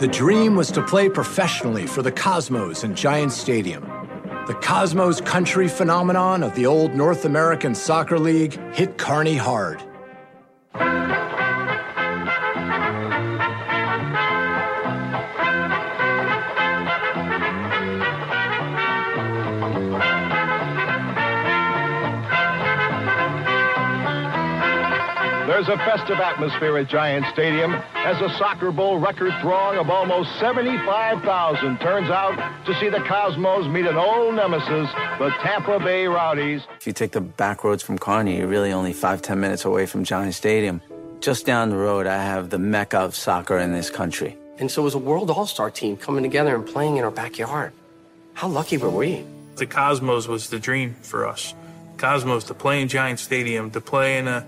The 0.00 0.08
dream 0.08 0.56
was 0.56 0.72
to 0.72 0.82
play 0.82 1.10
professionally 1.10 1.86
for 1.86 2.00
the 2.00 2.10
Cosmos 2.10 2.84
in 2.84 2.94
Giant 2.94 3.32
Stadium. 3.32 3.82
The 4.46 4.54
Cosmos 4.62 5.20
country 5.20 5.68
phenomenon 5.68 6.42
of 6.42 6.54
the 6.54 6.64
old 6.64 6.94
North 6.94 7.26
American 7.26 7.74
Soccer 7.74 8.18
League 8.18 8.58
hit 8.72 8.96
Kearny 8.96 9.36
hard. 9.36 9.82
There's 25.60 25.78
a 25.78 25.84
festive 25.84 26.18
atmosphere 26.20 26.78
at 26.78 26.88
Giant 26.88 27.26
Stadium 27.34 27.74
as 27.94 28.18
a 28.22 28.30
soccer 28.38 28.72
bowl 28.72 28.98
record 28.98 29.30
throng 29.42 29.76
of 29.76 29.90
almost 29.90 30.40
75,000 30.40 31.78
turns 31.80 32.08
out 32.08 32.64
to 32.64 32.74
see 32.80 32.88
the 32.88 33.00
Cosmos 33.00 33.68
meet 33.68 33.84
an 33.84 33.96
old 33.96 34.34
nemesis, 34.36 34.90
the 35.18 35.28
Tampa 35.42 35.78
Bay 35.78 36.06
Rowdies. 36.06 36.62
If 36.78 36.86
you 36.86 36.94
take 36.94 37.12
the 37.12 37.20
back 37.20 37.62
roads 37.62 37.82
from 37.82 37.98
Kearny, 37.98 38.38
you're 38.38 38.46
really 38.46 38.72
only 38.72 38.94
five, 38.94 39.20
ten 39.20 39.38
minutes 39.38 39.66
away 39.66 39.84
from 39.84 40.02
Giant 40.02 40.32
Stadium. 40.32 40.80
Just 41.20 41.44
down 41.44 41.68
the 41.68 41.76
road, 41.76 42.06
I 42.06 42.22
have 42.22 42.48
the 42.48 42.58
mecca 42.58 42.96
of 42.96 43.14
soccer 43.14 43.58
in 43.58 43.74
this 43.74 43.90
country. 43.90 44.38
And 44.58 44.70
so 44.70 44.80
it 44.80 44.84
was 44.86 44.94
a 44.94 44.98
world 44.98 45.28
all-star 45.28 45.70
team 45.70 45.98
coming 45.98 46.22
together 46.22 46.54
and 46.54 46.66
playing 46.66 46.96
in 46.96 47.04
our 47.04 47.10
backyard. 47.10 47.74
How 48.32 48.48
lucky 48.48 48.78
were 48.78 48.88
we? 48.88 49.26
The 49.56 49.66
Cosmos 49.66 50.26
was 50.26 50.48
the 50.48 50.58
dream 50.58 50.94
for 51.02 51.26
us. 51.26 51.52
Cosmos 51.98 52.44
to 52.44 52.54
play 52.54 52.80
in 52.80 52.88
Giant 52.88 53.18
Stadium, 53.18 53.70
to 53.72 53.82
play 53.82 54.16
in 54.16 54.26
a 54.26 54.46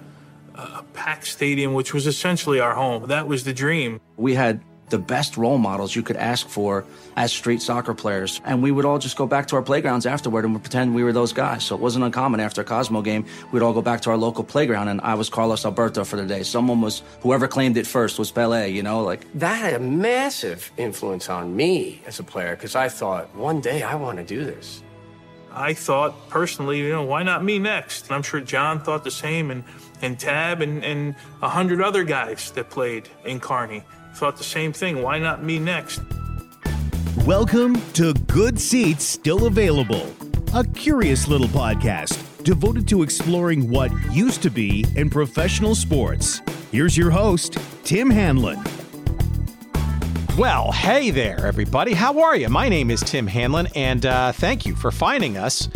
a 0.55 0.83
packed 0.95 1.27
stadium, 1.27 1.75
which 1.75 1.95
was 1.95 2.07
essentially 2.07 2.61
our 2.61 2.75
home. 2.75 3.09
That 3.09 3.27
was 3.27 3.45
the 3.45 3.53
dream. 3.53 4.01
We 4.17 4.35
had 4.35 4.63
the 4.93 4.99
best 4.99 5.39
role 5.39 5.57
models 5.57 5.97
you 5.97 6.03
could 6.03 6.17
ask 6.17 6.47
for 6.47 6.85
as 7.17 7.33
street 7.33 7.63
soccer 7.63 7.95
players. 7.95 8.43
And 8.45 8.63
we 8.63 8.71
would 8.71 8.85
all 8.85 8.99
just 8.99 9.17
go 9.17 9.27
back 9.27 9.47
to 9.49 9.57
our 9.57 9.63
playgrounds 9.63 10.05
afterward 10.05 10.45
and 10.45 10.61
pretend 10.61 10.95
we 10.95 11.03
were 11.03 11.15
those 11.15 11.33
guys. 11.33 11.65
So 11.65 11.75
it 11.75 11.81
wasn't 11.81 12.05
uncommon 12.05 12.41
after 12.41 12.61
a 12.61 12.65
Cosmo 12.65 13.01
game, 13.01 13.25
we'd 13.51 13.63
all 13.63 13.73
go 13.73 13.81
back 13.81 14.03
to 14.03 14.11
our 14.11 14.19
local 14.19 14.45
playground 14.45 14.89
and 14.89 15.01
I 15.01 15.15
was 15.15 15.31
Carlos 15.31 15.65
Alberto 15.65 16.05
for 16.05 16.17
the 16.17 16.27
day. 16.27 16.43
Someone 16.43 16.83
was, 16.83 17.03
whoever 17.23 17.49
claimed 17.49 17.79
it 17.79 17.87
first 17.87 18.19
was 18.19 18.31
Pele, 18.31 18.71
you 18.71 18.83
know, 18.83 19.03
like. 19.03 19.27
That 19.33 19.55
had 19.55 19.73
a 19.73 19.81
massive 19.81 20.71
influence 20.77 21.31
on 21.31 21.57
me 21.57 22.03
as 22.07 22.19
a 22.19 22.23
player 22.23 22.55
because 22.55 22.77
I 22.77 22.91
thought, 22.91 23.35
one 23.35 23.63
day 23.63 23.83
I 23.83 23.95
want 23.95 24.19
to 24.19 24.25
do 24.25 24.45
this. 24.45 24.83
I 25.55 25.75
thought 25.75 26.29
personally, 26.29 26.79
you 26.79 26.91
know, 26.91 27.03
why 27.03 27.23
not 27.23 27.45
me 27.45 27.59
next? 27.59 28.07
And 28.07 28.13
I'm 28.15 28.23
sure 28.23 28.41
John 28.41 28.81
thought 28.81 29.05
the 29.05 29.11
same, 29.11 29.51
and, 29.51 29.65
and 30.03 30.19
Tab 30.19 30.61
and, 30.61 30.85
and 30.85 31.15
a 31.41 31.49
hundred 31.49 31.81
other 31.81 32.05
guys 32.05 32.51
that 32.53 32.69
played 32.69 33.09
in 33.25 33.41
Kearny 33.41 33.85
thought 34.15 34.37
the 34.37 34.45
same 34.45 34.73
thing. 34.73 35.01
Why 35.01 35.19
not 35.19 35.43
me 35.43 35.59
next? 35.59 36.03
Welcome 37.25 37.81
to 37.93 38.13
Good 38.13 38.61
Seats 38.61 39.05
Still 39.05 39.47
Available, 39.47 40.13
a 40.55 40.65
curious 40.65 41.29
little 41.29 41.47
podcast 41.47 42.21
devoted 42.43 42.89
to 42.89 43.05
exploring 43.05 43.71
what 43.71 43.93
used 44.11 44.43
to 44.43 44.51
be 44.51 44.85
in 44.97 45.09
professional 45.09 45.77
sports. 45.77 46.43
Here's 46.73 46.97
your 46.97 47.11
host, 47.11 47.57
Tim 47.85 48.11
Hanlon. 48.11 48.61
Well, 50.37 50.73
hey 50.73 51.11
there, 51.11 51.47
everybody. 51.47 51.93
How 51.93 52.21
are 52.21 52.35
you? 52.35 52.49
My 52.49 52.69
name 52.69 52.91
is 52.91 53.01
Tim 53.01 53.27
Hanlon, 53.27 53.69
and 53.77 54.05
uh, 54.05 54.33
thank 54.33 54.67
you 54.67 54.75
for 54.75 54.91
finding 54.91 55.37
us 55.37 55.69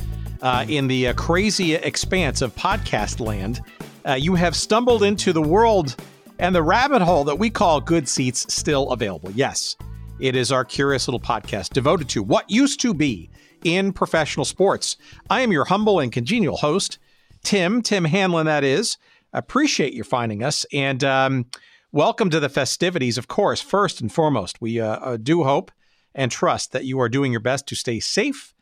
uh, 0.42 0.64
in 0.68 0.88
the 0.88 1.08
uh, 1.08 1.12
crazy 1.12 1.74
expanse 1.74 2.42
of 2.42 2.54
podcast 2.56 3.20
land. 3.20 3.60
Uh, 4.06 4.14
you 4.14 4.36
have 4.36 4.54
stumbled 4.54 5.02
into 5.02 5.32
the 5.32 5.42
world 5.42 5.96
and 6.38 6.54
the 6.54 6.62
rabbit 6.62 7.02
hole 7.02 7.24
that 7.24 7.40
we 7.40 7.50
call 7.50 7.80
Good 7.80 8.08
Seats 8.08 8.54
Still 8.54 8.90
Available. 8.92 9.32
Yes, 9.32 9.74
it 10.20 10.36
is 10.36 10.52
our 10.52 10.64
curious 10.64 11.08
little 11.08 11.18
podcast 11.18 11.70
devoted 11.70 12.08
to 12.10 12.22
what 12.22 12.48
used 12.48 12.78
to 12.80 12.94
be 12.94 13.28
in 13.64 13.92
professional 13.92 14.44
sports. 14.44 14.96
I 15.28 15.40
am 15.40 15.50
your 15.50 15.64
humble 15.64 15.98
and 15.98 16.12
congenial 16.12 16.56
host, 16.56 16.98
Tim, 17.42 17.82
Tim 17.82 18.04
Hanlon, 18.04 18.46
that 18.46 18.62
is. 18.62 18.96
Appreciate 19.32 19.92
you 19.92 20.04
finding 20.04 20.44
us. 20.44 20.64
And, 20.72 21.02
um, 21.02 21.46
welcome 21.90 22.30
to 22.30 22.38
the 22.38 22.48
festivities, 22.48 23.18
of 23.18 23.26
course, 23.26 23.60
first 23.60 24.00
and 24.00 24.12
foremost. 24.12 24.60
We 24.60 24.80
uh, 24.80 24.98
uh, 24.98 25.16
do 25.16 25.42
hope 25.42 25.72
and 26.14 26.30
trust 26.30 26.70
that 26.70 26.84
you 26.84 27.00
are 27.00 27.08
doing 27.08 27.32
your 27.32 27.40
best 27.40 27.66
to 27.68 27.74
stay 27.74 27.98
safe 27.98 28.54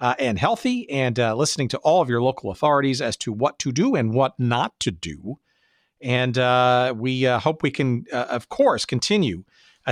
uh, 0.00 0.14
and 0.18 0.38
healthy 0.38 0.88
and 0.90 1.18
uh, 1.18 1.34
listening 1.34 1.68
to 1.68 1.78
all 1.78 2.02
of 2.02 2.08
your 2.08 2.22
local 2.22 2.50
authorities 2.50 3.00
as 3.00 3.16
to 3.18 3.32
what 3.32 3.58
to 3.60 3.72
do 3.72 3.94
and 3.94 4.12
what 4.12 4.38
not 4.38 4.78
to 4.80 4.90
do. 4.90 5.38
And 6.00 6.36
uh, 6.36 6.94
we 6.96 7.26
uh, 7.26 7.38
hope 7.38 7.62
we 7.62 7.70
can, 7.70 8.06
of 8.12 8.48
course, 8.48 8.84
continue 8.84 9.44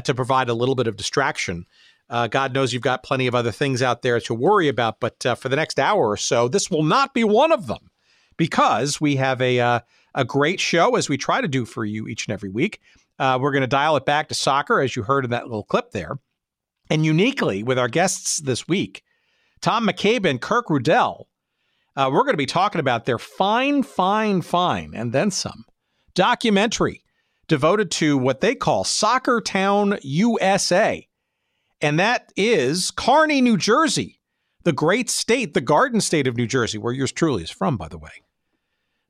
to 0.02 0.14
provide 0.14 0.48
a 0.48 0.54
little 0.54 0.74
bit 0.74 0.88
of 0.88 0.96
distraction. 0.96 1.66
God 2.08 2.52
knows 2.52 2.72
you've 2.72 2.82
got 2.82 3.04
plenty 3.04 3.28
of 3.28 3.36
other 3.36 3.52
things 3.52 3.80
out 3.80 4.02
there 4.02 4.18
to 4.20 4.34
worry 4.34 4.66
about, 4.66 4.98
but 4.98 5.22
for 5.38 5.48
the 5.48 5.54
next 5.54 5.78
hour 5.78 6.08
or 6.08 6.16
so, 6.16 6.48
this 6.48 6.68
will 6.68 6.82
not 6.82 7.14
be 7.14 7.22
one 7.22 7.52
of 7.52 7.68
them 7.68 7.90
because 8.36 9.00
we 9.00 9.16
have 9.16 9.40
a 9.40 9.82
a 10.14 10.24
great 10.24 10.60
show 10.60 10.96
as 10.96 11.08
we 11.08 11.16
try 11.16 11.40
to 11.40 11.48
do 11.48 11.64
for 11.64 11.84
you 11.84 12.08
each 12.08 12.26
and 12.26 12.32
every 12.32 12.48
week. 12.48 12.80
Uh, 13.18 13.38
we're 13.40 13.52
going 13.52 13.62
to 13.62 13.66
dial 13.66 13.96
it 13.96 14.04
back 14.04 14.28
to 14.28 14.34
soccer, 14.34 14.80
as 14.80 14.96
you 14.96 15.02
heard 15.02 15.24
in 15.24 15.30
that 15.30 15.44
little 15.44 15.64
clip 15.64 15.90
there. 15.92 16.18
And 16.88 17.04
uniquely, 17.04 17.62
with 17.62 17.78
our 17.78 17.88
guests 17.88 18.38
this 18.38 18.66
week, 18.66 19.02
Tom 19.60 19.86
McCabe 19.86 20.28
and 20.28 20.40
Kirk 20.40 20.66
Rudell, 20.68 21.24
uh, 21.96 22.08
we're 22.12 22.22
going 22.22 22.32
to 22.32 22.38
be 22.38 22.46
talking 22.46 22.80
about 22.80 23.04
their 23.04 23.18
fine, 23.18 23.82
fine, 23.82 24.42
fine, 24.42 24.92
and 24.94 25.12
then 25.12 25.30
some 25.30 25.64
documentary 26.14 27.02
devoted 27.48 27.90
to 27.90 28.16
what 28.16 28.40
they 28.40 28.54
call 28.54 28.84
Soccer 28.84 29.40
Town 29.40 29.98
USA. 30.02 31.06
And 31.80 31.98
that 31.98 32.32
is 32.36 32.90
Kearny, 32.90 33.42
New 33.42 33.56
Jersey, 33.56 34.20
the 34.64 34.72
great 34.72 35.10
state, 35.10 35.54
the 35.54 35.60
garden 35.60 36.00
state 36.00 36.26
of 36.26 36.36
New 36.36 36.46
Jersey, 36.46 36.78
where 36.78 36.92
yours 36.92 37.12
truly 37.12 37.42
is 37.42 37.50
from, 37.50 37.76
by 37.76 37.88
the 37.88 37.98
way. 37.98 38.10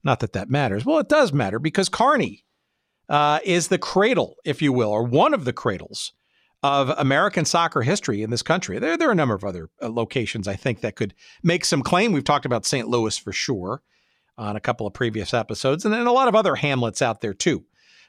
Not 0.03 0.21
that 0.21 0.33
that 0.33 0.49
matters. 0.49 0.87
Well, 0.87 0.99
it 0.99 1.09
does 1.09 1.33
matter 1.33 1.59
because 1.59 1.89
Kearny 1.89 2.45
uh, 3.09 3.41
is 3.45 3.69
the 3.69 3.79
cradle, 3.79 4.37
if 4.45 4.63
you 4.63 4.73
will, 4.73 4.91
or 4.91 5.05
one 5.05 5.35
of 5.35 5.45
the 5.45 5.53
cradles 5.53 6.13
of 6.63 6.91
American 6.99 7.45
soccer 7.45 7.83
history 7.83 8.23
in 8.23 8.31
this 8.31 8.43
country. 8.43 8.79
There, 8.79 8.97
there 8.97 9.09
are 9.09 9.13
a 9.13 9.17
number 9.17 9.35
of 9.35 9.45
other 9.45 9.71
uh, 9.81 9.89
locations 9.89 10.47
I 10.47 10.57
think 10.57 10.81
that 10.81 10.97
could 10.97 11.15
make 11.43 11.65
some 11.65 11.83
claim. 11.83 12.13
We've 12.13 12.25
talked 12.25 12.45
about 12.45 12.67
St. 12.67 12.89
Louis 12.89 13.17
for 13.17 13.33
sure 13.33 13.83
on 14.37 14.57
a 14.57 14.61
couple 14.61 14.87
of 14.87 14.93
previous 14.93 15.33
episodes, 15.35 15.85
and 15.85 15.93
then 15.93 16.07
a 16.07 16.13
lot 16.13 16.29
of 16.29 16.35
other 16.35 16.57
hamlets 16.57 17.03
out 17.03 17.21
there 17.21 17.35
too. 17.35 17.65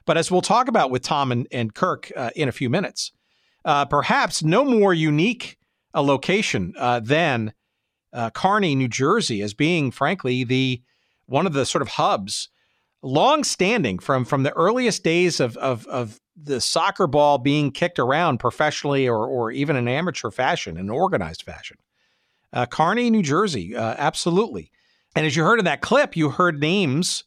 But 0.06 0.18
as 0.18 0.32
we'll 0.32 0.42
talk 0.42 0.68
about 0.68 0.92
with 0.92 1.04
Tom 1.04 1.32
and, 1.32 1.48
and 1.52 1.74
Kirk 1.74 2.12
uh, 2.16 2.32
in 2.36 2.50
a 2.50 2.54
few 2.54 2.70
minutes, 2.70 3.12
uh, 3.64 3.86
perhaps 3.86 4.44
no 4.44 4.66
more 4.66 4.94
unique 4.94 5.58
a 5.94 6.02
location 6.02 6.74
uh, 6.78 7.00
than 7.00 7.54
uh, 8.14 8.30
Kearny, 8.32 8.76
New 8.76 8.88
Jersey, 8.88 9.42
as 9.42 9.54
being, 9.54 9.92
frankly, 9.92 10.44
the 10.44 10.82
one 11.26 11.46
of 11.46 11.54
the 11.54 11.66
sort 11.66 11.82
of 11.82 11.90
hubs, 11.90 12.50
long 13.02 13.44
standing 13.44 14.00
from 14.00 14.26
from 14.26 14.44
the 14.44 14.54
earliest 14.54 15.04
days 15.04 15.40
of 15.40 15.58
of, 15.58 15.88
of 15.88 16.20
the 16.36 16.62
soccer 16.62 17.08
ball 17.08 17.38
being 17.38 17.72
kicked 17.72 18.00
around 18.00 18.40
professionally 18.40 19.08
or 19.08 19.26
or 19.28 19.52
even 19.52 19.76
in 19.76 19.88
amateur 19.88 20.32
fashion, 20.32 20.78
in 20.78 20.90
organized 20.90 21.44
fashion. 21.44 21.78
Uh, 22.54 22.66
Kearny, 22.66 23.10
New 23.10 23.24
Jersey, 23.24 23.76
uh, 23.76 23.96
absolutely. 23.98 24.72
And 25.16 25.26
as 25.26 25.36
you 25.36 25.44
heard 25.44 25.60
in 25.60 25.66
that 25.66 25.82
clip, 25.82 26.16
you 26.16 26.30
heard 26.30 26.60
names, 26.60 27.24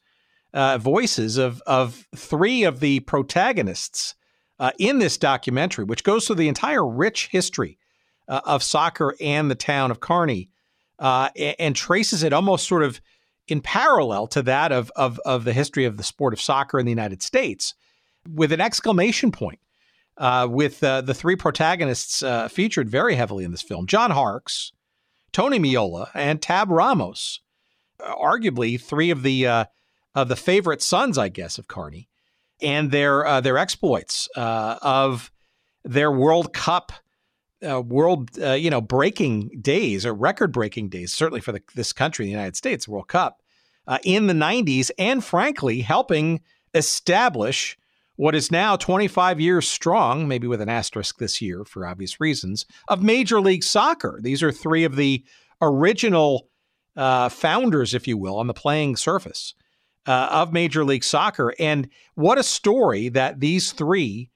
uh, 0.53 0.79
voices 0.79 1.37
of 1.37 1.63
of 1.67 2.07
three 2.15 2.65
of 2.65 2.81
the 2.81 3.01
protagonists 3.01 4.15
uh, 4.59 4.71
in 4.79 4.99
this 4.99 5.19
documentary, 5.19 5.85
which 5.85 6.05
goes 6.05 6.27
through 6.27 6.37
the 6.37 6.49
entire 6.49 6.87
rich 6.87 7.29
history 7.29 7.79
uh, 8.29 8.41
of 8.45 8.63
soccer 8.63 9.15
and 9.21 9.51
the 9.51 9.57
town 9.57 9.91
of 9.91 10.01
Kearny, 10.01 10.49
uh, 10.99 11.31
and, 11.37 11.57
and 11.59 11.77
traces 11.77 12.23
it 12.23 12.33
almost 12.33 12.69
sort 12.69 12.83
of 12.83 13.01
in 13.49 13.61
parallel 13.61 14.27
to 14.29 14.43
that 14.43 14.73
of, 14.73 14.91
of, 14.97 15.21
of 15.25 15.45
the 15.45 15.53
history 15.53 15.85
of 15.85 15.97
the 15.97 16.03
sport 16.03 16.33
of 16.33 16.41
soccer 16.41 16.79
in 16.79 16.87
the 16.87 16.93
United 16.93 17.23
States, 17.23 17.75
with 18.29 18.53
an 18.53 18.61
exclamation 18.61 19.33
point. 19.33 19.59
Uh, 20.17 20.47
with 20.49 20.85
uh, 20.85 21.01
the 21.01 21.13
three 21.13 21.35
protagonists 21.35 22.23
uh, 22.23 22.47
featured 22.47 22.89
very 22.89 23.17
heavily 23.17 23.43
in 23.43 23.51
this 23.51 23.63
film 23.63 23.85
John 23.85 24.13
Harkes, 24.13 24.71
Tony 25.33 25.59
Meola, 25.59 26.09
and 26.15 26.41
Tab 26.41 26.71
Ramos, 26.71 27.41
arguably 28.01 28.81
three 28.81 29.11
of 29.11 29.25
the 29.25 29.47
uh, 29.47 29.65
of 30.15 30.29
the 30.29 30.37
favorite 30.37 30.83
sons, 30.83 31.19
I 31.19 31.29
guess, 31.29 31.59
of 31.59 31.67
Kearny, 31.67 32.07
and 32.63 32.91
their 32.91 33.27
uh, 33.27 33.41
their 33.41 33.59
exploits 33.59 34.29
uh, 34.37 34.79
of 34.81 35.31
their 35.85 36.11
World 36.11 36.53
Cup. 36.53 36.93
Uh, 37.65 37.81
world, 37.81 38.31
uh, 38.43 38.53
you 38.53 38.71
know, 38.71 38.81
breaking 38.81 39.49
days 39.61 40.05
or 40.05 40.13
record 40.13 40.53
breaking 40.53 40.89
days, 40.89 41.13
certainly 41.13 41.41
for 41.41 41.53
the, 41.53 41.63
this 41.75 41.93
country, 41.93 42.25
the 42.25 42.31
United 42.31 42.57
States, 42.57 42.87
World 42.87 43.09
Cup, 43.09 43.41
in 44.03 44.27
the 44.27 44.35
90s, 44.35 44.91
and 44.99 45.25
frankly, 45.25 45.81
helping 45.81 46.41
establish 46.75 47.79
what 48.17 48.35
is 48.35 48.51
now 48.51 48.77
25 48.77 49.41
years 49.41 49.69
strong, 49.69 50.29
maybe 50.29 50.47
with 50.47 50.61
an 50.61 50.69
asterisk 50.69 51.19
this 51.19 51.43
year 51.43 51.65
for 51.65 51.87
obvious 51.87 52.21
reasons, 52.21 52.65
of 52.89 53.03
Major 53.03 53.41
League 53.41 53.65
Soccer. 53.65 54.21
These 54.23 54.43
are 54.43 54.53
three 54.53 54.85
of 54.85 54.97
the 54.97 55.25
original 55.61 56.49
uh, 56.97 57.29
founders, 57.29 57.95
if 57.95 58.07
you 58.07 58.17
will, 58.17 58.37
on 58.37 58.47
the 58.47 58.55
playing 58.55 58.97
surface 58.97 59.55
uh, 60.07 60.29
of 60.31 60.53
Major 60.53 60.85
League 60.85 61.05
Soccer. 61.05 61.55
And 61.59 61.89
what 62.15 62.39
a 62.39 62.45
story 62.45 63.09
that 63.11 63.41
these 63.41 63.73
three 63.73 64.31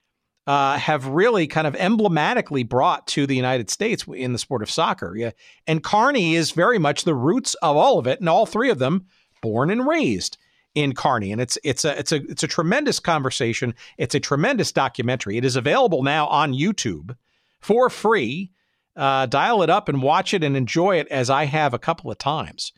uh, 0.49 0.79
have 0.79 1.05
really 1.05 1.45
kind 1.45 1.67
of 1.67 1.75
emblematically 1.75 2.63
brought 2.63 3.05
to 3.05 3.27
the 3.27 3.35
United 3.35 3.69
States 3.69 4.03
in 4.11 4.33
the 4.33 4.39
sport 4.39 4.63
of 4.63 4.71
soccer. 4.71 5.15
Yeah. 5.15 5.29
And 5.67 5.83
Kearny 5.83 6.33
is 6.33 6.49
very 6.49 6.79
much 6.79 7.03
the 7.03 7.13
roots 7.13 7.53
of 7.61 7.77
all 7.77 7.99
of 7.99 8.07
it, 8.07 8.19
and 8.19 8.27
all 8.27 8.47
three 8.47 8.71
of 8.71 8.79
them 8.79 9.05
born 9.43 9.69
and 9.69 9.85
raised 9.85 10.39
in 10.73 10.93
Kearny. 10.93 11.31
And 11.31 11.39
it's 11.39 11.59
it's 11.63 11.85
a 11.85 11.99
it's 11.99 12.11
a 12.11 12.15
it's 12.23 12.41
a 12.41 12.47
tremendous 12.47 12.99
conversation. 12.99 13.75
It's 13.99 14.15
a 14.15 14.19
tremendous 14.19 14.71
documentary. 14.71 15.37
It 15.37 15.45
is 15.45 15.55
available 15.55 16.01
now 16.01 16.25
on 16.25 16.51
YouTube 16.51 17.15
for 17.59 17.87
free. 17.91 18.51
Uh, 18.95 19.27
dial 19.27 19.61
it 19.61 19.69
up 19.69 19.87
and 19.87 20.01
watch 20.01 20.33
it 20.33 20.43
and 20.43 20.57
enjoy 20.57 20.97
it 20.97 21.07
as 21.09 21.29
I 21.29 21.45
have 21.45 21.75
a 21.75 21.79
couple 21.79 22.09
of 22.09 22.17
times. 22.17 22.73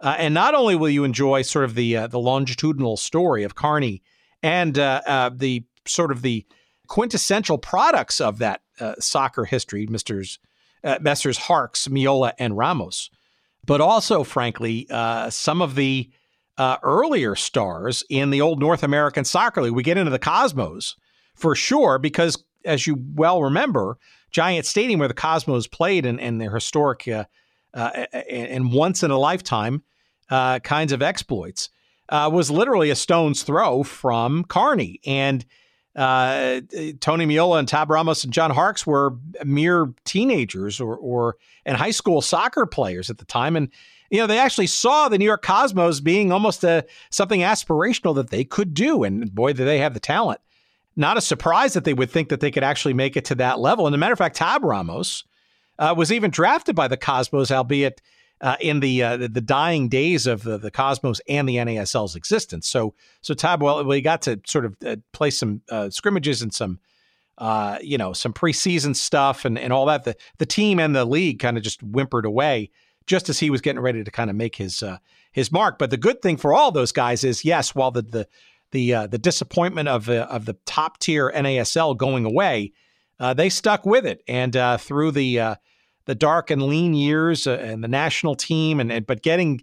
Uh, 0.00 0.16
and 0.16 0.32
not 0.32 0.54
only 0.54 0.74
will 0.74 0.88
you 0.88 1.04
enjoy 1.04 1.42
sort 1.42 1.66
of 1.66 1.74
the 1.74 1.98
uh, 1.98 2.06
the 2.06 2.18
longitudinal 2.18 2.96
story 2.96 3.44
of 3.44 3.56
Kearny 3.56 4.00
and 4.42 4.78
uh, 4.78 5.02
uh, 5.06 5.30
the 5.34 5.66
sort 5.86 6.12
of 6.12 6.22
the 6.22 6.46
quintessential 6.90 7.56
products 7.56 8.20
of 8.20 8.36
that 8.38 8.60
uh, 8.78 8.94
soccer 8.98 9.46
history, 9.46 9.86
Messrs. 9.86 10.38
Messrs. 11.00 11.38
Harkes, 11.38 11.88
Meola, 11.88 12.32
and 12.38 12.56
Ramos, 12.56 13.10
but 13.64 13.80
also, 13.80 14.24
frankly, 14.24 14.86
some 15.28 15.62
of 15.62 15.74
the 15.74 16.10
uh, 16.60 16.76
earlier 16.82 17.34
stars 17.34 18.04
in 18.10 18.28
the 18.28 18.42
old 18.42 18.60
North 18.60 18.82
American 18.82 19.24
Soccer 19.24 19.62
League. 19.62 19.72
We 19.72 19.82
get 19.82 19.96
into 19.96 20.10
the 20.10 20.18
Cosmos 20.18 20.94
for 21.34 21.54
sure, 21.54 21.98
because 21.98 22.44
as 22.66 22.86
you 22.86 23.02
well 23.14 23.42
remember, 23.42 23.96
Giant 24.30 24.66
Stadium, 24.66 24.98
where 24.98 25.08
the 25.08 25.14
Cosmos 25.14 25.66
played 25.66 26.04
and, 26.04 26.20
and 26.20 26.38
their 26.38 26.54
historic 26.54 27.08
uh, 27.08 27.24
uh, 27.72 28.04
and 28.12 28.72
once 28.72 29.02
in 29.02 29.10
a 29.10 29.18
lifetime 29.18 29.82
uh, 30.28 30.58
kinds 30.58 30.92
of 30.92 31.00
exploits, 31.00 31.70
uh, 32.10 32.28
was 32.30 32.50
literally 32.50 32.90
a 32.90 32.96
stone's 32.96 33.42
throw 33.42 33.82
from 33.82 34.44
Kearny. 34.44 35.00
And 35.06 35.46
uh, 35.96 36.60
Tony 37.00 37.26
Meola 37.26 37.58
and 37.58 37.68
Tab 37.68 37.90
Ramos 37.90 38.24
and 38.24 38.32
John 38.32 38.50
Harkes 38.50 38.86
were 38.86 39.16
mere 39.44 39.92
teenagers 40.04 40.80
or, 40.80 40.96
or 40.96 41.36
and 41.66 41.76
high 41.76 41.90
school 41.90 42.22
soccer 42.22 42.64
players 42.66 43.10
at 43.10 43.18
the 43.18 43.24
time. 43.24 43.56
And 43.56 43.70
you 44.10 44.18
know, 44.18 44.26
they 44.26 44.38
actually 44.38 44.66
saw 44.66 45.08
the 45.08 45.18
New 45.18 45.24
York 45.24 45.42
Cosmos 45.42 46.00
being 46.00 46.32
almost 46.32 46.64
a 46.64 46.84
something 47.10 47.40
aspirational 47.40 48.14
that 48.16 48.30
they 48.30 48.44
could 48.44 48.74
do. 48.74 49.04
And 49.04 49.34
boy, 49.34 49.52
do 49.52 49.64
they 49.64 49.78
have 49.78 49.94
the 49.94 50.00
talent. 50.00 50.40
Not 50.96 51.16
a 51.16 51.20
surprise 51.20 51.74
that 51.74 51.84
they 51.84 51.94
would 51.94 52.10
think 52.10 52.28
that 52.28 52.40
they 52.40 52.50
could 52.50 52.64
actually 52.64 52.94
make 52.94 53.16
it 53.16 53.24
to 53.26 53.34
that 53.36 53.60
level. 53.60 53.86
And 53.86 53.94
a 53.94 53.98
matter 53.98 54.12
of 54.12 54.18
fact, 54.18 54.36
Tab 54.36 54.64
Ramos 54.64 55.24
uh, 55.78 55.94
was 55.96 56.12
even 56.12 56.30
drafted 56.30 56.74
by 56.74 56.88
the 56.88 56.96
Cosmos, 56.96 57.50
albeit 57.50 58.02
uh, 58.40 58.56
in 58.60 58.80
the, 58.80 59.02
uh, 59.02 59.16
the, 59.16 59.40
dying 59.40 59.88
days 59.88 60.26
of 60.26 60.42
the, 60.42 60.56
the 60.56 60.70
Cosmos 60.70 61.20
and 61.28 61.48
the 61.48 61.56
NASL's 61.56 62.16
existence. 62.16 62.66
So 62.66 62.94
so 63.20 63.34
Tab, 63.34 63.62
well, 63.62 63.84
we 63.84 64.00
got 64.00 64.22
to 64.22 64.40
sort 64.46 64.64
of 64.64 64.76
uh, 64.84 64.96
play 65.12 65.30
some 65.30 65.62
uh, 65.70 65.90
scrimmages 65.90 66.42
and 66.42 66.52
some. 66.52 66.80
Uh, 67.38 67.78
you 67.80 67.96
know, 67.96 68.12
some 68.12 68.34
preseason 68.34 68.94
stuff 68.94 69.46
and, 69.46 69.58
and 69.58 69.72
all 69.72 69.86
that. 69.86 70.04
The 70.04 70.14
the 70.36 70.44
team 70.44 70.78
and 70.78 70.94
the 70.94 71.06
league 71.06 71.38
kind 71.38 71.56
of 71.56 71.62
just 71.62 71.80
whimpered 71.80 72.26
away 72.26 72.68
just 73.06 73.30
as 73.30 73.38
he 73.38 73.48
was 73.48 73.62
getting 73.62 73.80
ready 73.80 74.04
to 74.04 74.10
kind 74.10 74.28
of 74.28 74.36
make 74.36 74.56
his 74.56 74.84
his 75.32 75.50
mark. 75.50 75.78
But 75.78 75.88
the 75.88 75.96
good 75.96 76.20
thing 76.20 76.36
for 76.36 76.52
all 76.52 76.70
those 76.70 76.92
guys 76.92 77.24
is, 77.24 77.42
yes, 77.42 77.74
while 77.74 77.92
the 77.92 78.02
the 78.02 78.28
the 78.72 79.06
the 79.06 79.16
disappointment 79.16 79.88
of 79.88 80.10
of 80.10 80.44
the 80.44 80.58
top 80.66 80.98
tier 80.98 81.32
NASL 81.34 81.96
going 81.96 82.26
away, 82.26 82.72
they 83.34 83.48
stuck 83.48 83.86
with 83.86 84.04
it, 84.04 84.22
and 84.28 84.54
through 84.78 85.12
the 85.12 85.56
the 86.06 86.14
dark 86.14 86.50
and 86.50 86.62
lean 86.62 86.94
years 86.94 87.46
uh, 87.46 87.52
and 87.62 87.84
the 87.84 87.88
national 87.88 88.34
team, 88.34 88.80
and, 88.80 88.90
and, 88.90 89.06
but 89.06 89.22
getting 89.22 89.62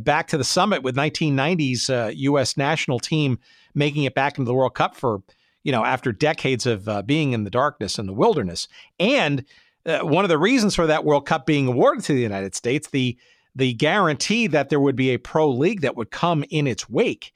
back 0.00 0.28
to 0.28 0.38
the 0.38 0.44
summit 0.44 0.82
with 0.82 0.96
1990s 0.96 2.12
U.S. 2.16 2.56
national 2.56 2.98
team 2.98 3.38
making 3.74 4.04
it 4.04 4.14
back 4.14 4.38
into 4.38 4.48
the 4.48 4.54
World 4.54 4.74
Cup 4.74 4.96
for 4.96 5.22
you 5.62 5.72
know 5.72 5.84
after 5.84 6.12
decades 6.12 6.66
of 6.66 6.88
being 7.06 7.32
in 7.32 7.44
the 7.44 7.50
darkness 7.50 7.98
and 7.98 8.08
the 8.08 8.14
wilderness, 8.14 8.66
and 8.98 9.44
uh, 9.86 10.00
one 10.00 10.24
of 10.24 10.28
the 10.28 10.38
reasons 10.38 10.74
for 10.74 10.86
that 10.86 11.04
World 11.04 11.26
Cup 11.26 11.46
being 11.46 11.68
awarded 11.68 12.04
to 12.04 12.14
the 12.14 12.20
United 12.20 12.54
States, 12.54 12.88
the 12.88 13.16
the 13.54 13.74
guarantee 13.74 14.46
that 14.48 14.68
there 14.68 14.80
would 14.80 14.96
be 14.96 15.10
a 15.10 15.18
pro 15.18 15.48
league 15.48 15.82
that 15.82 15.96
would 15.96 16.10
come 16.10 16.44
in 16.50 16.66
its 16.66 16.88
wake. 16.88 17.32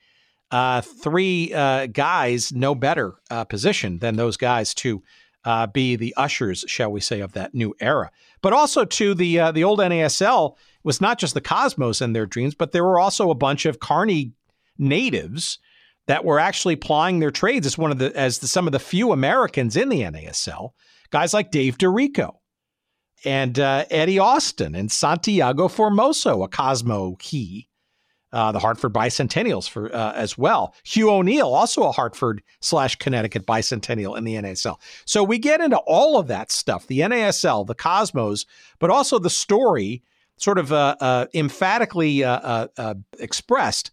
Uh, 0.50 0.80
three 0.80 1.52
uh, 1.52 1.86
guys 1.86 2.52
no 2.52 2.74
better 2.74 3.14
uh, 3.30 3.44
positioned 3.44 4.00
than 4.00 4.16
those 4.16 4.36
guys 4.36 4.72
to 4.72 5.02
uh, 5.48 5.66
be 5.66 5.96
the 5.96 6.14
ushers, 6.16 6.64
shall 6.68 6.92
we 6.92 7.00
say, 7.00 7.20
of 7.20 7.32
that 7.32 7.54
new 7.54 7.74
era. 7.80 8.10
But 8.42 8.52
also 8.52 8.84
to 8.84 9.14
the 9.14 9.40
uh, 9.40 9.52
the 9.52 9.64
old 9.64 9.78
NASL 9.78 10.56
was 10.84 11.00
not 11.00 11.18
just 11.18 11.34
the 11.34 11.40
Cosmos 11.40 12.00
and 12.00 12.14
their 12.14 12.26
dreams, 12.26 12.54
but 12.54 12.72
there 12.72 12.84
were 12.84 13.00
also 13.00 13.30
a 13.30 13.34
bunch 13.34 13.64
of 13.66 13.80
Kearny 13.80 14.32
natives 14.76 15.58
that 16.06 16.24
were 16.24 16.38
actually 16.38 16.76
plying 16.76 17.18
their 17.18 17.30
trades 17.30 17.66
as 17.66 17.78
one 17.78 17.90
of 17.90 17.98
the 17.98 18.14
as 18.16 18.40
the, 18.40 18.48
some 18.48 18.66
of 18.66 18.72
the 18.72 18.78
few 18.78 19.12
Americans 19.12 19.76
in 19.76 19.88
the 19.88 20.02
NASL 20.02 20.72
guys 21.10 21.32
like 21.32 21.50
Dave 21.50 21.78
D'Errico 21.78 22.40
and 23.24 23.58
uh, 23.58 23.84
Eddie 23.90 24.18
Austin 24.18 24.74
and 24.74 24.90
Santiago 24.90 25.68
Formoso, 25.68 26.44
a 26.44 26.48
Cosmo 26.48 27.16
key. 27.18 27.68
Uh, 28.30 28.52
the 28.52 28.58
Hartford 28.58 28.92
Bicentennials 28.92 29.70
for 29.70 29.94
uh, 29.94 30.12
as 30.12 30.36
well. 30.36 30.74
Hugh 30.84 31.08
O'Neill, 31.08 31.54
also 31.54 31.84
a 31.84 31.92
Hartford 31.92 32.42
slash 32.60 32.96
Connecticut 32.96 33.46
Bicentennial 33.46 34.18
in 34.18 34.24
the 34.24 34.34
NASL. 34.34 34.78
So 35.06 35.24
we 35.24 35.38
get 35.38 35.62
into 35.62 35.78
all 35.78 36.18
of 36.18 36.26
that 36.26 36.50
stuff, 36.50 36.86
the 36.86 37.00
NASL, 37.00 37.66
the 37.66 37.74
Cosmos, 37.74 38.44
but 38.80 38.90
also 38.90 39.18
the 39.18 39.30
story, 39.30 40.02
sort 40.36 40.58
of 40.58 40.74
uh, 40.74 40.96
uh 41.00 41.26
emphatically 41.32 42.22
uh, 42.22 42.68
uh, 42.76 42.94
expressed 43.18 43.92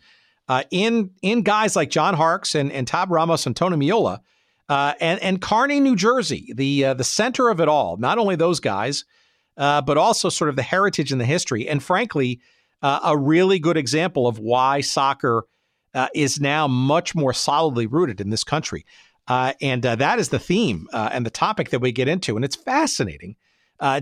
in 0.70 1.12
in 1.22 1.42
guys 1.42 1.78
like 1.78 1.90
John 1.90 2.14
Harkes 2.14 2.56
and 2.56 2.74
and 2.74 2.86
Tab 2.86 3.12
Ramos 3.12 3.46
and 3.46 3.56
Tony 3.56 3.78
Meola. 3.78 4.20
and 4.68 5.18
and 5.22 5.42
Kearny, 5.42 5.82
New 5.82 5.96
Jersey, 5.96 6.52
the 6.54 6.94
the 6.94 7.06
center 7.06 7.48
of 7.48 7.62
it 7.62 7.70
all. 7.70 7.96
Not 7.96 8.18
only 8.18 8.36
those 8.36 8.60
guys, 8.60 9.06
but 9.56 9.98
also 9.98 10.28
sort 10.28 10.50
of 10.50 10.58
the 10.58 10.62
heritage 10.62 11.14
and 11.14 11.22
the 11.22 11.26
history, 11.26 11.70
and 11.70 11.82
frankly, 11.82 12.42
uh, 12.86 13.00
a 13.04 13.18
really 13.18 13.58
good 13.58 13.78
example 13.78 14.28
of 14.28 14.38
why 14.38 14.80
soccer 14.82 15.46
uh, 15.96 16.08
is 16.14 16.40
now 16.40 16.68
much 16.68 17.16
more 17.16 17.34
solidly 17.34 17.88
rooted 17.88 18.22
in 18.22 18.30
this 18.30 18.44
country. 18.44 18.86
Uh, 19.28 19.54
and 19.60 19.82
that 19.82 20.20
is 20.20 20.30
the 20.30 20.38
theme 20.38 20.88
and 20.94 21.26
the 21.26 21.32
topic 21.32 21.72
that 21.72 21.80
we 21.80 21.92
get 21.92 22.08
into, 22.08 22.36
and 22.36 22.46
it's 22.46 22.56
fascinating. 22.56 23.36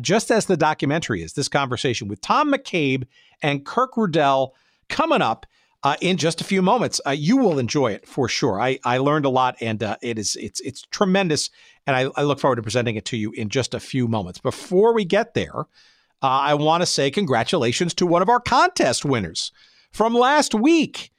just 0.02 0.32
as 0.32 0.48
the 0.48 0.58
documentary 0.58 1.24
is, 1.24 1.32
this 1.32 1.48
conversation 1.48 2.10
with 2.10 2.20
Tom 2.20 2.52
McCabe 2.52 3.06
and 3.42 3.66
Kirk 3.66 3.94
Rudell 3.94 4.50
coming 4.90 5.22
up 5.22 5.46
uh, 5.84 5.96
in 6.02 6.18
just 6.18 6.42
a 6.42 6.44
few 6.44 6.62
moments. 6.62 7.00
Uh, 7.06 7.12
you 7.12 7.38
will 7.38 7.60
enjoy 7.60 7.92
it 7.92 8.08
for 8.08 8.28
sure. 8.28 8.60
I, 8.60 8.80
I 8.84 8.98
learned 8.98 9.26
a 9.26 9.30
lot, 9.30 9.56
and 9.62 9.82
uh, 9.82 9.98
it 10.02 10.18
is 10.18 10.36
it's 10.38 10.60
it's 10.62 10.84
tremendous, 10.92 11.50
and 11.86 11.96
I, 11.96 12.10
I, 12.16 12.24
look 12.24 12.40
forward 12.40 12.56
to 12.56 12.62
presenting 12.62 12.96
it 12.96 13.06
to 13.06 13.18
you 13.18 13.32
in 13.32 13.50
just 13.50 13.74
a 13.74 13.80
few 13.80 14.08
moments. 14.08 14.40
Before 14.40 14.94
we 14.94 15.06
get 15.06 15.34
there, 15.34 15.66
uh, 16.24 16.28
I 16.28 16.54
want 16.54 16.82
to 16.82 16.88
say 16.88 17.12
congratulations 17.12 17.94
to 17.96 18.06
one 18.06 18.22
of 18.22 18.30
our 18.30 18.40
contest 18.40 19.04
winners 19.04 19.52
from 19.92 20.14
last 20.16 20.56
week. 20.56 21.12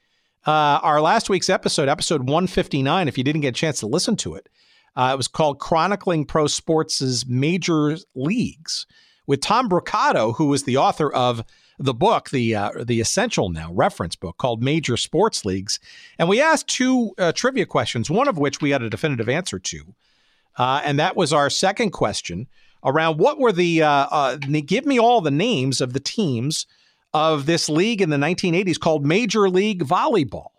Uh, 0.47 0.79
our 0.81 0.99
last 0.99 1.29
week's 1.29 1.49
episode, 1.49 1.87
episode 1.87 2.21
159. 2.21 3.07
If 3.07 3.17
you 3.17 3.23
didn't 3.23 3.41
get 3.41 3.49
a 3.49 3.51
chance 3.59 3.79
to 3.79 3.87
listen 3.87 4.15
to 4.17 4.35
it, 4.35 4.49
uh, 4.95 5.11
it 5.13 5.17
was 5.17 5.27
called 5.27 5.59
"Chronicling 5.59 6.25
Pro 6.25 6.47
Sports' 6.47 7.25
Major 7.27 7.97
Leagues" 8.15 8.87
with 9.27 9.41
Tom 9.41 9.69
Brocato, 9.69 10.35
who 10.35 10.51
is 10.53 10.63
the 10.63 10.77
author 10.77 11.11
of 11.11 11.43
the 11.77 11.93
book, 11.93 12.29
the 12.29 12.55
uh, 12.55 12.71
the 12.83 12.99
essential 12.99 13.49
now 13.49 13.71
reference 13.73 14.15
book 14.15 14.37
called 14.37 14.63
Major 14.63 14.97
Sports 14.97 15.45
Leagues, 15.45 15.79
and 16.17 16.29
we 16.29 16.41
asked 16.41 16.67
two 16.67 17.13
uh, 17.17 17.31
trivia 17.31 17.65
questions, 17.65 18.09
one 18.09 18.27
of 18.27 18.37
which 18.37 18.61
we 18.61 18.71
had 18.71 18.81
a 18.81 18.89
definitive 18.89 19.29
answer 19.29 19.59
to, 19.59 19.95
uh, 20.57 20.81
and 20.83 20.99
that 20.99 21.15
was 21.15 21.33
our 21.33 21.49
second 21.49 21.91
question 21.91 22.47
around 22.85 23.17
what 23.17 23.39
were 23.39 23.51
the 23.51 23.81
uh, 23.81 23.89
uh, 23.89 24.35
give 24.37 24.85
me 24.85 24.99
all 24.99 25.19
the 25.19 25.31
names 25.31 25.81
of 25.81 25.93
the 25.93 25.99
teams 25.99 26.67
of 27.13 27.45
this 27.45 27.67
league 27.67 28.01
in 28.01 28.09
the 28.09 28.17
1980s 28.17 28.79
called 28.79 29.05
Major 29.05 29.49
League 29.49 29.83
Volleyball. 29.83 30.49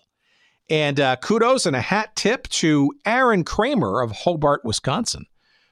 And 0.69 0.99
uh, 0.99 1.17
kudos 1.17 1.65
and 1.65 1.77
a 1.77 1.81
hat 1.81 2.17
tip 2.17 2.49
to 2.49 2.93
Aaron 3.05 3.45
Kramer 3.45 4.01
of 4.01 4.11
Hobart, 4.11 4.65
Wisconsin, 4.65 5.27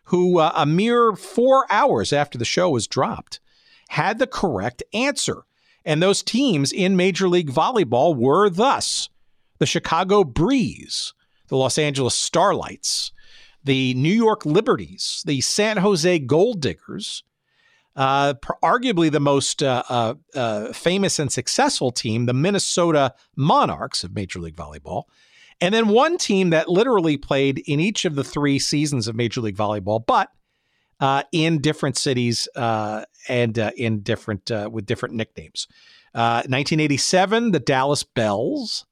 who 0.04 0.38
a 0.38 0.64
mere 0.64 1.14
four 1.14 1.66
hours 1.70 2.12
after 2.12 2.38
the 2.38 2.44
show 2.44 2.70
was 2.70 2.86
dropped 2.86 3.40
had 3.88 4.18
the 4.18 4.26
correct 4.26 4.82
answer. 4.92 5.44
And 5.84 6.02
those 6.02 6.22
teams 6.22 6.72
in 6.72 6.96
Major 6.96 7.28
League 7.28 7.50
Volleyball 7.50 8.16
were 8.16 8.48
thus 8.48 9.08
the 9.58 9.66
Chicago 9.66 10.22
Breeze, 10.22 11.12
the 11.48 11.56
Los 11.56 11.78
Angeles 11.78 12.14
Starlights, 12.14 13.12
the 13.64 13.94
New 13.94 14.12
York 14.12 14.44
Liberties, 14.44 15.22
the 15.26 15.40
San 15.40 15.78
Jose 15.78 16.18
Gold 16.20 16.60
Diggers, 16.60 17.22
uh, 17.96 18.34
arguably 18.62 19.10
the 19.10 19.20
most 19.20 19.62
uh, 19.62 19.82
uh, 19.88 20.14
uh, 20.34 20.72
famous 20.72 21.18
and 21.18 21.32
successful 21.32 21.92
team, 21.92 22.26
the 22.26 22.34
Minnesota 22.34 23.14
Monarchs 23.36 24.04
of 24.04 24.14
Major 24.14 24.40
League 24.40 24.56
Volleyball. 24.56 25.04
And 25.60 25.72
then 25.72 25.88
one 25.88 26.18
team 26.18 26.50
that 26.50 26.68
literally 26.68 27.16
played 27.16 27.62
in 27.66 27.78
each 27.78 28.04
of 28.04 28.16
the 28.16 28.24
three 28.24 28.58
seasons 28.58 29.06
of 29.06 29.14
Major 29.14 29.40
League 29.40 29.56
Volleyball, 29.56 30.04
but 30.04 30.28
uh, 30.98 31.22
in 31.32 31.60
different 31.60 31.96
cities 31.96 32.48
uh, 32.56 33.04
and 33.28 33.56
in 33.76 34.00
different 34.00 34.50
with 34.70 34.86
different 34.86 35.14
nicknames. 35.14 35.68
1987, 36.12 37.52
the 37.52 37.60
Dallas 37.60 38.02
Bells. 38.02 38.86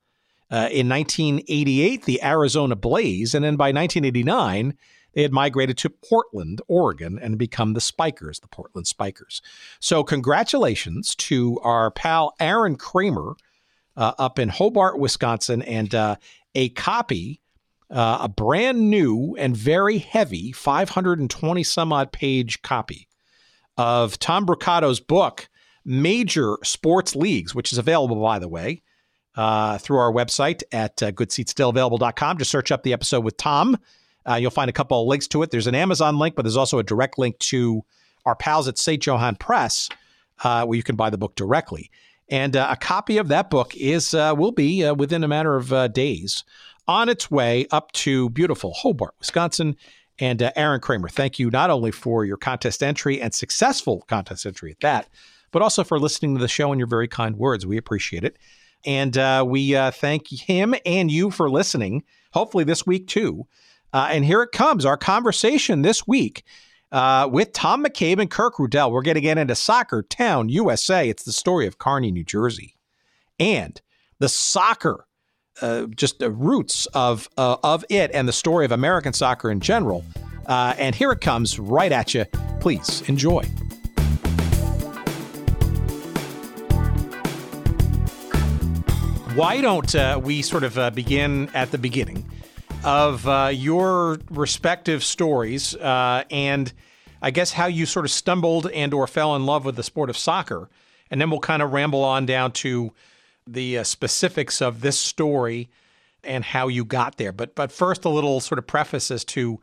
In 0.52 0.88
1988, 0.88 2.04
the 2.04 2.22
Arizona 2.22 2.76
Blaze, 2.76 3.34
and 3.34 3.44
then 3.44 3.56
by 3.56 3.72
1989, 3.72 4.76
they 5.14 5.22
had 5.22 5.32
migrated 5.32 5.76
to 5.78 5.90
Portland, 5.90 6.60
Oregon, 6.68 7.18
and 7.20 7.38
become 7.38 7.74
the 7.74 7.80
Spikers, 7.80 8.40
the 8.40 8.48
Portland 8.48 8.86
Spikers. 8.86 9.42
So, 9.80 10.04
congratulations 10.04 11.14
to 11.16 11.58
our 11.60 11.90
pal 11.90 12.34
Aaron 12.40 12.76
Kramer 12.76 13.34
uh, 13.96 14.12
up 14.18 14.38
in 14.38 14.48
Hobart, 14.48 14.98
Wisconsin, 14.98 15.62
and 15.62 15.94
uh, 15.94 16.16
a 16.54 16.70
copy, 16.70 17.40
uh, 17.90 18.18
a 18.22 18.28
brand 18.28 18.90
new 18.90 19.36
and 19.38 19.56
very 19.56 19.98
heavy 19.98 20.52
520 20.52 21.62
some 21.62 21.92
odd 21.92 22.12
page 22.12 22.62
copy 22.62 23.08
of 23.76 24.18
Tom 24.18 24.46
Brocato's 24.46 25.00
book, 25.00 25.48
Major 25.84 26.58
Sports 26.62 27.14
Leagues, 27.16 27.54
which 27.54 27.72
is 27.72 27.78
available, 27.78 28.20
by 28.22 28.38
the 28.38 28.48
way. 28.48 28.82
Uh, 29.34 29.78
through 29.78 29.96
our 29.96 30.12
website 30.12 30.62
at 30.72 31.02
uh, 31.02 31.10
goodseatsstillavailable.com. 31.10 32.36
Just 32.36 32.50
search 32.50 32.70
up 32.70 32.82
the 32.82 32.92
episode 32.92 33.24
with 33.24 33.38
Tom 33.38 33.78
uh, 34.28 34.34
you'll 34.34 34.50
find 34.50 34.68
a 34.68 34.72
couple 34.72 35.00
of 35.00 35.08
links 35.08 35.26
to 35.28 35.42
it. 35.42 35.50
There's 35.50 35.66
an 35.66 35.74
Amazon 35.74 36.18
link, 36.18 36.34
but 36.34 36.42
there's 36.42 36.56
also 36.56 36.78
a 36.78 36.82
direct 36.82 37.18
link 37.18 37.38
to 37.38 37.84
our 38.24 38.36
pals 38.36 38.68
at 38.68 38.78
St. 38.78 39.04
Johann 39.04 39.36
Press, 39.36 39.88
uh, 40.44 40.64
where 40.64 40.76
you 40.76 40.82
can 40.82 40.96
buy 40.96 41.10
the 41.10 41.18
book 41.18 41.34
directly. 41.34 41.90
And 42.28 42.56
uh, 42.56 42.68
a 42.70 42.76
copy 42.76 43.18
of 43.18 43.28
that 43.28 43.50
book 43.50 43.74
is 43.76 44.14
uh, 44.14 44.34
will 44.36 44.52
be 44.52 44.84
uh, 44.84 44.94
within 44.94 45.24
a 45.24 45.28
matter 45.28 45.56
of 45.56 45.72
uh, 45.72 45.88
days 45.88 46.44
on 46.88 47.08
its 47.08 47.30
way 47.30 47.66
up 47.70 47.92
to 47.92 48.30
beautiful 48.30 48.72
Hobart, 48.74 49.14
Wisconsin. 49.18 49.76
And 50.18 50.52
Aaron 50.54 50.80
Kramer, 50.80 51.08
thank 51.08 51.38
you 51.38 51.50
not 51.50 51.70
only 51.70 51.90
for 51.90 52.24
your 52.24 52.36
contest 52.36 52.82
entry 52.82 53.20
and 53.20 53.34
successful 53.34 54.04
contest 54.08 54.46
entry 54.46 54.70
at 54.70 54.80
that, 54.80 55.08
but 55.50 55.62
also 55.62 55.82
for 55.82 55.98
listening 55.98 56.34
to 56.34 56.40
the 56.40 56.48
show 56.48 56.70
and 56.70 56.78
your 56.78 56.86
very 56.86 57.08
kind 57.08 57.36
words. 57.36 57.66
We 57.66 57.76
appreciate 57.76 58.22
it. 58.22 58.36
And 58.84 59.48
we 59.48 59.74
thank 59.92 60.28
him 60.28 60.74
and 60.84 61.10
you 61.10 61.30
for 61.30 61.50
listening, 61.50 62.02
hopefully 62.32 62.64
this 62.64 62.86
week 62.86 63.06
too. 63.06 63.46
Uh, 63.92 64.08
and 64.10 64.24
here 64.24 64.42
it 64.42 64.52
comes, 64.52 64.86
our 64.86 64.96
conversation 64.96 65.82
this 65.82 66.06
week 66.06 66.44
uh, 66.92 67.28
with 67.30 67.52
Tom 67.52 67.84
McCabe 67.84 68.20
and 68.20 68.30
Kirk 68.30 68.56
Rudell. 68.56 68.90
We're 68.90 69.02
going 69.02 69.16
to 69.16 69.20
get 69.20 69.38
into 69.38 69.54
Soccer 69.54 70.02
Town, 70.02 70.48
USA. 70.48 71.08
It's 71.08 71.24
the 71.24 71.32
story 71.32 71.66
of 71.66 71.78
Kearny, 71.78 72.12
New 72.12 72.24
Jersey, 72.24 72.76
and 73.38 73.80
the 74.18 74.28
soccer, 74.28 75.06
uh, 75.60 75.86
just 75.86 76.20
the 76.20 76.30
roots 76.30 76.86
of 76.86 77.28
uh, 77.36 77.56
of 77.62 77.84
it, 77.90 78.10
and 78.14 78.26
the 78.26 78.32
story 78.32 78.64
of 78.64 78.72
American 78.72 79.12
soccer 79.12 79.50
in 79.50 79.60
general. 79.60 80.04
Uh, 80.46 80.74
and 80.78 80.94
here 80.94 81.12
it 81.12 81.20
comes, 81.20 81.58
right 81.58 81.92
at 81.92 82.14
you. 82.14 82.24
Please 82.60 83.02
enjoy. 83.08 83.42
Why 89.34 89.60
don't 89.60 89.94
uh, 89.94 90.20
we 90.22 90.42
sort 90.42 90.64
of 90.64 90.94
begin 90.94 91.50
at 91.54 91.70
the 91.70 91.78
beginning? 91.78 92.28
of 92.84 93.28
uh, 93.28 93.50
your 93.52 94.18
respective 94.30 95.04
stories 95.04 95.74
uh, 95.76 96.24
and 96.30 96.72
I 97.20 97.30
guess 97.30 97.52
how 97.52 97.66
you 97.66 97.86
sort 97.86 98.04
of 98.04 98.10
stumbled 98.10 98.68
and 98.70 98.92
or 98.92 99.06
fell 99.06 99.36
in 99.36 99.46
love 99.46 99.64
with 99.64 99.76
the 99.76 99.84
sport 99.84 100.10
of 100.10 100.16
soccer. 100.16 100.68
And 101.10 101.20
then 101.20 101.30
we'll 101.30 101.40
kind 101.40 101.62
of 101.62 101.72
ramble 101.72 102.02
on 102.02 102.26
down 102.26 102.52
to 102.52 102.92
the 103.46 103.78
uh, 103.78 103.84
specifics 103.84 104.60
of 104.60 104.80
this 104.80 104.98
story 104.98 105.70
and 106.24 106.44
how 106.44 106.68
you 106.68 106.84
got 106.84 107.16
there. 107.18 107.32
But 107.32 107.54
but 107.54 107.70
first, 107.70 108.04
a 108.04 108.08
little 108.08 108.40
sort 108.40 108.58
of 108.58 108.66
preface 108.66 109.10
as 109.10 109.24
to 109.26 109.60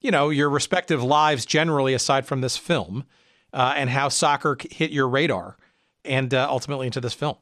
you 0.00 0.10
know 0.10 0.30
your 0.30 0.48
respective 0.48 1.02
lives 1.02 1.44
generally, 1.44 1.94
aside 1.94 2.26
from 2.26 2.40
this 2.40 2.56
film, 2.56 3.04
uh, 3.52 3.74
and 3.76 3.90
how 3.90 4.08
soccer 4.08 4.56
hit 4.70 4.90
your 4.90 5.08
radar 5.08 5.56
and 6.04 6.32
uh, 6.32 6.46
ultimately 6.48 6.86
into 6.86 7.00
this 7.00 7.14
film. 7.14 7.36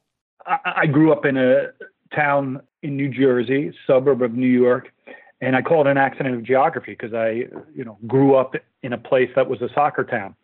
I 0.47 0.87
grew 0.87 1.13
up 1.13 1.25
in 1.25 1.37
a 1.37 1.69
town 2.15 2.61
in 2.83 2.97
New 2.97 3.09
Jersey, 3.09 3.73
suburb 3.87 4.23
of 4.23 4.35
New 4.35 4.47
York, 4.47 4.93
and 5.41 5.57
I 5.57 5.63
call 5.63 5.87
it 5.87 5.91
an 5.91 5.99
accident 5.99 6.35
of 6.35 6.43
geography 6.45 6.93
because 6.93 7.15
I, 7.15 7.47
you 7.75 7.85
know, 7.85 7.99
grew 8.07 8.37
up 8.37 8.55
in 8.83 8.93
a 8.93 8.99
place 8.99 9.31
that 9.37 9.49
was 9.49 9.61
a 9.61 9.69
soccer 9.75 10.05
town. 10.05 10.35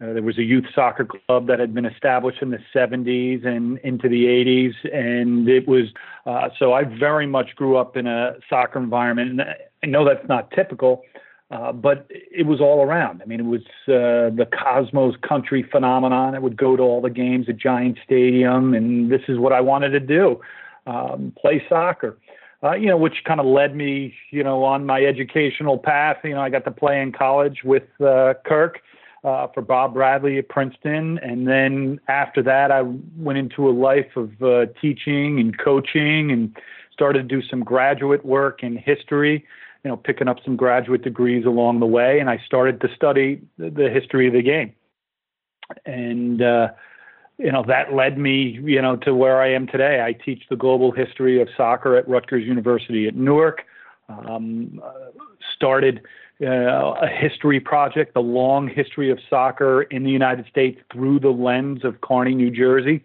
Uh, 0.00 0.14
there 0.14 0.22
was 0.22 0.38
a 0.38 0.42
youth 0.42 0.64
soccer 0.74 1.04
club 1.04 1.46
that 1.46 1.60
had 1.60 1.74
been 1.74 1.84
established 1.84 2.42
in 2.42 2.50
the 2.50 2.58
70s 2.74 3.46
and 3.46 3.78
into 3.78 4.08
the 4.08 4.24
80s, 4.24 4.72
and 4.92 5.48
it 5.48 5.68
was 5.68 5.92
uh, 6.26 6.48
so 6.58 6.72
I 6.72 6.84
very 6.84 7.26
much 7.26 7.54
grew 7.54 7.76
up 7.76 7.96
in 7.96 8.06
a 8.06 8.34
soccer 8.48 8.78
environment. 8.78 9.40
And 9.40 9.42
I 9.42 9.86
know 9.86 10.04
that's 10.04 10.26
not 10.28 10.50
typical, 10.50 11.02
uh, 11.52 11.70
but 11.70 12.06
it 12.08 12.46
was 12.46 12.60
all 12.62 12.82
around. 12.82 13.20
I 13.20 13.26
mean, 13.26 13.38
it 13.38 13.44
was 13.44 13.60
uh, 13.86 14.34
the 14.34 14.48
Cosmos 14.50 15.16
country 15.20 15.62
phenomenon. 15.62 16.34
I 16.34 16.38
would 16.38 16.56
go 16.56 16.76
to 16.76 16.82
all 16.82 17.02
the 17.02 17.10
games 17.10 17.46
at 17.46 17.58
Giant 17.58 17.98
Stadium, 18.02 18.72
and 18.72 19.12
this 19.12 19.20
is 19.28 19.38
what 19.38 19.52
I 19.52 19.60
wanted 19.60 19.90
to 19.90 20.00
do 20.00 20.40
um, 20.86 21.32
play 21.38 21.62
soccer. 21.68 22.16
Uh, 22.64 22.74
you 22.74 22.86
know, 22.86 22.96
which 22.96 23.24
kind 23.26 23.40
of 23.40 23.44
led 23.44 23.74
me, 23.74 24.14
you 24.30 24.42
know, 24.42 24.62
on 24.62 24.86
my 24.86 25.02
educational 25.04 25.76
path. 25.76 26.16
You 26.24 26.30
know, 26.30 26.40
I 26.40 26.48
got 26.48 26.64
to 26.64 26.70
play 26.70 27.02
in 27.02 27.12
college 27.12 27.64
with 27.64 27.82
uh, 28.00 28.34
Kirk 28.46 28.80
uh, 29.24 29.48
for 29.48 29.60
Bob 29.60 29.94
Bradley 29.94 30.38
at 30.38 30.48
Princeton, 30.48 31.18
and 31.18 31.46
then 31.46 32.00
after 32.08 32.42
that, 32.44 32.70
I 32.70 32.82
went 33.18 33.38
into 33.38 33.68
a 33.68 33.72
life 33.72 34.16
of 34.16 34.42
uh, 34.42 34.66
teaching 34.80 35.38
and 35.38 35.58
coaching, 35.58 36.30
and 36.30 36.56
started 36.92 37.28
to 37.28 37.40
do 37.40 37.46
some 37.46 37.62
graduate 37.62 38.24
work 38.24 38.62
in 38.62 38.76
history. 38.76 39.44
You 39.84 39.90
know, 39.90 39.96
picking 39.96 40.28
up 40.28 40.38
some 40.44 40.56
graduate 40.56 41.02
degrees 41.02 41.44
along 41.44 41.80
the 41.80 41.86
way, 41.86 42.20
and 42.20 42.30
I 42.30 42.40
started 42.46 42.80
to 42.82 42.88
study 42.94 43.42
the 43.58 43.90
history 43.92 44.28
of 44.28 44.32
the 44.32 44.42
game. 44.42 44.72
And 45.86 46.40
uh, 46.40 46.68
you 47.38 47.50
know 47.50 47.64
that 47.66 47.92
led 47.92 48.18
me 48.18 48.60
you 48.62 48.80
know 48.80 48.96
to 48.96 49.14
where 49.14 49.40
I 49.40 49.52
am 49.52 49.66
today. 49.66 50.02
I 50.02 50.12
teach 50.12 50.44
the 50.48 50.56
global 50.56 50.92
history 50.92 51.40
of 51.40 51.48
soccer 51.56 51.96
at 51.96 52.08
Rutgers 52.08 52.44
University 52.44 53.08
at 53.08 53.16
Newark. 53.16 53.62
Um, 54.08 54.80
started 55.54 56.02
uh, 56.42 56.94
a 57.00 57.08
history 57.08 57.60
project, 57.60 58.14
the 58.14 58.20
long 58.20 58.68
history 58.68 59.10
of 59.10 59.18
soccer 59.30 59.82
in 59.82 60.04
the 60.04 60.10
United 60.10 60.46
States 60.46 60.80
through 60.92 61.20
the 61.20 61.30
lens 61.30 61.84
of 61.84 62.00
Kearny, 62.00 62.34
New 62.34 62.50
Jersey. 62.50 63.02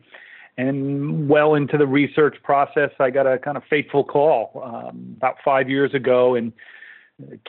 And 0.58 1.30
well 1.30 1.54
into 1.54 1.78
the 1.78 1.86
research 1.86 2.38
process, 2.44 2.90
I 3.00 3.12
got 3.12 3.28
a 3.28 3.38
kind 3.38 3.58
of 3.58 3.64
fateful 3.70 4.04
call 4.04 4.60
um, 4.64 5.14
about 5.18 5.36
five 5.46 5.70
years 5.70 5.94
ago, 5.94 6.34
and 6.34 6.52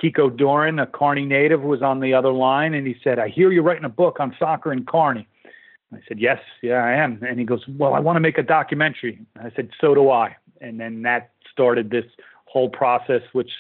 Kiko 0.03 0.35
Doran, 0.35 0.79
a 0.79 0.87
Kearny 0.87 1.27
native, 1.27 1.63
was 1.63 1.83
on 1.83 2.01
the 2.01 2.13
other 2.13 2.33
line, 2.33 2.75
and 2.75 2.87
he 2.87 2.97
said, 3.03 3.19
"I 3.19 3.29
hear 3.29 3.51
you're 3.51 3.63
writing 3.63 3.85
a 3.85 3.91
book 3.91 4.19
on 4.21 4.37
soccer 4.39 4.73
in 4.73 4.85
Kearny." 4.85 5.27
I 5.93 5.99
said, 6.07 6.19
Yes, 6.19 6.41
yeah, 6.63 6.85
I 6.85 6.93
am. 6.93 7.23
And 7.27 7.39
he 7.39 7.45
goes, 7.45 7.65
Well, 7.67 7.95
I 7.95 8.01
want 8.01 8.17
to 8.17 8.21
make 8.21 8.39
a 8.39 8.43
documentary. 8.43 9.19
I 9.41 9.51
said, 9.57 9.71
So 9.81 9.95
do 9.95 10.11
I. 10.11 10.37
And 10.61 10.79
then 10.79 11.03
that 11.03 11.31
started 11.51 11.91
this 11.91 12.05
whole 12.45 12.69
process, 12.69 13.23
which 13.33 13.51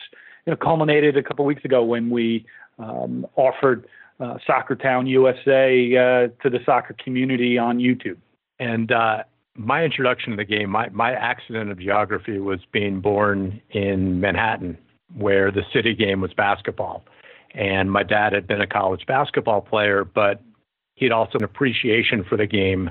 you 0.46 0.52
know, 0.52 0.56
culminated 0.56 1.16
a 1.16 1.22
couple 1.22 1.44
of 1.44 1.46
weeks 1.46 1.64
ago 1.64 1.82
when 1.82 2.10
we 2.10 2.46
um, 2.78 3.26
offered 3.36 3.86
uh, 4.20 4.38
Soccer 4.46 4.76
Town 4.76 5.06
USA 5.06 5.96
uh, 5.96 6.42
to 6.42 6.50
the 6.50 6.58
soccer 6.66 6.94
community 7.02 7.56
on 7.56 7.78
YouTube. 7.78 8.18
And 8.58 8.90
uh, 8.90 9.22
my 9.58 9.84
introduction 9.84 10.30
to 10.30 10.36
the 10.36 10.44
game, 10.44 10.70
my, 10.70 10.88
my 10.90 11.12
accident 11.12 11.70
of 11.70 11.78
geography 11.78 12.38
was 12.38 12.60
being 12.72 13.00
born 13.00 13.60
in 13.70 14.20
Manhattan, 14.20 14.78
where 15.16 15.50
the 15.50 15.62
city 15.72 15.94
game 15.94 16.20
was 16.20 16.32
basketball. 16.32 17.04
And 17.54 17.90
my 17.90 18.04
dad 18.04 18.32
had 18.32 18.46
been 18.46 18.60
a 18.60 18.66
college 18.66 19.04
basketball 19.06 19.60
player, 19.60 20.04
but 20.04 20.40
he 20.94 21.04
had 21.04 21.12
also 21.12 21.38
an 21.38 21.44
appreciation 21.44 22.24
for 22.24 22.36
the 22.36 22.46
game 22.46 22.90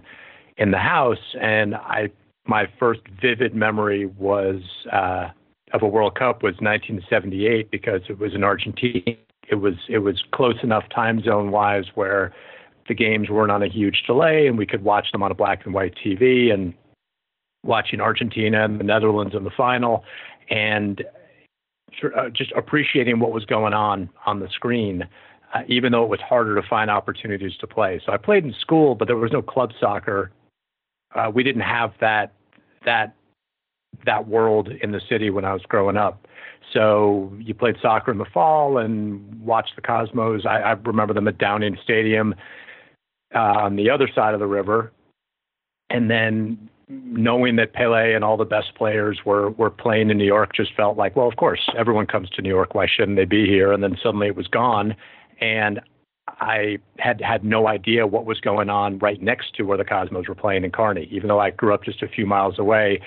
in 0.57 0.71
the 0.71 0.77
house. 0.77 1.35
And 1.39 1.75
I, 1.75 2.09
my 2.45 2.67
first 2.77 3.01
vivid 3.21 3.55
memory 3.55 4.05
was 4.05 4.61
uh, 4.91 5.29
of 5.73 5.81
a 5.81 5.87
World 5.87 6.15
Cup 6.15 6.43
was 6.43 6.55
1978 6.59 7.71
because 7.71 8.01
it 8.09 8.19
was 8.19 8.33
in 8.33 8.43
Argentina. 8.43 9.15
It 9.49 9.55
was 9.55 9.75
it 9.87 9.99
was 9.99 10.21
close 10.33 10.57
enough 10.63 10.83
time 10.93 11.23
zone 11.23 11.51
wise 11.51 11.85
where 11.95 12.33
the 12.87 12.93
games 12.93 13.29
weren't 13.29 13.51
on 13.51 13.63
a 13.63 13.67
huge 13.67 14.03
delay 14.05 14.47
and 14.47 14.57
we 14.57 14.65
could 14.65 14.83
watch 14.83 15.11
them 15.11 15.23
on 15.23 15.31
a 15.31 15.35
black 15.35 15.65
and 15.65 15.73
white 15.73 15.95
TV 16.03 16.53
and 16.53 16.73
watching 17.63 17.99
Argentina 17.99 18.63
and 18.63 18.79
the 18.79 18.83
Netherlands 18.83 19.35
in 19.35 19.43
the 19.43 19.51
final 19.51 20.03
and 20.49 21.03
just 22.33 22.51
appreciating 22.51 23.19
what 23.19 23.31
was 23.31 23.45
going 23.45 23.73
on 23.73 24.09
on 24.25 24.39
the 24.39 24.47
screen 24.49 25.07
uh, 25.53 25.61
even 25.67 25.91
though 25.91 26.03
it 26.03 26.09
was 26.09 26.19
harder 26.19 26.59
to 26.59 26.67
find 26.67 26.91
opportunities 26.91 27.55
to 27.59 27.67
play. 27.67 28.01
So 28.05 28.11
I 28.11 28.17
played 28.17 28.43
in 28.43 28.53
school, 28.59 28.95
but 28.95 29.07
there 29.07 29.15
was 29.15 29.31
no 29.31 29.41
club 29.41 29.71
soccer. 29.79 30.31
Uh, 31.15 31.31
we 31.33 31.43
didn't 31.43 31.61
have 31.61 31.93
that 32.01 32.33
that 32.85 33.15
that 34.05 34.27
world 34.27 34.69
in 34.81 34.91
the 34.91 35.01
city 35.09 35.29
when 35.29 35.45
I 35.45 35.53
was 35.53 35.61
growing 35.63 35.97
up. 35.97 36.27
So 36.73 37.33
you 37.39 37.53
played 37.53 37.75
soccer 37.81 38.11
in 38.11 38.17
the 38.17 38.25
fall 38.25 38.77
and 38.77 39.41
watched 39.41 39.75
the 39.75 39.81
Cosmos. 39.81 40.45
I, 40.45 40.59
I 40.59 40.71
remember 40.73 41.13
them 41.13 41.27
at 41.27 41.37
Downing 41.37 41.77
Stadium 41.81 42.35
uh, 43.35 43.39
on 43.39 43.75
the 43.75 43.89
other 43.89 44.09
side 44.13 44.33
of 44.33 44.39
the 44.39 44.47
river, 44.47 44.91
and 45.89 46.09
then 46.09 46.69
knowing 46.89 47.57
that 47.57 47.73
Pele 47.73 48.13
and 48.13 48.23
all 48.23 48.37
the 48.37 48.45
best 48.45 48.73
players 48.75 49.19
were 49.25 49.51
were 49.51 49.69
playing 49.69 50.09
in 50.09 50.17
New 50.17 50.25
York 50.25 50.55
just 50.55 50.73
felt 50.75 50.97
like, 50.97 51.15
well, 51.15 51.27
of 51.27 51.35
course, 51.35 51.69
everyone 51.77 52.05
comes 52.05 52.29
to 52.31 52.41
New 52.41 52.49
York. 52.49 52.75
Why 52.75 52.87
shouldn't 52.87 53.17
they 53.17 53.25
be 53.25 53.45
here? 53.45 53.73
And 53.73 53.83
then 53.83 53.97
suddenly 54.01 54.27
it 54.27 54.35
was 54.35 54.47
gone, 54.47 54.95
and 55.41 55.81
I 56.39 56.77
had 56.99 57.21
had 57.21 57.43
no 57.43 57.67
idea 57.67 58.05
what 58.05 58.25
was 58.25 58.39
going 58.39 58.69
on 58.69 58.99
right 58.99 59.21
next 59.21 59.55
to 59.55 59.63
where 59.63 59.77
the 59.77 59.85
Cosmos 59.85 60.27
were 60.27 60.35
playing 60.35 60.63
in 60.63 60.71
Kearny. 60.71 61.07
Even 61.11 61.27
though 61.27 61.39
I 61.39 61.51
grew 61.51 61.73
up 61.73 61.83
just 61.83 62.01
a 62.03 62.07
few 62.07 62.25
miles 62.25 62.59
away, 62.59 63.01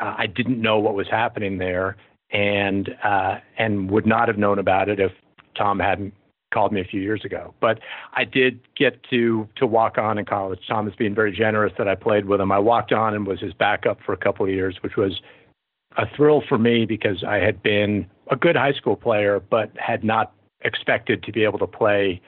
uh, 0.00 0.14
I 0.18 0.26
didn't 0.26 0.60
know 0.60 0.78
what 0.78 0.94
was 0.94 1.08
happening 1.10 1.58
there, 1.58 1.96
and 2.30 2.90
uh, 3.02 3.36
and 3.58 3.90
would 3.90 4.06
not 4.06 4.28
have 4.28 4.38
known 4.38 4.58
about 4.58 4.88
it 4.88 5.00
if 5.00 5.12
Tom 5.56 5.78
hadn't 5.78 6.14
called 6.54 6.72
me 6.72 6.80
a 6.80 6.84
few 6.84 7.00
years 7.00 7.24
ago. 7.24 7.52
But 7.60 7.80
I 8.14 8.24
did 8.24 8.60
get 8.76 9.02
to 9.10 9.48
to 9.56 9.66
walk 9.66 9.98
on 9.98 10.16
in 10.18 10.24
college. 10.24 10.60
Tom 10.68 10.86
has 10.86 10.94
been 10.94 11.14
very 11.14 11.36
generous 11.36 11.72
that 11.76 11.88
I 11.88 11.96
played 11.96 12.26
with 12.26 12.40
him. 12.40 12.52
I 12.52 12.60
walked 12.60 12.92
on 12.92 13.14
and 13.14 13.26
was 13.26 13.40
his 13.40 13.52
backup 13.52 13.98
for 14.06 14.12
a 14.12 14.16
couple 14.16 14.46
of 14.46 14.52
years, 14.52 14.76
which 14.80 14.96
was 14.96 15.20
a 15.96 16.06
thrill 16.16 16.42
for 16.48 16.58
me 16.58 16.86
because 16.86 17.24
I 17.24 17.36
had 17.36 17.62
been 17.62 18.06
a 18.30 18.36
good 18.36 18.56
high 18.56 18.72
school 18.72 18.96
player, 18.96 19.40
but 19.40 19.70
had 19.76 20.04
not 20.04 20.32
expected 20.62 21.22
to 21.24 21.32
be 21.32 21.44
able 21.44 21.58
to 21.58 21.66
play 21.66 22.20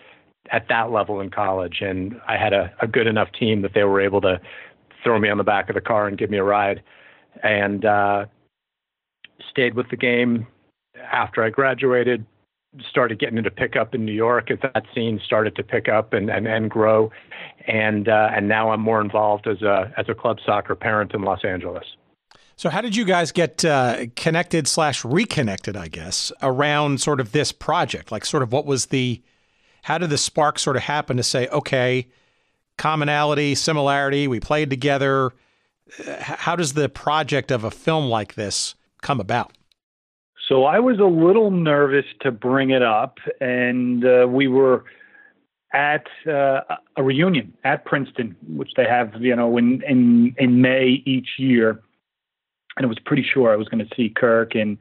at 0.50 0.66
that 0.68 0.90
level 0.90 1.20
in 1.20 1.30
college. 1.30 1.78
And 1.80 2.20
I 2.28 2.36
had 2.36 2.52
a, 2.52 2.72
a 2.80 2.86
good 2.86 3.06
enough 3.06 3.28
team 3.38 3.62
that 3.62 3.72
they 3.74 3.84
were 3.84 4.00
able 4.00 4.20
to 4.22 4.40
throw 5.02 5.18
me 5.18 5.28
on 5.28 5.38
the 5.38 5.44
back 5.44 5.68
of 5.68 5.74
the 5.74 5.80
car 5.80 6.06
and 6.06 6.18
give 6.18 6.30
me 6.30 6.38
a 6.38 6.44
ride 6.44 6.82
and 7.42 7.84
uh, 7.84 8.26
stayed 9.50 9.74
with 9.74 9.88
the 9.90 9.96
game 9.96 10.46
after 11.12 11.42
I 11.42 11.50
graduated. 11.50 12.24
Started 12.90 13.18
getting 13.18 13.38
into 13.38 13.50
pickup 13.50 13.94
in 13.94 14.04
New 14.04 14.12
York 14.12 14.50
as 14.50 14.58
that 14.62 14.84
scene 14.94 15.20
started 15.24 15.56
to 15.56 15.62
pick 15.62 15.88
up 15.88 16.12
and 16.12 16.30
and, 16.30 16.46
and 16.46 16.70
grow, 16.70 17.10
and 17.66 18.08
uh, 18.08 18.30
and 18.32 18.48
now 18.48 18.70
I'm 18.70 18.80
more 18.80 19.00
involved 19.00 19.46
as 19.46 19.62
a 19.62 19.92
as 19.96 20.08
a 20.08 20.14
club 20.14 20.38
soccer 20.44 20.74
parent 20.74 21.14
in 21.14 21.22
Los 21.22 21.44
Angeles. 21.44 21.84
So, 22.58 22.70
how 22.70 22.80
did 22.80 22.96
you 22.96 23.04
guys 23.04 23.32
get 23.32 23.64
uh, 23.66 24.06
connected 24.16 24.66
slash 24.66 25.04
reconnected? 25.04 25.76
I 25.76 25.88
guess 25.88 26.32
around 26.42 27.02
sort 27.02 27.20
of 27.20 27.32
this 27.32 27.52
project, 27.52 28.10
like 28.10 28.24
sort 28.24 28.42
of 28.42 28.50
what 28.50 28.64
was 28.64 28.86
the, 28.86 29.22
how 29.82 29.98
did 29.98 30.08
the 30.08 30.16
spark 30.18 30.58
sort 30.58 30.76
of 30.76 30.82
happen 30.82 31.18
to 31.18 31.22
say, 31.22 31.48
okay, 31.48 32.08
commonality, 32.78 33.54
similarity, 33.54 34.26
we 34.26 34.40
played 34.40 34.70
together, 34.70 35.32
how 36.18 36.56
does 36.56 36.72
the 36.72 36.88
project 36.88 37.50
of 37.50 37.64
a 37.64 37.70
film 37.70 38.06
like 38.06 38.34
this 38.34 38.74
come 39.02 39.20
about? 39.20 39.55
So 40.48 40.64
I 40.64 40.78
was 40.78 40.98
a 40.98 41.04
little 41.04 41.50
nervous 41.50 42.04
to 42.20 42.30
bring 42.30 42.70
it 42.70 42.82
up, 42.82 43.18
and 43.40 44.04
uh, 44.04 44.26
we 44.28 44.46
were 44.46 44.84
at 45.72 46.06
uh, 46.26 46.60
a 46.96 47.02
reunion 47.02 47.52
at 47.64 47.84
Princeton, 47.84 48.36
which 48.48 48.70
they 48.76 48.84
have, 48.84 49.20
you 49.20 49.34
know, 49.34 49.56
in 49.56 49.82
in 49.82 50.34
in 50.38 50.60
May 50.60 51.02
each 51.04 51.30
year, 51.38 51.80
and 52.76 52.84
it 52.84 52.86
was 52.86 52.98
pretty 53.04 53.24
sure 53.24 53.52
I 53.52 53.56
was 53.56 53.68
going 53.68 53.84
to 53.84 53.94
see 53.96 54.08
Kirk, 54.08 54.54
and 54.54 54.78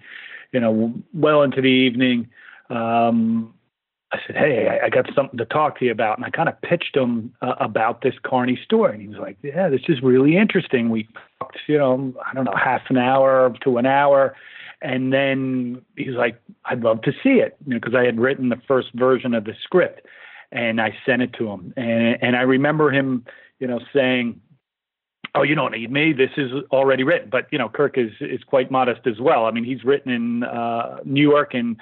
you 0.51 0.59
know, 0.59 0.93
well 1.13 1.41
into 1.41 1.61
the 1.61 1.67
evening. 1.67 2.29
Um, 2.69 3.53
I 4.11 4.19
said, 4.27 4.35
"Hey, 4.35 4.67
I, 4.69 4.85
I 4.85 4.89
got 4.89 5.09
something 5.15 5.39
to 5.39 5.45
talk 5.45 5.79
to 5.79 5.85
you 5.85 5.91
about," 5.91 6.17
and 6.17 6.25
I 6.25 6.29
kind 6.29 6.47
of 6.47 6.61
pitched 6.61 6.95
him 6.95 7.33
uh, 7.41 7.55
about 7.59 8.01
this 8.01 8.13
Kearny 8.23 8.63
story, 8.63 8.93
and 8.93 9.01
he 9.01 9.07
was 9.07 9.17
like, 9.17 9.37
"Yeah, 9.41 9.69
this 9.69 9.81
is 9.89 10.03
really 10.03 10.37
interesting." 10.37 10.89
We 10.89 11.07
talked, 11.39 11.57
you 11.67 11.79
know, 11.79 12.13
I 12.23 12.35
don't 12.35 12.45
know, 12.45 12.55
half 12.55 12.83
an 12.89 12.97
hour 12.97 13.51
to 13.63 13.77
an 13.79 13.87
hour, 13.87 14.35
and 14.85 15.11
then 15.11 15.81
he 15.97 16.07
was 16.07 16.15
like, 16.15 16.39
"I'd 16.65 16.81
love 16.81 17.01
to 17.01 17.11
see 17.23 17.39
it," 17.39 17.57
you 17.65 17.73
know, 17.73 17.79
because 17.79 17.95
I 17.95 18.05
had 18.05 18.19
written 18.19 18.49
the 18.49 18.61
first 18.67 18.89
version 18.93 19.33
of 19.33 19.43
the 19.43 19.53
script, 19.63 20.05
and 20.51 20.79
I 20.79 20.95
sent 21.05 21.21
it 21.21 21.33
to 21.33 21.49
him, 21.49 21.73
and 21.75 22.17
and 22.21 22.35
I 22.35 22.41
remember 22.41 22.91
him, 22.91 23.25
you 23.59 23.67
know, 23.67 23.79
saying. 23.93 24.41
Oh, 25.37 25.43
you 25.43 25.53
don't 25.53 25.73
need 25.73 25.91
me. 25.91 26.13
This 26.13 26.29
is 26.37 26.49
already 26.71 27.03
written. 27.03 27.29
But 27.29 27.47
you 27.51 27.57
know, 27.57 27.67
Kirk 27.67 27.97
is 27.97 28.11
is 28.21 28.41
quite 28.45 28.71
modest 28.71 29.05
as 29.05 29.19
well. 29.19 29.47
I 29.47 29.51
mean, 29.51 29.65
he's 29.65 29.83
written 29.83 30.09
in 30.09 30.43
uh, 30.43 30.99
New 31.03 31.29
York 31.29 31.53
and 31.53 31.75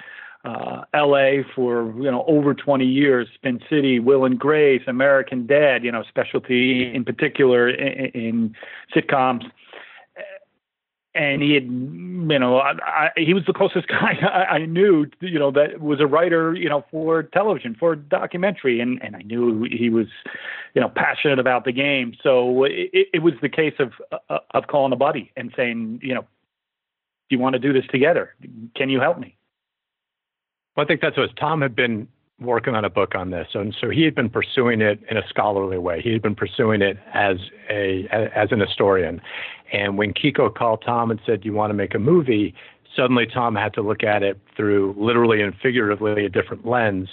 uh, 0.44 0.82
L.A. 0.92 1.44
for 1.54 1.94
you 1.96 2.10
know 2.10 2.24
over 2.26 2.52
20 2.52 2.84
years, 2.84 3.28
Spin 3.34 3.60
City, 3.70 4.00
Will 4.00 4.24
and 4.24 4.40
Grace, 4.40 4.82
American 4.88 5.46
Dad, 5.46 5.84
you 5.84 5.92
know 5.92 6.02
specialty 6.08 6.92
in 6.92 7.04
particular 7.04 7.70
in, 7.70 8.06
in 8.06 8.56
sitcoms. 8.92 9.44
And 11.14 11.42
he 11.42 11.54
had, 11.54 11.64
you 11.64 12.38
know, 12.38 12.58
I, 12.58 12.72
I, 12.82 13.10
he 13.16 13.34
was 13.34 13.44
the 13.46 13.52
closest 13.52 13.86
guy 13.88 14.18
I, 14.20 14.56
I 14.56 14.66
knew, 14.66 15.06
you 15.20 15.38
know, 15.38 15.52
that 15.52 15.80
was 15.80 16.00
a 16.00 16.06
writer, 16.06 16.54
you 16.54 16.68
know, 16.68 16.84
for 16.90 17.22
television, 17.22 17.76
for 17.78 17.94
documentary, 17.94 18.80
and 18.80 19.00
and 19.02 19.14
I 19.14 19.22
knew 19.22 19.66
he 19.70 19.90
was, 19.90 20.06
you 20.74 20.80
know, 20.80 20.88
passionate 20.88 21.38
about 21.38 21.64
the 21.64 21.72
game. 21.72 22.14
So 22.22 22.64
it, 22.64 23.08
it 23.12 23.22
was 23.22 23.34
the 23.40 23.48
case 23.48 23.74
of 23.78 23.92
uh, 24.28 24.38
of 24.52 24.66
calling 24.66 24.92
a 24.92 24.96
buddy 24.96 25.30
and 25.36 25.52
saying, 25.56 26.00
you 26.02 26.14
know, 26.14 26.22
do 26.22 27.36
you 27.36 27.38
want 27.38 27.54
to 27.54 27.58
do 27.60 27.72
this 27.72 27.84
together? 27.90 28.34
Can 28.76 28.90
you 28.90 29.00
help 29.00 29.18
me? 29.18 29.36
Well, 30.76 30.84
I 30.84 30.88
think 30.88 31.00
that's 31.00 31.16
what 31.16 31.36
Tom 31.36 31.62
had 31.62 31.76
been 31.76 32.08
working 32.40 32.74
on 32.74 32.84
a 32.84 32.90
book 32.90 33.14
on 33.14 33.30
this, 33.30 33.48
and 33.54 33.74
so 33.80 33.90
he 33.90 34.02
had 34.02 34.14
been 34.14 34.28
pursuing 34.28 34.80
it 34.80 35.00
in 35.10 35.16
a 35.16 35.22
scholarly 35.28 35.78
way. 35.78 36.00
He 36.02 36.12
had 36.12 36.22
been 36.22 36.34
pursuing 36.34 36.82
it 36.82 36.98
as 37.12 37.36
a 37.70 38.06
as 38.10 38.50
an 38.50 38.60
historian. 38.60 39.20
And 39.72 39.96
when 39.98 40.12
Kiko 40.12 40.54
called 40.54 40.82
Tom 40.84 41.10
and 41.10 41.20
said, 41.24 41.42
"Do 41.42 41.46
you 41.48 41.54
want 41.54 41.70
to 41.70 41.74
make 41.74 41.94
a 41.94 41.98
movie?" 41.98 42.54
Suddenly, 42.94 43.26
Tom 43.26 43.56
had 43.56 43.74
to 43.74 43.82
look 43.82 44.04
at 44.04 44.22
it 44.22 44.38
through 44.56 44.94
literally 44.96 45.42
and 45.42 45.54
figuratively 45.56 46.24
a 46.24 46.28
different 46.28 46.64
lens. 46.64 47.08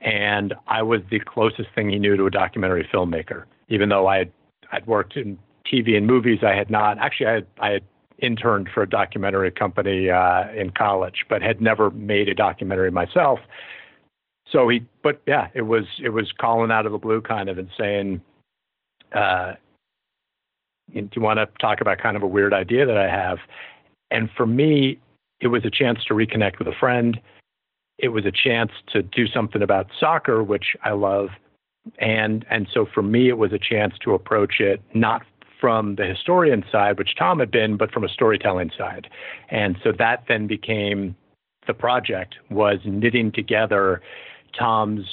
And 0.00 0.54
I 0.66 0.82
was 0.82 1.00
the 1.10 1.20
closest 1.20 1.68
thing 1.74 1.90
he 1.90 1.98
knew 1.98 2.16
to 2.16 2.26
a 2.26 2.30
documentary 2.30 2.88
filmmaker, 2.90 3.44
even 3.68 3.88
though 3.88 4.06
I 4.06 4.18
had 4.18 4.32
I'd 4.72 4.86
worked 4.86 5.16
in 5.16 5.38
TV 5.70 5.96
and 5.96 6.06
movies. 6.06 6.40
I 6.42 6.54
had 6.54 6.70
not 6.70 6.98
actually 6.98 7.26
I 7.26 7.32
had 7.32 7.46
I 7.60 7.70
had 7.70 7.82
interned 8.18 8.68
for 8.72 8.82
a 8.82 8.88
documentary 8.88 9.50
company 9.50 10.10
uh, 10.10 10.50
in 10.52 10.70
college, 10.70 11.26
but 11.28 11.42
had 11.42 11.60
never 11.60 11.90
made 11.90 12.28
a 12.28 12.34
documentary 12.34 12.90
myself. 12.90 13.40
So 14.52 14.68
he, 14.68 14.84
but 15.02 15.20
yeah, 15.26 15.48
it 15.54 15.62
was 15.62 15.84
it 16.02 16.10
was 16.10 16.32
calling 16.32 16.70
out 16.70 16.86
of 16.86 16.92
the 16.92 16.98
blue 16.98 17.20
kind 17.20 17.48
of 17.48 17.58
and 17.58 17.68
saying, 17.78 18.20
uh, 19.12 19.54
"Do 20.94 21.08
you 21.14 21.22
want 21.22 21.38
to 21.38 21.48
talk 21.60 21.80
about 21.80 21.98
kind 21.98 22.16
of 22.16 22.22
a 22.22 22.26
weird 22.26 22.52
idea 22.52 22.86
that 22.86 22.96
I 22.96 23.08
have?" 23.08 23.38
And 24.10 24.30
for 24.36 24.46
me, 24.46 25.00
it 25.40 25.48
was 25.48 25.64
a 25.64 25.70
chance 25.70 25.98
to 26.06 26.14
reconnect 26.14 26.58
with 26.58 26.68
a 26.68 26.74
friend. 26.78 27.20
It 27.98 28.08
was 28.08 28.24
a 28.24 28.30
chance 28.30 28.70
to 28.92 29.02
do 29.02 29.26
something 29.26 29.62
about 29.62 29.88
soccer, 29.98 30.42
which 30.44 30.76
I 30.84 30.92
love, 30.92 31.30
and 31.98 32.46
and 32.48 32.68
so 32.72 32.86
for 32.86 33.02
me, 33.02 33.28
it 33.28 33.38
was 33.38 33.52
a 33.52 33.58
chance 33.58 33.94
to 34.02 34.14
approach 34.14 34.60
it 34.60 34.80
not 34.94 35.22
from 35.60 35.96
the 35.96 36.04
historian 36.04 36.62
side, 36.70 36.98
which 36.98 37.16
Tom 37.16 37.40
had 37.40 37.50
been, 37.50 37.76
but 37.76 37.90
from 37.90 38.04
a 38.04 38.08
storytelling 38.08 38.70
side. 38.76 39.08
And 39.48 39.76
so 39.82 39.90
that 39.98 40.24
then 40.28 40.46
became 40.46 41.16
the 41.66 41.74
project 41.74 42.36
was 42.50 42.78
knitting 42.84 43.32
together 43.32 44.02
Tom's 44.58 45.04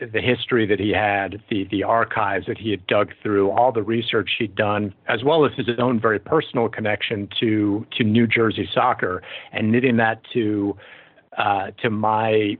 the 0.00 0.20
history 0.20 0.66
that 0.66 0.78
he 0.78 0.90
had, 0.90 1.42
the 1.50 1.66
the 1.70 1.82
archives 1.82 2.46
that 2.46 2.58
he 2.58 2.70
had 2.70 2.86
dug 2.86 3.12
through, 3.22 3.50
all 3.50 3.72
the 3.72 3.82
research 3.82 4.30
he'd 4.38 4.54
done, 4.54 4.94
as 5.08 5.24
well 5.24 5.44
as 5.44 5.52
his 5.56 5.66
own 5.78 6.00
very 6.00 6.18
personal 6.18 6.68
connection 6.68 7.28
to 7.40 7.86
to 7.96 8.04
New 8.04 8.26
Jersey 8.26 8.68
soccer, 8.72 9.22
and 9.52 9.72
knitting 9.72 9.96
that 9.96 10.20
to 10.32 10.76
uh, 11.36 11.70
to 11.82 11.90
my 11.90 12.56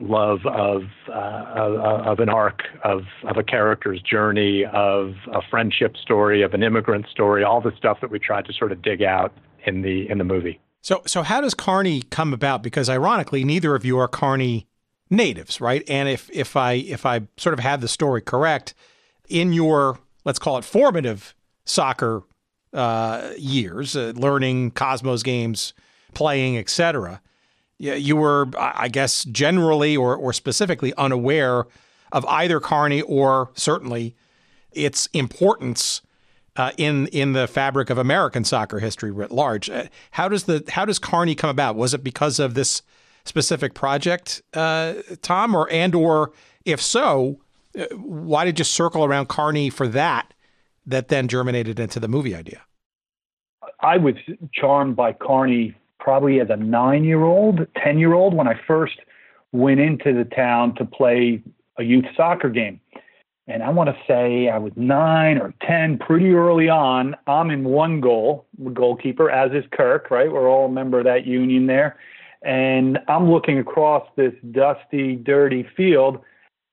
love 0.00 0.40
of, 0.46 0.84
uh, 1.08 1.12
of, 1.54 1.74
of 2.06 2.18
an 2.20 2.28
arc 2.28 2.62
of 2.84 3.02
of 3.24 3.36
a 3.36 3.42
character's 3.42 4.00
journey, 4.02 4.64
of 4.72 5.14
a 5.32 5.40
friendship 5.50 5.96
story, 5.96 6.42
of 6.42 6.54
an 6.54 6.62
immigrant 6.62 7.06
story, 7.10 7.44
all 7.44 7.60
the 7.60 7.72
stuff 7.76 7.98
that 8.00 8.10
we 8.10 8.18
tried 8.18 8.44
to 8.46 8.52
sort 8.52 8.72
of 8.72 8.82
dig 8.82 9.02
out 9.02 9.32
in 9.66 9.82
the 9.82 10.08
in 10.08 10.18
the 10.18 10.24
movie. 10.24 10.60
So 10.80 11.02
so 11.06 11.22
how 11.22 11.40
does 11.40 11.54
Kearny 11.54 12.08
come 12.10 12.32
about? 12.32 12.62
Because 12.62 12.88
ironically, 12.88 13.44
neither 13.44 13.74
of 13.74 13.84
you 13.84 13.98
are 13.98 14.08
Kearny 14.08 14.66
natives, 15.12 15.60
right? 15.60 15.84
And 15.88 16.08
if 16.08 16.30
if 16.32 16.56
I 16.56 16.72
if 16.72 17.06
I 17.06 17.22
sort 17.36 17.52
of 17.52 17.60
have 17.60 17.80
the 17.80 17.88
story 17.88 18.20
correct, 18.20 18.74
in 19.28 19.52
your 19.52 19.98
let's 20.24 20.38
call 20.38 20.58
it 20.58 20.64
formative 20.64 21.34
soccer 21.64 22.22
uh, 22.72 23.30
years, 23.36 23.94
uh, 23.96 24.12
learning 24.16 24.72
Cosmos 24.72 25.22
games, 25.22 25.74
playing, 26.14 26.58
etc 26.58 27.20
you 27.82 28.14
were, 28.14 28.48
I 28.56 28.88
guess, 28.88 29.24
generally 29.24 29.96
or, 29.96 30.14
or 30.14 30.32
specifically 30.32 30.94
unaware 30.94 31.66
of 32.12 32.24
either 32.26 32.60
Kearny 32.60 33.02
or 33.04 33.50
certainly 33.54 34.14
its 34.70 35.06
importance 35.12 36.00
uh, 36.54 36.70
in 36.76 37.06
in 37.08 37.32
the 37.32 37.48
fabric 37.48 37.90
of 37.90 37.98
American 37.98 38.44
soccer 38.44 38.78
history 38.78 39.10
writ 39.10 39.32
large. 39.32 39.68
Uh, 39.68 39.86
how 40.12 40.28
does 40.28 40.44
the 40.44 40.62
how 40.68 40.84
does 40.84 40.98
Kearny 40.98 41.36
come 41.36 41.50
about? 41.50 41.74
Was 41.74 41.94
it 41.94 42.04
because 42.04 42.38
of 42.38 42.54
this 42.54 42.82
specific 43.24 43.74
project, 43.74 44.42
uh, 44.54 44.94
Tom, 45.22 45.54
or 45.54 45.70
and 45.70 45.94
or 45.94 46.32
if 46.64 46.80
so, 46.80 47.40
uh, 47.78 47.84
why 47.96 48.44
did 48.44 48.58
you 48.58 48.64
circle 48.64 49.04
around 49.04 49.28
Kearny 49.28 49.72
for 49.72 49.88
that? 49.88 50.34
That 50.84 51.08
then 51.08 51.28
germinated 51.28 51.78
into 51.78 52.00
the 52.00 52.08
movie 52.08 52.34
idea. 52.34 52.62
I 53.80 53.98
was 53.98 54.14
charmed 54.52 54.96
by 54.96 55.12
Kearny 55.12 55.74
probably 56.00 56.40
as 56.40 56.50
a 56.50 56.56
nine 56.56 57.04
year 57.04 57.22
old, 57.22 57.66
10 57.82 57.98
year 57.98 58.14
old 58.14 58.34
when 58.34 58.48
I 58.48 58.60
first 58.66 58.98
went 59.52 59.80
into 59.80 60.12
the 60.12 60.24
town 60.24 60.74
to 60.76 60.84
play 60.84 61.42
a 61.78 61.84
youth 61.84 62.06
soccer 62.16 62.48
game. 62.48 62.80
And 63.48 63.62
I 63.62 63.70
want 63.70 63.90
to 63.90 63.96
say 64.06 64.48
I 64.48 64.58
was 64.58 64.72
nine 64.76 65.38
or 65.38 65.52
10 65.66 65.98
pretty 65.98 66.32
early 66.32 66.68
on. 66.68 67.16
I'm 67.26 67.50
in 67.50 67.64
one 67.64 68.00
goal, 68.00 68.46
goalkeeper, 68.72 69.30
as 69.30 69.52
is 69.52 69.64
Kirk, 69.72 70.10
right? 70.10 70.30
We're 70.30 70.48
all 70.48 70.66
a 70.66 70.72
member 70.72 70.98
of 70.98 71.04
that 71.04 71.26
union 71.26 71.66
there. 71.66 71.98
And 72.44 72.98
I'm 73.08 73.30
looking 73.30 73.58
across 73.58 74.06
this 74.16 74.32
dusty, 74.50 75.16
dirty 75.16 75.66
field, 75.76 76.20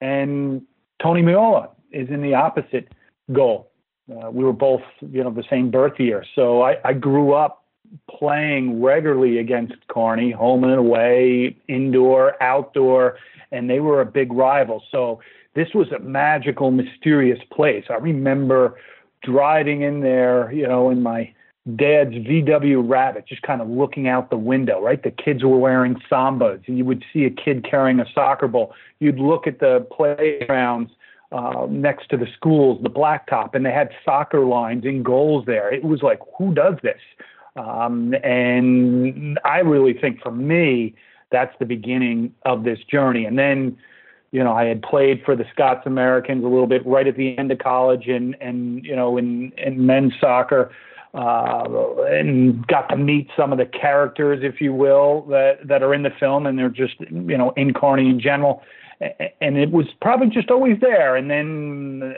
and 0.02 0.62
Tony 1.02 1.22
Meola 1.22 1.70
is 1.92 2.10
in 2.10 2.22
the 2.22 2.34
opposite 2.34 2.90
goal. 3.32 3.70
Uh, 4.12 4.32
we 4.32 4.44
were 4.44 4.54
both, 4.54 4.82
you 5.02 5.24
know, 5.24 5.30
the 5.30 5.44
same 5.50 5.70
birth 5.70 6.00
year. 6.00 6.26
So 6.34 6.64
I, 6.64 6.78
I 6.84 6.94
grew 6.94 7.34
up 7.34 7.66
playing 8.10 8.82
regularly 8.82 9.38
against 9.40 9.76
Kearny, 9.88 10.34
home 10.34 10.64
and 10.64 10.74
away, 10.74 11.56
indoor, 11.68 12.42
outdoor, 12.42 13.18
and 13.52 13.70
they 13.70 13.80
were 13.80 14.02
a 14.02 14.06
big 14.06 14.32
rival. 14.32 14.84
So 14.92 15.22
this 15.56 15.70
was 15.74 15.92
a 15.92 16.00
magical, 16.00 16.72
mysterious 16.72 17.40
place. 17.52 17.86
I 17.90 17.96
remember 17.96 18.76
driving 19.24 19.82
in 19.82 20.02
there, 20.02 20.52
you 20.52 20.68
know, 20.68 20.90
in 20.90 21.04
my 21.04 21.34
dad's 21.76 22.14
VW 22.16 22.88
Rabbit, 22.88 23.26
just 23.28 23.42
kind 23.42 23.62
of 23.62 23.70
looking 23.70 24.08
out 24.08 24.30
the 24.30 24.38
window, 24.38 24.82
right? 24.82 25.02
The 25.02 25.12
kids 25.12 25.44
were 25.44 25.58
wearing 25.58 25.96
sambas, 26.10 26.62
and 26.68 26.78
you 26.78 26.86
would 26.86 27.04
see 27.12 27.26
a 27.26 27.30
kid 27.30 27.66
carrying 27.70 28.00
a 28.00 28.06
soccer 28.14 28.48
ball. 28.48 28.74
You'd 29.00 29.20
look 29.20 29.48
at 29.48 29.60
the 29.60 29.86
playgrounds 29.92 30.92
uh, 31.32 31.68
next 31.70 32.10
to 32.10 32.18
the 32.18 32.28
schools, 32.36 32.80
the 32.82 32.90
blacktop, 32.90 33.54
and 33.54 33.66
they 33.66 33.72
had 33.72 33.90
soccer 34.04 34.46
lines 34.46 34.86
and 34.86 35.04
goals 35.04 35.46
there. 35.46 35.74
It 35.74 35.84
was 35.84 36.02
like, 36.02 36.20
who 36.38 36.54
does 36.54 36.76
this? 36.82 37.00
Um, 37.56 38.14
and 38.24 39.40
I 39.44 39.60
really 39.60 39.94
think 39.94 40.22
for 40.22 40.32
me, 40.32 40.96
that's 41.32 41.54
the 41.60 41.66
beginning 41.66 42.34
of 42.46 42.64
this 42.64 42.80
journey. 42.90 43.26
And 43.26 43.38
then, 43.38 43.78
you 44.32 44.44
know, 44.44 44.54
I 44.54 44.66
had 44.66 44.82
played 44.82 45.22
for 45.24 45.36
the 45.36 45.46
Scots 45.52 45.86
Americans 45.86 46.44
a 46.44 46.48
little 46.48 46.68
bit 46.68 46.86
right 46.86 47.08
at 47.08 47.16
the 47.16 47.38
end 47.38 47.52
of 47.52 47.60
college 47.60 48.08
and, 48.08 48.36
and 48.42 48.84
you 48.84 48.96
know, 48.96 49.18
in, 49.18 49.52
in 49.58 49.86
men's 49.86 50.14
soccer. 50.20 50.72
Uh, 51.12 52.04
and 52.04 52.67
got 52.67 52.88
to 52.88 52.95
meet 52.95 53.28
some 53.36 53.52
of 53.52 53.58
the 53.58 53.65
characters, 53.65 54.41
if 54.43 54.62
you 54.62 54.72
will, 54.72 55.24
that 55.24 55.58
that 55.67 55.82
are 55.82 55.93
in 55.93 56.04
the 56.04 56.12
film, 56.19 56.45
and 56.45 56.58
they're 56.58 56.69
just 56.69 57.00
you 57.00 57.36
know 57.36 57.52
in 57.58 57.74
Kearny 57.74 58.10
in 58.10 58.19
general 58.19 58.62
and 59.00 59.58
it 59.58 59.72
was 59.72 59.86
probably 60.02 60.30
just 60.30 60.50
always 60.50 60.78
there. 60.82 61.15
And 61.15 61.30
then 61.30 62.15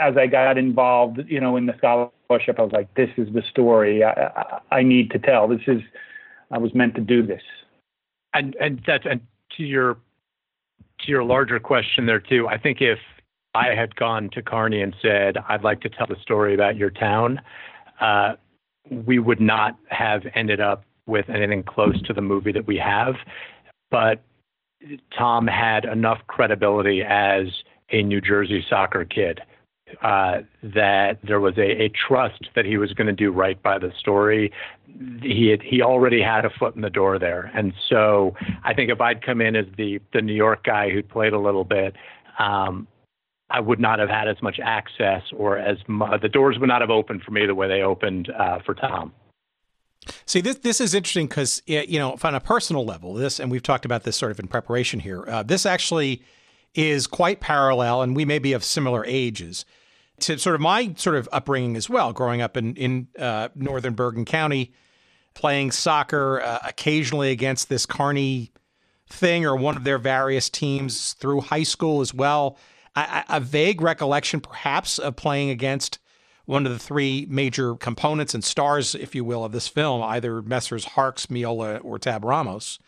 as 0.00 0.16
I 0.16 0.26
got 0.26 0.56
involved, 0.56 1.20
you 1.26 1.40
know, 1.40 1.56
in 1.56 1.66
the 1.66 1.74
scholarship, 1.76 2.58
I 2.58 2.62
was 2.62 2.72
like, 2.72 2.92
this 2.94 3.10
is 3.16 3.32
the 3.34 3.42
story 3.50 4.02
I, 4.02 4.10
I, 4.12 4.60
I 4.78 4.82
need 4.82 5.10
to 5.10 5.18
tell. 5.18 5.46
This 5.46 5.60
is, 5.66 5.82
I 6.50 6.58
was 6.58 6.74
meant 6.74 6.94
to 6.94 7.00
do 7.00 7.24
this. 7.24 7.42
And 8.34 8.56
and 8.58 8.80
that's 8.86 9.04
and 9.08 9.20
to 9.58 9.62
your 9.62 9.94
to 11.00 11.08
your 11.08 11.22
larger 11.22 11.60
question 11.60 12.06
there 12.06 12.20
too. 12.20 12.48
I 12.48 12.56
think 12.56 12.80
if 12.80 12.98
I 13.54 13.74
had 13.74 13.94
gone 13.96 14.30
to 14.32 14.42
Kearny 14.42 14.82
and 14.82 14.96
said, 15.02 15.36
I'd 15.50 15.62
like 15.62 15.82
to 15.82 15.90
tell 15.90 16.06
the 16.06 16.16
story 16.22 16.54
about 16.54 16.76
your 16.76 16.88
town, 16.88 17.42
uh, 18.02 18.34
we 18.90 19.18
would 19.18 19.40
not 19.40 19.76
have 19.88 20.22
ended 20.34 20.60
up 20.60 20.84
with 21.06 21.28
anything 21.30 21.62
close 21.62 22.00
to 22.02 22.12
the 22.12 22.20
movie 22.20 22.52
that 22.52 22.66
we 22.66 22.76
have. 22.76 23.14
But 23.90 24.22
Tom 25.16 25.46
had 25.46 25.84
enough 25.84 26.18
credibility 26.26 27.02
as 27.02 27.46
a 27.90 28.02
New 28.02 28.20
Jersey 28.20 28.64
soccer 28.68 29.04
kid 29.04 29.40
uh, 30.02 30.38
that 30.62 31.18
there 31.22 31.40
was 31.40 31.56
a, 31.58 31.82
a 31.82 31.88
trust 31.90 32.48
that 32.54 32.64
he 32.64 32.76
was 32.76 32.92
going 32.92 33.06
to 33.06 33.12
do 33.12 33.30
right 33.30 33.62
by 33.62 33.78
the 33.78 33.92
story. 33.98 34.50
He 35.22 35.48
had, 35.48 35.62
he 35.62 35.82
already 35.82 36.20
had 36.22 36.44
a 36.44 36.50
foot 36.50 36.74
in 36.74 36.82
the 36.82 36.90
door 36.90 37.18
there, 37.18 37.50
and 37.54 37.72
so 37.88 38.34
I 38.64 38.74
think 38.74 38.90
if 38.90 39.00
I'd 39.00 39.24
come 39.24 39.40
in 39.40 39.56
as 39.56 39.66
the 39.76 40.00
the 40.12 40.20
New 40.20 40.34
York 40.34 40.64
guy 40.64 40.90
who 40.90 41.02
played 41.02 41.32
a 41.32 41.38
little 41.38 41.64
bit, 41.64 41.94
um, 42.38 42.86
I 43.52 43.60
would 43.60 43.78
not 43.78 43.98
have 43.98 44.08
had 44.08 44.28
as 44.28 44.40
much 44.42 44.58
access, 44.62 45.22
or 45.36 45.58
as 45.58 45.78
the 45.86 46.30
doors 46.32 46.58
would 46.58 46.68
not 46.68 46.80
have 46.80 46.90
opened 46.90 47.22
for 47.22 47.30
me 47.30 47.46
the 47.46 47.54
way 47.54 47.68
they 47.68 47.82
opened 47.82 48.30
uh, 48.30 48.60
for 48.64 48.74
Tom. 48.74 49.12
See, 50.26 50.40
this 50.40 50.56
this 50.56 50.80
is 50.80 50.94
interesting 50.94 51.26
because 51.26 51.62
you 51.66 51.98
know, 51.98 52.16
on 52.22 52.34
a 52.34 52.40
personal 52.40 52.84
level, 52.84 53.14
this 53.14 53.38
and 53.38 53.50
we've 53.50 53.62
talked 53.62 53.84
about 53.84 54.02
this 54.02 54.16
sort 54.16 54.32
of 54.32 54.40
in 54.40 54.48
preparation 54.48 55.00
here. 55.00 55.24
Uh, 55.28 55.42
this 55.42 55.66
actually 55.66 56.22
is 56.74 57.06
quite 57.06 57.40
parallel, 57.40 58.02
and 58.02 58.16
we 58.16 58.24
may 58.24 58.38
be 58.38 58.52
of 58.52 58.64
similar 58.64 59.04
ages 59.06 59.64
to 60.20 60.38
sort 60.38 60.54
of 60.54 60.60
my 60.60 60.94
sort 60.96 61.16
of 61.16 61.28
upbringing 61.30 61.76
as 61.76 61.88
well. 61.88 62.12
Growing 62.12 62.40
up 62.40 62.56
in 62.56 62.74
in 62.76 63.08
uh, 63.18 63.50
northern 63.54 63.94
Bergen 63.94 64.24
County, 64.24 64.72
playing 65.34 65.70
soccer 65.70 66.40
uh, 66.40 66.58
occasionally 66.66 67.30
against 67.30 67.68
this 67.68 67.86
Kearny 67.86 68.50
thing 69.08 69.44
or 69.44 69.54
one 69.54 69.76
of 69.76 69.84
their 69.84 69.98
various 69.98 70.48
teams 70.48 71.12
through 71.12 71.42
high 71.42 71.62
school 71.62 72.00
as 72.00 72.14
well. 72.14 72.56
I, 72.94 73.24
I, 73.28 73.36
a 73.36 73.40
vague 73.40 73.80
recollection, 73.80 74.40
perhaps, 74.40 74.98
of 74.98 75.16
playing 75.16 75.50
against 75.50 75.98
one 76.44 76.66
of 76.66 76.72
the 76.72 76.78
three 76.78 77.26
major 77.30 77.74
components 77.76 78.34
and 78.34 78.42
stars, 78.44 78.94
if 78.94 79.14
you 79.14 79.24
will, 79.24 79.44
of 79.44 79.52
this 79.52 79.68
film, 79.68 80.02
either 80.02 80.42
Messrs. 80.42 80.84
Harkes, 80.84 81.26
Meola, 81.26 81.80
or 81.84 81.98
Tab 81.98 82.24
Ramos. 82.24 82.78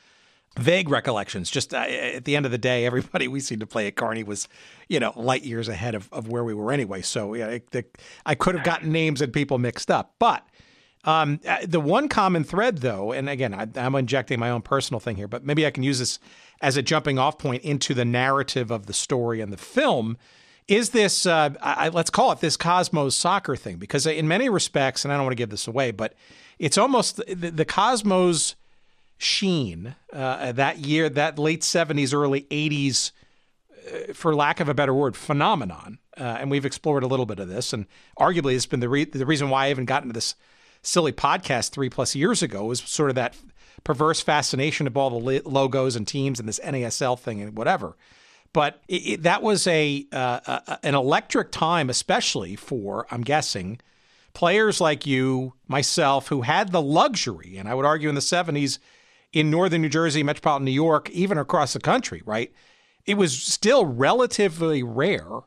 Vague 0.58 0.88
recollections. 0.88 1.50
Just 1.50 1.74
uh, 1.74 1.78
at 1.78 2.24
the 2.24 2.36
end 2.36 2.46
of 2.46 2.52
the 2.52 2.58
day, 2.58 2.86
everybody 2.86 3.28
we 3.28 3.40
seemed 3.40 3.60
to 3.60 3.66
play 3.66 3.86
at 3.86 3.96
Kearny 3.96 4.24
was, 4.24 4.48
you 4.88 5.00
know, 5.00 5.12
light 5.16 5.42
years 5.42 5.68
ahead 5.68 5.94
of, 5.94 6.08
of 6.12 6.28
where 6.28 6.44
we 6.44 6.54
were 6.54 6.72
anyway. 6.72 7.02
So 7.02 7.34
yeah, 7.34 7.48
it, 7.48 7.70
the, 7.70 7.84
I 8.26 8.34
could 8.34 8.54
have 8.54 8.64
gotten 8.64 8.92
names 8.92 9.20
and 9.20 9.32
people 9.32 9.58
mixed 9.58 9.90
up. 9.90 10.14
But 10.18 10.46
um, 11.04 11.40
uh, 11.46 11.58
the 11.66 11.80
one 11.80 12.08
common 12.08 12.44
thread, 12.44 12.78
though, 12.78 13.12
and 13.12 13.28
again, 13.28 13.54
I, 13.54 13.68
I'm 13.76 13.94
injecting 13.94 14.40
my 14.40 14.50
own 14.50 14.62
personal 14.62 15.00
thing 15.00 15.16
here, 15.16 15.28
but 15.28 15.44
maybe 15.44 15.66
I 15.66 15.70
can 15.70 15.82
use 15.82 15.98
this 15.98 16.18
as 16.60 16.76
a 16.76 16.82
jumping 16.82 17.18
off 17.18 17.38
point 17.38 17.62
into 17.62 17.94
the 17.94 18.04
narrative 18.04 18.70
of 18.70 18.86
the 18.86 18.92
story 18.94 19.40
and 19.40 19.52
the 19.52 19.56
film 19.56 20.16
is 20.68 20.90
this 20.90 21.26
uh, 21.26 21.50
I, 21.60 21.88
let's 21.90 22.10
call 22.10 22.32
it 22.32 22.40
this 22.40 22.56
Cosmos 22.56 23.14
soccer 23.14 23.56
thing 23.56 23.76
because 23.76 24.06
in 24.06 24.26
many 24.26 24.48
respects, 24.48 25.04
and 25.04 25.12
I 25.12 25.16
don't 25.16 25.26
want 25.26 25.32
to 25.32 25.40
give 25.40 25.50
this 25.50 25.66
away, 25.66 25.90
but 25.90 26.14
it's 26.58 26.78
almost 26.78 27.16
the, 27.16 27.50
the 27.50 27.64
Cosmos 27.64 28.56
sheen 29.18 29.94
uh, 30.12 30.52
that 30.52 30.78
year, 30.78 31.08
that 31.10 31.38
late 31.38 31.60
'70s, 31.60 32.14
early 32.14 32.42
'80s, 32.50 33.12
uh, 33.86 34.12
for 34.14 34.34
lack 34.34 34.60
of 34.60 34.68
a 34.68 34.74
better 34.74 34.94
word, 34.94 35.16
phenomenon. 35.16 35.98
Uh, 36.16 36.38
and 36.40 36.50
we've 36.50 36.64
explored 36.64 37.02
a 37.02 37.08
little 37.08 37.26
bit 37.26 37.40
of 37.40 37.48
this, 37.48 37.72
and 37.72 37.86
arguably, 38.18 38.54
it's 38.54 38.66
been 38.66 38.80
the 38.80 38.88
re- 38.88 39.04
the 39.04 39.26
reason 39.26 39.50
why 39.50 39.66
I 39.66 39.70
even 39.70 39.84
got 39.84 40.02
into 40.02 40.14
this 40.14 40.34
silly 40.86 41.12
podcast 41.12 41.70
three 41.70 41.90
plus 41.90 42.14
years 42.14 42.42
ago 42.42 42.64
was 42.66 42.80
sort 42.80 43.10
of 43.10 43.16
that 43.16 43.36
perverse 43.82 44.20
fascination 44.20 44.86
of 44.86 44.96
all 44.96 45.10
the 45.20 45.42
logos 45.44 45.96
and 45.96 46.06
teams 46.06 46.38
and 46.38 46.48
this 46.48 46.60
NASL 46.60 47.18
thing 47.18 47.40
and 47.40 47.56
whatever. 47.56 47.96
But 48.52 48.80
it, 48.88 48.94
it, 48.94 49.22
that 49.24 49.42
was 49.42 49.66
a 49.66 50.06
uh, 50.12 50.78
an 50.82 50.94
electric 50.94 51.50
time, 51.50 51.90
especially 51.90 52.54
for 52.56 53.06
I'm 53.10 53.22
guessing 53.22 53.80
players 54.32 54.80
like 54.80 55.06
you, 55.06 55.54
myself, 55.68 56.28
who 56.28 56.42
had 56.42 56.72
the 56.72 56.82
luxury, 56.82 57.56
and 57.56 57.68
I 57.68 57.74
would 57.74 57.84
argue 57.84 58.08
in 58.08 58.14
the 58.14 58.20
70s 58.20 58.78
in 59.32 59.50
northern 59.50 59.82
New 59.82 59.88
Jersey, 59.88 60.22
metropolitan 60.22 60.64
New 60.64 60.70
York, 60.70 61.10
even 61.10 61.38
across 61.38 61.72
the 61.72 61.80
country, 61.80 62.22
right? 62.24 62.52
It 63.06 63.14
was 63.14 63.40
still 63.40 63.84
relatively 63.84 64.82
rare 64.82 65.40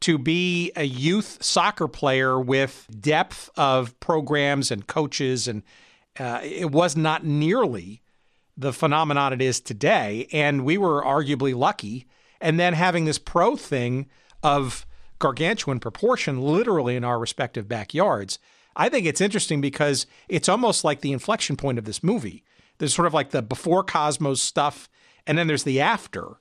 to 0.00 0.18
be 0.18 0.72
a 0.76 0.84
youth 0.84 1.42
soccer 1.42 1.86
player 1.86 2.40
with 2.40 2.86
depth 3.00 3.50
of 3.56 3.98
programs 4.00 4.70
and 4.70 4.86
coaches, 4.86 5.46
and 5.46 5.62
uh, 6.18 6.40
it 6.42 6.70
was 6.70 6.96
not 6.96 7.24
nearly 7.24 8.02
the 8.56 8.72
phenomenon 8.72 9.32
it 9.32 9.42
is 9.42 9.60
today. 9.60 10.28
And 10.32 10.64
we 10.64 10.78
were 10.78 11.02
arguably 11.02 11.54
lucky 11.54 12.06
and 12.40 12.58
then 12.58 12.74
having 12.74 13.04
this 13.04 13.18
pro 13.18 13.56
thing 13.56 14.06
of 14.42 14.86
gargantuan 15.18 15.80
proportion 15.80 16.40
literally 16.40 16.96
in 16.96 17.04
our 17.04 17.18
respective 17.18 17.68
backyards. 17.68 18.38
I 18.76 18.88
think 18.88 19.06
it's 19.06 19.20
interesting 19.20 19.60
because 19.60 20.06
it's 20.28 20.48
almost 20.48 20.84
like 20.84 21.00
the 21.00 21.12
inflection 21.12 21.56
point 21.56 21.78
of 21.78 21.84
this 21.84 22.02
movie. 22.02 22.44
There's 22.78 22.94
sort 22.94 23.06
of 23.06 23.14
like 23.14 23.30
the 23.30 23.42
before 23.42 23.84
Cosmos 23.84 24.40
stuff, 24.40 24.88
and 25.26 25.36
then 25.36 25.46
there's 25.46 25.64
the 25.64 25.80
after. 25.80 26.40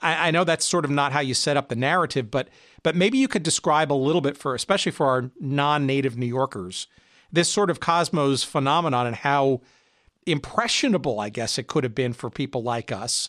I, 0.00 0.28
I 0.28 0.30
know 0.30 0.44
that's 0.44 0.66
sort 0.66 0.84
of 0.84 0.90
not 0.90 1.12
how 1.12 1.20
you 1.20 1.34
set 1.34 1.56
up 1.56 1.68
the 1.68 1.76
narrative, 1.76 2.30
but 2.30 2.48
but 2.82 2.96
maybe 2.96 3.18
you 3.18 3.28
could 3.28 3.42
describe 3.42 3.92
a 3.92 3.94
little 3.94 4.20
bit 4.20 4.36
for, 4.36 4.54
especially 4.54 4.92
for 4.92 5.06
our 5.06 5.30
non-native 5.38 6.16
New 6.16 6.26
Yorkers, 6.26 6.86
this 7.30 7.50
sort 7.50 7.70
of 7.70 7.80
Cosmos 7.80 8.42
phenomenon 8.42 9.06
and 9.06 9.16
how 9.16 9.60
impressionable, 10.26 11.20
I 11.20 11.28
guess, 11.28 11.58
it 11.58 11.66
could 11.66 11.84
have 11.84 11.94
been 11.94 12.12
for 12.12 12.30
people 12.30 12.62
like 12.62 12.90
us, 12.90 13.28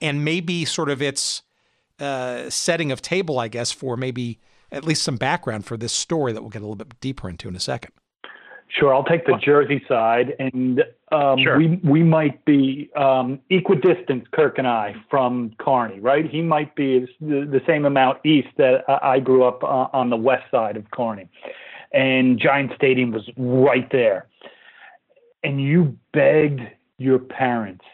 and 0.00 0.24
maybe 0.24 0.64
sort 0.64 0.90
of 0.90 1.00
its 1.00 1.42
uh, 2.00 2.50
setting 2.50 2.92
of 2.92 3.00
table, 3.00 3.38
I 3.38 3.48
guess, 3.48 3.72
for 3.72 3.96
maybe 3.96 4.40
at 4.70 4.84
least 4.84 5.02
some 5.02 5.16
background 5.16 5.64
for 5.64 5.76
this 5.76 5.92
story 5.92 6.32
that 6.32 6.42
we'll 6.42 6.50
get 6.50 6.62
a 6.62 6.66
little 6.66 6.76
bit 6.76 7.00
deeper 7.00 7.28
into 7.28 7.48
in 7.48 7.56
a 7.56 7.60
second. 7.60 7.92
Sure, 8.78 8.94
I'll 8.94 9.04
take 9.04 9.26
the 9.26 9.36
Jersey 9.36 9.84
side, 9.86 10.34
and 10.38 10.82
um, 11.10 11.38
sure. 11.42 11.58
we 11.58 11.78
we 11.84 12.02
might 12.02 12.42
be 12.46 12.90
um, 12.96 13.38
equidistant, 13.50 14.30
Kirk 14.30 14.56
and 14.56 14.66
I, 14.66 14.94
from 15.10 15.50
Kearny, 15.58 15.98
right? 16.00 16.24
He 16.28 16.40
might 16.40 16.74
be 16.74 17.00
the, 17.20 17.46
the 17.46 17.60
same 17.66 17.84
amount 17.84 18.24
east 18.24 18.48
that 18.56 18.84
I 18.88 19.20
grew 19.20 19.44
up 19.44 19.62
uh, 19.62 19.88
on 19.92 20.08
the 20.08 20.16
west 20.16 20.44
side 20.50 20.78
of 20.78 20.84
Kearny, 20.90 21.28
and 21.92 22.38
Giant 22.40 22.72
Stadium 22.74 23.12
was 23.12 23.28
right 23.36 23.90
there. 23.92 24.26
and 25.42 25.60
you 25.60 25.96
begged 26.12 26.60
your 26.98 27.18
parents 27.18 27.84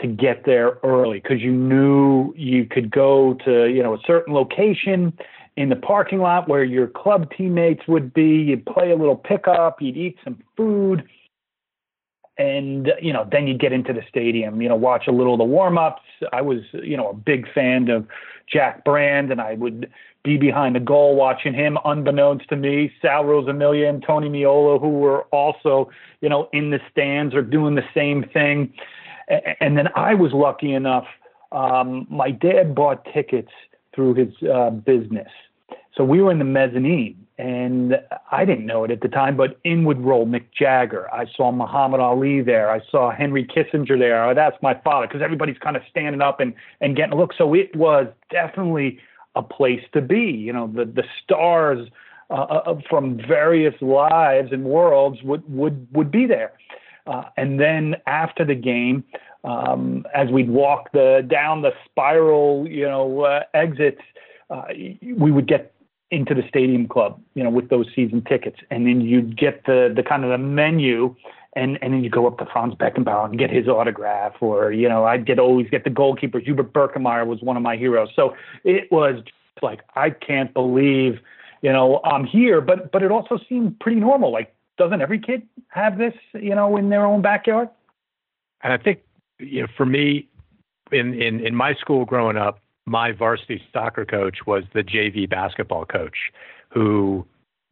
to 0.00 0.06
get 0.06 0.44
there 0.46 0.78
early 0.82 1.20
because 1.20 1.40
you 1.40 1.52
knew 1.52 2.32
you 2.36 2.64
could 2.64 2.90
go 2.90 3.34
to 3.44 3.66
you 3.66 3.82
know 3.82 3.94
a 3.94 3.98
certain 4.06 4.32
location 4.32 5.12
in 5.56 5.68
the 5.68 5.76
parking 5.76 6.20
lot 6.20 6.48
where 6.48 6.64
your 6.64 6.86
club 6.86 7.30
teammates 7.36 7.82
would 7.88 8.12
be. 8.14 8.28
You'd 8.28 8.66
play 8.66 8.90
a 8.90 8.96
little 8.96 9.16
pickup, 9.16 9.80
you'd 9.80 9.96
eat 9.96 10.16
some 10.24 10.38
food, 10.56 11.04
and 12.38 12.92
you 13.00 13.12
know 13.12 13.28
then 13.30 13.46
you'd 13.46 13.60
get 13.60 13.72
into 13.72 13.92
the 13.92 14.02
stadium. 14.08 14.62
You 14.62 14.68
know, 14.68 14.76
watch 14.76 15.06
a 15.06 15.12
little 15.12 15.34
of 15.34 15.38
the 15.38 15.44
warm 15.44 15.78
ups. 15.78 16.02
I 16.32 16.40
was 16.42 16.60
you 16.72 16.96
know 16.96 17.10
a 17.10 17.14
big 17.14 17.52
fan 17.52 17.88
of 17.90 18.06
Jack 18.50 18.84
Brand, 18.84 19.30
and 19.30 19.40
I 19.40 19.54
would 19.54 19.90
be 20.22 20.36
behind 20.36 20.76
the 20.76 20.80
goal 20.80 21.16
watching 21.16 21.54
him, 21.54 21.78
unbeknownst 21.84 22.48
to 22.50 22.56
me, 22.56 22.92
Sal 23.00 23.24
Rosamilia 23.24 23.88
and 23.88 24.02
Tony 24.06 24.28
Meola, 24.28 24.78
who 24.78 24.90
were 24.90 25.22
also, 25.32 25.90
you 26.20 26.28
know, 26.28 26.48
in 26.52 26.70
the 26.70 26.78
stands 26.90 27.34
or 27.34 27.40
doing 27.40 27.74
the 27.74 27.84
same 27.94 28.24
thing. 28.24 28.72
And 29.60 29.78
then 29.78 29.88
I 29.96 30.14
was 30.14 30.32
lucky 30.32 30.74
enough. 30.74 31.06
Um, 31.52 32.06
my 32.10 32.30
dad 32.30 32.74
bought 32.74 33.06
tickets 33.14 33.50
through 33.94 34.14
his 34.14 34.28
uh, 34.48 34.70
business. 34.70 35.28
So 35.96 36.04
we 36.04 36.22
were 36.22 36.30
in 36.30 36.38
the 36.38 36.44
mezzanine, 36.44 37.26
and 37.38 37.96
I 38.30 38.44
didn't 38.44 38.66
know 38.66 38.84
it 38.84 38.90
at 38.90 39.00
the 39.00 39.08
time, 39.08 39.36
but 39.36 39.58
in 39.64 39.84
would 39.84 40.00
roll 40.00 40.26
Mick 40.26 40.44
Jagger. 40.56 41.12
I 41.12 41.26
saw 41.36 41.50
Muhammad 41.50 42.00
Ali 42.00 42.42
there. 42.42 42.70
I 42.70 42.80
saw 42.90 43.10
Henry 43.10 43.44
Kissinger 43.44 43.98
there. 43.98 44.24
Oh, 44.24 44.34
that's 44.34 44.56
my 44.62 44.74
father, 44.84 45.06
because 45.06 45.22
everybody's 45.22 45.58
kind 45.58 45.76
of 45.76 45.82
standing 45.90 46.20
up 46.20 46.40
and, 46.40 46.54
and 46.80 46.96
getting 46.96 47.12
a 47.12 47.16
look. 47.16 47.32
So 47.36 47.54
it 47.54 47.74
was 47.74 48.06
definitely 48.30 48.98
a 49.34 49.42
place 49.42 49.82
to 49.94 50.00
be. 50.00 50.22
You 50.22 50.52
know, 50.52 50.66
the, 50.74 50.84
the 50.84 51.04
stars 51.22 51.88
uh, 52.30 52.34
uh 52.34 52.80
from 52.88 53.16
various 53.26 53.74
lives 53.80 54.52
and 54.52 54.64
worlds 54.64 55.22
would, 55.22 55.42
would, 55.52 55.86
would 55.92 56.10
be 56.10 56.26
there. 56.26 56.52
Uh, 57.06 57.24
and 57.36 57.58
then 57.58 57.96
after 58.06 58.44
the 58.44 58.54
game, 58.54 59.04
um, 59.44 60.04
as 60.14 60.28
we'd 60.28 60.50
walk 60.50 60.92
the 60.92 61.26
down 61.28 61.62
the 61.62 61.72
spiral, 61.84 62.66
you 62.68 62.86
know, 62.86 63.22
uh, 63.22 63.42
exits, 63.54 64.02
uh, 64.50 64.64
we 65.16 65.30
would 65.30 65.46
get 65.46 65.72
into 66.10 66.34
the 66.34 66.42
stadium 66.48 66.88
club, 66.88 67.20
you 67.34 67.42
know, 67.42 67.50
with 67.50 67.68
those 67.68 67.86
season 67.94 68.22
tickets, 68.22 68.58
and 68.70 68.86
then 68.86 69.00
you'd 69.00 69.38
get 69.38 69.64
the 69.64 69.92
the 69.94 70.02
kind 70.02 70.24
of 70.24 70.30
the 70.30 70.38
menu, 70.38 71.14
and 71.54 71.78
and 71.82 71.94
then 71.94 72.04
you 72.04 72.10
go 72.10 72.26
up 72.26 72.38
to 72.38 72.46
Franz 72.46 72.74
Beckenbauer 72.74 73.26
and 73.26 73.38
get 73.38 73.50
his 73.50 73.68
autograph, 73.68 74.34
or 74.40 74.72
you 74.72 74.88
know, 74.88 75.04
I'd 75.04 75.24
get 75.24 75.38
always 75.38 75.68
get 75.70 75.84
the 75.84 75.90
goalkeepers. 75.90 76.44
Hubert 76.44 76.72
Birkenmeier 76.72 77.26
was 77.26 77.40
one 77.42 77.56
of 77.56 77.62
my 77.62 77.76
heroes, 77.76 78.08
so 78.14 78.34
it 78.64 78.90
was 78.90 79.22
like 79.62 79.80
I 79.94 80.10
can't 80.10 80.52
believe, 80.52 81.20
you 81.62 81.72
know, 81.72 82.00
I'm 82.04 82.24
here, 82.24 82.60
but 82.60 82.90
but 82.92 83.02
it 83.02 83.10
also 83.12 83.38
seemed 83.48 83.78
pretty 83.78 84.00
normal. 84.00 84.32
Like, 84.32 84.54
doesn't 84.78 85.00
every 85.00 85.18
kid 85.18 85.42
have 85.68 85.98
this, 85.98 86.14
you 86.34 86.54
know, 86.54 86.76
in 86.76 86.88
their 86.88 87.04
own 87.04 87.22
backyard? 87.22 87.68
And 88.62 88.72
I 88.72 88.78
think, 88.78 89.00
you 89.38 89.62
know, 89.62 89.68
for 89.76 89.86
me, 89.86 90.28
in 90.92 91.14
in 91.14 91.40
in 91.40 91.54
my 91.54 91.74
school 91.74 92.04
growing 92.04 92.36
up, 92.36 92.60
my 92.86 93.12
varsity 93.12 93.62
soccer 93.72 94.04
coach 94.04 94.38
was 94.46 94.64
the 94.74 94.82
JV 94.82 95.28
basketball 95.28 95.84
coach 95.84 96.16
who 96.70 97.26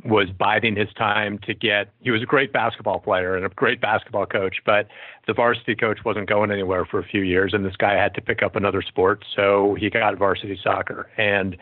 was 0.05 0.29
biding 0.31 0.77
his 0.77 0.89
time 0.97 1.39
to 1.39 1.53
get 1.53 1.91
he 2.01 2.13
was 2.13 2.23
a 2.23 2.27
great 2.27 2.53
basketball 2.53 3.01
player 3.01 3.35
and 3.35 3.45
a 3.45 3.49
great 3.49 3.81
basketball 3.81 4.27
coach 4.27 4.59
but 4.65 4.87
the 5.27 5.33
varsity 5.33 5.75
coach 5.75 5.99
wasn't 6.05 6.29
going 6.29 6.53
anywhere 6.53 6.85
for 6.85 7.01
a 7.01 7.05
few 7.05 7.23
years 7.23 7.53
and 7.53 7.65
this 7.65 7.75
guy 7.75 7.95
had 7.95 8.15
to 8.15 8.21
pick 8.21 8.41
up 8.41 8.55
another 8.55 8.81
sport 8.81 9.25
so 9.35 9.75
he 9.75 9.91
got 9.91 10.17
varsity 10.17 10.59
soccer 10.63 11.11
and 11.17 11.57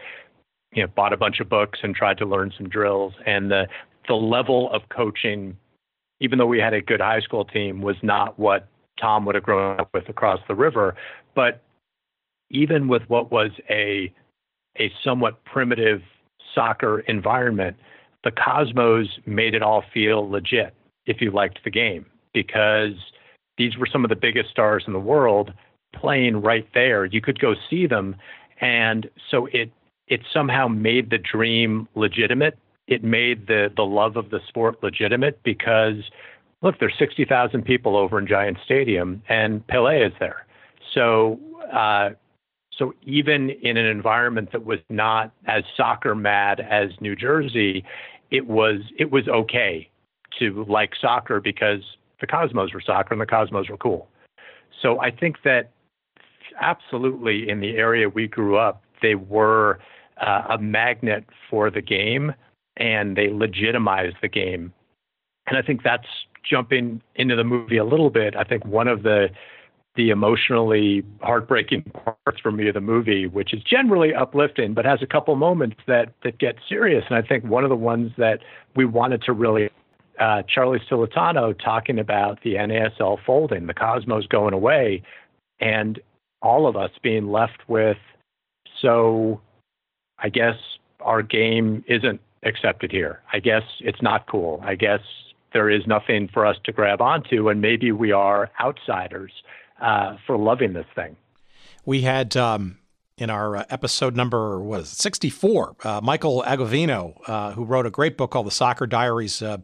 you 0.73 0.83
know 0.83 0.89
bought 0.95 1.15
a 1.15 1.17
bunch 1.17 1.41
of 1.41 1.49
books 1.49 1.79
and 1.83 1.95
tried 1.95 2.19
to 2.19 2.27
learn 2.27 2.53
some 2.59 2.69
drills 2.69 3.15
and 3.25 3.51
the 3.51 3.67
the 4.09 4.15
level 4.15 4.71
of 4.73 4.83
coaching 4.89 5.57
even 6.19 6.39
though 6.39 6.47
we 6.47 6.59
had 6.59 6.73
a 6.73 6.81
good 6.81 7.01
high 7.01 7.21
school 7.21 7.45
team 7.45 7.83
was 7.83 7.97
not 8.03 8.39
what 8.39 8.69
Tom 8.99 9.27
would 9.27 9.35
have 9.35 9.45
grown 9.45 9.79
up 9.79 9.91
with 9.93 10.09
across 10.09 10.41
the 10.49 10.55
river 10.55 10.97
but 11.35 11.63
even 12.51 12.89
with 12.89 13.03
what 13.09 13.31
was 13.31 13.51
a 13.69 14.13
a 14.79 14.93
somewhat 15.03 15.43
primitive 15.45 16.03
soccer 16.55 17.01
environment, 17.01 17.77
the 18.25 18.31
Cosmos 18.31 19.09
made 19.27 19.55
it 19.55 19.63
all 19.63 19.85
feel 19.93 20.29
legit 20.29 20.75
if 21.07 21.21
you 21.21 21.31
liked 21.31 21.61
the 21.65 21.71
game 21.71 22.07
because 22.35 22.95
these 23.57 23.77
were 23.77 23.87
some 23.91 24.05
of 24.05 24.11
the 24.11 24.17
biggest 24.17 24.51
stars 24.51 24.85
in 24.87 24.93
the 24.93 24.99
world 24.99 25.53
playing 25.95 26.43
right 26.43 26.67
there. 26.75 27.05
You 27.05 27.21
could 27.21 27.39
go 27.39 27.55
see 27.71 27.87
them 27.87 28.17
and 28.61 29.09
so 29.31 29.47
it 29.53 29.71
it 30.09 30.21
somehow 30.33 30.69
made 30.69 31.11
the 31.11 31.19
dream 31.19 31.89
legitimate. 31.95 32.59
It 32.87 33.03
made 33.03 33.47
the 33.47 33.71
the 33.75 33.85
love 33.85 34.17
of 34.17 34.31
the 34.31 34.41
sport 34.49 34.83
legitimate 34.83 35.43
because 35.43 35.97
look, 36.63 36.79
there's 36.81 36.95
60,000 36.99 37.63
people 37.65 37.97
over 37.97 38.19
in 38.19 38.27
Giant 38.27 38.59
Stadium 38.65 39.23
and 39.29 39.67
Pele 39.67 40.01
is 40.01 40.13
there. 40.19 40.47
So 40.95 41.39
uh, 41.73 42.11
so 42.77 42.95
even 43.03 43.51
in 43.51 43.77
an 43.77 43.87
environment 43.87 44.53
that 44.53 44.65
was 44.65 44.81
not 44.91 45.33
as 45.47 45.65
soccer 45.77 46.15
mad 46.15 46.61
as 46.61 46.91
New 47.01 47.17
Jersey, 47.17 47.85
it 48.31 48.47
was 48.47 48.81
it 48.99 49.11
was 49.11 49.29
okay 49.29 49.89
to 50.39 50.65
like 50.69 50.93
soccer 51.01 51.41
because 51.41 51.81
the 52.21 52.27
Cosmos 52.27 52.73
were 52.73 52.81
soccer 52.81 53.15
and 53.15 53.21
the 53.21 53.27
Cosmos 53.27 53.69
were 53.69 53.77
cool. 53.77 54.09
So 54.83 55.01
I 55.01 55.11
think 55.11 55.37
that 55.45 55.71
absolutely 56.61 57.49
in 57.49 57.61
the 57.61 57.77
area 57.77 58.09
we 58.09 58.27
grew 58.27 58.57
up, 58.57 58.83
they 59.03 59.15
were 59.15 59.79
uh, 60.21 60.43
a 60.51 60.59
magnet 60.59 61.25
for 61.51 61.71
the 61.71 61.81
game 61.81 62.35
and 62.77 63.17
they 63.17 63.29
legitimize 63.31 64.13
the 64.23 64.29
game. 64.29 64.73
And 65.47 65.57
I 65.57 65.63
think 65.63 65.83
that's 65.83 66.07
jumping 66.49 67.03
into 67.15 67.37
the 67.37 67.45
movie 67.45 67.77
a 67.77 67.85
little 67.85 68.11
bit. 68.11 68.37
I 68.37 68.45
think 68.45 68.65
one 68.65 68.89
of 68.89 69.03
the 69.03 69.29
the 69.97 70.11
emotionally 70.11 71.03
heartbreaking 71.23 71.83
parts 71.83 72.39
for 72.43 72.53
me 72.53 72.69
of 72.69 72.75
the 72.75 72.83
movie, 72.83 73.27
which 73.27 73.55
is 73.55 73.63
generally 73.63 74.15
uplifting, 74.15 74.75
but 74.75 74.85
has 74.85 75.01
a 75.01 75.07
couple 75.07 75.35
moments 75.37 75.77
that 75.87 76.13
that 76.23 76.39
get 76.39 76.57
serious. 76.69 77.05
And 77.09 77.17
I 77.17 77.23
think 77.23 77.45
one 77.45 77.65
of 77.65 77.71
the 77.71 77.77
ones 77.77 78.13
that 78.19 78.41
we 78.75 78.85
wanted 78.85 79.23
to 79.23 79.33
really 79.33 79.71
uh, 80.21 80.43
Charlie 80.49 80.81
Cilentano 80.91 81.59
talking 81.63 81.99
about 81.99 82.43
the 82.43 82.55
NASL 82.55 83.19
folding, 83.25 83.67
the 83.67 83.75
Cosmos 83.75 84.27
going 84.27 84.55
away, 84.55 85.03
and 85.61 85.99
all 86.43 86.67
of 86.67 86.77
us 86.77 86.91
being 87.03 87.29
left 87.29 87.69
with 87.69 87.97
so 88.81 89.41
I 90.19 90.29
guess 90.29 90.57
our 91.01 91.23
game 91.23 91.85
isn't 91.89 92.21
accepted 92.43 92.91
here. 92.91 93.21
I 93.33 93.41
guess 93.41 93.63
it's 93.81 94.03
not 94.03 94.27
cool. 94.29 94.61
I 94.65 94.75
guess 94.75 95.01
there 95.53 95.71
is 95.71 95.87
nothing 95.87 96.29
for 96.29 96.45
us 96.45 96.57
to 96.65 96.73
grab 96.73 97.01
onto, 97.01 97.49
and 97.49 97.61
maybe 97.61 97.93
we 97.93 98.13
are 98.13 98.51
outsiders 98.61 99.33
uh, 99.81 100.17
for 100.27 100.37
loving 100.37 100.73
this 100.73 100.87
thing. 100.95 101.17
We 101.85 102.03
had 102.03 102.37
um, 102.37 102.79
in 103.17 103.31
our 103.31 103.57
uh, 103.57 103.65
episode 103.71 104.17
number 104.17 104.61
was 104.61 104.89
64, 104.91 105.77
uh, 105.83 106.01
Michael 106.03 106.43
Agovino, 106.47 107.19
uh, 107.27 107.53
who 107.53 107.65
wrote 107.65 107.87
a 107.87 107.91
great 107.91 108.17
book 108.17 108.33
called 108.33 108.47
The 108.47 108.51
Soccer 108.51 108.87
Diaries. 108.87 109.41
Uh, 109.41 109.59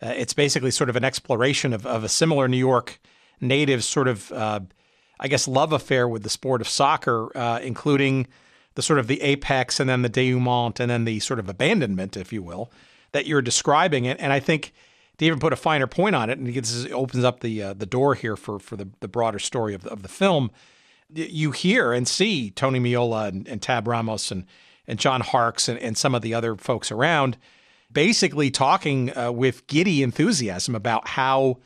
it's 0.00 0.34
basically 0.34 0.70
sort 0.70 0.90
of 0.90 0.96
an 0.96 1.04
exploration 1.04 1.72
of, 1.72 1.86
of 1.86 2.04
a 2.04 2.08
similar 2.08 2.46
New 2.48 2.56
York 2.56 3.00
native 3.40 3.82
sort 3.82 4.08
of, 4.08 4.32
I 4.32 5.28
guess, 5.28 5.46
love 5.48 5.72
affair 5.72 6.08
with 6.08 6.22
the 6.22 6.28
sport 6.28 6.60
of 6.60 6.68
soccer, 6.68 7.30
including 7.62 8.26
the 8.74 8.82
sort 8.82 8.98
of 8.98 9.06
the 9.06 9.20
apex 9.22 9.80
and 9.80 9.88
then 9.88 10.02
the 10.02 10.08
denouement 10.08 10.80
and 10.80 10.90
then 10.90 11.04
the 11.04 11.20
sort 11.20 11.38
of 11.38 11.48
abandonment, 11.48 12.16
if 12.16 12.32
you 12.32 12.42
will, 12.42 12.70
that 13.12 13.26
you're 13.26 13.42
describing. 13.42 14.04
it. 14.04 14.18
and 14.20 14.32
I 14.32 14.40
think– 14.40 14.72
to 15.18 15.26
even 15.26 15.38
put 15.38 15.52
a 15.52 15.56
finer 15.56 15.86
point 15.86 16.16
on 16.16 16.30
it, 16.30 16.38
and 16.38 16.48
it 16.48 16.92
opens 16.92 17.24
up 17.24 17.40
the 17.40 17.62
uh, 17.62 17.74
the 17.74 17.86
door 17.86 18.14
here 18.14 18.36
for 18.36 18.58
for 18.58 18.76
the, 18.76 18.88
the 19.00 19.08
broader 19.08 19.38
story 19.38 19.74
of 19.74 19.82
the, 19.82 19.90
of 19.90 20.02
the 20.02 20.08
film. 20.08 20.50
You 21.14 21.50
hear 21.50 21.92
and 21.92 22.08
see 22.08 22.50
Tony 22.50 22.80
Meola 22.80 23.28
and, 23.28 23.46
and 23.46 23.60
Tab 23.60 23.86
Ramos 23.86 24.30
and 24.30 24.46
and 24.86 24.98
John 24.98 25.20
Harkes 25.20 25.68
and, 25.68 25.78
and 25.78 25.96
some 25.96 26.14
of 26.14 26.22
the 26.22 26.34
other 26.34 26.56
folks 26.56 26.90
around, 26.90 27.36
basically 27.90 28.50
talking 28.50 29.16
uh, 29.16 29.30
with 29.30 29.66
giddy 29.68 30.02
enthusiasm 30.02 30.74
about 30.74 31.06
how, 31.06 31.58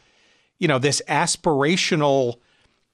you 0.58 0.68
know, 0.68 0.78
this 0.78 1.00
aspirational 1.08 2.40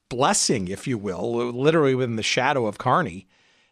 blessing, 0.07 0.69
if 0.69 0.87
you 0.87 0.97
will, 0.97 1.51
literally 1.51 1.95
within 1.95 2.15
the 2.15 2.23
shadow 2.23 2.67
of 2.67 2.77
Kearny, 2.77 3.25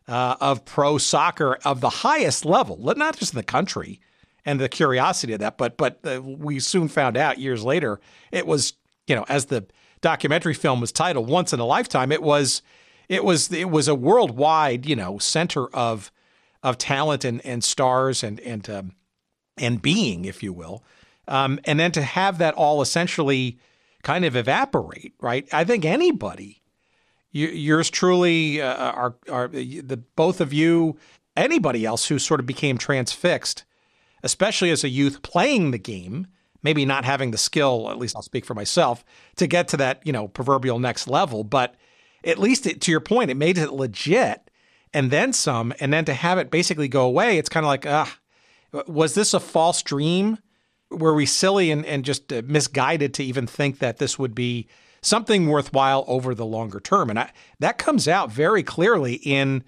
uh, 0.08 0.36
of 0.40 0.66
pro 0.66 0.98
soccer 0.98 1.58
of 1.66 1.82
the 1.82 1.90
highest 1.90 2.46
level, 2.46 2.78
not 2.96 3.18
just 3.18 3.34
in 3.34 3.38
the 3.38 3.44
country, 3.44 4.00
and 4.46 4.60
the 4.60 4.70
curiosity 4.70 5.34
of 5.34 5.40
that. 5.40 5.58
But 5.58 5.78
but 5.78 6.00
uh, 6.06 6.22
we 6.22 6.60
soon 6.60 6.88
found 6.88 7.18
out 7.18 7.40
years 7.40 7.64
later 7.64 8.00
it 8.32 8.46
was 8.46 8.74
you 9.08 9.16
know 9.16 9.26
as 9.30 9.46
the 9.46 9.66
documentary 10.02 10.54
film 10.54 10.82
was 10.82 10.92
titled 10.92 11.30
Once 11.30 11.54
in 11.54 11.60
a 11.60 11.66
Lifetime. 11.66 12.12
It 12.12 12.24
was 12.24 12.62
it 13.10 13.24
was 13.24 13.52
it 13.52 13.70
was 13.70 13.88
a 13.88 13.96
worldwide 13.96 14.86
you 14.86 14.96
know 14.96 15.18
center 15.18 15.68
of 15.68 16.12
of 16.64 16.78
talent 16.78 17.24
and 17.24 17.46
and 17.46 17.64
stars 17.64 18.24
and 18.24 18.40
and 18.42 18.70
um, 18.70 18.94
and 19.58 19.82
being, 19.82 20.26
if 20.26 20.44
you 20.44 20.54
will. 20.54 20.84
Um, 21.28 21.60
and 21.66 21.80
then 21.80 21.92
to 21.94 22.02
have 22.02 22.40
that 22.40 22.56
all 22.56 22.82
essentially 22.82 23.60
kind 24.04 24.26
of 24.26 24.36
evaporate, 24.36 25.14
right? 25.22 25.48
I 25.54 25.64
think 25.64 25.86
anybody, 25.86 26.61
yours 27.32 27.90
truly, 27.90 28.62
uh, 28.62 28.92
are, 28.92 29.16
are 29.30 29.48
the 29.48 30.02
both 30.16 30.42
of 30.42 30.54
you, 30.54 30.98
anybody 31.36 31.86
else 31.86 32.08
who 32.08 32.20
sort 32.20 32.40
of 32.40 32.46
became 32.46 32.78
transfixed 32.78 33.66
especially 34.24 34.70
as 34.70 34.84
a 34.84 34.90
youth 34.90 35.24
playing 35.24 35.72
the 35.72 35.80
game 35.80 36.28
maybe 36.64 36.86
not 36.86 37.06
having 37.06 37.32
the 37.32 37.38
skill, 37.38 37.90
at 37.90 37.98
least 37.98 38.16
I'll 38.16 38.22
speak 38.22 38.46
for 38.46 38.54
myself, 38.54 39.04
to 39.38 39.48
get 39.48 39.68
to 39.70 39.78
that, 39.78 40.02
you 40.06 40.14
know, 40.14 40.28
proverbial 40.28 40.80
next 40.80 41.08
level. 41.08 41.44
But 41.44 41.76
at 42.24 42.38
least 42.38 42.68
it, 42.68 42.82
to 42.82 42.92
your 42.92 43.00
point, 43.00 43.32
it 43.32 43.38
made 43.38 43.58
it 43.58 43.74
legit 43.74 44.50
and 44.94 45.10
then 45.10 45.34
some. 45.34 45.74
And 45.80 45.92
then 45.92 46.06
to 46.06 46.14
have 46.14 46.38
it 46.38 46.52
basically 46.52 46.88
go 46.88 47.06
away, 47.06 47.38
it's 47.38 47.50
kind 47.50 47.66
of 47.66 47.68
like, 47.68 47.86
ah, 47.88 48.16
was 48.88 49.16
this 49.16 49.34
a 49.34 49.40
false 49.40 49.82
dream? 49.82 50.38
Were 50.90 51.14
we 51.14 51.26
silly 51.26 51.72
and, 51.72 51.86
and 51.86 52.06
just 52.06 52.32
uh, 52.32 52.42
misguided 52.46 53.14
to 53.16 53.24
even 53.24 53.48
think 53.48 53.80
that 53.80 53.98
this 53.98 54.20
would 54.20 54.36
be 54.36 54.68
something 55.02 55.48
worthwhile 55.48 56.04
over 56.08 56.34
the 56.34 56.46
longer 56.46 56.80
term? 56.80 57.10
And 57.10 57.20
I, 57.20 57.32
that 57.60 57.78
comes 57.78 58.08
out 58.08 58.32
very 58.32 58.64
clearly 58.64 59.16
in 59.16 59.64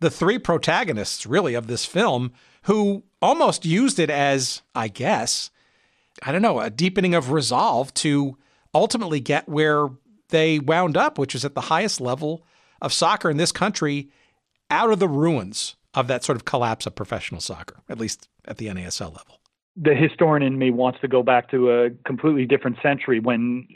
the 0.00 0.10
three 0.10 0.38
protagonists, 0.38 1.26
really, 1.26 1.54
of 1.54 1.66
this 1.66 1.84
film 1.84 2.32
who 2.62 3.04
almost 3.22 3.64
used 3.64 3.98
it 3.98 4.10
as, 4.10 4.62
I 4.74 4.88
guess, 4.88 5.50
I 6.22 6.32
don't 6.32 6.42
know, 6.42 6.60
a 6.60 6.70
deepening 6.70 7.14
of 7.14 7.30
resolve 7.30 7.92
to 7.94 8.36
ultimately 8.74 9.20
get 9.20 9.48
where 9.48 9.88
they 10.28 10.58
wound 10.58 10.96
up, 10.96 11.18
which 11.18 11.34
is 11.34 11.44
at 11.44 11.54
the 11.54 11.62
highest 11.62 12.00
level 12.00 12.44
of 12.80 12.92
soccer 12.92 13.30
in 13.30 13.36
this 13.36 13.52
country, 13.52 14.10
out 14.70 14.90
of 14.90 14.98
the 14.98 15.08
ruins 15.08 15.76
of 15.94 16.06
that 16.06 16.24
sort 16.24 16.36
of 16.36 16.44
collapse 16.44 16.86
of 16.86 16.94
professional 16.94 17.40
soccer, 17.40 17.82
at 17.88 17.98
least 17.98 18.28
at 18.44 18.58
the 18.58 18.66
NASL 18.66 19.14
level. 19.16 19.40
The 19.76 19.94
historian 19.94 20.42
in 20.42 20.58
me 20.58 20.70
wants 20.70 21.00
to 21.00 21.08
go 21.08 21.22
back 21.22 21.50
to 21.50 21.70
a 21.70 21.90
completely 22.06 22.46
different 22.46 22.76
century 22.82 23.20
when 23.20 23.66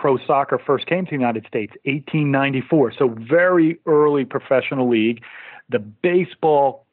pro 0.00 0.16
soccer 0.26 0.58
first 0.58 0.86
came 0.86 1.04
to 1.04 1.10
the 1.10 1.16
United 1.16 1.46
States, 1.46 1.72
1894. 1.84 2.94
So, 2.98 3.08
very 3.08 3.78
early 3.84 4.24
professional 4.24 4.88
league. 4.88 5.22
The 5.68 5.78
baseball 5.78 6.86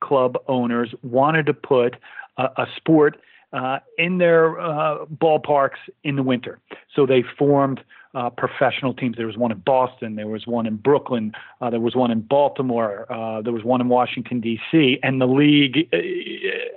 club 0.00 0.38
owners 0.46 0.94
wanted 1.02 1.46
to 1.46 1.54
put 1.54 1.96
a, 2.36 2.44
a 2.44 2.66
sport 2.76 3.20
uh, 3.52 3.80
in 3.98 4.18
their 4.18 4.58
uh, 4.60 5.04
ballparks 5.06 5.76
in 6.04 6.16
the 6.16 6.22
winter. 6.22 6.58
So 6.94 7.04
they 7.04 7.22
formed 7.36 7.82
uh, 8.14 8.30
professional 8.30 8.94
teams. 8.94 9.16
There 9.16 9.26
was 9.26 9.36
one 9.36 9.52
in 9.52 9.58
Boston, 9.58 10.16
there 10.16 10.28
was 10.28 10.46
one 10.46 10.66
in 10.66 10.76
Brooklyn, 10.76 11.32
uh, 11.60 11.68
there 11.68 11.80
was 11.80 11.94
one 11.94 12.10
in 12.10 12.20
Baltimore, 12.20 13.10
uh, 13.12 13.42
there 13.42 13.52
was 13.52 13.64
one 13.64 13.80
in 13.80 13.88
Washington, 13.88 14.40
D.C. 14.40 14.98
And 15.02 15.20
the 15.20 15.26
league 15.26 15.88
uh, 15.92 15.98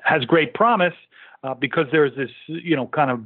has 0.04 0.26
great 0.26 0.54
promise 0.54 0.96
because 1.60 1.86
there's 1.92 2.16
this, 2.16 2.32
you 2.48 2.76
know, 2.76 2.88
kind 2.88 3.12
of 3.12 3.20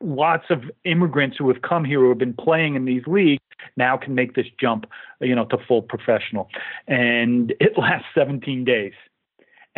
lots 0.00 0.44
of 0.50 0.64
immigrants 0.84 1.36
who 1.36 1.48
have 1.48 1.62
come 1.62 1.84
here 1.84 2.00
who 2.00 2.08
have 2.08 2.18
been 2.18 2.34
playing 2.34 2.74
in 2.74 2.84
these 2.84 3.02
leagues 3.06 3.42
now 3.76 3.96
can 3.96 4.14
make 4.14 4.34
this 4.34 4.46
jump, 4.60 4.86
you 5.20 5.34
know, 5.34 5.44
to 5.46 5.58
full 5.66 5.82
professional. 5.82 6.48
And 6.86 7.52
it 7.60 7.76
lasts 7.76 8.06
17 8.14 8.64
days 8.64 8.92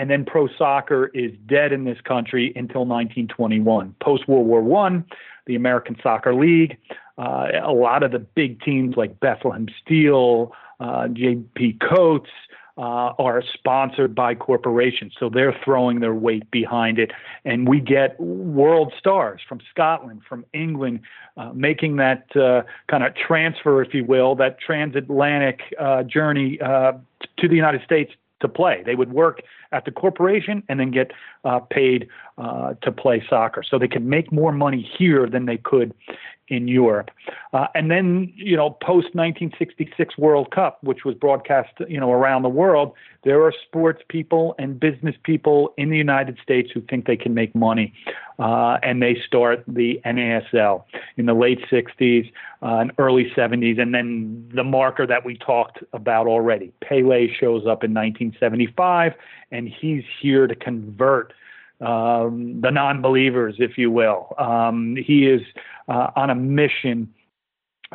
and 0.01 0.09
then 0.09 0.25
pro 0.25 0.49
soccer 0.57 1.11
is 1.13 1.31
dead 1.45 1.73
in 1.73 1.85
this 1.85 2.01
country 2.01 2.55
until 2.57 2.87
1921. 2.87 3.95
Post 4.01 4.27
World 4.27 4.47
War 4.47 4.63
One, 4.63 5.05
the 5.47 5.57
American 5.57 5.95
Soccer 6.03 6.35
League, 6.35 6.79
uh, 7.19 7.49
a 7.63 7.73
lot 7.73 8.03
of 8.03 8.11
the 8.11 8.19
big 8.19 8.63
teams 8.63 8.97
like 8.97 9.21
Bethlehem 9.21 9.67
Steel, 9.85 10.53
uh, 10.81 11.09
J.P. 11.09 11.79
Coates. 11.87 12.31
Uh, 12.79 13.13
are 13.19 13.43
sponsored 13.53 14.15
by 14.15 14.35
corporations, 14.35 15.13
so 15.19 15.29
they're 15.29 15.55
throwing 15.65 16.01
their 16.01 16.15
weight 16.15 16.51
behind 16.51 16.99
it, 16.99 17.11
and 17.45 17.69
we 17.69 17.79
get 17.79 18.19
world 18.19 18.93
stars 18.99 19.41
from 19.47 19.61
Scotland, 19.71 20.23
from 20.27 20.47
England, 20.55 21.01
uh, 21.37 21.53
making 21.53 21.97
that 21.97 22.25
uh, 22.37 22.63
kind 22.89 23.05
of 23.05 23.15
transfer, 23.15 23.83
if 23.83 23.93
you 23.93 24.05
will, 24.05 24.35
that 24.37 24.59
transatlantic 24.61 25.61
uh, 25.79 26.03
journey 26.05 26.57
to 26.59 27.49
the 27.49 27.57
United 27.57 27.83
States 27.83 28.13
to 28.41 28.49
play. 28.49 28.83
They 28.85 28.95
would 28.95 29.13
work 29.13 29.43
at 29.73 29.85
the 29.85 29.91
corporation 29.91 30.63
and 30.69 30.81
then 30.81 30.91
get 30.91 31.13
uh, 31.45 31.61
paid 31.61 32.09
uh, 32.39 32.75
to 32.83 32.93
play 32.93 33.25
soccer. 33.29 33.63
So 33.63 33.79
they 33.79 33.89
could 33.89 34.05
make 34.05 34.33
more 34.33 34.53
money 34.53 34.89
here 34.99 35.29
than 35.29 35.47
they 35.47 35.59
could 35.59 35.95
in 36.51 36.67
Europe. 36.69 37.11
Uh, 37.53 37.69
and 37.75 37.91
then, 37.91 38.33
you 38.35 38.57
know, 38.57 38.71
post 38.71 39.15
1966 39.15 40.19
World 40.19 40.51
Cup, 40.51 40.79
which 40.83 41.05
was 41.05 41.15
broadcast, 41.15 41.71
you 41.89 41.99
know, 41.99 42.13
around 42.13 42.43
the 42.43 42.49
world, 42.49 42.93
there 43.23 43.43
are 43.45 43.53
sports 43.67 44.03
people 44.09 44.55
and 44.59 44.79
business 44.79 45.15
people 45.23 45.73
in 45.79 45.91
the 45.91 45.97
United 45.97 46.39
States 46.43 46.71
who 46.75 46.81
think 46.83 47.07
they 47.07 47.17
can 47.17 47.35
make 47.35 47.55
money. 47.55 47.95
Uh, 48.39 48.79
and 48.83 49.03
they 49.03 49.17
start 49.27 49.63
the 49.69 50.01
NASL 50.05 50.83
in 51.17 51.27
the 51.27 51.35
late 51.35 51.61
60s 51.71 52.33
uh, 52.63 52.67
and 52.79 52.91
early 52.99 53.31
70s. 53.37 53.81
And 53.81 53.95
then 53.95 54.51
the 54.55 54.65
marker 54.65 55.07
that 55.07 55.25
we 55.25 55.37
talked 55.37 55.79
about 55.93 56.27
already, 56.27 56.73
Pele 56.81 57.29
shows 57.33 57.63
up 57.63 57.85
in 57.85 57.95
1975, 57.95 59.13
and 59.53 59.69
he's 59.69 60.05
here 60.21 60.47
to 60.47 60.55
convert 60.55 61.30
um, 61.81 62.61
the 62.61 62.71
non-believers, 62.71 63.57
if 63.59 63.79
you 63.79 63.91
will. 63.91 64.35
Um, 64.39 64.97
he 64.97 65.27
is 65.27 65.41
uh, 65.89 66.09
on 66.17 66.31
a 66.31 66.35
mission. 66.35 67.13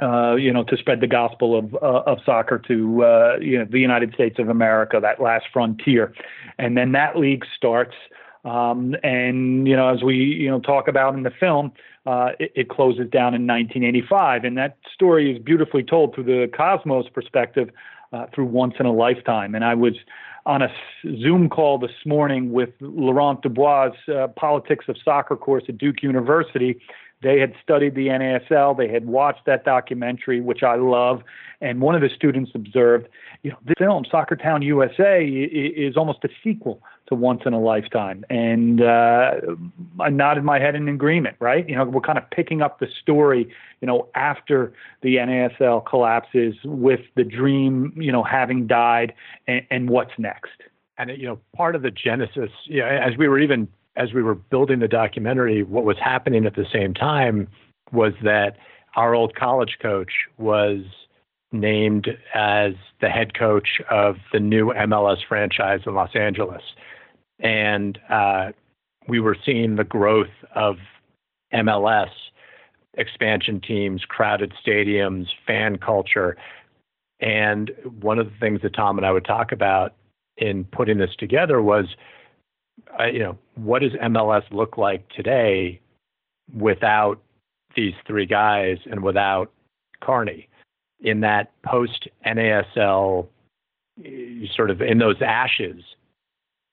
Uh, 0.01 0.35
you 0.35 0.51
know, 0.51 0.61
to 0.65 0.75
spread 0.75 0.99
the 0.99 1.07
gospel 1.07 1.57
of 1.57 1.73
uh, 1.75 2.03
of 2.05 2.17
soccer 2.25 2.59
to 2.67 3.01
uh, 3.05 3.37
you 3.39 3.57
know 3.57 3.63
the 3.63 3.79
United 3.79 4.13
States 4.13 4.37
of 4.39 4.49
America, 4.49 4.99
that 5.01 5.21
last 5.21 5.45
frontier, 5.53 6.13
and 6.57 6.75
then 6.75 6.91
that 6.91 7.17
league 7.17 7.45
starts. 7.55 7.95
Um, 8.43 8.95
and 9.03 9.65
you 9.65 9.73
know, 9.75 9.87
as 9.87 10.03
we 10.03 10.15
you 10.15 10.49
know 10.51 10.59
talk 10.59 10.89
about 10.89 11.13
in 11.13 11.23
the 11.23 11.31
film, 11.31 11.71
uh, 12.05 12.31
it, 12.39 12.51
it, 12.55 12.69
closes 12.69 13.09
down 13.09 13.33
in 13.33 13.47
1985, 13.47 14.43
and 14.43 14.57
that 14.57 14.77
story 14.93 15.33
is 15.33 15.41
beautifully 15.41 15.81
told 15.81 16.13
through 16.13 16.25
the 16.25 16.51
Cosmos 16.55 17.05
perspective, 17.13 17.69
uh, 18.11 18.25
through 18.35 18.45
Once 18.45 18.75
in 18.79 18.85
a 18.85 18.91
Lifetime. 18.91 19.55
And 19.55 19.63
I 19.63 19.75
was 19.75 19.93
on 20.45 20.61
a 20.61 20.69
Zoom 21.19 21.49
call 21.49 21.79
this 21.79 22.05
morning 22.05 22.51
with 22.51 22.69
Laurent 22.79 23.41
Dubois' 23.41 23.91
uh, 24.07 24.27
Politics 24.27 24.85
of 24.87 24.95
Soccer 25.03 25.35
course 25.35 25.63
at 25.67 25.77
Duke 25.77 26.03
University. 26.03 26.79
They 27.21 27.39
had 27.39 27.53
studied 27.61 27.95
the 27.95 28.07
NASL, 28.07 28.77
they 28.77 28.87
had 28.87 29.07
watched 29.07 29.45
that 29.45 29.65
documentary, 29.65 30.41
which 30.41 30.63
I 30.63 30.75
love. 30.75 31.23
And 31.61 31.81
one 31.81 31.95
of 31.95 32.01
the 32.01 32.09
students 32.13 32.51
observed, 32.53 33.07
you 33.41 33.51
know, 33.51 33.57
this 33.65 33.75
film, 33.79 34.05
Soccer 34.09 34.35
Town 34.35 34.61
USA, 34.61 35.25
is 35.25 35.95
almost 35.95 36.23
a 36.23 36.29
sequel 36.43 36.81
to 37.07 37.15
Once 37.15 37.41
in 37.45 37.53
a 37.53 37.59
Lifetime. 37.59 38.25
And 38.29 38.81
uh, 38.81 39.31
I 39.99 40.09
nodded 40.09 40.43
my 40.43 40.59
head 40.59 40.75
in 40.75 40.89
agreement, 40.89 41.37
right? 41.39 41.67
You 41.67 41.75
know, 41.75 41.85
we're 41.85 42.01
kind 42.01 42.17
of 42.17 42.29
picking 42.29 42.61
up 42.61 42.79
the 42.79 42.87
story, 43.01 43.47
you 43.81 43.87
know, 43.87 44.07
after 44.15 44.73
the 45.01 45.15
NASL 45.15 45.85
collapses 45.85 46.55
with 46.63 47.01
the 47.15 47.23
dream, 47.23 47.93
you 47.95 48.11
know, 48.11 48.23
having 48.23 48.67
died 48.67 49.13
and, 49.47 49.65
and 49.71 49.89
what's 49.89 50.13
next. 50.17 50.51
And, 50.97 51.11
you 51.17 51.27
know, 51.27 51.39
part 51.55 51.75
of 51.75 51.81
the 51.81 51.91
genesis, 51.91 52.51
you 52.65 52.79
know, 52.81 52.87
as 52.87 53.17
we 53.17 53.27
were 53.27 53.39
even, 53.39 53.67
as 53.97 54.13
we 54.13 54.21
were 54.21 54.35
building 54.35 54.79
the 54.79 54.87
documentary, 54.87 55.63
what 55.63 55.85
was 55.85 55.97
happening 56.01 56.45
at 56.45 56.55
the 56.55 56.65
same 56.71 56.93
time 56.93 57.47
was 57.91 58.13
that 58.23 58.57
our 58.95 59.13
old 59.13 59.35
college 59.35 59.77
coach 59.81 60.11
was 60.37 60.79
named 61.51 62.07
as 62.33 62.73
the 63.01 63.09
head 63.09 63.37
coach 63.37 63.81
of 63.89 64.17
the 64.33 64.39
new 64.39 64.73
MLS 64.73 65.17
franchise 65.27 65.81
in 65.85 65.93
Los 65.93 66.15
Angeles 66.15 66.61
and 67.39 67.99
uh, 68.09 68.51
we 69.07 69.19
were 69.19 69.37
seeing 69.45 69.75
the 69.75 69.83
growth 69.83 70.33
of 70.55 70.77
MLS 71.53 72.09
expansion 72.95 73.59
teams, 73.59 74.03
crowded 74.07 74.53
stadiums, 74.65 75.27
fan 75.45 75.77
culture. 75.77 76.37
And 77.19 77.71
one 78.01 78.19
of 78.19 78.27
the 78.27 78.37
things 78.39 78.61
that 78.61 78.73
Tom 78.73 78.97
and 78.97 79.05
I 79.05 79.11
would 79.11 79.25
talk 79.25 79.51
about 79.51 79.93
in 80.37 80.63
putting 80.65 80.97
this 80.97 81.15
together 81.17 81.61
was, 81.61 81.85
uh, 82.99 83.05
you 83.05 83.19
know, 83.19 83.37
what 83.55 83.81
does 83.81 83.93
MLS 83.93 84.43
look 84.51 84.77
like 84.77 85.07
today 85.09 85.79
without 86.55 87.21
these 87.75 87.93
three 88.07 88.25
guys 88.25 88.77
and 88.89 89.03
without 89.03 89.51
Kearny? 90.01 90.47
In 91.01 91.19
that 91.21 91.51
post 91.63 92.07
NASL, 92.25 93.27
sort 94.55 94.71
of 94.71 94.81
in 94.81 94.97
those 94.97 95.21
ashes, 95.21 95.81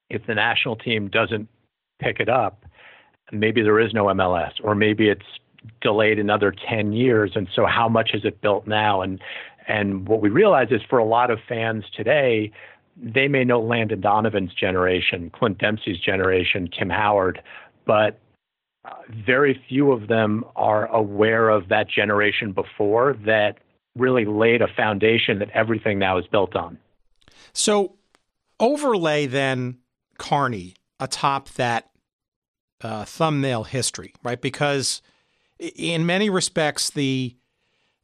if 0.09 0.25
the 0.25 0.35
national 0.35 0.75
team 0.75 1.09
doesn't 1.09 1.47
pick 1.99 2.19
it 2.19 2.29
up, 2.29 2.65
maybe 3.31 3.61
there 3.61 3.79
is 3.79 3.93
no 3.93 4.05
MLS, 4.05 4.51
or 4.63 4.75
maybe 4.75 5.09
it's 5.09 5.25
delayed 5.81 6.19
another 6.19 6.53
10 6.69 6.93
years. 6.93 7.31
And 7.35 7.47
so, 7.53 7.65
how 7.65 7.87
much 7.87 8.11
is 8.13 8.25
it 8.25 8.41
built 8.41 8.67
now? 8.67 9.01
And 9.01 9.19
and 9.67 10.07
what 10.07 10.21
we 10.21 10.29
realize 10.29 10.67
is 10.71 10.81
for 10.89 10.99
a 10.99 11.05
lot 11.05 11.31
of 11.31 11.39
fans 11.47 11.85
today, 11.95 12.51
they 12.95 13.27
may 13.27 13.43
know 13.43 13.61
Landon 13.61 14.01
Donovan's 14.01 14.53
generation, 14.53 15.29
Clint 15.31 15.57
Dempsey's 15.57 15.99
generation, 15.99 16.69
Tim 16.77 16.89
Howard, 16.89 17.41
but 17.85 18.19
uh, 18.85 18.91
very 19.25 19.61
few 19.67 19.91
of 19.91 20.07
them 20.07 20.43
are 20.55 20.87
aware 20.87 21.49
of 21.49 21.69
that 21.69 21.89
generation 21.89 22.51
before 22.51 23.15
that 23.25 23.57
really 23.95 24.25
laid 24.25 24.61
a 24.61 24.67
foundation 24.67 25.39
that 25.39 25.49
everything 25.51 25.99
now 25.99 26.17
is 26.17 26.25
built 26.27 26.55
on. 26.55 26.77
So, 27.53 27.95
overlay 28.59 29.25
then 29.27 29.77
Kearny 30.17 30.75
atop 30.99 31.49
that 31.49 31.89
uh, 32.81 33.05
thumbnail 33.05 33.63
history, 33.63 34.13
right? 34.23 34.41
Because 34.41 35.01
in 35.59 36.05
many 36.05 36.29
respects, 36.29 36.89
the 36.89 37.35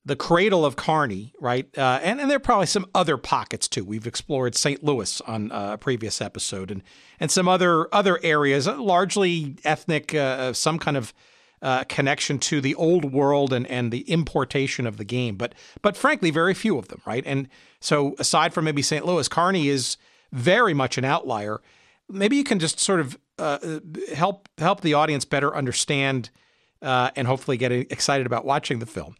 the 0.09 0.15
cradle 0.15 0.65
of 0.65 0.75
Kearny, 0.75 1.31
right? 1.39 1.65
Uh, 1.77 1.99
and, 2.01 2.19
and 2.19 2.29
there 2.29 2.37
are 2.37 2.41
probably 2.41 2.65
some 2.65 2.87
other 2.95 3.15
pockets 3.15 3.67
too. 3.67 3.85
We've 3.85 4.07
explored 4.07 4.55
St. 4.55 4.83
Louis 4.83 5.21
on 5.21 5.51
a 5.53 5.77
previous 5.77 6.19
episode 6.19 6.71
and, 6.71 6.81
and 7.19 7.29
some 7.29 7.47
other 7.47 7.93
other 7.93 8.19
areas, 8.23 8.67
largely 8.67 9.55
ethnic, 9.63 10.15
uh, 10.15 10.51
some 10.53 10.79
kind 10.79 10.97
of 10.97 11.13
uh, 11.61 11.83
connection 11.83 12.39
to 12.39 12.59
the 12.59 12.73
old 12.73 13.13
world 13.13 13.53
and, 13.53 13.67
and 13.67 13.91
the 13.91 14.01
importation 14.01 14.87
of 14.87 14.97
the 14.97 15.03
game, 15.05 15.35
but 15.35 15.53
but 15.81 15.95
frankly, 15.95 16.31
very 16.31 16.55
few 16.55 16.77
of 16.77 16.87
them, 16.87 17.01
right? 17.05 17.23
And 17.25 17.47
so, 17.79 18.15
aside 18.17 18.53
from 18.53 18.65
maybe 18.65 18.81
St. 18.81 19.05
Louis, 19.05 19.29
Kearny 19.29 19.67
is 19.67 19.97
very 20.31 20.73
much 20.73 20.97
an 20.97 21.05
outlier. 21.05 21.61
Maybe 22.09 22.35
you 22.35 22.43
can 22.43 22.57
just 22.57 22.79
sort 22.79 22.99
of 22.99 23.17
uh, 23.37 23.79
help 24.15 24.49
help 24.57 24.81
the 24.81 24.95
audience 24.95 25.23
better 25.23 25.55
understand 25.55 26.31
uh, 26.81 27.11
and 27.15 27.27
hopefully 27.27 27.57
get 27.57 27.71
excited 27.71 28.25
about 28.25 28.45
watching 28.45 28.79
the 28.79 28.85
film. 28.85 29.15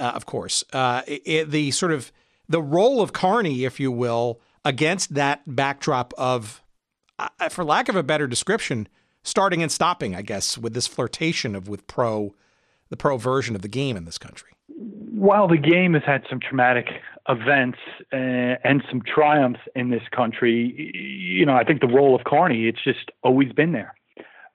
Uh, 0.00 0.12
of 0.14 0.24
course, 0.24 0.64
uh, 0.72 1.02
it, 1.06 1.50
the 1.50 1.70
sort 1.72 1.92
of 1.92 2.10
the 2.48 2.62
role 2.62 3.02
of 3.02 3.12
Kearny, 3.12 3.66
if 3.66 3.78
you 3.78 3.92
will, 3.92 4.40
against 4.64 5.14
that 5.14 5.42
backdrop 5.46 6.14
of, 6.16 6.62
uh, 7.18 7.28
for 7.50 7.64
lack 7.64 7.90
of 7.90 7.96
a 7.96 8.02
better 8.02 8.26
description, 8.26 8.88
starting 9.22 9.62
and 9.62 9.70
stopping, 9.70 10.16
I 10.16 10.22
guess, 10.22 10.56
with 10.56 10.72
this 10.72 10.86
flirtation 10.86 11.54
of 11.54 11.68
with 11.68 11.86
pro, 11.86 12.34
the 12.88 12.96
pro 12.96 13.18
version 13.18 13.54
of 13.54 13.60
the 13.60 13.68
game 13.68 13.94
in 13.96 14.06
this 14.06 14.16
country. 14.16 14.50
While 14.68 15.48
the 15.48 15.58
game 15.58 15.92
has 15.92 16.02
had 16.06 16.22
some 16.30 16.40
traumatic 16.40 16.86
events 17.28 17.78
uh, 18.10 18.56
and 18.64 18.82
some 18.88 19.02
triumphs 19.02 19.60
in 19.76 19.90
this 19.90 20.02
country, 20.10 20.90
you 20.94 21.44
know, 21.44 21.54
I 21.54 21.64
think 21.64 21.82
the 21.82 21.88
role 21.88 22.16
of 22.16 22.22
Kearny, 22.22 22.68
it's 22.68 22.82
just 22.82 23.10
always 23.22 23.52
been 23.52 23.72
there. 23.72 23.94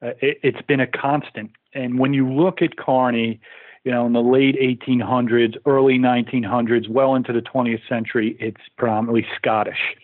Uh, 0.01 0.09
it, 0.21 0.39
it's 0.41 0.61
been 0.63 0.79
a 0.79 0.87
constant. 0.87 1.51
And 1.75 1.99
when 1.99 2.13
you 2.15 2.27
look 2.27 2.63
at 2.63 2.77
Kearny, 2.77 3.39
you 3.85 3.91
know, 3.91 4.05
in 4.07 4.13
the 4.13 4.21
late 4.21 4.55
1800s, 4.59 5.55
early 5.65 5.99
1900s, 5.99 6.89
well 6.89 7.15
into 7.15 7.31
the 7.31 7.41
20th 7.41 7.87
century, 7.87 8.35
it's 8.39 8.61
predominantly 8.77 9.25
Scottish 9.37 9.95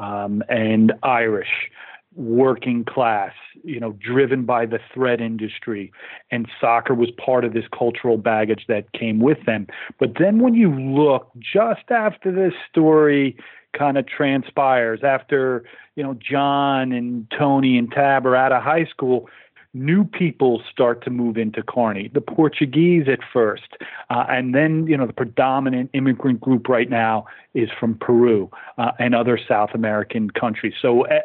um, 0.00 0.42
and 0.48 0.92
Irish 1.04 1.70
working 2.16 2.84
class, 2.84 3.32
you 3.62 3.78
know, 3.78 3.92
driven 3.92 4.44
by 4.44 4.66
the 4.66 4.80
thread 4.92 5.20
industry. 5.20 5.92
And 6.32 6.48
soccer 6.60 6.94
was 6.94 7.10
part 7.12 7.44
of 7.44 7.52
this 7.52 7.66
cultural 7.76 8.16
baggage 8.16 8.64
that 8.66 8.92
came 8.92 9.20
with 9.20 9.38
them. 9.46 9.68
But 10.00 10.14
then 10.18 10.40
when 10.40 10.54
you 10.54 10.74
look 10.74 11.30
just 11.38 11.90
after 11.90 12.32
this 12.32 12.54
story 12.68 13.36
kind 13.78 13.96
of 13.96 14.06
transpires, 14.08 15.00
after, 15.04 15.62
you 15.94 16.02
know, 16.02 16.14
John 16.14 16.90
and 16.90 17.30
Tony 17.38 17.78
and 17.78 17.92
Tab 17.92 18.26
are 18.26 18.34
out 18.34 18.50
of 18.50 18.64
high 18.64 18.86
school, 18.86 19.28
new 19.74 20.04
people 20.04 20.62
start 20.70 21.04
to 21.04 21.10
move 21.10 21.36
into 21.36 21.62
Kearny. 21.62 22.12
The 22.12 22.20
Portuguese 22.20 23.06
at 23.08 23.20
first, 23.32 23.76
uh, 24.10 24.24
and 24.28 24.54
then 24.54 24.86
you 24.86 24.96
know 24.96 25.06
the 25.06 25.12
predominant 25.12 25.90
immigrant 25.92 26.40
group 26.40 26.68
right 26.68 26.88
now 26.88 27.26
is 27.54 27.68
from 27.78 27.94
Peru 27.94 28.50
uh, 28.78 28.92
and 28.98 29.14
other 29.14 29.38
South 29.38 29.70
American 29.74 30.30
countries. 30.30 30.74
So 30.80 31.06
uh, 31.06 31.20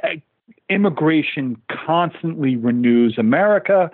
immigration 0.69 1.57
constantly 1.85 2.55
renews 2.55 3.17
America. 3.17 3.91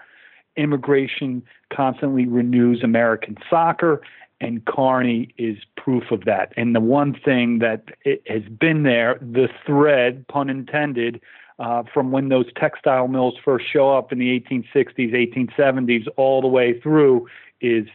Immigration 0.58 1.44
constantly 1.72 2.26
renews 2.26 2.84
American 2.84 3.38
soccer, 3.50 4.02
and 4.42 4.66
Kearny 4.66 5.34
is 5.38 5.58
proof 5.78 6.12
of 6.12 6.26
that. 6.26 6.54
And 6.58 6.76
the 6.76 6.82
one 6.82 7.14
thing 7.14 7.60
that 7.60 7.86
has 8.28 8.44
been 8.60 8.84
there, 8.84 9.20
the 9.22 9.48
thread, 9.66 10.28
pun 10.28 10.50
intended, 10.50 11.22
uh, 11.60 11.84
from 11.94 12.12
when 12.12 12.30
those 12.30 12.46
textile 12.56 13.08
mills 13.08 13.36
first 13.44 13.66
show 13.72 13.96
up 13.96 14.12
in 14.12 14.20
the 14.20 14.40
1860s, 14.40 15.14
1870s, 15.14 16.08
all 16.18 16.42
the 16.42 16.48
way 16.48 16.80
through, 16.80 17.28
is 17.62 17.86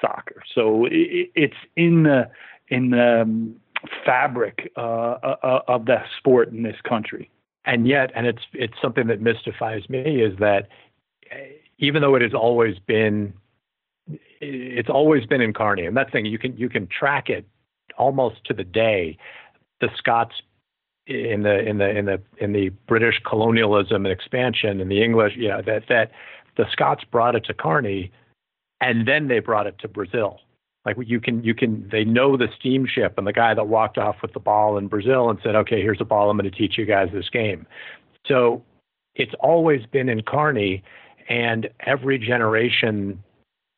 soccer. 0.00 0.42
So 0.54 0.86
it, 0.86 1.30
it's 1.34 1.56
in 1.76 2.02
the 2.02 2.30
in 2.68 2.90
the 2.90 3.22
um, 3.22 3.56
fabric 4.04 4.72
uh, 4.76 4.80
uh, 4.80 5.60
of 5.68 5.86
the 5.86 6.02
sport 6.18 6.50
in 6.50 6.62
this 6.62 6.80
country 6.82 7.30
and 7.64 7.88
yet, 7.88 8.10
and 8.14 8.26
it's 8.26 8.42
it's 8.52 8.74
something 8.80 9.06
that 9.06 9.20
mystifies 9.20 9.88
me 9.88 10.22
is 10.22 10.38
that 10.38 10.68
even 11.78 12.02
though 12.02 12.14
it 12.14 12.22
has 12.22 12.34
always 12.34 12.78
been, 12.78 13.32
it's 14.40 14.90
always 14.90 15.24
been 15.26 15.40
in 15.40 15.52
Kearny, 15.52 15.86
and 15.86 15.96
that 15.96 16.12
thing 16.12 16.26
you 16.26 16.38
can 16.38 16.56
you 16.56 16.68
can 16.68 16.86
track 16.86 17.30
it 17.30 17.46
almost 17.96 18.44
to 18.44 18.54
the 18.54 18.64
day. 18.64 19.16
The 19.80 19.88
Scots 19.96 20.34
in 21.06 21.42
the 21.42 21.58
in 21.60 21.78
the 21.78 21.90
in 21.90 22.04
the 22.06 22.22
in 22.38 22.52
the 22.52 22.70
British 22.88 23.20
colonialism 23.28 24.06
and 24.06 24.12
expansion 24.12 24.80
and 24.80 24.90
the 24.90 25.02
English, 25.02 25.34
yeah, 25.36 25.60
that 25.60 25.84
that 25.88 26.10
the 26.56 26.64
Scots 26.72 27.04
brought 27.04 27.34
it 27.34 27.44
to 27.44 27.54
Kearny, 27.54 28.10
and 28.80 29.06
then 29.06 29.28
they 29.28 29.40
brought 29.40 29.66
it 29.66 29.78
to 29.80 29.88
Brazil. 29.88 30.40
Like 30.84 30.96
you 31.00 31.18
can, 31.18 31.42
you 31.42 31.54
can, 31.54 31.88
they 31.90 32.04
know 32.04 32.36
the 32.36 32.48
steamship 32.58 33.16
and 33.16 33.26
the 33.26 33.32
guy 33.32 33.54
that 33.54 33.68
walked 33.68 33.96
off 33.96 34.16
with 34.20 34.34
the 34.34 34.40
ball 34.40 34.76
in 34.76 34.86
Brazil 34.86 35.30
and 35.30 35.38
said, 35.42 35.54
okay, 35.54 35.80
here's 35.80 36.00
a 36.00 36.04
ball. 36.04 36.28
I'm 36.28 36.36
going 36.36 36.50
to 36.50 36.56
teach 36.56 36.76
you 36.76 36.84
guys 36.84 37.08
this 37.10 37.30
game. 37.30 37.66
So 38.26 38.62
it's 39.14 39.32
always 39.40 39.86
been 39.86 40.10
in 40.10 40.20
Kearny, 40.20 40.82
and 41.28 41.70
every 41.80 42.18
generation 42.18 43.22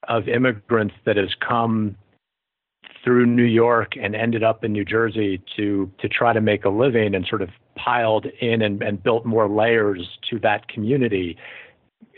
of 0.08 0.28
immigrants 0.28 0.94
that 1.04 1.16
has 1.16 1.30
come 1.46 1.96
through 3.06 3.24
New 3.24 3.44
York 3.44 3.92
and 3.96 4.16
ended 4.16 4.42
up 4.42 4.64
in 4.64 4.72
New 4.72 4.84
Jersey 4.84 5.40
to 5.56 5.90
to 6.00 6.08
try 6.08 6.34
to 6.34 6.40
make 6.42 6.64
a 6.66 6.70
living 6.70 7.14
and 7.14 7.26
sort 7.26 7.40
of 7.40 7.48
piled 7.76 8.26
in 8.40 8.60
and, 8.60 8.82
and 8.82 9.02
built 9.02 9.24
more 9.24 9.48
layers 9.48 10.18
to 10.28 10.38
that 10.40 10.68
community 10.68 11.38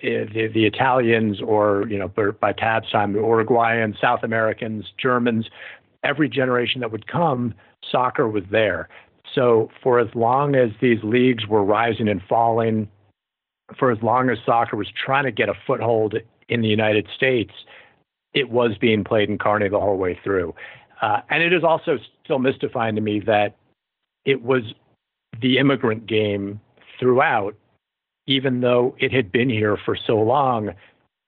Eh, 0.03 0.25
the, 0.33 0.49
the 0.55 0.65
Italians 0.65 1.41
or, 1.43 1.85
you 1.89 1.99
know, 1.99 2.09
by 2.41 2.53
Tab's 2.53 2.91
time, 2.91 3.15
the 3.15 3.19
Uruguayans, 3.19 4.01
South 4.01 4.23
Americans, 4.23 4.85
Germans, 4.97 5.49
every 6.05 6.29
generation 6.29 6.81
that 6.81 6.93
would 6.93 7.09
come, 7.09 7.53
soccer 7.91 8.29
was 8.29 8.45
there. 8.51 8.89
So 9.35 9.71
for 9.83 9.99
as 9.99 10.09
long 10.15 10.55
as 10.55 10.71
these 10.81 10.99
leagues 11.03 11.47
were 11.49 11.65
rising 11.65 12.09
and 12.09 12.23
falling, 12.29 12.89
for 13.77 13.91
as 13.91 14.01
long 14.01 14.31
as 14.31 14.39
soccer 14.47 14.77
was 14.77 14.89
trying 15.05 15.25
to 15.25 15.33
get 15.33 15.49
a 15.49 15.55
foothold 15.67 16.15
in 16.49 16.61
the 16.61 16.69
United 16.69 17.09
States, 17.15 17.53
it 18.35 18.51
was 18.51 18.77
being 18.79 19.05
played 19.05 19.29
in 19.29 19.39
Kearny 19.39 19.71
the 19.71 19.81
whole 19.81 19.97
way 19.97 20.19
through. 20.23 20.55
Uh, 21.01 21.21
and 21.31 21.43
it 21.43 21.53
is 21.53 21.65
also 21.65 21.99
still 22.25 22.39
mystifying 22.39 22.95
to 22.95 23.01
me 23.01 23.21
that 23.21 23.57
it 24.25 24.43
was 24.43 24.63
the 25.41 25.59
immigrant 25.59 26.07
game 26.07 26.61
throughout 26.99 27.55
even 28.29 28.61
though 28.61 28.95
it 28.99 29.11
had 29.11 29.33
been 29.33 29.49
here 29.49 29.77
for 29.85 29.97
so 29.97 30.19
long. 30.19 30.71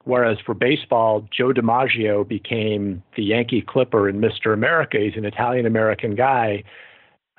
Whereas 0.04 0.38
for 0.44 0.54
baseball, 0.54 1.26
Joe 1.36 1.52
DiMaggio 1.52 2.28
became 2.28 3.02
the 3.16 3.24
Yankee 3.24 3.62
Clipper 3.62 4.08
and 4.08 4.22
Mr. 4.22 4.52
America. 4.52 4.98
He's 4.98 5.16
an 5.16 5.24
Italian 5.24 5.66
American 5.66 6.14
guy 6.14 6.62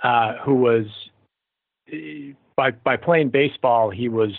uh, 0.04 0.34
who 0.44 0.56
was, 0.56 0.86
by 2.56 2.72
by 2.72 2.98
playing 2.98 3.30
baseball, 3.30 3.90
he 3.90 4.10
was, 4.10 4.32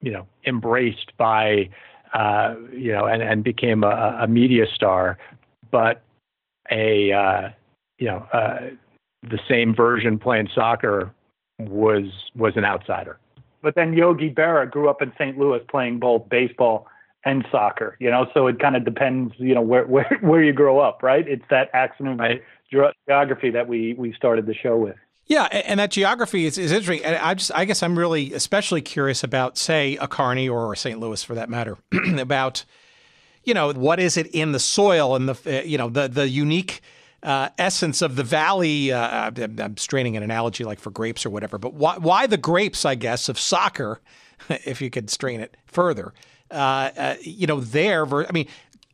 you 0.00 0.12
know, 0.12 0.26
embraced 0.46 1.12
by, 1.16 1.70
uh, 2.12 2.54
you 2.72 2.92
know, 2.92 3.06
and 3.06 3.22
and 3.22 3.42
became 3.42 3.84
a, 3.84 4.18
a 4.20 4.26
media 4.28 4.66
star. 4.74 5.18
But 5.70 6.02
a, 6.70 7.12
uh, 7.12 7.48
you 7.98 8.06
know, 8.06 8.26
uh, 8.32 8.70
the 9.22 9.38
same 9.48 9.74
version 9.74 10.18
playing 10.18 10.48
soccer 10.54 11.12
was 11.58 12.04
was 12.36 12.56
an 12.56 12.64
outsider. 12.64 13.18
But 13.62 13.74
then 13.74 13.94
Yogi 13.94 14.30
Berra 14.30 14.70
grew 14.70 14.90
up 14.90 15.00
in 15.00 15.12
St. 15.18 15.38
Louis 15.38 15.60
playing 15.68 15.98
both 15.98 16.28
baseball 16.28 16.86
and 17.24 17.46
soccer, 17.50 17.96
you 17.98 18.10
know, 18.10 18.26
so 18.34 18.46
it 18.46 18.58
kind 18.58 18.76
of 18.76 18.84
depends, 18.84 19.32
you 19.38 19.54
know, 19.54 19.62
where, 19.62 19.86
where, 19.86 20.18
where 20.20 20.42
you 20.42 20.52
grow 20.52 20.78
up, 20.78 21.02
right? 21.02 21.26
It's 21.26 21.44
that 21.50 21.70
accident 21.72 22.20
right. 22.20 22.42
geography 23.08 23.50
that 23.50 23.66
we, 23.66 23.94
we 23.94 24.12
started 24.12 24.46
the 24.46 24.54
show 24.54 24.76
with. 24.76 24.96
Yeah, 25.26 25.44
and 25.44 25.80
that 25.80 25.90
geography 25.90 26.44
is, 26.44 26.58
is 26.58 26.70
interesting. 26.70 27.04
And 27.04 27.16
I 27.16 27.34
just, 27.34 27.50
I 27.54 27.64
guess, 27.64 27.82
I'm 27.82 27.98
really 27.98 28.34
especially 28.34 28.82
curious 28.82 29.24
about, 29.24 29.56
say, 29.56 29.96
a 29.96 30.06
Kearny 30.06 30.50
or 30.50 30.76
St. 30.76 31.00
Louis, 31.00 31.22
for 31.22 31.34
that 31.34 31.48
matter, 31.48 31.78
about, 32.18 32.64
you 33.42 33.54
know, 33.54 33.72
what 33.72 33.98
is 34.00 34.18
it 34.18 34.26
in 34.28 34.52
the 34.52 34.60
soil 34.60 35.16
and 35.16 35.28
the, 35.28 35.62
you 35.66 35.78
know, 35.78 35.88
the 35.88 36.08
the 36.08 36.28
unique 36.28 36.82
uh, 37.24 37.48
essence 37.56 38.02
of 38.02 38.16
the 38.16 38.22
valley. 38.22 38.92
Uh, 38.92 39.30
I'm, 39.34 39.58
I'm, 39.58 39.76
straining 39.78 40.16
an 40.16 40.22
analogy 40.22 40.62
like 40.62 40.78
for 40.78 40.90
grapes 40.90 41.24
or 41.24 41.30
whatever, 41.30 41.58
but 41.58 41.72
why, 41.72 41.96
why 41.96 42.26
the 42.26 42.36
grapes, 42.36 42.84
I 42.84 42.94
guess, 42.94 43.28
of 43.28 43.38
soccer, 43.38 44.00
if 44.48 44.82
you 44.82 44.90
could 44.90 45.10
strain 45.10 45.40
it 45.40 45.56
further? 45.66 46.12
Uh, 46.50 46.90
uh 46.96 47.14
you 47.22 47.46
know, 47.46 47.60
there, 47.60 48.04
I 48.26 48.30
mean, 48.32 48.46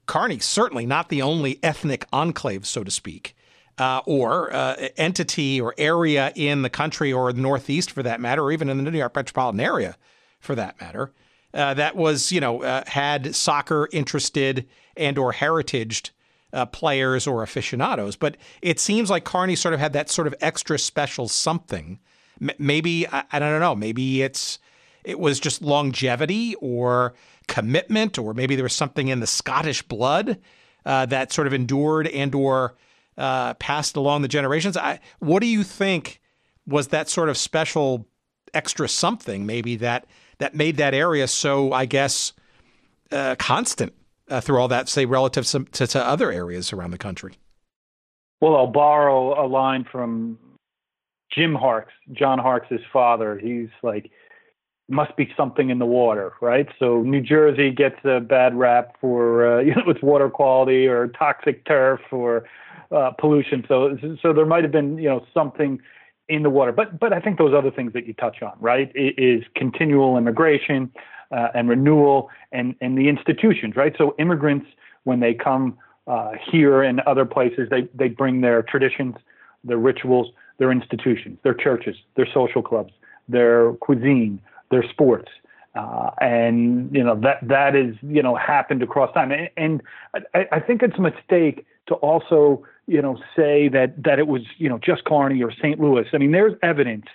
Kearny's 0.06 0.44
certainly 0.44 0.86
not 0.86 1.08
the 1.08 1.22
only 1.22 1.58
ethnic 1.62 2.06
enclave, 2.12 2.66
so 2.66 2.84
to 2.84 2.90
speak. 2.90 3.34
Uh, 3.80 4.02
or 4.04 4.52
uh, 4.52 4.88
entity 4.98 5.58
or 5.58 5.74
area 5.78 6.32
in 6.34 6.60
the 6.60 6.68
country 6.68 7.10
or 7.10 7.32
the 7.32 7.40
Northeast, 7.40 7.90
for 7.90 8.02
that 8.02 8.20
matter, 8.20 8.42
or 8.42 8.52
even 8.52 8.68
in 8.68 8.76
the 8.76 8.90
New 8.90 8.98
York 8.98 9.16
metropolitan 9.16 9.58
area, 9.58 9.96
for 10.38 10.54
that 10.54 10.78
matter, 10.82 11.12
that 11.52 11.96
was 11.96 12.30
you 12.30 12.40
know 12.40 12.60
had 12.86 13.34
soccer 13.34 13.88
interested 13.90 14.66
and 14.98 15.16
or 15.16 15.32
heritaged 15.32 16.10
uh, 16.52 16.66
players 16.66 17.26
or 17.26 17.42
aficionados. 17.42 18.16
But 18.16 18.36
it 18.62 18.78
seems 18.80 19.10
like 19.10 19.24
Kearny 19.24 19.56
sort 19.56 19.74
of 19.74 19.80
had 19.80 19.92
that 19.94 20.10
sort 20.10 20.26
of 20.26 20.34
extra 20.40 20.78
special 20.78 21.28
something. 21.28 21.98
M- 22.40 22.50
maybe 22.58 23.06
I, 23.08 23.24
I 23.32 23.38
don't 23.38 23.60
know. 23.60 23.74
Maybe 23.74 24.22
it's 24.22 24.58
it 25.04 25.18
was 25.18 25.40
just 25.40 25.62
longevity 25.62 26.54
or 26.56 27.14
commitment, 27.46 28.18
or 28.18 28.34
maybe 28.34 28.56
there 28.56 28.64
was 28.64 28.74
something 28.74 29.08
in 29.08 29.20
the 29.20 29.26
Scottish 29.26 29.82
blood 29.82 30.38
uh, 30.84 31.06
that 31.06 31.32
sort 31.32 31.46
of 31.46 31.52
endured 31.52 32.06
and 32.08 32.34
or 32.34 32.74
uh, 33.16 33.54
passed 33.54 33.96
along 33.96 34.22
the 34.22 34.28
generations. 34.28 34.76
I, 34.76 35.00
what 35.18 35.40
do 35.40 35.46
you 35.46 35.62
think 35.62 36.20
was 36.66 36.88
that 36.88 37.08
sort 37.08 37.28
of 37.28 37.36
special 37.36 38.06
extra 38.54 38.88
something 38.88 39.46
maybe 39.46 39.76
that 39.76 40.06
that 40.38 40.54
made 40.54 40.76
that 40.76 40.94
area 40.94 41.28
so 41.28 41.72
I 41.72 41.84
guess 41.84 42.32
uh, 43.12 43.36
constant 43.38 43.92
uh, 44.28 44.40
through 44.40 44.60
all 44.60 44.68
that, 44.68 44.88
say, 44.88 45.04
relative 45.04 45.46
to, 45.46 45.86
to, 45.86 46.06
other 46.06 46.30
areas 46.30 46.72
around 46.72 46.92
the 46.92 46.98
country? 46.98 47.34
Well, 48.40 48.56
I'll 48.56 48.68
borrow 48.68 49.44
a 49.44 49.46
line 49.46 49.84
from 49.90 50.38
Jim 51.34 51.54
Harkes, 51.54 51.92
John 52.12 52.38
Harkes' 52.38 52.80
father. 52.92 53.38
He's 53.38 53.68
like, 53.82 54.10
must 54.88 55.16
be 55.16 55.32
something 55.36 55.70
in 55.70 55.78
the 55.78 55.86
water, 55.86 56.32
right? 56.40 56.68
So 56.78 57.02
New 57.02 57.20
Jersey 57.20 57.70
gets 57.70 57.96
a 58.04 58.20
bad 58.20 58.56
rap 58.56 58.96
for 59.00 59.58
uh, 59.58 59.60
you 59.62 59.74
know 59.74 59.88
its 59.88 60.02
water 60.02 60.30
quality 60.30 60.86
or 60.86 61.08
toxic 61.08 61.64
turf 61.66 62.00
or 62.10 62.44
uh, 62.90 63.12
pollution. 63.18 63.64
So 63.68 63.96
so 64.22 64.32
there 64.32 64.46
might 64.46 64.62
have 64.64 64.72
been 64.72 64.98
you 64.98 65.08
know 65.08 65.24
something 65.32 65.80
in 66.28 66.42
the 66.42 66.50
water, 66.50 66.72
but 66.72 66.98
but 66.98 67.12
I 67.12 67.20
think 67.20 67.38
those 67.38 67.54
other 67.54 67.70
things 67.70 67.92
that 67.92 68.06
you 68.06 68.14
touch 68.14 68.42
on, 68.42 68.52
right, 68.60 68.90
is 68.94 69.42
continual 69.56 70.16
immigration 70.16 70.90
uh, 71.30 71.48
and 71.54 71.68
renewal 71.68 72.30
and 72.52 72.74
and 72.80 72.96
the 72.96 73.08
institutions, 73.08 73.76
right? 73.76 73.94
So 73.96 74.14
immigrants 74.18 74.66
when 75.04 75.20
they 75.20 75.34
come 75.34 75.78
uh, 76.06 76.32
here 76.50 76.82
and 76.82 77.00
other 77.00 77.24
places, 77.24 77.68
they 77.70 77.88
they 77.94 78.08
bring 78.08 78.40
their 78.40 78.62
traditions, 78.62 79.16
their 79.64 79.78
rituals, 79.78 80.28
their 80.58 80.70
institutions, 80.70 81.38
their 81.42 81.54
churches, 81.54 81.96
their 82.16 82.26
social 82.32 82.62
clubs, 82.62 82.92
their 83.28 83.72
cuisine 83.74 84.40
their 84.70 84.88
sports. 84.88 85.30
Uh, 85.76 86.10
and 86.20 86.92
you 86.92 87.04
know 87.04 87.14
that 87.14 87.38
that 87.42 87.76
is 87.76 87.94
you 88.02 88.20
know 88.20 88.34
happened 88.34 88.82
across 88.82 89.12
time, 89.14 89.30
and, 89.30 89.48
and 89.56 89.82
I, 90.34 90.48
I, 90.50 90.58
think 90.58 90.82
it's 90.82 90.98
a 90.98 91.00
mistake 91.00 91.64
to 91.86 91.94
also 91.94 92.66
you 92.90 93.00
know 93.00 93.16
say 93.36 93.68
that 93.68 94.02
that 94.02 94.18
it 94.18 94.26
was 94.26 94.42
you 94.58 94.68
know 94.68 94.78
just 94.78 95.04
Kearny 95.04 95.42
or 95.44 95.52
St. 95.52 95.78
Louis. 95.78 96.06
I 96.12 96.18
mean, 96.18 96.32
there's 96.32 96.54
evidence 96.62 97.06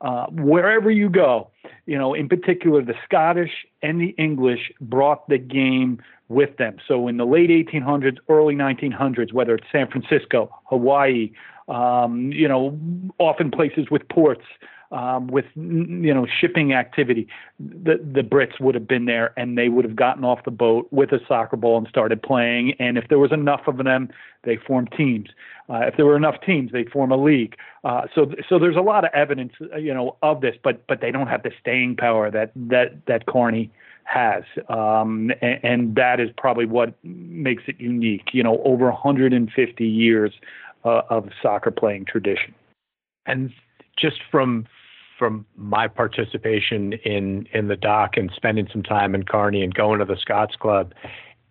uh, 0.00 0.26
wherever 0.30 0.90
you 0.90 1.08
go. 1.08 1.50
You 1.86 1.98
know, 1.98 2.14
in 2.14 2.28
particular, 2.28 2.82
the 2.82 2.94
Scottish 3.04 3.66
and 3.82 4.00
the 4.00 4.14
English 4.16 4.70
brought 4.80 5.28
the 5.28 5.38
game 5.38 6.00
with 6.28 6.56
them. 6.56 6.76
So 6.86 7.08
in 7.08 7.16
the 7.16 7.26
late 7.26 7.50
1800s, 7.50 8.18
early 8.28 8.54
1900s, 8.54 9.32
whether 9.32 9.54
it's 9.56 9.66
San 9.70 9.88
Francisco, 9.88 10.50
Hawaii, 10.64 11.32
um, 11.68 12.32
you 12.32 12.48
know, 12.48 12.78
often 13.18 13.50
places 13.50 13.90
with 13.90 14.08
ports 14.08 14.44
um, 14.92 15.26
with 15.28 15.46
you 15.54 16.14
know 16.14 16.26
shipping 16.40 16.72
activity, 16.72 17.26
the 17.58 17.96
the 17.96 18.22
Brits 18.22 18.60
would 18.60 18.74
have 18.74 18.86
been 18.86 19.06
there 19.06 19.32
and 19.36 19.56
they 19.58 19.68
would 19.68 19.84
have 19.84 19.96
gotten 19.96 20.24
off 20.24 20.44
the 20.44 20.50
boat 20.50 20.88
with 20.90 21.12
a 21.12 21.20
soccer 21.26 21.56
ball 21.56 21.78
and 21.78 21.88
started 21.88 22.22
playing. 22.22 22.74
And 22.78 22.98
if 22.98 23.08
there 23.08 23.18
was 23.18 23.32
enough 23.32 23.62
of 23.66 23.78
them, 23.78 24.10
they 24.44 24.56
formed 24.56 24.92
teams. 24.96 25.30
Uh, 25.68 25.80
if 25.86 25.96
there 25.96 26.04
were 26.04 26.16
enough 26.16 26.36
teams, 26.44 26.72
they 26.72 26.84
form 26.84 27.10
a 27.10 27.16
league. 27.16 27.56
Uh, 27.84 28.02
so 28.14 28.32
so 28.48 28.58
there's 28.58 28.76
a 28.76 28.82
lot 28.82 29.04
of 29.04 29.10
evidence 29.14 29.52
uh, 29.72 29.76
you 29.76 29.94
know 29.94 30.16
of 30.22 30.40
this, 30.40 30.56
but 30.62 30.86
but 30.86 31.00
they 31.00 31.10
don't 31.10 31.28
have 31.28 31.42
the 31.42 31.52
staying 31.60 31.96
power 31.96 32.30
that 32.30 32.52
that 32.54 33.06
that 33.06 33.26
Kearny 33.26 33.70
has, 34.04 34.44
um, 34.68 35.32
and, 35.40 35.60
and, 35.62 35.94
that 35.94 36.20
is 36.20 36.28
probably 36.36 36.66
what 36.66 36.94
makes 37.02 37.62
it 37.66 37.80
unique. 37.80 38.34
You 38.34 38.42
know, 38.42 38.60
over 38.62 38.84
150 38.90 39.86
years 39.86 40.32
uh, 40.84 41.02
of 41.08 41.30
soccer 41.42 41.70
playing 41.70 42.04
tradition. 42.04 42.54
And 43.26 43.50
just 43.98 44.16
from 44.30 44.66
from 45.18 45.46
my 45.56 45.86
participation 45.88 46.94
in 47.04 47.46
in 47.52 47.68
the 47.68 47.76
dock 47.76 48.16
and 48.16 48.30
spending 48.34 48.68
some 48.72 48.82
time 48.82 49.14
in 49.14 49.24
Kearny 49.24 49.62
and 49.62 49.74
going 49.74 50.00
to 50.00 50.04
the 50.04 50.16
Scots 50.16 50.56
Club, 50.56 50.92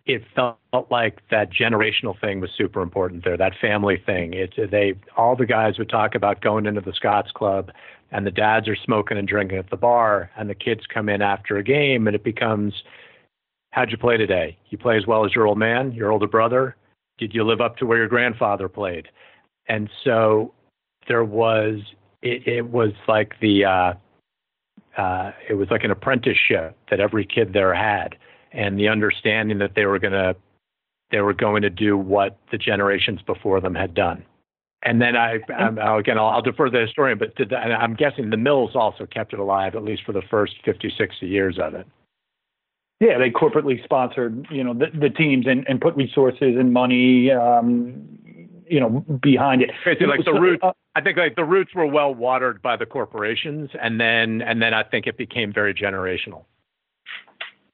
it 0.06 0.22
felt 0.34 0.58
like 0.90 1.20
that 1.30 1.50
generational 1.50 2.18
thing 2.20 2.40
was 2.40 2.50
super 2.56 2.82
important 2.82 3.24
there. 3.24 3.36
That 3.36 3.54
family 3.60 4.02
thing. 4.04 4.34
It's 4.34 4.54
they 4.70 4.94
all 5.16 5.34
the 5.36 5.46
guys 5.46 5.78
would 5.78 5.88
talk 5.88 6.14
about 6.14 6.42
going 6.42 6.66
into 6.66 6.82
the 6.82 6.92
Scots 6.92 7.30
Club, 7.32 7.70
and 8.10 8.26
the 8.26 8.30
dads 8.30 8.68
are 8.68 8.76
smoking 8.76 9.16
and 9.16 9.26
drinking 9.26 9.58
at 9.58 9.70
the 9.70 9.76
bar, 9.76 10.30
and 10.36 10.48
the 10.48 10.54
kids 10.54 10.82
come 10.92 11.08
in 11.08 11.22
after 11.22 11.56
a 11.56 11.64
game, 11.64 12.06
and 12.06 12.14
it 12.14 12.22
becomes, 12.22 12.74
how'd 13.72 13.90
you 13.90 13.96
play 13.96 14.16
today? 14.18 14.58
You 14.68 14.78
play 14.78 14.98
as 14.98 15.06
well 15.06 15.24
as 15.24 15.34
your 15.34 15.46
old 15.46 15.58
man, 15.58 15.92
your 15.92 16.12
older 16.12 16.28
brother. 16.28 16.76
Did 17.16 17.32
you 17.32 17.44
live 17.44 17.60
up 17.60 17.76
to 17.78 17.86
where 17.86 17.98
your 17.98 18.08
grandfather 18.08 18.68
played? 18.68 19.08
And 19.68 19.88
so 20.04 20.52
there 21.08 21.24
was 21.24 21.80
it, 22.24 22.48
it 22.48 22.70
was 22.70 22.92
like 23.06 23.38
the 23.40 23.64
uh, 23.64 23.92
uh, 24.96 25.32
it 25.48 25.54
was 25.54 25.68
like 25.70 25.84
an 25.84 25.90
apprenticeship 25.90 26.76
that 26.90 26.98
every 26.98 27.24
kid 27.24 27.52
there 27.52 27.74
had, 27.74 28.16
and 28.52 28.78
the 28.78 28.88
understanding 28.88 29.58
that 29.58 29.74
they 29.76 29.84
were 29.84 29.98
gonna 29.98 30.34
they 31.10 31.20
were 31.20 31.34
going 31.34 31.62
to 31.62 31.70
do 31.70 31.96
what 31.96 32.38
the 32.50 32.58
generations 32.58 33.20
before 33.22 33.60
them 33.60 33.74
had 33.74 33.94
done. 33.94 34.24
And 34.82 35.00
then 35.00 35.16
I, 35.16 35.38
I'm, 35.56 35.78
again, 35.78 36.18
I'll, 36.18 36.26
I'll, 36.26 36.42
defer 36.42 36.66
to 36.66 36.70
the 36.70 36.80
historian, 36.80 37.18
but 37.18 37.34
the, 37.36 37.56
I'm 37.56 37.94
guessing 37.94 38.28
the 38.28 38.36
Mills 38.36 38.72
also 38.74 39.06
kept 39.06 39.32
it 39.32 39.38
alive, 39.38 39.74
at 39.74 39.82
least 39.82 40.02
for 40.04 40.12
the 40.12 40.20
first 40.30 40.54
50, 40.64 40.92
60 40.98 41.26
years 41.26 41.58
of 41.58 41.74
it. 41.74 41.86
Yeah, 43.00 43.18
they 43.18 43.30
corporately 43.30 43.82
sponsored, 43.82 44.46
you 44.50 44.62
know, 44.62 44.74
the, 44.74 44.86
the 44.98 45.08
teams 45.08 45.46
and, 45.46 45.64
and 45.68 45.80
put 45.80 45.96
resources 45.96 46.56
and 46.58 46.72
money, 46.72 47.30
um, 47.30 48.18
you 48.68 48.80
know, 48.80 49.04
behind 49.22 49.62
it. 49.62 49.70
Like 49.86 50.24
the 50.24 50.32
roots. 50.32 50.62
Uh, 50.62 50.72
I 50.94 51.00
think 51.00 51.18
like 51.18 51.36
the 51.36 51.44
roots 51.44 51.74
were 51.74 51.86
well 51.86 52.14
watered 52.14 52.62
by 52.62 52.76
the 52.76 52.86
corporations, 52.86 53.70
and 53.80 54.00
then 54.00 54.42
and 54.42 54.62
then 54.62 54.74
I 54.74 54.82
think 54.82 55.06
it 55.06 55.16
became 55.16 55.52
very 55.52 55.74
generational. 55.74 56.44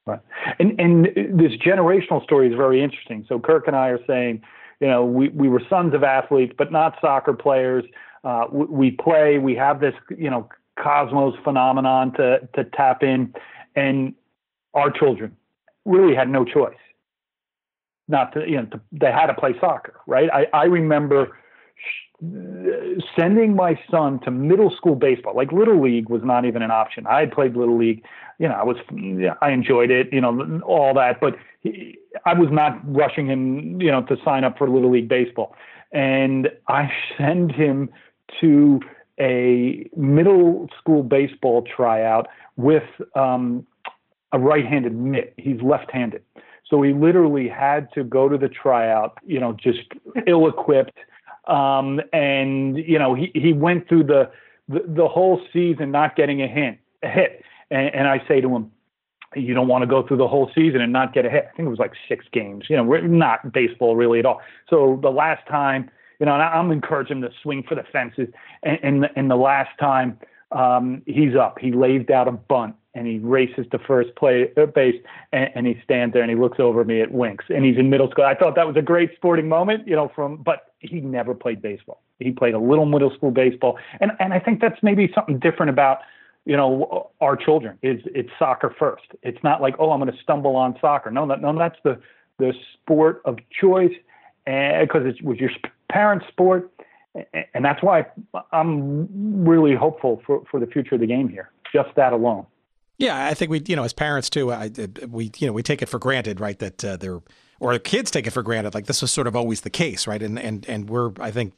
Right, 0.05 0.19
and 0.59 0.79
and 0.79 1.05
this 1.05 1.51
generational 1.65 2.23
story 2.23 2.49
is 2.49 2.55
very 2.55 2.83
interesting. 2.83 3.25
So 3.29 3.39
Kirk 3.39 3.67
and 3.67 3.75
I 3.75 3.89
are 3.89 3.99
saying, 4.07 4.41
you 4.79 4.87
know, 4.87 5.05
we 5.05 5.29
we 5.29 5.47
were 5.47 5.61
sons 5.69 5.93
of 5.93 6.03
athletes, 6.03 6.53
but 6.57 6.71
not 6.71 6.97
soccer 7.01 7.33
players. 7.33 7.83
Uh, 8.23 8.45
we, 8.51 8.65
we 8.65 8.91
play. 8.91 9.37
We 9.37 9.55
have 9.55 9.79
this, 9.79 9.93
you 10.15 10.29
know, 10.29 10.49
cosmos 10.81 11.35
phenomenon 11.43 12.13
to 12.13 12.47
to 12.55 12.63
tap 12.63 13.03
in, 13.03 13.33
and 13.75 14.13
our 14.73 14.89
children 14.91 15.35
really 15.85 16.15
had 16.15 16.29
no 16.29 16.45
choice 16.45 16.75
not 18.11 18.33
to, 18.33 18.47
you 18.47 18.57
know, 18.57 18.65
to, 18.65 18.81
they 18.91 19.11
had 19.11 19.27
to 19.27 19.33
play 19.33 19.55
soccer, 19.59 19.95
right? 20.05 20.29
I, 20.31 20.47
I 20.53 20.65
remember 20.65 21.37
sending 23.17 23.55
my 23.55 23.79
son 23.89 24.19
to 24.19 24.29
middle 24.29 24.69
school 24.77 24.95
baseball. 24.95 25.35
Like 25.35 25.51
little 25.51 25.81
league 25.81 26.09
was 26.09 26.21
not 26.23 26.45
even 26.45 26.61
an 26.61 26.69
option. 26.69 27.07
I 27.07 27.21
had 27.21 27.31
played 27.31 27.55
little 27.55 27.77
league. 27.77 28.03
You 28.37 28.47
know, 28.47 28.53
I 28.53 28.63
was, 28.63 28.77
I 29.41 29.51
enjoyed 29.51 29.89
it. 29.89 30.13
You 30.13 30.21
know, 30.21 30.61
all 30.63 30.93
that, 30.93 31.19
but 31.19 31.35
he, 31.61 31.97
I 32.25 32.33
was 32.33 32.49
not 32.51 32.79
rushing 32.85 33.27
him. 33.27 33.81
You 33.81 33.91
know, 33.91 34.03
to 34.03 34.17
sign 34.23 34.43
up 34.43 34.57
for 34.57 34.69
little 34.69 34.91
league 34.91 35.09
baseball, 35.09 35.55
and 35.91 36.49
I 36.67 36.91
send 37.17 37.51
him 37.51 37.89
to 38.39 38.79
a 39.19 39.89
middle 39.95 40.69
school 40.79 41.03
baseball 41.03 41.63
tryout 41.63 42.27
with 42.55 42.83
um, 43.15 43.65
a 44.31 44.39
right-handed 44.39 44.95
mitt. 44.95 45.33
He's 45.37 45.61
left-handed. 45.61 46.23
So 46.71 46.81
he 46.81 46.93
literally 46.93 47.49
had 47.49 47.91
to 47.93 48.03
go 48.03 48.29
to 48.29 48.37
the 48.37 48.47
tryout, 48.47 49.19
you 49.23 49.39
know, 49.39 49.53
just 49.53 49.81
ill 50.27 50.47
equipped. 50.47 50.97
Um, 51.45 52.01
and, 52.13 52.77
you 52.77 52.97
know, 52.97 53.13
he, 53.13 53.31
he 53.35 53.51
went 53.53 53.87
through 53.87 54.05
the, 54.05 54.31
the, 54.69 54.79
the 54.87 55.07
whole 55.07 55.41
season 55.51 55.91
not 55.91 56.15
getting 56.15 56.41
a 56.41 56.47
hint, 56.47 56.79
a 57.03 57.09
hit. 57.09 57.43
And, 57.69 57.93
and 57.93 58.07
I 58.07 58.25
say 58.27 58.39
to 58.41 58.55
him, 58.55 58.71
you 59.35 59.53
don't 59.53 59.67
want 59.67 59.81
to 59.81 59.87
go 59.87 60.05
through 60.05 60.17
the 60.17 60.27
whole 60.27 60.49
season 60.55 60.81
and 60.81 60.91
not 60.91 61.13
get 61.13 61.25
a 61.25 61.29
hit. 61.29 61.49
I 61.51 61.55
think 61.55 61.67
it 61.67 61.69
was 61.69 61.79
like 61.79 61.93
six 62.07 62.25
games, 62.31 62.65
you 62.69 62.77
know, 62.77 62.83
we're 62.83 63.01
not 63.01 63.51
baseball 63.51 63.95
really 63.95 64.19
at 64.19 64.25
all. 64.25 64.41
So 64.69 64.99
the 65.01 65.09
last 65.09 65.45
time, 65.47 65.89
you 66.19 66.25
know, 66.25 66.33
and 66.33 66.41
I'm 66.41 66.71
encouraging 66.71 67.17
him 67.17 67.23
to 67.23 67.29
swing 67.41 67.63
for 67.67 67.75
the 67.75 67.83
fences. 67.91 68.27
And, 68.63 68.79
and, 68.83 69.09
and 69.15 69.31
the 69.31 69.35
last 69.35 69.71
time 69.79 70.19
um, 70.51 71.01
he's 71.05 71.35
up, 71.35 71.59
he 71.59 71.71
lays 71.71 72.09
out 72.09 72.27
a 72.27 72.31
bunt 72.31 72.75
and 72.93 73.07
he 73.07 73.19
races 73.19 73.65
to 73.71 73.79
first 73.79 74.13
play, 74.15 74.51
uh, 74.57 74.65
base 74.65 75.01
and, 75.31 75.49
and, 75.55 75.67
he 75.67 75.79
stands 75.83 76.13
there 76.13 76.21
and 76.21 76.29
he 76.29 76.35
looks 76.35 76.59
over 76.59 76.83
me 76.83 77.01
at 77.01 77.11
winks 77.11 77.45
and 77.49 77.63
he's 77.63 77.77
in 77.77 77.89
middle 77.89 78.09
school. 78.11 78.25
I 78.25 78.35
thought 78.35 78.55
that 78.55 78.67
was 78.67 78.75
a 78.75 78.81
great 78.81 79.11
sporting 79.15 79.47
moment, 79.47 79.87
you 79.87 79.95
know, 79.95 80.11
from 80.13 80.37
but 80.37 80.73
he 80.79 80.99
never 80.99 81.33
played 81.33 81.61
baseball. 81.61 82.01
He 82.19 82.31
played 82.31 82.53
a 82.53 82.59
little 82.59 82.85
middle 82.85 83.13
school 83.15 83.31
baseball. 83.31 83.77
And 83.99 84.11
and 84.19 84.33
I 84.33 84.39
think 84.39 84.59
that's 84.61 84.81
maybe 84.83 85.09
something 85.15 85.39
different 85.39 85.69
about 85.69 85.99
you 86.45 86.57
know 86.57 87.11
our 87.21 87.37
children 87.37 87.77
is 87.81 88.01
it's 88.07 88.29
soccer 88.37 88.75
first. 88.77 89.05
It's 89.23 89.41
not 89.43 89.61
like 89.61 89.75
oh 89.79 89.91
I'm 89.91 89.99
going 89.99 90.11
to 90.11 90.21
stumble 90.21 90.55
on 90.55 90.77
soccer. 90.81 91.11
No, 91.11 91.25
no, 91.25 91.57
that's 91.57 91.77
the 91.83 91.99
the 92.39 92.53
sport 92.73 93.21
of 93.25 93.37
choice 93.51 93.93
because 94.45 95.05
it 95.05 95.23
was 95.23 95.37
your 95.39 95.51
parents' 95.89 96.25
sport, 96.27 96.69
and 97.53 97.65
that's 97.65 97.81
why 97.83 98.05
I'm 98.51 99.45
really 99.45 99.75
hopeful 99.75 100.21
for 100.25 100.43
for 100.49 100.59
the 100.59 100.67
future 100.67 100.95
of 100.95 101.01
the 101.01 101.07
game 101.07 101.27
here. 101.27 101.51
Just 101.73 101.95
that 101.95 102.13
alone. 102.13 102.45
Yeah, 102.97 103.25
I 103.25 103.33
think 103.33 103.49
we, 103.49 103.63
you 103.65 103.75
know, 103.75 103.83
as 103.83 103.93
parents 103.93 104.29
too, 104.29 104.51
I, 104.51 104.69
we, 105.09 105.31
you 105.39 105.47
know, 105.47 105.53
we 105.53 105.63
take 105.63 105.81
it 105.81 105.87
for 105.87 105.97
granted, 105.97 106.39
right? 106.39 106.59
That 106.59 106.85
uh, 106.85 106.97
they're, 106.97 107.19
or 107.59 107.79
kids 107.79 108.11
take 108.11 108.27
it 108.27 108.31
for 108.31 108.43
granted. 108.43 108.75
Like 108.75 108.85
this 108.85 109.01
was 109.01 109.11
sort 109.11 109.25
of 109.25 109.35
always 109.35 109.61
the 109.61 109.71
case, 109.71 110.05
right? 110.05 110.21
And 110.21 110.37
and 110.37 110.67
and 110.69 110.87
we're, 110.87 111.11
I 111.19 111.31
think, 111.31 111.55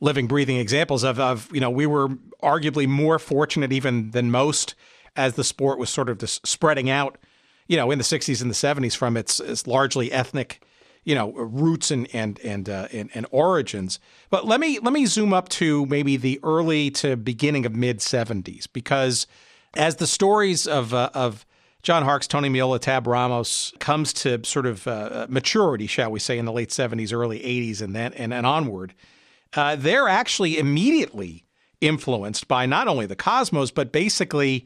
living, 0.00 0.26
breathing 0.26 0.58
examples 0.58 1.02
of, 1.02 1.18
of, 1.18 1.48
you 1.50 1.60
know, 1.60 1.70
we 1.70 1.86
were 1.86 2.08
arguably 2.42 2.86
more 2.86 3.18
fortunate 3.18 3.72
even 3.72 4.10
than 4.10 4.30
most 4.30 4.74
as 5.16 5.34
the 5.34 5.44
sport 5.44 5.78
was 5.78 5.88
sort 5.88 6.10
of 6.10 6.18
just 6.18 6.46
spreading 6.46 6.90
out, 6.90 7.16
you 7.68 7.76
know, 7.76 7.90
in 7.90 7.98
the 7.98 8.04
'60s 8.04 8.42
and 8.42 8.50
the 8.50 8.54
'70s 8.54 8.94
from 8.94 9.16
its, 9.16 9.40
its 9.40 9.66
largely 9.66 10.12
ethnic, 10.12 10.62
you 11.04 11.14
know, 11.14 11.32
roots 11.32 11.90
and 11.90 12.08
and 12.14 12.38
and, 12.40 12.68
uh, 12.68 12.88
and 12.92 13.10
and 13.14 13.26
origins. 13.30 13.98
But 14.30 14.46
let 14.46 14.60
me 14.60 14.78
let 14.78 14.92
me 14.92 15.06
zoom 15.06 15.32
up 15.32 15.48
to 15.50 15.86
maybe 15.86 16.16
the 16.16 16.40
early 16.42 16.90
to 16.92 17.16
beginning 17.16 17.66
of 17.66 17.74
mid 17.74 17.98
'70s 17.98 18.66
because 18.72 19.26
as 19.74 19.96
the 19.96 20.06
stories 20.06 20.66
of 20.66 20.94
uh, 20.94 21.10
of 21.14 21.44
John 21.82 22.04
Harkes, 22.04 22.28
Tony 22.28 22.48
Meola, 22.48 22.78
Tab 22.78 23.06
Ramos 23.06 23.72
comes 23.80 24.12
to 24.14 24.44
sort 24.44 24.66
of 24.66 24.86
uh, 24.86 25.26
maturity, 25.28 25.88
shall 25.88 26.12
we 26.12 26.20
say, 26.20 26.38
in 26.38 26.44
the 26.44 26.52
late 26.52 26.68
70s, 26.68 27.12
early 27.12 27.40
80s, 27.40 27.82
and 27.82 27.94
then 27.94 28.12
and, 28.12 28.32
and 28.32 28.46
onward, 28.46 28.94
uh, 29.54 29.74
they're 29.74 30.08
actually 30.08 30.58
immediately 30.58 31.44
influenced 31.80 32.46
by 32.46 32.66
not 32.66 32.86
only 32.86 33.06
the 33.06 33.16
Cosmos, 33.16 33.72
but 33.72 33.90
basically 33.90 34.64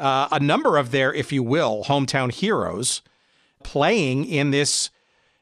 uh, 0.00 0.26
a 0.32 0.40
number 0.40 0.76
of 0.76 0.90
their, 0.90 1.14
if 1.14 1.32
you 1.32 1.44
will, 1.44 1.84
hometown 1.84 2.32
heroes 2.32 3.00
playing 3.62 4.24
in 4.24 4.50
this 4.50 4.90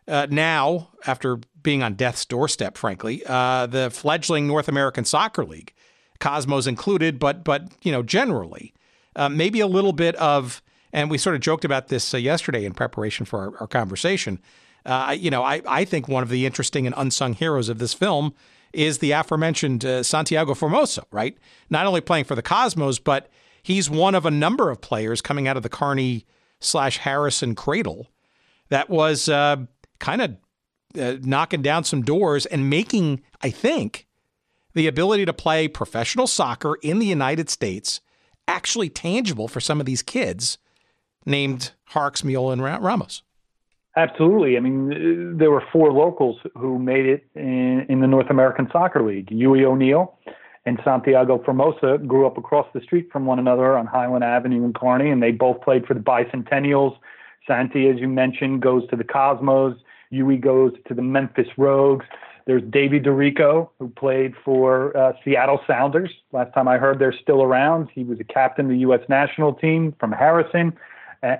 uh, 0.07 0.27
now, 0.31 0.91
after 1.07 1.39
being 1.63 1.83
on 1.83 1.95
death's 1.95 2.25
doorstep, 2.25 2.77
frankly, 2.77 3.23
uh, 3.27 3.67
the 3.67 3.91
fledgling 3.91 4.47
North 4.47 4.69
American 4.69 5.05
Soccer 5.05 5.45
League, 5.45 5.73
Cosmos 6.21 6.67
included, 6.67 7.19
but 7.19 7.45
but 7.45 7.73
you 7.83 7.93
know 7.93 8.03
generally, 8.03 8.75
uh, 9.17 9.29
maybe 9.29 9.61
a 9.61 9.67
little 9.67 9.93
bit 9.93 10.15
of 10.17 10.63
and 10.93 11.11
we 11.11 11.19
sort 11.19 11.35
of 11.35 11.43
joked 11.43 11.65
about 11.65 11.89
this 11.89 12.15
uh, 12.15 12.17
yesterday 12.17 12.65
in 12.65 12.73
preparation 12.73 13.27
for 13.27 13.41
our, 13.41 13.61
our 13.61 13.67
conversation. 13.67 14.41
Uh, 14.87 15.17
you 15.19 15.31
know, 15.31 15.43
I, 15.43 15.61
I 15.67 15.85
think 15.85 16.09
one 16.09 16.23
of 16.23 16.29
the 16.29 16.47
interesting 16.47 16.87
and 16.87 16.95
unsung 16.97 17.33
heroes 17.35 17.69
of 17.69 17.79
this 17.79 17.93
film 17.95 18.35
is 18.73 18.99
the 18.99 19.13
aforementioned 19.13 19.85
uh, 19.85 20.03
Santiago 20.03 20.55
Formoso, 20.55 21.05
right? 21.11 21.37
Not 21.71 21.87
only 21.87 22.01
playing 22.01 22.25
for 22.25 22.35
the 22.35 22.43
Cosmos, 22.43 22.99
but 22.99 23.29
he's 23.63 23.89
one 23.89 24.15
of 24.15 24.27
a 24.27 24.31
number 24.31 24.71
of 24.71 24.81
players 24.81 25.21
coming 25.21 25.49
out 25.49 25.57
of 25.57 25.63
the 25.63 25.69
Kearny 25.69 26.25
slash 26.61 26.99
Harrison 26.99 27.55
cradle 27.55 28.09
that 28.69 28.89
was 28.91 29.29
kind 29.99 30.22
of 30.22 30.36
uh, 30.99 31.16
knocking 31.22 31.62
down 31.62 31.84
some 31.84 32.03
doors 32.03 32.47
and 32.47 32.70
making, 32.70 33.22
I 33.42 33.51
think, 33.51 34.07
the 34.74 34.86
ability 34.86 35.24
to 35.24 35.32
play 35.32 35.68
professional 35.68 36.26
soccer 36.26 36.76
in 36.82 36.99
the 36.99 37.07
United 37.07 37.49
States 37.49 38.01
actually 38.47 38.88
tangible 38.88 39.49
for 39.49 39.61
some 39.61 39.80
of 39.80 39.86
these 39.86 40.03
kids 40.03 40.59
named 41.24 41.72
Harkes, 41.86 42.22
Meola, 42.22 42.53
and 42.53 42.62
Ramos. 42.62 43.22
Absolutely. 43.97 44.57
I 44.57 44.61
mean, 44.61 45.38
there 45.38 45.51
were 45.51 45.62
four 45.72 45.92
locals 45.92 46.38
who 46.57 46.78
made 46.78 47.07
it 47.07 47.24
in, 47.34 47.86
in 47.88 48.01
the 48.01 48.09
North 48.09 48.28
American 48.28 48.68
Soccer 48.72 49.07
League. 49.07 49.30
Huey 49.30 49.64
O'Neill 49.64 50.18
and 50.66 50.80
Santiago 50.84 51.38
Formoso 51.38 52.05
grew 52.05 52.26
up 52.26 52.36
across 52.36 52.66
the 52.74 52.80
street 52.80 53.09
from 53.12 53.24
one 53.24 53.38
another 53.38 53.78
on 53.78 53.86
Highland 53.86 54.24
Avenue 54.24 54.64
in 54.64 54.72
Kearny, 54.72 55.12
and 55.12 55.22
they 55.22 55.30
both 55.30 55.61
played 55.61 55.86
for 55.86 55.95
the 55.95 56.01
Bicentennials. 56.01 56.97
Santi, 57.47 57.88
as 57.88 57.99
you 57.99 58.09
mentioned, 58.09 58.62
goes 58.62 58.88
to 58.88 58.97
the 58.97 59.05
Cosmos. 59.05 59.76
Huey 60.11 60.36
goes 60.36 60.72
to 60.86 60.95
the 60.95 61.03
Memphis 61.03 61.49
Rogues. 61.57 62.07
There's 62.47 62.62
Davey 62.62 62.99
D'Errico, 62.99 63.70
who 63.78 63.88
played 63.88 64.34
for 64.45 64.95
uh, 64.97 65.12
Seattle 65.24 65.61
Sounders. 65.66 66.11
Last 66.32 66.53
time 66.53 66.68
I 66.68 66.76
heard, 66.76 66.99
they're 66.99 67.14
still 67.22 67.42
around. 67.42 67.88
He 67.95 68.05
was 68.05 68.20
a 68.20 68.24
captain 68.24 68.66
of 68.66 68.70
the 68.70 68.78
U.S. 68.78 69.01
national 69.09 69.55
team 69.55 69.95
from 69.99 70.12
Harrison 70.12 70.74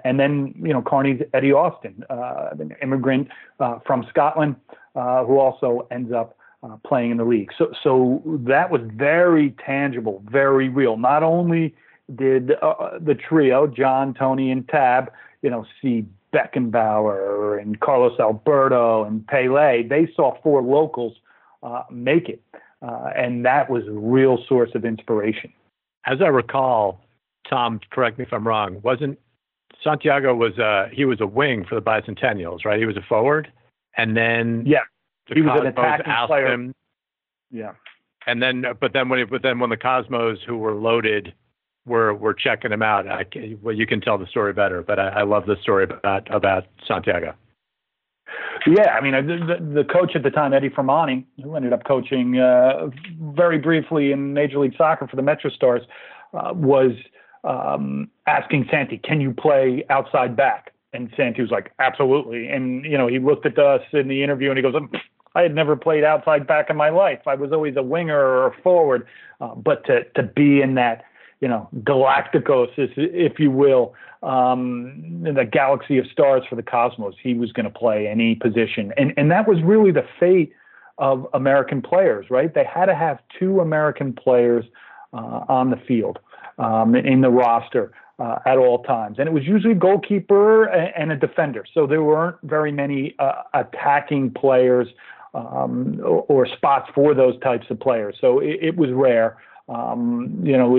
and 0.05 0.19
then 0.19 0.55
you 0.57 0.73
know 0.73 0.83
Kearny's 0.83 1.21
Eddie 1.33 1.53
Austin, 1.53 2.05
uh, 2.09 2.51
an 2.59 2.75
immigrant 2.83 3.29
uh, 3.61 3.79
from 3.87 4.07
Scotland, 4.09 4.57
uh, 4.95 5.25
who 5.25 5.39
also 5.39 5.87
ends 5.91 6.13
up 6.13 6.37
uh, 6.63 6.77
playing 6.87 7.11
in 7.11 7.17
the 7.19 7.25
league. 7.25 7.51
So 7.57 7.73
so 7.83 8.23
that 8.47 8.71
was 8.71 8.81
very 8.95 9.55
tangible, 9.65 10.23
very 10.31 10.69
real. 10.69 10.97
Not 10.97 11.23
only 11.23 11.75
did 12.15 12.53
uh, 12.63 12.99
the 13.01 13.15
trio, 13.15 13.67
John, 13.67 14.15
Tony, 14.15 14.51
and 14.51 14.69
Tab, 14.69 15.13
you 15.43 15.51
know, 15.51 15.67
see 15.81 16.07
Beckenbauer 16.33 17.61
and 17.61 17.79
Carlos 17.81 18.19
Alberto 18.19 19.05
and 19.05 19.27
Pele, 19.27 19.87
they 19.87 20.09
saw 20.17 20.37
four 20.43 20.63
locals 20.63 21.15
uh, 21.63 21.85
make 21.91 22.29
it, 22.29 22.43
and 22.83 23.45
that 23.45 23.71
was 23.71 23.87
a 23.87 23.93
real 23.93 24.39
source 24.49 24.71
of 24.75 24.85
inspiration. 24.85 25.53
As 26.07 26.21
I 26.21 26.27
recall, 26.27 27.01
Tom, 27.49 27.81
correct 27.91 28.19
me 28.19 28.25
if 28.25 28.33
I'm 28.33 28.47
wrong, 28.47 28.81
wasn't 28.83 29.19
Santiago 29.83 30.35
was 30.35 30.59
uh 30.59 30.89
he 30.93 31.05
was 31.05 31.21
a 31.21 31.27
wing 31.27 31.65
for 31.69 31.75
the 31.75 31.83
Bicentennials, 31.83 32.65
right? 32.65 32.79
He 32.79 32.87
was 32.87 32.97
a 32.97 33.03
forward, 33.03 33.53
and 33.97 34.17
then 34.17 34.65
yeah, 34.67 34.81
the 35.29 35.35
he 35.35 35.43
was 35.43 35.51
Cosmos 35.51 35.67
an 35.67 35.73
attacking 35.79 36.27
player. 36.27 36.53
him, 36.53 36.75
yeah, 37.51 37.73
and 38.27 38.43
then 38.43 38.65
but 38.81 38.93
then 38.93 39.09
when 39.09 39.27
but 39.29 39.43
then 39.43 39.59
when 39.61 39.71
the 39.71 39.77
Cosmos 39.77 40.39
who 40.47 40.57
were 40.57 40.75
loaded 40.75 41.35
were 41.87 42.15
were 42.15 42.35
checking 42.35 42.73
him 42.73 42.83
out, 42.83 43.07
I, 43.07 43.25
well 43.63 43.75
you 43.75 43.87
can 43.87 44.01
tell 44.01 44.19
the 44.19 44.27
story 44.27 44.53
better, 44.53 44.83
but 44.83 44.99
I, 44.99 45.09
I 45.09 45.23
love 45.23 45.47
the 45.47 45.57
story 45.63 45.85
about 45.85 46.35
about 46.35 46.65
Santiago. 46.87 47.35
Yeah, 48.67 48.91
I 48.91 49.01
mean, 49.03 49.13
the, 49.27 49.59
the 49.75 49.85
coach 49.85 50.13
at 50.15 50.23
the 50.23 50.31
time, 50.31 50.55
Eddie 50.55 50.71
Firmani, 50.71 51.25
who 51.43 51.55
ended 51.55 51.73
up 51.75 51.85
coaching 51.85 52.39
uh, 52.39 52.89
very 53.35 53.59
briefly 53.59 54.11
in 54.11 54.33
Major 54.33 54.59
League 54.59 54.75
Soccer 54.77 55.07
for 55.07 55.17
the 55.17 55.23
Metro 55.23 55.51
Stars, 55.51 55.83
uh, 56.33 56.53
was 56.55 56.93
um, 57.45 58.11
asking 58.27 58.67
Santi, 58.71 58.99
"Can 58.99 59.21
you 59.21 59.33
play 59.33 59.85
outside 59.91 60.35
back?" 60.35 60.73
And 60.95 61.13
Santi 61.17 61.43
was 61.43 61.51
like, 61.51 61.73
"Absolutely." 61.79 62.49
And 62.49 62.85
you 62.85 62.97
know, 62.97 63.07
he 63.07 63.19
looked 63.19 63.45
at 63.45 63.59
us 63.59 63.83
in 63.93 64.09
the 64.09 64.23
interview 64.23 64.49
and 64.49 64.57
he 64.57 64.63
goes, 64.63 64.75
"I 65.35 65.43
had 65.43 65.55
never 65.55 65.77
played 65.77 66.03
outside 66.03 66.47
back 66.47 66.71
in 66.71 66.77
my 66.77 66.89
life. 66.89 67.21
I 67.27 67.35
was 67.35 67.53
always 67.53 67.77
a 67.77 67.83
winger 67.83 68.19
or 68.19 68.47
a 68.47 68.63
forward, 68.63 69.07
uh, 69.43 69.55
but 69.55 69.85
to 69.87 70.05
to 70.17 70.23
be 70.23 70.63
in 70.63 70.75
that." 70.77 71.05
You 71.45 71.49
know, 71.49 71.69
Galacticos, 71.81 72.69
if 72.77 73.39
you 73.39 73.51
will, 73.51 73.95
um, 74.23 75.23
in 75.27 75.35
the 75.35 75.45
galaxy 75.45 75.99
of 75.99 76.07
stars 76.07 76.43
for 76.49 76.57
the 76.57 76.63
cosmos. 76.63 77.15
He 77.23 77.35
was 77.35 77.53
going 77.53 77.71
to 77.71 77.79
play 77.79 78.09
any 78.09 78.35
position, 78.35 78.93
and 78.97 79.13
and 79.19 79.31
that 79.31 79.47
was 79.47 79.59
really 79.63 79.93
the 79.93 80.07
fate 80.19 80.55
of 80.99 81.27
American 81.35 81.83
players, 81.83 82.31
right? 82.31 82.55
They 82.55 82.65
had 82.65 82.87
to 82.87 82.95
have 82.95 83.19
two 83.39 83.61
American 83.61 84.13
players 84.13 84.65
uh, 85.13 85.45
on 85.49 85.71
the 85.71 85.77
field 85.77 86.19
um, 86.59 86.95
in 86.95 87.21
the 87.21 87.31
roster 87.31 87.93
uh, 88.19 88.39
at 88.47 88.59
all 88.59 88.83
times. 88.83 89.19
And 89.19 89.29
it 89.29 89.33
was 89.33 89.45
usually 89.45 89.73
a 89.73 89.77
goalkeeper 89.77 90.65
and, 90.65 91.11
a 91.13 91.17
defender. 91.17 91.65
So 91.73 91.87
there 91.87 92.03
weren't 92.03 92.37
very 92.45 92.73
many 92.73 93.15
uh, 93.19 93.43
attacking 93.55 94.33
players 94.33 94.89
um, 95.35 96.01
or, 96.01 96.25
or, 96.29 96.47
spots 96.47 96.89
for 96.95 97.13
those 97.13 97.39
types 97.41 97.67
of 97.69 97.81
players. 97.81 98.17
So 98.21 98.39
it, 98.39 98.59
it 98.63 98.77
was 98.77 98.91
rare, 98.93 99.37
um, 99.69 100.41
you 100.43 100.57
know, 100.57 100.77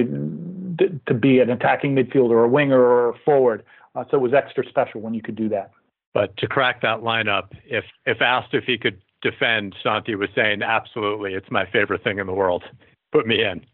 to 1.08 1.14
be 1.14 1.40
an 1.40 1.50
attacking 1.50 1.96
midfielder 1.96 2.32
or 2.32 2.44
a 2.44 2.50
winger 2.50 2.80
or 2.80 3.10
a 3.10 3.14
forward. 3.26 3.64
Uh, 3.96 4.04
so 4.12 4.18
it 4.18 4.22
was 4.22 4.34
extra 4.34 4.68
special 4.68 5.02
when 5.02 5.14
you 5.14 5.22
could 5.22 5.36
do 5.36 5.50
that. 5.50 5.72
But 6.14 6.36
to 6.38 6.48
crack 6.48 6.82
that 6.82 7.02
lineup, 7.02 7.50
if 7.66 7.86
if 8.06 8.22
asked 8.22 8.54
if 8.54 8.64
he 8.66 8.78
could 8.78 9.02
defend, 9.22 9.76
Santi 9.84 10.16
was 10.16 10.30
saying, 10.36 10.62
"Absolutely, 10.62 11.34
it's 11.34 11.50
my 11.52 11.66
favorite 11.66 12.04
thing 12.04 12.20
in 12.20 12.28
the 12.28 12.34
world. 12.34 12.64
Put 13.12 13.28
me 13.28 13.44
in." 13.44 13.66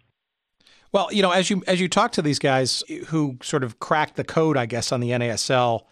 Well, 0.92 1.10
you 1.12 1.22
know, 1.22 1.32
as 1.32 1.50
you 1.50 1.64
as 1.68 1.80
you 1.80 1.88
talk 1.88 2.12
to 2.14 2.22
these 2.22 2.40
guys 2.40 2.84
who 3.08 3.38
sort 3.42 3.64
of 3.64 3.80
cracked 3.80 4.16
the 4.16 4.24
code, 4.24 4.58
I 4.58 4.66
guess, 4.66 4.92
on 4.92 5.00
the 5.00 5.12
NASL, 5.12 5.84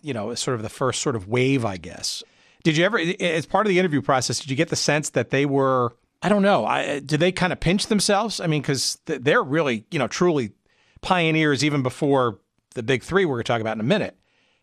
you 0.00 0.14
know, 0.14 0.34
sort 0.34 0.54
of 0.54 0.62
the 0.62 0.68
first 0.68 1.02
sort 1.02 1.16
of 1.16 1.28
wave, 1.28 1.64
I 1.64 1.76
guess. 1.76 2.22
Did 2.62 2.76
you 2.76 2.84
ever, 2.84 2.98
as 2.98 3.46
part 3.46 3.66
of 3.66 3.70
the 3.70 3.78
interview 3.78 4.02
process, 4.02 4.38
did 4.38 4.50
you 4.50 4.56
get 4.56 4.68
the 4.68 4.76
sense 4.76 5.10
that 5.10 5.30
they 5.30 5.46
were, 5.46 5.94
I 6.22 6.28
don't 6.28 6.42
know, 6.42 6.66
I, 6.66 7.00
did 7.00 7.20
they 7.20 7.32
kind 7.32 7.52
of 7.52 7.60
pinch 7.60 7.86
themselves? 7.86 8.40
I 8.40 8.46
mean, 8.46 8.60
because 8.60 8.98
they're 9.06 9.42
really, 9.42 9.86
you 9.90 9.98
know, 9.98 10.06
truly 10.06 10.52
pioneers 11.00 11.64
even 11.64 11.82
before 11.82 12.38
the 12.74 12.82
big 12.82 13.02
three 13.02 13.24
we're 13.24 13.36
going 13.36 13.44
to 13.44 13.48
talk 13.48 13.60
about 13.60 13.76
in 13.76 13.80
a 13.80 13.84
minute, 13.84 14.16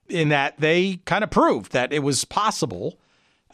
in 0.08 0.30
that 0.30 0.60
they 0.60 0.98
kind 1.06 1.24
of 1.24 1.32
proved 1.32 1.72
that 1.72 1.92
it 1.92 2.00
was 2.00 2.26
possible. 2.26 3.00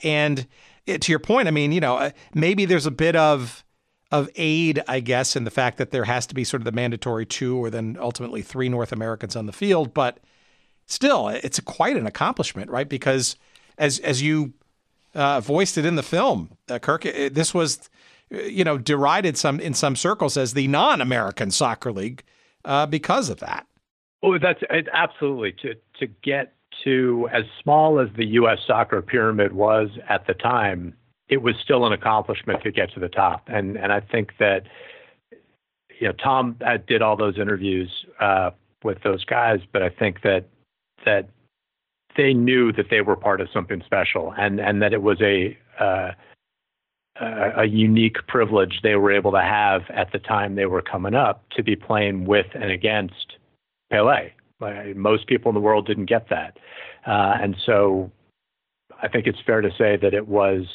And 0.04 0.47
it, 0.86 1.01
to 1.04 1.12
your 1.12 1.20
point, 1.20 1.47
I 1.47 1.51
mean, 1.51 1.72
you 1.72 1.80
know, 1.80 1.95
uh, 1.95 2.12
maybe 2.34 2.66
there's 2.66 2.86
a 2.86 2.91
bit 2.91 3.16
of 3.16 3.64
of 4.12 4.30
aid, 4.36 4.80
I 4.88 4.99
guess, 4.99 5.36
in 5.36 5.43
the 5.43 5.49
fact 5.49 5.80
that 5.80 5.89
there 5.89 6.04
has 6.04 6.28
to 6.28 6.36
be 6.36 6.43
sort 6.43 6.62
of 6.62 6.66
the 6.66 6.72
mandatory 6.72 7.26
two 7.26 7.58
or 7.58 7.72
then 7.72 7.97
ultimately 7.99 8.43
three 8.43 8.70
North 8.70 8.91
Americans 8.91 9.36
on 9.36 9.47
the 9.47 9.51
field. 9.51 9.91
But 9.91 10.20
still, 10.86 11.30
it's 11.30 11.60
quite 11.62 11.97
an 11.97 12.06
accomplishment, 12.06 12.70
right? 12.70 12.88
Because 12.88 13.38
as 13.78 13.97
as 13.99 14.22
you 14.22 14.54
uh, 15.16 15.39
voiced 15.41 15.80
it 15.80 15.86
in 15.86 15.95
the 15.95 16.04
film, 16.04 16.51
uh, 16.70 16.78
Kirk, 16.78 17.06
it, 17.06 17.34
this 17.34 17.56
was 17.56 17.89
you 18.34 18.63
know 18.63 18.77
derided 18.77 19.38
some 19.38 19.59
in 19.59 19.73
some 19.73 19.95
circles 19.95 20.38
as 20.38 20.53
the 20.53 20.67
non-American 20.67 21.51
soccer 21.51 21.91
league 21.91 22.23
uh, 22.65 22.86
because 22.86 23.29
of 23.29 23.39
that. 23.39 23.67
Oh, 24.21 24.38
that's 24.38 24.61
absolutely 24.93 25.53
to 25.63 25.75
to 25.99 26.07
get 26.23 26.55
to 26.84 27.29
as 27.31 27.43
small 27.61 27.99
as 27.99 28.09
the 28.17 28.25
U.S. 28.25 28.59
soccer 28.65 29.01
pyramid 29.01 29.53
was 29.53 29.89
at 30.09 30.25
the 30.27 30.34
time 30.34 30.95
it 31.29 31.41
was 31.41 31.55
still 31.63 31.86
an 31.86 31.93
accomplishment 31.93 32.61
to 32.63 32.71
get 32.71 32.93
to 32.93 32.99
the 32.99 33.09
top. 33.09 33.43
And 33.47 33.77
and 33.77 33.91
I 33.91 33.99
think 33.99 34.34
that 34.39 34.63
you 35.99 36.07
know 36.07 36.13
Tom 36.13 36.57
uh, 36.65 36.77
did 36.86 37.01
all 37.01 37.15
those 37.15 37.38
interviews 37.38 37.89
uh, 38.19 38.51
with 38.84 39.01
those 39.03 39.23
guys, 39.25 39.59
but 39.71 39.81
I 39.81 39.89
think 39.89 40.21
that 40.21 40.45
that 41.05 41.29
they 42.15 42.34
knew 42.34 42.71
that 42.73 42.89
they 42.89 43.01
were 43.01 43.15
part 43.15 43.41
of 43.41 43.47
something 43.53 43.81
special, 43.86 44.34
and 44.38 44.59
and 44.59 44.81
that 44.81 44.93
it 44.93 45.01
was 45.01 45.21
a 45.21 45.57
uh, 45.79 46.11
a 47.22 47.66
unique 47.66 48.18
privilege 48.28 48.80
they 48.82 48.95
were 48.95 49.11
able 49.11 49.32
to 49.32 49.41
have 49.41 49.84
at 49.89 50.11
the 50.11 50.20
time 50.20 50.55
they 50.55 50.66
were 50.66 50.82
coming 50.82 51.14
up 51.14 51.47
to 51.51 51.61
be 51.61 51.76
playing 51.76 52.26
with 52.26 52.47
and 52.55 52.72
against 52.72 53.38
Pele. 53.91 54.32
Most 54.95 55.28
people 55.28 55.49
in 55.49 55.53
the 55.53 55.61
world 55.61 55.86
didn't 55.86 56.05
get 56.05 56.30
that, 56.30 56.57
uh, 57.05 57.38
and 57.41 57.55
so 57.66 58.09
I 59.01 59.09
think 59.09 59.28
it's 59.28 59.39
fair 59.45 59.61
to 59.61 59.70
say 59.78 59.97
that 59.97 60.14
it 60.14 60.28
was 60.28 60.66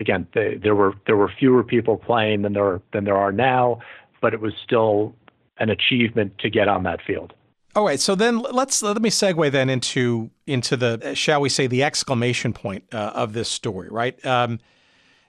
again, 0.00 0.26
they, 0.34 0.56
there 0.62 0.74
were 0.74 0.94
there 1.06 1.16
were 1.16 1.30
fewer 1.38 1.62
people 1.62 1.96
playing 1.96 2.42
than 2.42 2.52
there 2.52 2.80
than 2.92 3.04
there 3.04 3.16
are 3.16 3.32
now, 3.32 3.80
but 4.20 4.34
it 4.34 4.40
was 4.40 4.52
still 4.64 5.14
an 5.58 5.70
achievement 5.70 6.38
to 6.38 6.50
get 6.50 6.68
on 6.68 6.82
that 6.84 7.00
field. 7.06 7.32
All 7.74 7.84
right, 7.84 8.00
so 8.00 8.14
then 8.14 8.38
let's 8.38 8.82
let 8.82 9.00
me 9.00 9.10
segue 9.10 9.50
then 9.50 9.68
into 9.68 10.30
into 10.46 10.76
the 10.76 11.14
shall 11.14 11.40
we 11.40 11.48
say 11.48 11.66
the 11.66 11.82
exclamation 11.82 12.52
point 12.52 12.84
uh, 12.92 13.12
of 13.14 13.32
this 13.32 13.48
story, 13.48 13.88
right? 13.90 14.24
Um, 14.24 14.60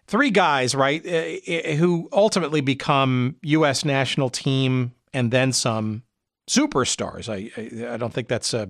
three 0.07 0.31
guys, 0.31 0.73
right, 0.73 1.05
uh, 1.05 1.73
who 1.75 2.09
ultimately 2.11 2.61
become 2.61 3.35
U.S. 3.43 3.85
national 3.85 4.29
team 4.29 4.93
and 5.13 5.31
then 5.31 5.53
some 5.53 6.03
superstars. 6.49 7.29
I 7.29 7.51
I, 7.89 7.93
I 7.93 7.97
don't 7.97 8.13
think 8.13 8.27
that's 8.27 8.53
a 8.53 8.69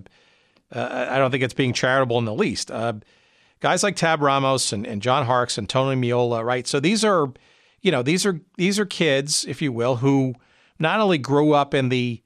uh, 0.73 1.07
I 1.09 1.17
don't 1.17 1.31
think 1.31 1.43
it's 1.43 1.53
being 1.53 1.73
charitable 1.73 2.17
in 2.17 2.25
the 2.25 2.33
least. 2.33 2.71
Uh, 2.71 2.93
guys 3.59 3.83
like 3.83 3.95
Tab 3.95 4.21
Ramos 4.21 4.73
and, 4.73 4.85
and 4.85 5.01
John 5.01 5.25
Harkes 5.25 5.57
and 5.57 5.69
Tony 5.69 5.99
Meola, 5.99 6.43
right? 6.43 6.67
So 6.67 6.79
these 6.79 7.05
are, 7.05 7.31
you 7.81 7.91
know, 7.91 8.03
these 8.03 8.25
are 8.25 8.41
these 8.57 8.79
are 8.79 8.85
kids, 8.85 9.45
if 9.45 9.61
you 9.61 9.71
will, 9.71 9.97
who 9.97 10.35
not 10.79 10.99
only 10.99 11.17
grew 11.17 11.53
up 11.53 11.73
in 11.73 11.89
the 11.89 12.21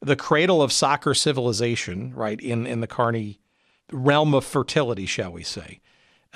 the 0.00 0.16
cradle 0.16 0.62
of 0.62 0.72
soccer 0.72 1.12
civilization, 1.12 2.14
right, 2.14 2.40
in, 2.40 2.66
in 2.66 2.80
the 2.80 2.86
Kearny 2.86 3.38
realm 3.90 4.32
of 4.32 4.44
fertility, 4.44 5.06
shall 5.06 5.32
we 5.32 5.42
say. 5.42 5.80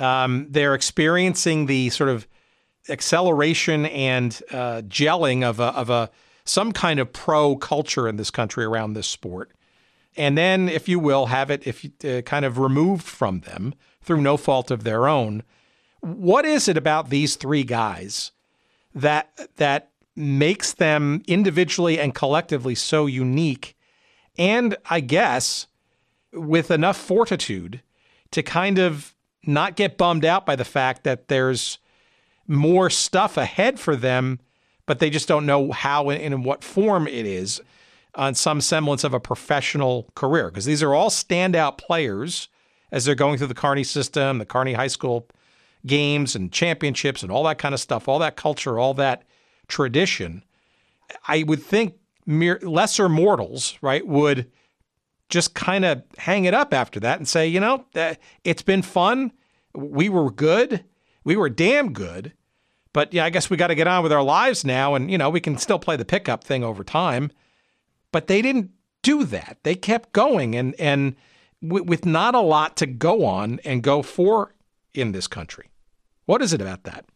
Um, 0.03 0.47
they're 0.51 0.75
experiencing 0.75 1.67
the 1.67 1.91
sort 1.91 2.11
of 2.11 2.27
acceleration 2.89 3.87
and 3.87 4.43
uh, 4.51 4.83
gelling 4.87 5.45
of 5.45 5.61
a, 5.61 5.75
of 5.75 5.91
a 5.91 6.11
some 6.45 6.73
kind 6.73 6.99
of 6.99 7.13
pro 7.13 7.57
culture 7.57 8.09
in 8.09 8.17
this 8.17 8.31
country 8.31 8.65
around 8.65 8.95
this 8.95 9.07
sport, 9.07 9.53
and 10.17 10.37
then, 10.37 10.69
if 10.69 10.89
you 10.89 10.99
will, 10.99 11.27
have 11.27 11.51
it 11.51 11.67
if 11.67 11.87
uh, 12.05 12.23
kind 12.23 12.45
of 12.45 12.59
removed 12.59 13.05
from 13.05 13.41
them 13.41 13.75
through 14.03 14.21
no 14.21 14.37
fault 14.37 14.71
of 14.71 14.83
their 14.83 15.07
own. 15.07 15.45
What 16.01 16.45
is 16.45 16.67
it 16.67 16.77
about 16.77 17.11
these 17.11 17.37
three 17.37 17.63
guys 17.63 18.33
that 18.95 19.31
that 19.57 19.93
makes 20.15 20.73
them 20.75 21.23
individually 21.27 21.99
and 21.99 22.15
collectively 22.15 22.75
so 22.75 23.07
unique. 23.07 23.77
And 24.37 24.77
I 24.89 25.01
guess 25.01 25.67
with 26.33 26.71
enough 26.71 26.97
fortitude 26.97 27.83
to 28.31 28.43
kind 28.43 28.79
of 28.79 29.15
not 29.45 29.77
get 29.77 29.99
bummed 29.99 30.25
out 30.25 30.47
by 30.47 30.57
the 30.57 30.65
fact 30.65 31.05
that 31.05 31.29
there's 31.29 31.79
more 32.47 32.91
stuff 32.91 33.37
ahead 33.37 33.79
for 33.81 33.97
them, 33.97 34.41
but 34.87 34.99
they 34.99 35.11
just 35.11 35.29
don't 35.29 35.47
know 35.47 35.73
how 35.73 36.11
and 36.11 36.21
in 36.21 36.43
what 36.43 36.65
form 36.65 37.07
it 37.07 37.27
is 37.27 37.61
on 38.15 38.35
some 38.35 38.61
semblance 38.61 39.05
of 39.05 39.15
a 39.15 39.21
professional 39.21 40.11
career. 40.15 40.51
Because 40.51 40.65
these 40.65 40.83
are 40.83 40.95
all 40.95 41.11
standout 41.11 41.79
players 41.79 42.49
as 42.91 43.05
they're 43.05 43.15
going 43.15 43.39
through 43.39 43.47
the 43.47 43.55
Kearny 43.55 43.87
system, 43.87 44.39
the 44.39 44.47
Kearny 44.47 44.75
High 44.75 44.89
School 44.89 45.27
games 45.87 46.37
and 46.37 46.53
championships 46.53 47.23
and 47.23 47.33
all 47.33 47.43
that 47.45 47.59
kind 47.59 47.75
of 47.75 47.81
stuff, 47.81 48.07
all 48.07 48.19
that 48.19 48.37
culture, 48.37 48.79
all 48.79 48.95
that 48.95 49.25
tradition, 49.67 50.45
I 51.27 51.43
would 51.43 51.63
think 51.63 51.95
mere, 52.27 52.59
lesser 52.63 53.09
mortals, 53.09 53.77
right, 53.81 54.07
would 54.07 54.51
just 55.33 55.55
kind 55.55 55.85
of 55.85 56.03
hang 56.19 56.45
it 56.45 56.53
up 56.53 56.75
after 56.75 57.01
that 57.01 57.19
and 57.19 57.27
say, 57.27 57.49
you 57.49 57.59
know, 57.59 57.87
eh, 57.95 58.15
it's 58.45 58.61
been 58.61 58.83
fun. 58.83 59.33
We 59.75 60.11
were 60.11 60.31
good. 60.31 60.85
We 61.25 61.37
were 61.37 61.49
damn 61.49 61.95
good. 61.95 62.35
But 62.93 63.15
yeah, 63.15 63.25
I 63.25 63.31
guess 63.31 63.49
we 63.49 63.57
got 63.57 63.69
to 63.69 63.75
get 63.75 63.89
on 63.89 64.03
with 64.03 64.13
our 64.13 64.23
lives 64.23 64.63
now. 64.63 64.95
And, 64.95 65.11
you 65.11 65.17
know, 65.17 65.31
we 65.31 65.41
can 65.41 65.57
still 65.57 65.79
play 65.79 65.97
the 65.97 66.05
pickup 66.05 66.45
thing 66.45 66.63
over 66.63 66.85
time. 66.85 67.31
But 68.13 68.27
they 68.27 68.43
didn't 68.43 68.73
do 69.03 69.25
that. 69.25 69.57
They 69.63 69.75
kept 69.75 70.13
going 70.13 70.55
and, 70.55 70.75
and 70.79 71.17
w- 71.63 71.85
with 71.85 72.05
not 72.05 72.35
a 72.35 72.41
lot 72.41 72.77
to 72.77 72.87
go 72.87 73.25
on 73.25 73.59
and 73.65 73.83
go 73.83 74.03
for 74.03 74.55
in 74.93 75.13
this 75.13 75.27
country. 75.27 75.71
What 76.27 76.43
is 76.43 76.53
it 76.53 76.61
about 76.61 76.85
that? 76.85 77.07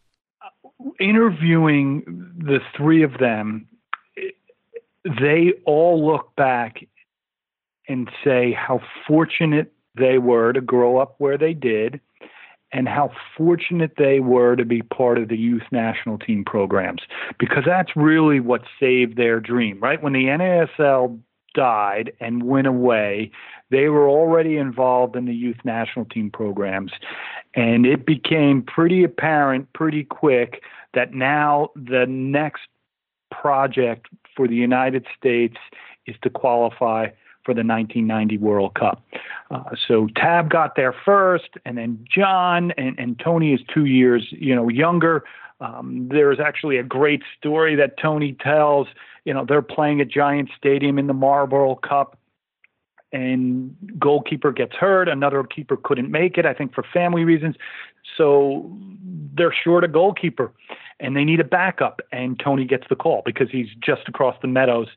Uh, 0.41 0.89
interviewing 0.99 2.33
the 2.35 2.61
three 2.75 3.03
of 3.03 3.19
them, 3.19 3.67
eh, 4.17 4.31
they 5.21 5.53
all 5.67 6.03
look 6.03 6.35
back 6.35 6.79
and 7.87 8.09
say 8.23 8.51
how 8.51 8.81
fortunate 9.07 9.71
they 9.95 10.17
were 10.17 10.53
to 10.53 10.61
grow 10.61 10.97
up 10.97 11.15
where 11.17 11.37
they 11.37 11.53
did 11.53 11.99
and 12.71 12.87
how 12.87 13.11
fortunate 13.37 13.93
they 13.97 14.19
were 14.19 14.55
to 14.55 14.65
be 14.65 14.81
part 14.81 15.17
of 15.17 15.29
the 15.29 15.37
youth 15.37 15.63
national 15.71 16.17
team 16.17 16.43
programs 16.43 17.01
because 17.39 17.63
that's 17.65 17.95
really 17.95 18.39
what 18.39 18.61
saved 18.79 19.17
their 19.17 19.39
dream, 19.39 19.79
right? 19.79 20.01
When 20.03 20.13
the 20.13 20.25
NASL 20.25 21.19
died 21.53 22.11
and 22.19 22.43
went 22.43 22.67
away, 22.67 23.31
they 23.71 23.89
were 23.89 24.07
already 24.07 24.57
involved 24.57 25.15
in 25.15 25.25
the 25.25 25.33
youth 25.33 25.57
national 25.63 26.05
team 26.05 26.29
programs. 26.29 26.91
And 27.55 27.85
it 27.85 28.05
became 28.05 28.61
pretty 28.61 29.03
apparent 29.03 29.71
pretty 29.73 30.03
quick 30.03 30.61
that 30.93 31.13
now 31.13 31.69
the 31.75 32.05
next 32.07 32.63
project 33.31 34.07
for 34.35 34.47
the 34.47 34.55
United 34.55 35.05
States 35.17 35.57
is 36.05 36.15
to 36.21 36.29
qualify 36.29 37.07
for 37.47 37.53
the 37.53 37.63
1990 37.63 38.37
World 38.39 38.73
Cup. 38.73 39.01
Uh, 39.49 39.63
so 39.87 40.09
Tab 40.17 40.49
got 40.49 40.75
there 40.75 40.93
first, 41.05 41.51
and 41.63 41.77
then 41.77 42.05
John 42.13 42.71
and, 42.71 42.99
and 42.99 43.17
Tony 43.17 43.53
is 43.53 43.61
two 43.73 43.85
years, 43.85 44.27
you 44.31 44.53
know, 44.53 44.67
younger. 44.67 45.23
Um, 45.61 46.09
there's 46.11 46.41
actually 46.41 46.77
a 46.77 46.83
great 46.83 47.23
story 47.37 47.73
that 47.77 47.97
Tony 47.97 48.33
tells. 48.33 48.87
You 49.23 49.33
know, 49.33 49.45
they're 49.47 49.61
playing 49.61 50.01
at 50.01 50.09
Giant 50.09 50.49
Stadium 50.57 50.99
in 50.99 51.07
the 51.07 51.13
Marlboro 51.13 51.75
Cup, 51.75 52.19
and 53.13 53.73
goalkeeper 53.97 54.51
gets 54.51 54.73
hurt. 54.75 55.07
Another 55.07 55.41
keeper 55.43 55.77
couldn't 55.77 56.11
make 56.11 56.37
it, 56.37 56.45
I 56.45 56.53
think, 56.53 56.73
for 56.73 56.83
family 56.93 57.23
reasons. 57.23 57.55
So 58.17 58.69
they're 59.37 59.55
short 59.63 59.85
a 59.85 59.87
goalkeeper 59.87 60.51
and 60.99 61.15
they 61.15 61.23
need 61.23 61.39
a 61.39 61.45
backup. 61.45 62.01
And 62.11 62.39
Tony 62.39 62.65
gets 62.65 62.83
the 62.89 62.95
call 62.95 63.21
because 63.25 63.49
he's 63.51 63.67
just 63.79 64.01
across 64.07 64.35
the 64.41 64.47
meadows 64.47 64.87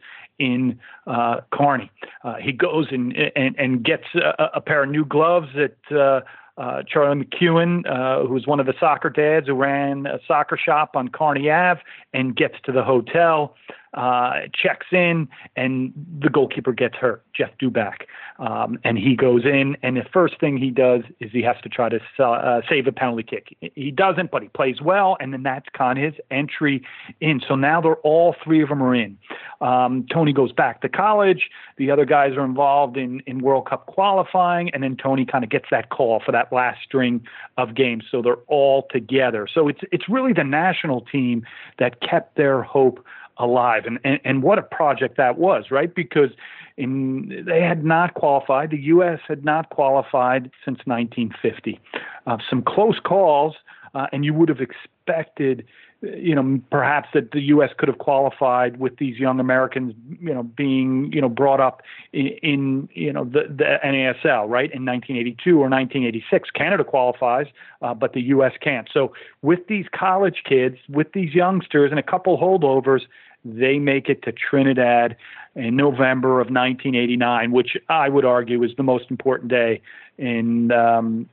in 0.41 0.79
uh, 1.07 1.43
Kearny. 1.53 1.91
Uh, 2.25 2.37
he 2.37 2.51
goes 2.51 2.89
and 2.91 3.15
and, 3.37 3.55
and 3.59 3.85
gets 3.85 4.05
a, 4.15 4.45
a 4.55 4.61
pair 4.61 4.83
of 4.83 4.91
new 4.91 5.05
gloves 5.05 5.49
that 5.55 5.77
uh, 5.93 6.23
uh, 6.61 6.83
Charlie 6.83 7.25
McEwen, 7.25 7.87
uh, 7.87 8.27
who 8.27 8.35
was 8.35 8.47
one 8.47 8.59
of 8.59 8.67
the 8.67 8.75
soccer 8.81 9.11
dads 9.11 9.47
who 9.47 9.55
ran 9.55 10.07
a 10.07 10.19
soccer 10.27 10.59
shop 10.59 10.97
on 10.97 11.09
Kearny 11.09 11.51
Ave, 11.51 11.81
and 12.13 12.35
gets 12.35 12.57
to 12.65 12.73
the 12.73 12.83
hotel 12.83 13.55
uh, 13.95 14.33
checks 14.55 14.87
in, 14.93 15.29
and 15.57 15.93
the 16.21 16.29
goalkeeper 16.29 16.73
gets 16.73 16.97
hurt, 16.97 17.25
Jeff 17.35 17.51
Duback. 17.61 18.03
Um, 18.39 18.79
and 18.85 18.99
he 18.99 19.17
goes 19.17 19.45
in, 19.45 19.77
and 19.83 19.97
the 19.97 20.05
first 20.13 20.39
thing 20.41 20.57
he 20.57 20.71
does 20.71 21.03
is 21.19 21.31
he 21.33 21.43
has 21.43 21.57
to 21.63 21.69
try 21.69 21.89
to 21.89 22.01
uh, 22.23 22.61
save 22.69 22.87
a 22.87 22.93
penalty 22.93 23.23
kick. 23.23 23.57
He 23.75 23.91
doesn't, 23.91 24.31
but 24.31 24.43
he 24.43 24.49
plays 24.49 24.81
well, 24.81 25.17
and 25.21 25.33
then 25.33 25.43
that's 25.43 25.67
kind 25.77 25.99
of 25.99 26.15
his 26.15 26.21
entry 26.31 26.83
in. 27.21 27.41
So 27.47 27.55
now 27.55 27.81
they're 27.81 27.97
all 27.97 28.35
three 28.43 28.63
of 28.63 28.69
them 28.69 28.83
are 28.83 28.95
in. 28.95 29.19
Um, 29.61 30.07
Tony 30.11 30.33
goes 30.33 30.53
back 30.53 30.81
to 30.83 30.89
college. 30.89 31.51
The 31.77 31.91
other 31.91 32.05
guys 32.05 32.33
are 32.37 32.45
involved 32.45 32.97
in, 32.97 33.21
in 33.27 33.41
World 33.41 33.69
Cup 33.69 33.87
qualifying, 33.87 34.71
and 34.71 34.83
then 34.83 34.97
Tony 34.97 35.27
kind 35.27 35.45
of 35.45 35.51
gets 35.51 35.67
that 35.71 35.91
call 35.91 36.23
for 36.25 36.33
that 36.33 36.53
last 36.53 36.83
string 36.83 37.27
of 37.59 37.75
games. 37.75 38.05
So 38.11 38.23
they're 38.23 38.37
all 38.47 38.87
together. 38.91 39.47
So 39.53 39.69
it's 39.69 39.81
it's 39.93 40.09
really 40.09 40.33
the 40.33 40.45
national 40.45 41.03
team 41.03 41.45
that 41.79 42.01
kept 42.01 42.37
their 42.37 42.63
hope 42.63 43.05
alive. 43.41 43.85
And, 43.87 43.99
and, 44.05 44.21
and 44.25 44.43
what 44.43 44.59
a 44.59 44.63
project 44.63 45.17
that 45.17 45.39
was, 45.39 45.71
right? 45.71 45.95
Because 45.95 46.31
in, 46.77 47.45
they 47.47 47.61
had 47.61 47.85
not 47.85 48.15
qualified. 48.15 48.71
The 48.71 48.81
U.S. 48.83 49.21
had 49.27 49.45
not 49.45 49.71
qualified 49.71 50.51
since 50.65 50.79
1950. 50.85 51.81
Uh, 52.27 52.37
some 52.49 52.63
close 52.63 52.99
calls, 53.01 53.57
uh, 53.95 54.07
and 54.13 54.25
you 54.25 54.35
would 54.35 54.49
have 54.49 54.61
expected 54.61 55.65
you 56.03 56.35
know, 56.35 56.61
perhaps 56.71 57.09
that 57.13 57.33
the 57.33 57.41
U.S. 57.43 57.71
could 57.77 57.89
have 57.89 57.99
qualified 57.99 58.79
with 58.79 58.97
these 58.97 59.19
young 59.19 59.39
Americans, 59.39 59.95
you 60.21 60.33
know, 60.33 60.43
being, 60.43 61.13
you 61.13 61.21
know, 61.21 61.29
brought 61.29 61.61
up 61.61 61.83
in, 62.13 62.29
in 62.43 62.89
you 62.95 63.13
know, 63.13 63.25
the, 63.25 63.43
the 63.49 63.79
NASL, 63.85 64.49
right, 64.49 64.73
in 64.73 64.87
1982 64.87 65.51
or 65.51 65.69
1986. 65.69 66.51
Canada 66.51 66.85
qualifies, 66.85 67.47
uh, 67.83 67.93
but 67.93 68.15
the 68.15 68.23
U.S. 68.23 68.53
can't. 68.63 68.89
So 68.93 69.13
with 69.43 69.67
these 69.69 69.87
college 69.95 70.43
kids, 70.49 70.77
with 70.89 71.13
these 71.13 71.35
youngsters, 71.35 71.91
and 71.91 71.99
a 71.99 72.03
couple 72.03 72.39
holdovers, 72.39 73.03
they 73.45 73.79
make 73.79 74.09
it 74.09 74.23
to 74.25 74.33
Trinidad 74.33 75.17
in 75.55 75.77
November 75.77 76.41
of 76.41 76.49
1989, 76.49 77.53
which 77.53 77.77
I 77.89 78.09
would 78.09 78.25
argue 78.25 78.63
is 78.63 78.73
the 78.77 78.83
most 78.83 79.11
important 79.11 79.51
day 79.51 79.81
in 80.19 80.71
um, 80.73 81.29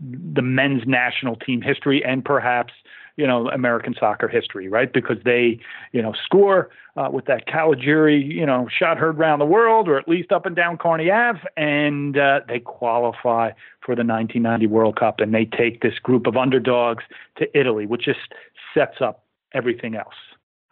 the 0.00 0.42
men's 0.42 0.82
national 0.86 1.36
team 1.36 1.62
history 1.62 2.04
and 2.04 2.24
perhaps 2.24 2.72
you 3.16 3.26
know 3.26 3.48
American 3.50 3.94
soccer 3.98 4.28
history, 4.28 4.68
right? 4.68 4.92
Because 4.92 5.18
they 5.24 5.60
you 5.92 6.02
know 6.02 6.14
score 6.24 6.70
uh, 6.96 7.08
with 7.12 7.26
that 7.26 7.46
Caligiuri 7.46 8.26
you 8.26 8.46
know 8.46 8.68
shot 8.68 8.98
heard 8.98 9.18
around 9.18 9.38
the 9.38 9.46
world, 9.46 9.88
or 9.88 9.98
at 9.98 10.08
least 10.08 10.32
up 10.32 10.46
and 10.46 10.56
down 10.56 10.78
Kearny 10.78 11.10
Ave, 11.10 11.40
and 11.56 12.16
uh, 12.16 12.40
they 12.48 12.58
qualify 12.58 13.50
for 13.80 13.94
the 13.94 14.04
1990 14.04 14.66
World 14.66 14.96
Cup, 14.96 15.20
and 15.20 15.34
they 15.34 15.44
take 15.44 15.82
this 15.82 15.98
group 15.98 16.26
of 16.26 16.36
underdogs 16.36 17.04
to 17.38 17.58
Italy, 17.58 17.86
which 17.86 18.04
just 18.04 18.32
sets 18.74 19.00
up 19.00 19.24
everything 19.52 19.94
else. 19.94 20.14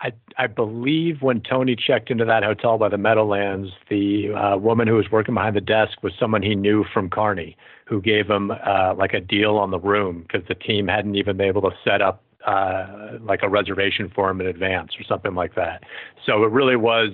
I, 0.02 0.12
I 0.38 0.46
believe 0.46 1.20
when 1.20 1.42
Tony 1.42 1.76
checked 1.76 2.10
into 2.10 2.24
that 2.24 2.42
hotel 2.42 2.78
by 2.78 2.88
the 2.88 2.96
Meadowlands, 2.96 3.68
the 3.90 4.32
uh, 4.32 4.56
woman 4.56 4.88
who 4.88 4.94
was 4.94 5.10
working 5.10 5.34
behind 5.34 5.54
the 5.54 5.60
desk 5.60 6.02
was 6.02 6.12
someone 6.18 6.42
he 6.42 6.54
knew 6.54 6.84
from 6.94 7.10
Kearny, 7.10 7.54
who 7.86 8.00
gave 8.00 8.28
him 8.28 8.50
uh, 8.50 8.94
like 8.94 9.12
a 9.12 9.20
deal 9.20 9.56
on 9.56 9.70
the 9.70 9.78
room 9.78 10.22
because 10.22 10.46
the 10.48 10.54
team 10.54 10.88
hadn't 10.88 11.16
even 11.16 11.36
been 11.36 11.48
able 11.48 11.62
to 11.62 11.72
set 11.84 12.00
up 12.00 12.22
uh, 12.46 13.18
like 13.20 13.40
a 13.42 13.48
reservation 13.48 14.10
for 14.14 14.30
him 14.30 14.40
in 14.40 14.46
advance 14.46 14.92
or 14.98 15.04
something 15.04 15.34
like 15.34 15.54
that. 15.56 15.82
So 16.24 16.44
it 16.44 16.50
really 16.50 16.76
was 16.76 17.10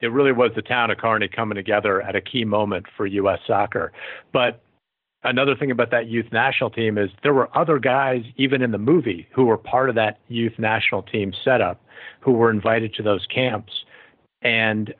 it 0.00 0.08
really 0.08 0.32
was 0.32 0.50
the 0.56 0.62
town 0.62 0.90
of 0.90 0.98
Kearny 0.98 1.28
coming 1.34 1.54
together 1.54 2.02
at 2.02 2.16
a 2.16 2.20
key 2.20 2.44
moment 2.44 2.86
for 2.96 3.06
U.S. 3.06 3.38
soccer. 3.46 3.92
But 4.32 4.63
another 5.24 5.56
thing 5.56 5.70
about 5.70 5.90
that 5.90 6.08
youth 6.08 6.26
national 6.32 6.70
team 6.70 6.98
is 6.98 7.10
there 7.22 7.34
were 7.34 7.48
other 7.56 7.78
guys, 7.78 8.22
even 8.36 8.62
in 8.62 8.70
the 8.70 8.78
movie, 8.78 9.26
who 9.32 9.46
were 9.46 9.56
part 9.56 9.88
of 9.88 9.94
that 9.96 10.18
youth 10.28 10.58
national 10.58 11.02
team 11.02 11.32
setup 11.44 11.80
who 12.20 12.32
were 12.32 12.50
invited 12.50 12.94
to 12.94 13.02
those 13.02 13.26
camps. 13.26 13.72
And 14.42 14.94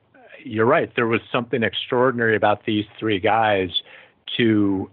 you're 0.45 0.67
right, 0.67 0.91
there 0.97 1.07
was 1.07 1.21
something 1.31 1.63
extraordinary 1.63 2.37
about 2.37 2.65
these 2.67 2.85
three 2.99 3.21
guys 3.21 3.71
to 4.37 4.91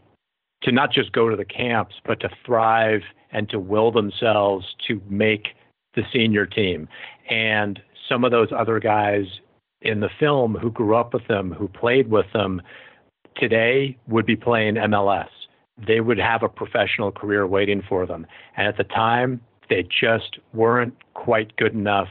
to 0.64 0.72
not 0.72 0.92
just 0.92 1.12
go 1.12 1.28
to 1.28 1.36
the 1.36 1.46
camps, 1.46 1.96
but 2.06 2.20
to 2.20 2.30
thrive 2.46 3.02
and 3.32 3.50
to 3.50 3.60
will 3.60 3.92
themselves 3.92 4.76
to 4.88 5.02
make 5.10 5.56
the 5.96 6.04
senior 6.14 6.46
team. 6.46 6.88
And 7.32 7.82
some 8.08 8.24
of 8.24 8.30
those 8.30 8.50
other 8.56 8.80
guys 8.80 9.26
in 9.82 10.02
the 10.02 10.10
film 10.20 10.54
who 10.54 10.70
grew 10.70 10.96
up 10.96 11.16
with 11.16 11.28
them, 11.28 11.52
who 11.52 11.68
played 11.68 12.12
with 12.12 12.28
them, 12.34 12.62
today 13.42 13.98
would 14.08 14.26
be 14.26 14.36
playing 14.36 14.76
MLS. 14.76 15.28
They 15.86 16.00
would 16.00 16.20
have 16.20 16.44
a 16.44 16.50
professional 16.50 17.12
career 17.12 17.48
waiting 17.48 17.82
for 17.90 18.06
them. 18.06 18.28
And 18.56 18.68
at 18.68 18.78
the 18.78 18.84
time, 18.84 19.42
they 19.70 19.84
just 19.84 20.38
weren't 20.54 20.96
quite 21.16 21.56
good 21.58 21.74
enough 21.74 22.10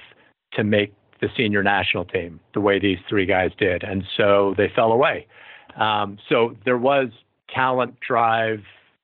to 0.54 0.64
make 0.64 0.92
the 1.20 1.28
senior 1.36 1.62
national 1.62 2.04
team 2.04 2.40
the 2.54 2.60
way 2.60 2.78
these 2.78 2.98
three 3.08 3.26
guys 3.26 3.50
did. 3.58 3.84
And 3.84 4.02
so 4.16 4.54
they 4.56 4.68
fell 4.74 4.90
away. 4.90 5.26
Um, 5.76 6.18
so 6.28 6.56
there 6.64 6.78
was 6.78 7.08
talent, 7.54 7.94
drive, 8.06 8.60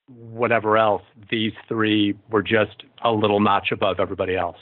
whatever 0.08 0.76
else. 0.76 1.02
These 1.30 1.52
three 1.68 2.14
were 2.30 2.42
just 2.42 2.82
a 3.04 3.10
little 3.12 3.40
notch 3.40 3.68
above 3.72 4.00
everybody 4.00 4.36
else. 4.36 4.56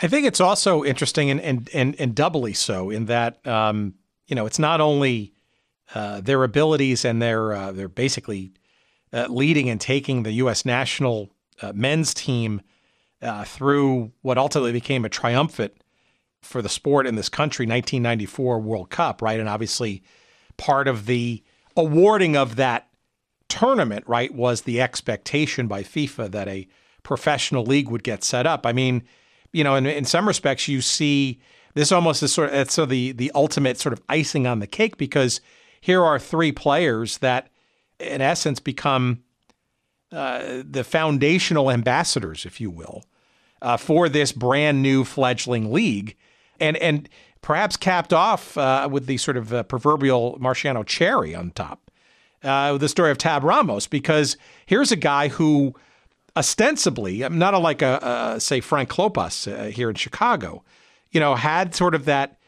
I 0.00 0.08
think 0.08 0.26
it's 0.26 0.40
also 0.40 0.84
interesting 0.84 1.30
and 1.30 1.40
and 1.40 1.70
and, 1.72 1.94
and 1.98 2.14
doubly 2.14 2.52
so 2.54 2.90
in 2.90 3.06
that 3.06 3.44
um, 3.46 3.94
you 4.26 4.34
know 4.34 4.46
it's 4.46 4.58
not 4.58 4.80
only 4.80 5.32
uh, 5.94 6.20
their 6.20 6.42
abilities 6.44 7.04
and 7.04 7.20
their 7.20 7.52
uh, 7.52 7.72
they're 7.72 7.88
basically 7.88 8.52
uh, 9.12 9.26
leading 9.28 9.68
and 9.68 9.80
taking 9.80 10.22
the 10.22 10.32
U.S. 10.32 10.64
national 10.64 11.30
uh, 11.60 11.72
men's 11.74 12.14
team 12.14 12.62
uh, 13.20 13.44
through 13.44 14.12
what 14.22 14.38
ultimately 14.38 14.72
became 14.72 15.04
a 15.04 15.08
triumphant 15.08 15.74
for 16.40 16.60
the 16.60 16.68
sport 16.68 17.06
in 17.06 17.14
this 17.14 17.28
country, 17.28 17.64
1994 17.64 18.58
World 18.58 18.90
Cup, 18.90 19.22
right? 19.22 19.38
And 19.38 19.48
obviously, 19.48 20.02
part 20.56 20.88
of 20.88 21.06
the 21.06 21.42
awarding 21.76 22.36
of 22.36 22.56
that 22.56 22.88
tournament, 23.48 24.04
right, 24.08 24.34
was 24.34 24.62
the 24.62 24.80
expectation 24.80 25.68
by 25.68 25.82
FIFA 25.82 26.30
that 26.32 26.48
a 26.48 26.66
professional 27.02 27.64
league 27.64 27.88
would 27.90 28.02
get 28.02 28.24
set 28.24 28.46
up. 28.46 28.66
I 28.66 28.72
mean 28.72 29.04
you 29.52 29.62
know, 29.62 29.74
in, 29.76 29.86
in 29.86 30.04
some 30.04 30.26
respects, 30.26 30.66
you 30.66 30.80
see 30.80 31.40
this 31.74 31.92
almost 31.92 32.22
as 32.22 32.32
sort 32.32 32.48
of 32.48 32.54
it's 32.54 32.74
so 32.74 32.86
the 32.86 33.12
the 33.12 33.30
ultimate 33.34 33.78
sort 33.78 33.92
of 33.92 34.02
icing 34.08 34.46
on 34.46 34.58
the 34.58 34.66
cake 34.66 34.96
because 34.96 35.40
here 35.82 36.02
are 36.04 36.16
three 36.16 36.52
players 36.52 37.18
that, 37.18 37.48
in 37.98 38.20
essence, 38.20 38.60
become 38.60 39.24
uh, 40.12 40.62
the 40.64 40.84
foundational 40.84 41.72
ambassadors, 41.72 42.46
if 42.46 42.60
you 42.60 42.70
will, 42.70 43.04
uh, 43.60 43.76
for 43.76 44.08
this 44.08 44.30
brand 44.30 44.80
new 44.80 45.02
fledgling 45.02 45.72
league, 45.72 46.16
and 46.60 46.76
and 46.76 47.08
perhaps 47.40 47.76
capped 47.76 48.12
off 48.12 48.56
uh, 48.56 48.88
with 48.90 49.06
the 49.06 49.16
sort 49.16 49.36
of 49.36 49.52
uh, 49.52 49.64
proverbial 49.64 50.38
maraschino 50.40 50.84
cherry 50.84 51.34
on 51.34 51.50
top, 51.50 51.90
uh, 52.44 52.78
the 52.78 52.88
story 52.88 53.10
of 53.10 53.18
Tab 53.18 53.42
Ramos, 53.42 53.88
because 53.88 54.36
here's 54.66 54.92
a 54.92 54.96
guy 54.96 55.26
who 55.26 55.74
ostensibly, 56.36 57.28
not 57.28 57.54
unlike 57.54 57.82
a, 57.82 58.34
a 58.36 58.40
say 58.40 58.60
Frank 58.60 58.88
Klopas 58.88 59.52
uh, 59.52 59.64
here 59.64 59.90
in 59.90 59.96
Chicago, 59.96 60.62
you 61.10 61.18
know, 61.18 61.34
had 61.34 61.74
sort 61.74 61.96
of 61.96 62.04
that 62.04 62.38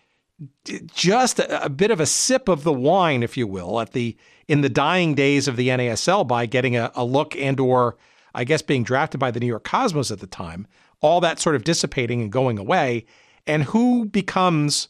just 0.93 1.39
a, 1.39 1.69
bit 1.69 1.91
of 1.91 2.01
a 2.01 2.07
sip 2.07 2.49
of 2.49 2.65
the 2.65 2.73
wine, 2.73 3.23
if 3.23 3.37
you 3.37 3.47
will, 3.47 3.81
at 3.81 3.93
the 3.93 4.17
in 4.49 4.61
the 4.61 4.69
dying 4.69 5.15
days 5.15 5.49
of 5.49 5.57
the 5.57 5.69
NASL 5.69 6.27
by 6.27 6.45
getting 6.47 6.77
a, 6.77 6.91
a 6.95 7.05
look 7.05 7.37
and 7.37 7.59
or 7.59 7.97
I 8.35 8.45
guess 8.45 8.63
being 8.63 8.83
drafted 8.83 9.21
by 9.21 9.31
the 9.31 9.41
New 9.41 9.47
York 9.47 9.65
Cosmos 9.65 10.11
at 10.11 10.21
the 10.21 10.27
time. 10.27 10.67
All 11.01 11.21
that 11.21 11.39
sort 11.39 11.55
of 11.55 11.65
dissipating 11.65 12.21
and 12.21 12.33
going 12.33 12.59
away, 12.59 13.05
and 13.47 13.65
who 13.65 14.07
becomes 14.07 14.89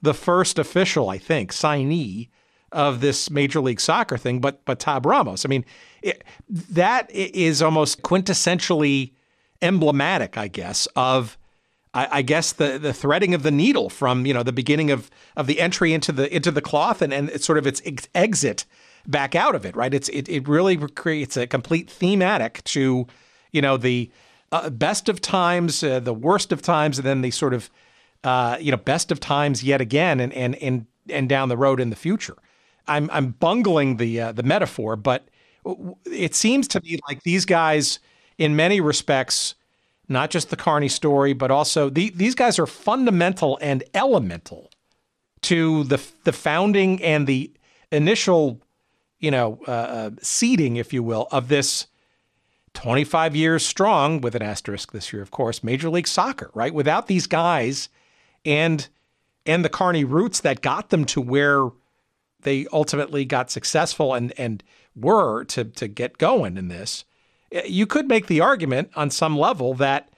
the 0.00 0.14
first 0.14 0.58
official, 0.58 1.10
I 1.10 1.18
think, 1.18 1.52
signee 1.52 2.28
of 2.72 3.00
this 3.00 3.30
Major 3.30 3.60
League 3.60 3.80
Soccer 3.80 4.16
thing, 4.16 4.40
but 4.40 4.64
but 4.64 4.78
Tab 4.78 5.04
Ramos. 5.04 5.44
I 5.44 5.48
mean, 5.48 5.64
it, 6.02 6.24
that 6.48 7.10
is 7.10 7.60
almost 7.60 8.02
quintessentially 8.02 9.12
emblematic, 9.60 10.38
I 10.38 10.48
guess, 10.48 10.86
of 10.96 11.36
I, 11.92 12.08
I, 12.18 12.22
guess 12.22 12.52
the 12.52 12.78
the 12.78 12.92
threading 12.92 13.34
of 13.34 13.42
the 13.42 13.50
needle 13.50 13.90
from 13.90 14.24
you 14.26 14.32
know 14.32 14.42
the 14.42 14.52
beginning 14.52 14.90
of 14.90 15.10
of 15.36 15.46
the 15.46 15.60
entry 15.60 15.92
into 15.92 16.12
the 16.12 16.34
into 16.34 16.50
the 16.50 16.60
cloth 16.60 17.02
and 17.02 17.12
and 17.12 17.40
sort 17.40 17.58
of 17.58 17.66
its 17.66 17.82
ex- 17.84 18.08
exit 18.14 18.64
back 19.06 19.34
out 19.34 19.54
of 19.54 19.66
it. 19.66 19.74
Right? 19.74 19.92
It's 19.92 20.08
it 20.10 20.28
it 20.28 20.46
really 20.48 20.76
creates 20.76 21.36
a 21.36 21.46
complete 21.46 21.90
thematic 21.90 22.62
to 22.64 23.06
you 23.52 23.62
know 23.62 23.76
the 23.76 24.10
uh, 24.52 24.70
best 24.70 25.08
of 25.08 25.20
times, 25.20 25.82
uh, 25.82 26.00
the 26.00 26.14
worst 26.14 26.52
of 26.52 26.62
times, 26.62 26.98
and 26.98 27.06
then 27.06 27.22
the 27.22 27.30
sort 27.30 27.54
of 27.54 27.70
uh, 28.24 28.56
you 28.60 28.70
know 28.70 28.76
best 28.76 29.10
of 29.10 29.20
times 29.20 29.64
yet 29.64 29.80
again, 29.80 30.20
and 30.20 30.32
and 30.32 30.54
and 30.56 30.86
and 31.08 31.28
down 31.28 31.48
the 31.48 31.56
road 31.56 31.80
in 31.80 31.90
the 31.90 31.96
future. 31.96 32.36
I'm 32.86 33.08
I'm 33.12 33.30
bungling 33.32 33.96
the 33.96 34.20
uh, 34.20 34.32
the 34.32 34.42
metaphor, 34.42 34.96
but 34.96 35.28
it 36.06 36.34
seems 36.34 36.68
to 36.68 36.80
me 36.80 36.98
like 37.08 37.22
these 37.22 37.44
guys, 37.44 38.00
in 38.38 38.56
many 38.56 38.80
respects, 38.80 39.54
not 40.10 40.28
just 40.30 40.50
the 40.50 40.56
Kearny 40.56 40.90
story, 40.90 41.32
but 41.32 41.50
also 41.50 41.88
the, 41.88 42.10
these 42.10 42.34
guys 42.34 42.58
are 42.58 42.66
fundamental 42.66 43.58
and 43.62 43.84
elemental 43.94 44.70
to 45.42 45.84
the 45.84 46.02
the 46.24 46.32
founding 46.32 47.02
and 47.02 47.26
the 47.26 47.50
initial, 47.90 48.60
you 49.20 49.30
know, 49.30 49.60
uh, 49.66 49.70
uh 49.70 50.10
seeding, 50.20 50.76
if 50.76 50.92
you 50.92 51.02
will, 51.02 51.28
of 51.30 51.48
this 51.48 51.86
25 52.74 53.34
years 53.34 53.64
strong, 53.64 54.20
with 54.20 54.34
an 54.34 54.42
asterisk 54.42 54.92
this 54.92 55.12
year, 55.12 55.22
of 55.22 55.30
course, 55.30 55.64
Major 55.64 55.88
League 55.88 56.08
Soccer. 56.08 56.50
Right, 56.54 56.74
without 56.74 57.06
these 57.06 57.26
guys, 57.26 57.88
and 58.44 58.88
and 59.46 59.64
the 59.64 59.70
Kearny 59.70 60.04
roots 60.04 60.40
that 60.40 60.60
got 60.60 60.90
them 60.90 61.04
to 61.06 61.20
where 61.20 61.70
they 62.42 62.66
ultimately 62.72 63.24
got 63.24 63.50
successful 63.50 64.12
and 64.12 64.32
and 64.38 64.62
were 64.94 65.44
to 65.44 65.64
to 65.64 65.88
get 65.88 66.18
going 66.18 66.56
in 66.56 66.68
this, 66.68 67.04
you 67.64 67.86
could 67.86 68.08
make 68.08 68.26
the 68.26 68.40
argument 68.40 68.90
on 68.96 69.10
some 69.10 69.36
level 69.36 69.74
that 69.74 70.08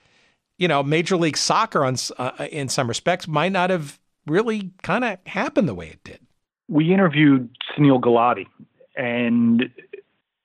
you 0.57 0.67
know 0.67 0.83
Major 0.83 1.17
League 1.17 1.37
Soccer 1.37 1.83
on 1.83 1.95
uh, 2.17 2.47
in 2.51 2.69
some 2.69 2.87
respects 2.87 3.27
might 3.27 3.51
not 3.51 3.69
have 3.69 3.99
really 4.25 4.71
kind 4.81 5.03
of 5.03 5.17
happened 5.25 5.67
the 5.67 5.73
way 5.73 5.87
it 5.89 6.03
did. 6.03 6.19
We 6.69 6.93
interviewed 6.93 7.49
Sunil 7.75 7.99
Gulati, 7.99 8.45
and 8.95 9.69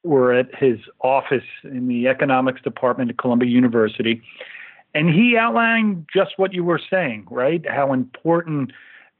we're 0.03 0.33
at 0.33 0.55
his 0.55 0.79
office 1.01 1.45
in 1.65 1.89
the 1.89 2.09
economics 2.09 2.63
department 2.63 3.11
at 3.11 3.19
Columbia 3.19 3.51
University, 3.51 4.23
and 4.95 5.09
he 5.11 5.37
outlined 5.37 6.07
just 6.13 6.39
what 6.39 6.53
you 6.53 6.65
were 6.65 6.81
saying, 6.91 7.27
right? 7.31 7.65
How 7.69 7.93
important 7.93 8.73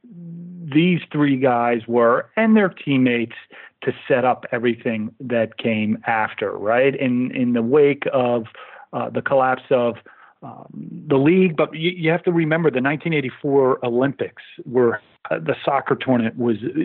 these 0.03 1.01
three 1.11 1.37
guys 1.37 1.81
were 1.87 2.29
and 2.35 2.55
their 2.55 2.69
teammates 2.69 3.35
to 3.83 3.93
set 4.07 4.25
up 4.25 4.45
everything 4.51 5.13
that 5.19 5.57
came 5.57 5.97
after, 6.05 6.51
right? 6.51 6.95
In 6.95 7.31
in 7.35 7.53
the 7.53 7.61
wake 7.61 8.03
of 8.13 8.45
uh, 8.93 9.09
the 9.09 9.21
collapse 9.21 9.63
of 9.69 9.95
um, 10.41 10.67
the 11.07 11.17
league, 11.17 11.57
but 11.57 11.73
you, 11.75 11.91
you, 11.91 12.09
have 12.11 12.23
to 12.23 12.31
remember 12.31 12.69
the 12.69 12.81
1984 12.81 13.85
Olympics 13.85 14.41
were 14.65 15.01
uh, 15.29 15.37
the 15.37 15.55
soccer 15.65 15.95
tournament 15.95 16.37
was 16.37 16.57
uh, 16.63 16.79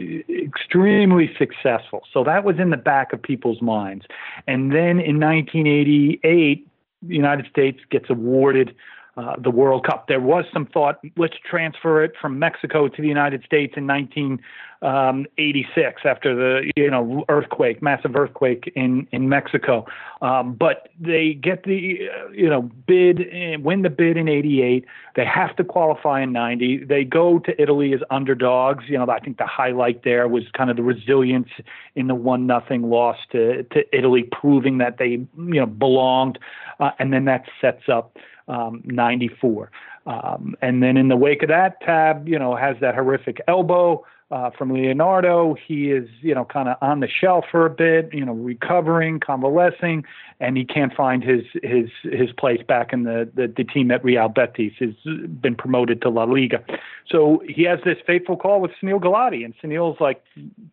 extremely 0.44 1.30
successful. 1.38 2.02
So 2.12 2.24
that 2.24 2.42
was 2.42 2.58
in 2.58 2.70
the 2.70 2.76
back 2.76 3.12
of 3.12 3.22
people's 3.22 3.62
minds. 3.62 4.06
And 4.48 4.72
then 4.72 4.98
in 4.98 5.20
1988, 5.20 6.66
the 7.02 7.14
United 7.14 7.46
States 7.46 7.78
gets 7.90 8.10
awarded 8.10 8.74
uh, 9.16 9.36
the 9.38 9.50
World 9.50 9.86
Cup. 9.86 10.08
There 10.08 10.20
was 10.20 10.44
some 10.52 10.66
thought, 10.66 10.98
let's 11.16 11.36
transfer 11.48 12.02
it 12.02 12.14
from 12.20 12.38
Mexico 12.38 12.88
to 12.88 13.02
the 13.02 13.06
United 13.06 13.44
States 13.44 13.74
in 13.76 13.86
1986 13.86 16.00
um, 16.04 16.10
after 16.10 16.34
the 16.34 16.72
you 16.74 16.90
know 16.90 17.24
earthquake, 17.28 17.80
massive 17.80 18.16
earthquake 18.16 18.72
in 18.74 19.06
in 19.12 19.28
Mexico. 19.28 19.86
Um, 20.20 20.54
but 20.54 20.88
they 20.98 21.34
get 21.34 21.62
the 21.62 22.08
uh, 22.08 22.30
you 22.30 22.48
know 22.48 22.62
bid, 22.62 23.20
win 23.62 23.82
the 23.82 23.90
bid 23.90 24.16
in 24.16 24.28
'88. 24.28 24.84
They 25.14 25.24
have 25.24 25.54
to 25.56 25.64
qualify 25.64 26.22
in 26.22 26.32
'90. 26.32 26.84
They 26.84 27.04
go 27.04 27.38
to 27.38 27.62
Italy 27.62 27.94
as 27.94 28.00
underdogs. 28.10 28.86
You 28.88 28.98
know, 28.98 29.08
I 29.08 29.20
think 29.20 29.38
the 29.38 29.46
highlight 29.46 30.02
there 30.02 30.26
was 30.26 30.42
kind 30.56 30.70
of 30.70 30.76
the 30.76 30.82
resilience 30.82 31.50
in 31.94 32.08
the 32.08 32.16
one 32.16 32.48
nothing 32.48 32.82
loss 32.82 33.18
to 33.30 33.62
to 33.62 33.96
Italy, 33.96 34.28
proving 34.32 34.78
that 34.78 34.98
they 34.98 35.06
you 35.06 35.28
know 35.36 35.66
belonged, 35.66 36.40
uh, 36.80 36.90
and 36.98 37.12
then 37.12 37.26
that 37.26 37.44
sets 37.60 37.88
up 37.88 38.16
um, 38.48 38.82
94. 38.84 39.70
Um, 40.06 40.54
and 40.60 40.82
then 40.82 40.96
in 40.96 41.08
the 41.08 41.16
wake 41.16 41.42
of 41.42 41.48
that, 41.48 41.80
Tab, 41.80 42.28
you 42.28 42.38
know, 42.38 42.56
has 42.56 42.76
that 42.80 42.94
horrific 42.94 43.40
elbow 43.48 44.04
uh, 44.30 44.50
from 44.50 44.72
Leonardo. 44.72 45.54
He 45.66 45.90
is, 45.90 46.08
you 46.20 46.34
know, 46.34 46.44
kind 46.44 46.68
of 46.68 46.76
on 46.80 47.00
the 47.00 47.08
shelf 47.08 47.44
for 47.50 47.66
a 47.66 47.70
bit, 47.70 48.12
you 48.12 48.24
know, 48.24 48.32
recovering, 48.32 49.20
convalescing, 49.20 50.04
and 50.40 50.56
he 50.56 50.64
can't 50.64 50.92
find 50.94 51.22
his 51.22 51.44
his 51.62 51.88
his 52.02 52.32
place 52.32 52.60
back 52.66 52.92
in 52.92 53.04
the 53.04 53.30
the, 53.34 53.46
the 53.46 53.64
team 53.64 53.90
at 53.90 54.04
Real 54.04 54.28
Betis. 54.28 54.72
He's 54.78 54.94
been 55.04 55.54
promoted 55.54 56.02
to 56.02 56.08
La 56.08 56.24
Liga, 56.24 56.64
so 57.08 57.42
he 57.48 57.62
has 57.64 57.78
this 57.84 57.98
fateful 58.06 58.36
call 58.36 58.60
with 58.60 58.72
Sunil 58.82 59.00
Gulati, 59.00 59.44
and 59.44 59.54
Sunil's 59.62 60.00
like, 60.00 60.22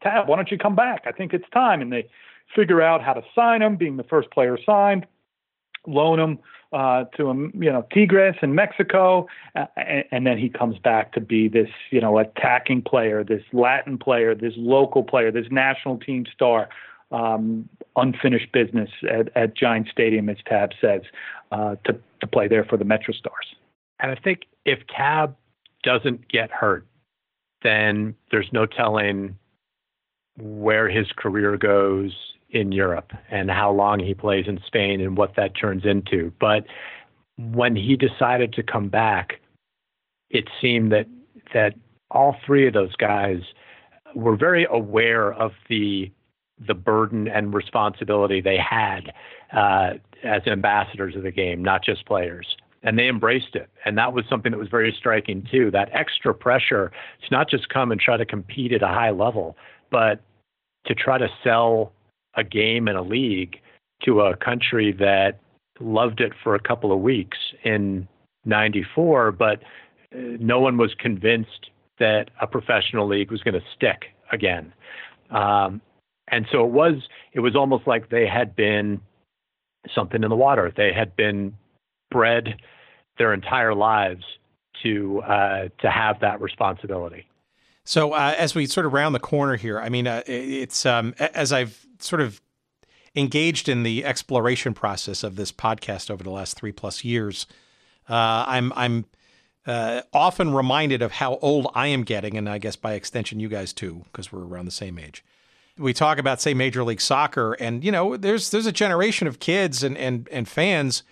Tab, 0.02 0.28
why 0.28 0.38
don't 0.38 0.50
you 0.50 0.58
come 0.58 0.76
back? 0.76 1.04
I 1.06 1.12
think 1.12 1.34
it's 1.34 1.50
time, 1.54 1.82
and 1.82 1.92
they 1.92 2.08
figure 2.56 2.82
out 2.82 3.04
how 3.04 3.14
to 3.14 3.22
sign 3.36 3.62
him, 3.62 3.76
being 3.76 3.98
the 3.98 4.04
first 4.04 4.32
player 4.32 4.58
signed, 4.66 5.06
loan 5.88 6.20
him 6.20 6.40
uh, 6.74 7.06
to 7.18 7.52
you 7.54 7.72
know 7.72 7.86
Tigres 7.94 8.36
in 8.42 8.56
Mexico, 8.56 9.28
uh, 9.56 9.66
and, 9.76 10.06
and, 10.12 10.28
then 10.28 10.38
he 10.38 10.48
comes 10.48 10.78
back 10.80 11.12
to 11.14 11.22
be 11.22 11.48
this 11.48 11.70
you 11.90 12.00
know 12.00 12.18
attacking 12.18 12.82
player, 12.84 13.24
this 13.24 13.44
Latin 13.52 13.98
player, 13.98 14.34
this 14.34 14.54
local 14.56 15.04
player, 15.04 15.32
this 15.32 15.48
national 15.52 15.98
team 15.98 16.26
star. 16.34 16.70
Um, 17.12 17.68
unfinished 17.98 18.54
business 18.54 18.90
at, 19.04 19.36
at 19.36 19.54
Giant 19.54 19.90
Stadium, 19.92 20.30
as 20.30 20.38
Tab 20.48 20.70
says, 20.80 21.02
uh, 21.52 21.76
to 21.84 22.00
to 22.22 22.28
play 22.28 22.48
there 22.48 22.64
for 22.64 22.78
the 22.78 22.86
Metro 22.86 23.14
Stars. 23.14 23.54
And 24.00 24.12
I 24.12 24.16
think 24.16 24.44
if 24.64 24.80
Tab 24.88 25.36
doesn't 25.84 26.30
get 26.30 26.52
hurt, 26.52 26.88
then 27.64 28.16
there's 28.32 28.48
no 28.54 28.66
telling 28.66 29.38
where 30.38 30.90
his 30.90 31.08
career 31.18 31.58
goes 31.58 32.14
in 32.52 32.72
Europe 32.72 33.12
and 33.30 33.50
how 33.50 33.72
long 33.72 34.00
he 34.00 34.14
plays 34.14 34.46
in 34.48 34.60
Spain 34.66 35.02
and 35.02 35.18
what 35.18 35.36
that 35.36 35.56
turns 35.56 35.86
into. 35.86 36.32
But 36.40 36.66
when 37.38 37.76
he 37.76 37.96
decided 37.96 38.54
to 38.54 38.64
come 38.64 38.90
back, 38.90 39.40
it 40.30 40.50
seemed 40.62 40.92
that 40.92 41.08
that 41.54 41.76
all 42.10 42.36
three 42.46 42.68
of 42.68 42.74
those 42.74 42.96
guys 42.96 43.42
were 44.16 44.36
very 44.36 44.68
aware 44.70 45.34
of 45.34 45.52
the 45.70 46.12
the 46.68 46.74
burden 46.74 47.28
and 47.28 47.54
responsibility 47.54 48.40
they 48.40 48.58
had 48.58 49.12
uh, 49.52 49.94
as 50.24 50.42
ambassadors 50.46 51.16
of 51.16 51.24
the 51.24 51.32
game, 51.32 51.64
not 51.64 51.84
just 51.84 52.06
players. 52.06 52.56
And 52.84 52.98
they 52.98 53.08
embraced 53.08 53.56
it. 53.56 53.70
And 53.86 53.98
that 53.98 54.14
was 54.14 54.26
something 54.30 54.52
that 54.52 54.58
was 54.58 54.70
very 54.70 54.96
striking, 54.98 55.48
too. 55.50 55.72
That 55.72 55.90
extra 55.92 56.34
pressure 56.34 56.92
to 57.22 57.28
not 57.32 57.50
just 57.50 57.70
come 57.70 57.92
and 57.92 58.00
try 58.00 58.18
to 58.18 58.26
compete 58.26 58.74
at 58.74 58.82
a 58.82 58.88
high 58.88 59.12
level, 59.12 59.56
but 59.92 60.22
to 60.86 60.96
try 60.96 61.18
to 61.18 61.28
sell 61.44 61.94
a 62.36 62.44
game 62.44 62.88
and 62.88 62.98
a 62.98 63.02
league 63.02 63.58
to 64.04 64.22
a 64.22 64.36
country 64.36 64.92
that 64.94 65.40
loved 65.80 66.22
it 66.22 66.34
for 66.44 66.56
a 66.56 66.60
couple 66.60 66.92
of 66.92 67.00
weeks 67.00 67.38
in 67.64 68.08
94, 68.46 69.32
but 69.32 69.62
uh, 70.14 70.38
no 70.40 70.60
one 70.60 70.78
was 70.78 70.94
convinced 71.00 71.70
that 72.00 72.30
a 72.42 72.48
professional 72.48 73.08
league 73.08 73.32
was 73.32 73.42
going 73.42 73.54
to 73.54 73.64
stick 73.76 74.06
again. 74.32 74.74
Um, 75.30 75.82
and 76.30 76.46
so 76.52 76.66
it 76.66 76.72
was 76.72 76.96
it 77.34 77.42
was 77.42 77.56
almost 77.56 77.88
like 77.88 78.10
they 78.10 78.26
had 78.26 78.56
been 78.56 79.02
something 79.94 80.24
in 80.24 80.30
the 80.30 80.36
water. 80.36 80.74
They 80.76 80.92
had 80.94 81.16
been 81.16 81.56
bred 82.10 82.56
their 83.18 83.34
entire 83.34 83.76
lives 83.76 84.24
to 84.84 85.22
uh, 85.22 85.68
to 85.82 85.90
have 85.90 86.20
that 86.22 86.42
responsibility. 86.42 87.28
So 87.86 88.14
uh, 88.14 88.36
as 88.38 88.56
we 88.56 88.68
sort 88.68 88.86
of 88.86 88.94
round 88.94 89.16
the 89.16 89.20
corner 89.20 89.56
here, 89.56 89.80
I 89.80 89.90
mean, 89.90 90.08
uh, 90.08 90.22
it's 90.26 90.86
um, 90.86 91.14
as 91.20 91.52
I've 91.52 91.86
sort 92.04 92.22
of 92.22 92.42
engaged 93.16 93.68
in 93.68 93.84
the 93.84 94.06
exploration 94.06 94.74
process 94.74 95.24
of 95.24 95.36
this 95.36 95.52
podcast 95.52 96.10
over 96.10 96.24
the 96.24 96.30
last 96.30 96.58
three 96.58 96.72
plus 96.72 97.04
years, 97.04 97.46
uh, 98.10 98.46
I'm 98.48 98.74
I'm 98.76 99.06
uh, 99.66 100.02
often 100.14 100.54
reminded 100.54 101.02
of 101.02 101.14
how 101.14 101.38
old 101.38 101.68
I 101.76 101.88
am 101.88 102.04
getting, 102.04 102.38
and 102.38 102.50
I 102.50 102.58
guess 102.58 102.76
by 102.76 102.94
extension, 102.94 103.40
you 103.40 103.50
guys 103.50 103.74
too, 103.74 104.04
because 104.06 104.32
we're 104.32 104.46
around 104.46 104.66
the 104.66 104.72
same 104.72 104.98
age. 104.98 105.24
We 105.78 105.94
talk 105.94 106.18
about 106.18 106.42
say 106.42 106.54
Major 106.54 106.84
League 106.84 107.02
Soccer, 107.02 107.54
and 107.54 107.84
you 107.84 107.92
know, 107.92 108.18
there's 108.18 108.50
there's 108.50 108.66
a 108.66 108.72
generation 108.72 109.28
of 109.28 109.40
kids 109.40 109.84
and 109.84 109.98
and 109.98 110.28
and 110.32 110.48
fans 110.48 111.04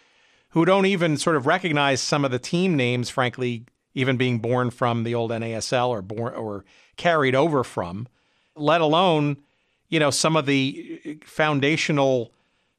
who 0.50 0.66
don't 0.66 0.86
even 0.86 1.18
sort 1.18 1.36
of 1.36 1.46
recognize 1.46 2.02
some 2.02 2.26
of 2.26 2.32
the 2.32 2.40
team 2.40 2.76
names, 2.76 3.10
frankly, 3.10 3.66
even 3.94 4.18
being 4.18 4.40
born 4.40 4.72
from 4.72 5.04
the 5.04 5.14
old 5.14 5.32
NASL 5.32 5.90
or 5.90 6.02
born 6.02 6.34
or 6.34 6.66
carried 6.98 7.36
over 7.36 7.64
from, 7.64 8.08
let 8.56 8.82
alone 8.82 9.38
you 9.90 10.00
know 10.00 10.12
some 10.12 10.36
of 10.36 10.46
the 10.46 11.20
foundational 11.24 12.32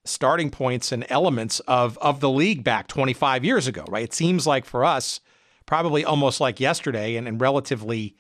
starting 0.05 0.51
points 0.51 0.93
and 0.93 1.05
elements 1.09 1.61
of 1.61 1.99
of 1.99 2.21
the 2.21 2.31
league 2.31 2.65
back 2.65 2.89
25 2.89 3.45
years 3.45 3.67
ago, 3.67 3.85
right? 3.89 4.05
It 4.05 4.15
seems 4.15 4.47
like 4.47 4.65
for 4.65 4.85
us, 4.85 5.21
probably 5.67 6.05
almost 6.05 6.41
like 6.41 6.59
yesterday 6.59 7.17
and, 7.17 7.29
and 7.29 7.41
relatively 7.41 8.17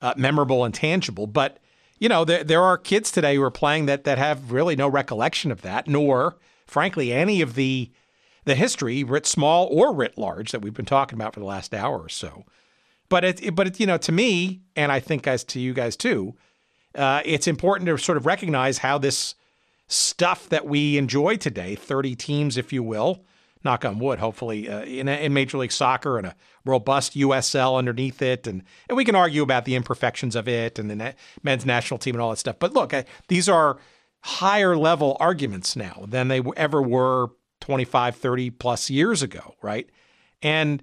uh, 0.00 0.14
memorable 0.16 0.64
and 0.64 0.72
tangible. 0.74 1.26
But 1.26 1.58
you 1.98 2.08
know, 2.08 2.24
there 2.24 2.44
there 2.44 2.62
are 2.62 2.78
kids 2.78 3.10
today 3.10 3.36
who 3.36 3.42
are 3.42 3.50
playing 3.50 3.86
that 3.86 4.04
that 4.04 4.18
have 4.18 4.52
really 4.52 4.76
no 4.76 4.88
recollection 4.88 5.50
of 5.50 5.62
that, 5.62 5.88
nor 5.88 6.36
frankly 6.66 7.12
any 7.12 7.40
of 7.40 7.54
the 7.54 7.90
the 8.44 8.54
history, 8.54 9.02
writ 9.02 9.26
small 9.26 9.66
or 9.70 9.92
writ 9.92 10.18
large, 10.18 10.52
that 10.52 10.60
we've 10.60 10.74
been 10.74 10.84
talking 10.84 11.18
about 11.18 11.32
for 11.32 11.40
the 11.40 11.46
last 11.46 11.72
hour 11.72 11.98
or 11.98 12.10
so. 12.10 12.44
But 13.08 13.24
it, 13.24 13.54
but 13.54 13.66
it, 13.66 13.80
you 13.80 13.86
know, 13.86 13.96
to 13.98 14.12
me, 14.12 14.60
and 14.76 14.92
I 14.92 15.00
think 15.00 15.26
as 15.26 15.44
to 15.44 15.60
you 15.60 15.72
guys 15.72 15.96
too, 15.96 16.34
uh, 16.94 17.22
it's 17.24 17.46
important 17.46 17.86
to 17.88 17.98
sort 17.98 18.16
of 18.16 18.26
recognize 18.26 18.78
how 18.78 18.98
this 18.98 19.34
stuff 19.86 20.48
that 20.48 20.66
we 20.66 20.96
enjoy 20.96 21.36
today, 21.36 21.74
30 21.74 22.16
teams, 22.16 22.56
if 22.56 22.72
you 22.72 22.82
will, 22.82 23.24
knock 23.64 23.84
on 23.84 23.98
wood, 23.98 24.18
hopefully, 24.18 24.68
uh, 24.68 24.82
in, 24.82 25.08
in 25.08 25.32
Major 25.32 25.58
League 25.58 25.72
Soccer 25.72 26.18
and 26.18 26.26
a 26.26 26.34
robust 26.64 27.14
USL 27.14 27.78
underneath 27.78 28.20
it. 28.20 28.46
And, 28.46 28.62
and 28.88 28.96
we 28.96 29.04
can 29.04 29.14
argue 29.14 29.42
about 29.42 29.64
the 29.64 29.74
imperfections 29.74 30.36
of 30.36 30.46
it 30.48 30.78
and 30.78 30.90
the 30.90 30.96
na- 30.96 31.12
men's 31.42 31.64
national 31.64 31.98
team 31.98 32.14
and 32.14 32.22
all 32.22 32.30
that 32.30 32.38
stuff. 32.38 32.56
But 32.58 32.74
look, 32.74 32.92
I, 32.92 33.04
these 33.28 33.48
are 33.48 33.78
higher 34.20 34.76
level 34.76 35.16
arguments 35.20 35.76
now 35.76 36.04
than 36.08 36.28
they 36.28 36.42
ever 36.56 36.82
were 36.82 37.28
25, 37.60 38.16
30 38.16 38.50
plus 38.50 38.90
years 38.90 39.22
ago, 39.22 39.54
right? 39.62 39.88
And 40.42 40.82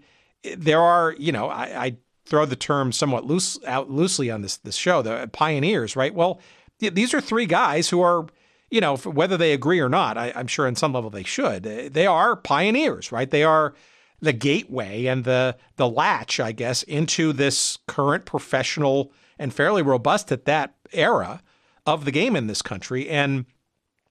there 0.58 0.82
are, 0.82 1.16
you 1.18 1.32
know, 1.32 1.50
I, 1.50 1.86
I 1.86 1.98
throw 2.26 2.46
the 2.46 2.56
term 2.56 2.92
somewhat 2.92 3.26
loose 3.26 3.60
out 3.66 3.90
loosely 3.90 4.30
on 4.30 4.42
this 4.42 4.58
this 4.58 4.76
show, 4.76 5.02
the 5.02 5.30
pioneers, 5.32 5.96
right? 5.96 6.14
Well, 6.14 6.40
these 6.80 7.14
are 7.14 7.22
three 7.22 7.46
guys 7.46 7.90
who 7.90 8.02
are, 8.02 8.26
you 8.70 8.82
know, 8.82 8.98
whether 8.98 9.38
they 9.38 9.54
agree 9.54 9.80
or 9.80 9.90
not, 9.90 10.18
I, 10.18 10.32
I'm 10.36 10.48
sure 10.48 10.68
in 10.68 10.76
some 10.76 10.94
level 10.94 11.10
they 11.10 11.24
should. 11.24 11.66
Eh, 11.68 11.90
they 11.92 12.08
are 12.08 12.36
pioneers, 12.36 13.12
right? 13.12 13.30
They 13.30 13.44
are 13.44 13.74
the 14.20 14.34
gateway 14.34 15.06
and 15.06 15.24
the 15.24 15.58
the 15.78 15.90
latch, 15.90 16.40
I 16.40 16.52
guess, 16.52 16.84
into 16.84 17.34
this 17.34 17.78
current 17.88 18.26
professional 18.26 19.12
and 19.38 19.54
fairly 19.54 19.82
robust 19.82 20.32
at 20.32 20.46
that 20.46 20.76
era 20.94 21.42
of 21.86 22.06
the 22.06 22.12
game 22.12 22.36
in 22.36 22.48
this 22.48 22.62
country, 22.62 23.10
and 23.10 23.46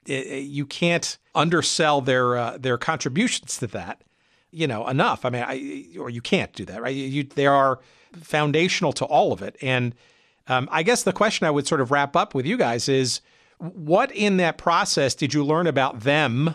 it, 0.07 0.45
you 0.45 0.67
can't 0.67 1.19
undersell 1.35 2.01
their 2.01 2.37
uh, 2.37 2.59
their 2.59 2.79
contributions 2.79 3.57
to 3.59 3.67
that, 3.69 4.03
you 4.51 4.67
know, 4.67 4.87
enough. 4.89 5.25
I 5.25 5.31
mean, 5.31 5.45
I, 5.47 5.99
or 5.99 6.11
you 6.11 6.21
can't 6.21 6.53
do 6.53 6.65
that, 6.67 6.83
right? 6.83 6.95
You, 6.95 7.23
they 7.23 7.47
are 7.47 7.79
foundational 8.17 8.93
to 8.95 9.05
all 9.05 9.33
of 9.33 9.43
it. 9.43 9.57
And 9.61 9.95
um, 10.47 10.69
I 10.71 10.83
guess 10.83 11.03
the 11.03 11.13
question 11.13 11.47
I 11.47 11.51
would 11.51 11.67
sort 11.67 11.81
of 11.81 11.91
wrap 11.91 12.17
up 12.17 12.35
with 12.35 12.47
you 12.47 12.57
guys 12.57 12.89
is 12.89 13.21
what 13.59 14.11
in 14.13 14.39
that 14.39 14.59
process 14.59 15.15
did 15.15 15.35
you 15.35 15.45
learn 15.45 15.67
about 15.67 16.01
them 16.01 16.55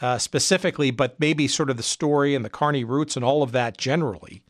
uh, 0.00 0.18
specifically, 0.18 0.90
but 0.90 1.18
maybe 1.20 1.46
sort 1.46 1.70
of 1.70 1.76
the 1.76 1.82
story 1.82 2.34
and 2.34 2.44
the 2.44 2.50
Kearny 2.50 2.86
roots 2.86 3.16
and 3.16 3.24
all 3.24 3.42
of 3.42 3.52
that 3.52 3.76
generally, 3.76 4.42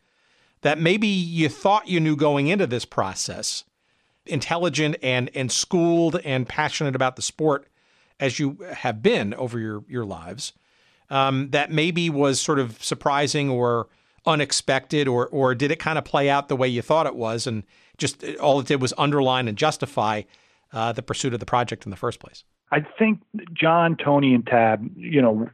that 0.61 0.79
maybe 0.79 1.07
you 1.07 1.49
thought 1.49 1.87
you 1.87 1.99
knew 1.99 2.15
going 2.15 2.47
into 2.47 2.65
this 2.65 2.85
process, 2.85 3.63
intelligent 4.25 4.95
and, 5.03 5.29
and 5.35 5.51
schooled 5.51 6.19
and 6.23 6.47
passionate 6.47 6.95
about 6.95 7.15
the 7.15 7.21
sport 7.21 7.67
as 8.19 8.39
you 8.39 8.57
have 8.73 9.01
been 9.01 9.33
over 9.33 9.59
your, 9.59 9.83
your 9.87 10.05
lives, 10.05 10.53
um, 11.09 11.49
that 11.51 11.71
maybe 11.71 12.09
was 12.09 12.39
sort 12.39 12.59
of 12.59 12.81
surprising 12.83 13.49
or 13.49 13.89
unexpected, 14.25 15.07
or 15.07 15.27
or 15.27 15.55
did 15.55 15.71
it 15.71 15.79
kind 15.79 15.97
of 15.97 16.05
play 16.05 16.29
out 16.29 16.47
the 16.47 16.55
way 16.55 16.67
you 16.67 16.81
thought 16.81 17.05
it 17.05 17.15
was, 17.15 17.47
and 17.47 17.63
just 17.97 18.23
all 18.41 18.59
it 18.59 18.67
did 18.67 18.81
was 18.81 18.93
underline 18.97 19.47
and 19.47 19.57
justify 19.57 20.23
uh, 20.71 20.91
the 20.91 21.01
pursuit 21.01 21.33
of 21.33 21.39
the 21.39 21.45
project 21.45 21.85
in 21.85 21.91
the 21.91 21.97
first 21.97 22.19
place? 22.19 22.43
I 22.71 22.85
think 22.97 23.21
John, 23.53 23.95
Tony, 23.95 24.33
and 24.33 24.45
Tab, 24.45 24.89
you 24.95 25.21
know, 25.21 25.47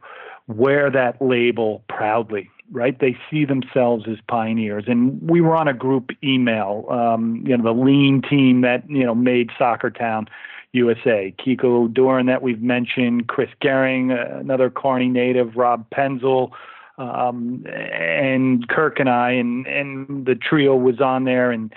wear 0.46 0.90
that 0.90 1.20
label 1.20 1.84
proudly. 1.88 2.50
Right, 2.72 2.96
they 3.00 3.16
see 3.28 3.44
themselves 3.44 4.04
as 4.08 4.18
pioneers, 4.28 4.84
and 4.86 5.20
we 5.28 5.40
were 5.40 5.56
on 5.56 5.66
a 5.66 5.74
group 5.74 6.10
email. 6.22 6.86
Um, 6.88 7.42
you 7.44 7.56
know, 7.56 7.64
the 7.64 7.72
lean 7.78 8.22
team 8.22 8.60
that 8.60 8.88
you 8.88 9.04
know 9.04 9.14
made 9.14 9.50
Soccer 9.58 9.90
Town. 9.90 10.28
USA. 10.72 11.34
Kiko 11.36 11.92
Duran 11.92 12.26
that 12.26 12.42
we've 12.42 12.62
mentioned, 12.62 13.26
Chris 13.26 13.50
Gehring, 13.60 14.12
another 14.38 14.70
Kearny 14.70 15.10
native, 15.10 15.56
Rob 15.56 15.84
Penzel, 15.90 16.52
um, 17.00 17.64
and 17.66 18.68
Kirk 18.68 19.00
and 19.00 19.08
I 19.08 19.32
and 19.32 19.66
and 19.66 20.26
the 20.26 20.34
trio 20.34 20.76
was 20.76 21.00
on 21.00 21.24
there 21.24 21.50
and 21.50 21.72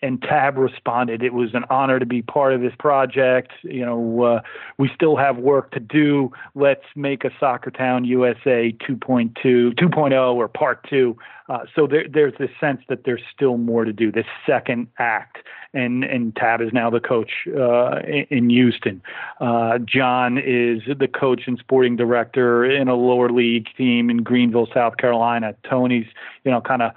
and 0.00 0.20
Tab 0.22 0.56
responded, 0.56 1.22
"It 1.22 1.32
was 1.32 1.54
an 1.54 1.64
honor 1.70 1.98
to 1.98 2.06
be 2.06 2.22
part 2.22 2.52
of 2.52 2.60
this 2.60 2.74
project. 2.78 3.52
You 3.62 3.84
know, 3.84 4.22
uh, 4.22 4.42
we 4.78 4.90
still 4.94 5.16
have 5.16 5.38
work 5.38 5.70
to 5.72 5.80
do. 5.80 6.32
Let's 6.54 6.84
make 6.96 7.24
a 7.24 7.30
Soccer 7.38 7.70
Town 7.70 8.04
USA 8.04 8.72
2.2, 8.72 9.74
2.0, 9.74 10.34
or 10.34 10.48
Part 10.48 10.86
Two. 10.88 11.16
Uh, 11.48 11.66
so 11.74 11.86
there, 11.86 12.06
there's 12.08 12.34
this 12.38 12.50
sense 12.60 12.80
that 12.88 13.04
there's 13.04 13.22
still 13.34 13.58
more 13.58 13.84
to 13.84 13.92
do. 13.92 14.12
This 14.12 14.26
second 14.46 14.86
act, 14.98 15.38
and 15.74 16.04
and 16.04 16.34
Tab 16.36 16.60
is 16.60 16.72
now 16.72 16.88
the 16.88 17.00
coach 17.00 17.30
uh, 17.48 18.00
in, 18.30 18.48
Houston. 18.48 19.02
Uh, 19.40 19.78
John 19.78 20.38
is 20.38 20.82
the 20.98 21.08
coach 21.08 21.42
and 21.46 21.58
sporting 21.58 21.96
director 21.96 22.64
in 22.64 22.88
a 22.88 22.94
lower 22.94 23.30
league 23.30 23.66
team 23.76 24.08
in 24.08 24.22
Greenville, 24.22 24.68
South 24.72 24.96
Carolina. 24.96 25.54
Tony's, 25.68 26.06
you 26.44 26.50
know, 26.50 26.60
kind 26.60 26.82
of 26.82 26.92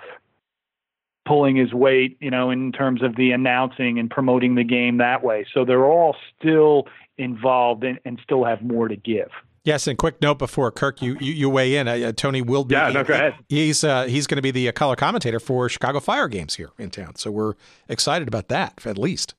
pulling 1.25 1.55
his 1.55 1.73
weight, 1.73 2.17
you 2.21 2.29
know, 2.29 2.51
in 2.51 2.71
terms 2.71 3.01
of 3.01 3.15
the 3.15 3.31
announcing 3.31 3.99
and 3.99 4.09
promoting 4.09 4.55
the 4.55 4.63
game 4.63 4.97
that 4.97 5.23
way. 5.23 5.45
So 5.53 5.65
they're 5.65 5.85
all 5.85 6.15
still 6.37 6.87
involved 7.17 7.83
and, 7.83 7.99
and 8.05 8.19
still 8.23 8.45
have 8.45 8.61
more 8.61 8.87
to 8.87 8.95
give. 8.95 9.29
Yes, 9.63 9.87
and 9.87 9.97
quick 9.97 10.21
note 10.21 10.37
before 10.37 10.69
Kirk, 10.71 11.01
you 11.01 11.17
you, 11.19 11.33
you 11.33 11.49
weigh 11.49 11.75
in. 11.75 11.87
Uh, 11.87 11.93
uh 11.93 12.11
Tony 12.11 12.43
will 12.43 12.63
be. 12.63 12.75
Yeah, 12.75 12.91
no, 12.91 13.03
go 13.03 13.15
ahead. 13.15 13.33
He's 13.49 13.83
uh, 13.83 14.03
he's 14.05 14.27
going 14.27 14.35
to 14.35 14.43
be 14.43 14.51
the 14.51 14.69
uh, 14.69 14.71
color 14.71 14.95
commentator 14.95 15.39
for 15.39 15.67
Chicago 15.69 15.99
Fire 15.99 16.27
games 16.27 16.55
here 16.55 16.69
in 16.77 16.91
town, 16.91 17.15
so 17.15 17.31
we're 17.31 17.55
excited 17.89 18.27
about 18.27 18.47
that 18.49 18.85
at 18.85 18.99
least. 18.99 19.33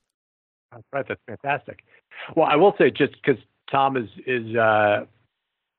That's 0.73 0.83
right. 0.91 1.05
That's 1.07 1.21
fantastic. 1.27 1.79
Well, 2.35 2.45
I 2.45 2.57
will 2.57 2.75
say 2.77 2.91
just 2.91 3.13
because 3.13 3.41
Tom 3.71 3.95
is 3.95 4.09
is 4.25 4.53
uh, 4.53 5.05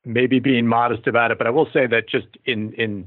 maybe 0.07 0.39
being 0.39 0.67
modest 0.67 1.07
about 1.07 1.31
it, 1.31 1.37
but 1.37 1.47
I 1.47 1.51
will 1.51 1.69
say 1.75 1.87
that 1.87 2.09
just 2.09 2.29
in 2.47 2.73
in 2.73 3.07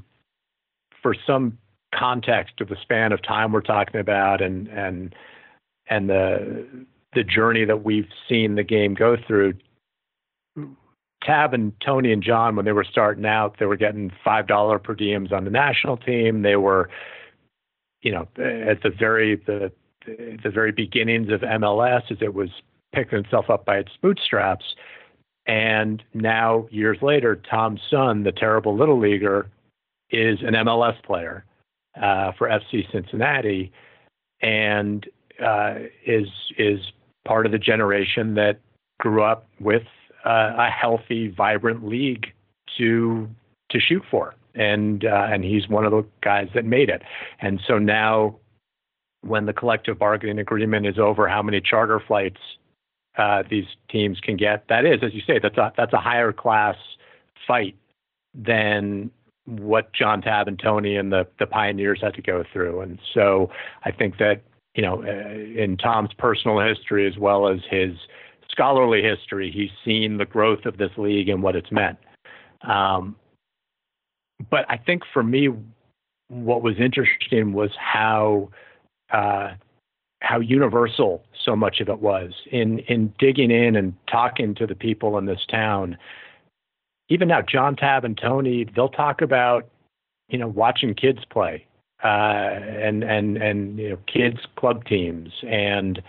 for 1.02 1.16
some 1.26 1.58
context 1.94 2.60
of 2.60 2.68
the 2.68 2.76
span 2.82 3.12
of 3.12 3.22
time 3.22 3.52
we're 3.52 3.60
talking 3.60 4.00
about 4.00 4.40
and 4.40 4.68
and 4.68 5.14
and 5.88 6.08
the 6.08 6.66
the 7.14 7.22
journey 7.22 7.64
that 7.64 7.84
we've 7.84 8.08
seen 8.28 8.54
the 8.54 8.62
game 8.62 8.94
go 8.94 9.16
through. 9.26 9.54
Tab 11.22 11.54
and 11.54 11.72
Tony 11.84 12.12
and 12.12 12.22
John, 12.22 12.56
when 12.56 12.64
they 12.64 12.72
were 12.72 12.84
starting 12.84 13.26
out, 13.26 13.56
they 13.58 13.66
were 13.66 13.76
getting 13.76 14.10
five 14.24 14.46
dollar 14.46 14.78
per 14.78 14.94
diems 14.94 15.32
on 15.32 15.44
the 15.44 15.50
national 15.50 15.96
team. 15.96 16.42
They 16.42 16.56
were, 16.56 16.88
you 18.02 18.10
know, 18.12 18.28
at 18.38 18.82
the 18.82 18.90
very 18.90 19.36
the 19.36 19.70
the 20.06 20.50
very 20.50 20.72
beginnings 20.72 21.30
of 21.30 21.42
MLS 21.42 22.10
as 22.10 22.18
it 22.20 22.34
was 22.34 22.50
picking 22.92 23.20
itself 23.20 23.50
up 23.50 23.64
by 23.64 23.78
its 23.78 23.92
bootstraps. 24.00 24.64
And 25.46 26.02
now, 26.14 26.66
years 26.70 26.98
later, 27.02 27.36
Tom's 27.36 27.80
son, 27.90 28.22
the 28.22 28.32
terrible 28.32 28.76
little 28.76 28.98
leaguer, 28.98 29.48
is 30.10 30.40
an 30.42 30.54
MLS 30.54 31.00
player 31.04 31.44
uh, 32.00 32.32
for 32.38 32.48
FC 32.48 32.90
Cincinnati, 32.90 33.72
and 34.40 35.06
uh, 35.44 35.74
is 36.06 36.28
is 36.58 36.80
part 37.24 37.46
of 37.46 37.52
the 37.52 37.58
generation 37.58 38.34
that 38.34 38.60
grew 39.00 39.22
up 39.22 39.48
with 39.60 39.82
uh, 40.24 40.54
a 40.58 40.70
healthy, 40.70 41.28
vibrant 41.28 41.86
league 41.86 42.26
to 42.78 43.28
to 43.70 43.80
shoot 43.80 44.02
for, 44.10 44.34
and 44.54 45.04
uh, 45.04 45.26
and 45.30 45.44
he's 45.44 45.68
one 45.68 45.84
of 45.84 45.92
the 45.92 46.04
guys 46.22 46.48
that 46.54 46.64
made 46.64 46.88
it. 46.88 47.02
And 47.40 47.60
so 47.66 47.78
now, 47.78 48.36
when 49.22 49.46
the 49.46 49.52
collective 49.52 49.98
bargaining 49.98 50.38
agreement 50.38 50.86
is 50.86 50.98
over, 50.98 51.28
how 51.28 51.42
many 51.42 51.60
charter 51.60 52.00
flights 52.06 52.40
uh, 53.16 53.42
these 53.48 53.66
teams 53.90 54.18
can 54.20 54.36
get? 54.36 54.64
That 54.68 54.84
is, 54.84 55.00
as 55.02 55.14
you 55.14 55.22
say, 55.26 55.38
that's 55.42 55.58
a 55.58 55.72
that's 55.76 55.92
a 55.92 56.00
higher 56.00 56.32
class 56.32 56.76
fight 57.46 57.76
than 58.34 59.10
what 59.46 59.92
John 59.92 60.22
Tab 60.22 60.48
and 60.48 60.58
Tony 60.58 60.96
and 60.96 61.12
the 61.12 61.26
the 61.38 61.46
pioneers 61.46 62.00
had 62.02 62.14
to 62.14 62.22
go 62.22 62.44
through. 62.52 62.80
And 62.80 62.98
so 63.12 63.50
I 63.84 63.90
think 63.90 64.18
that 64.18 64.42
you 64.74 64.82
know, 64.82 65.02
uh, 65.02 65.62
in 65.62 65.76
Tom's 65.76 66.12
personal 66.16 66.58
history 66.60 67.06
as 67.06 67.18
well 67.18 67.48
as 67.48 67.60
his 67.70 67.92
scholarly 68.50 69.02
history, 69.02 69.50
he's 69.50 69.70
seen 69.84 70.18
the 70.18 70.24
growth 70.24 70.64
of 70.64 70.78
this 70.78 70.90
league 70.96 71.28
and 71.28 71.42
what 71.42 71.56
it's 71.56 71.70
meant. 71.70 71.98
Um, 72.62 73.16
but 74.50 74.64
I 74.68 74.76
think 74.76 75.02
for 75.12 75.22
me, 75.22 75.50
what 76.28 76.62
was 76.62 76.76
interesting 76.78 77.52
was 77.52 77.70
how 77.78 78.50
uh, 79.12 79.52
how 80.20 80.40
universal 80.40 81.24
so 81.44 81.54
much 81.54 81.80
of 81.80 81.88
it 81.88 81.98
was 81.98 82.32
in 82.50 82.78
in 82.80 83.12
digging 83.18 83.50
in 83.50 83.76
and 83.76 83.94
talking 84.10 84.54
to 84.54 84.66
the 84.66 84.74
people 84.74 85.18
in 85.18 85.26
this 85.26 85.44
town 85.50 85.98
even 87.12 87.28
now, 87.28 87.42
John 87.42 87.76
Tab 87.76 88.06
and 88.06 88.16
Tony, 88.16 88.66
they'll 88.74 88.88
talk 88.88 89.20
about, 89.20 89.68
you 90.28 90.38
know, 90.38 90.48
watching 90.48 90.94
kids 90.94 91.20
play, 91.30 91.66
uh, 92.02 92.06
and 92.06 93.04
and 93.04 93.36
and 93.36 93.78
you 93.78 93.90
know, 93.90 93.98
kids 94.06 94.38
club 94.56 94.86
teams, 94.86 95.30
and 95.46 96.02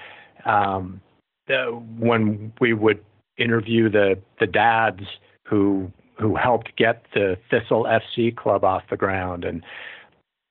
um, 0.46 1.02
the, 1.48 1.66
when 2.00 2.54
we 2.62 2.72
would 2.72 3.04
interview 3.38 3.90
the 3.90 4.18
the 4.40 4.48
dads 4.48 5.02
who 5.46 5.92
who 6.18 6.36
helped 6.38 6.74
get 6.78 7.04
the 7.14 7.38
Thistle 7.52 7.84
FC 7.84 8.34
club 8.34 8.64
off 8.64 8.84
the 8.90 8.96
ground, 8.96 9.44
and 9.44 9.62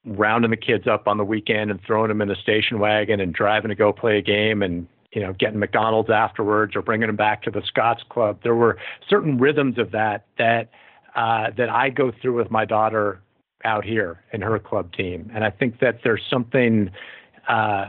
rounding 0.05 0.51
the 0.51 0.57
kids 0.59 0.87
up 0.87 1.09
on 1.09 1.17
the 1.17 1.25
weekend 1.25 1.71
and 1.71 1.81
throwing 1.87 2.09
them 2.09 2.21
in 2.21 2.31
a 2.31 2.37
station 2.37 2.79
wagon 2.79 3.21
and 3.21 3.33
driving 3.33 3.71
to 3.71 3.75
go 3.75 3.91
play 3.91 4.19
a 4.19 4.23
game 4.23 4.63
and 4.63 4.87
you 5.13 5.21
know, 5.21 5.33
getting 5.35 5.59
McDonald's 5.59 6.11
afterwards 6.11 6.75
or 6.75 6.83
bringing 6.83 7.09
them 7.09 7.17
back 7.17 7.43
to 7.43 7.51
the 7.51 7.63
Scots 7.67 8.03
Club. 8.09 8.39
There 8.43 8.55
were 8.55 8.79
certain 9.09 9.39
rhythms 9.39 9.79
of 9.79 9.91
that 9.93 10.27
that 10.39 10.71
uh, 11.15 11.51
that 11.57 11.69
I 11.69 11.91
go 11.91 12.13
through 12.21 12.37
with 12.37 12.51
my 12.51 12.65
daughter 12.65 13.21
out 13.65 13.85
here 13.85 14.23
in 14.33 14.41
her 14.41 14.59
club 14.59 14.93
team, 14.93 15.31
and 15.35 15.45
I 15.45 15.51
think 15.51 15.81
that 15.81 16.01
there's 16.03 16.23
something 16.31 16.91
uh, 17.49 17.87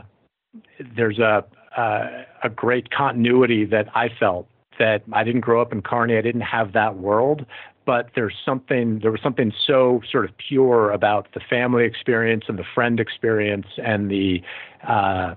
there's 0.96 1.18
a 1.18 1.44
uh, 1.76 2.24
a 2.42 2.50
great 2.50 2.90
continuity 2.90 3.64
that 3.64 3.88
I 3.94 4.08
felt 4.20 4.48
that 4.78 5.02
I 5.12 5.24
didn't 5.24 5.40
grow 5.40 5.62
up 5.62 5.72
in 5.72 5.82
Kearny. 5.82 6.18
I 6.18 6.20
didn't 6.20 6.42
have 6.42 6.72
that 6.72 6.96
world, 6.98 7.46
but 7.86 8.10
there's 8.14 8.34
something 8.44 9.00
there 9.00 9.10
was 9.10 9.22
something 9.22 9.52
so 9.66 10.02
sort 10.10 10.26
of 10.26 10.36
pure 10.36 10.90
about 10.92 11.28
the 11.32 11.40
family 11.48 11.84
experience 11.84 12.44
and 12.48 12.58
the 12.58 12.64
friend 12.74 13.00
experience 13.00 13.66
and 13.82 14.10
the 14.10 14.42
uh, 14.86 15.34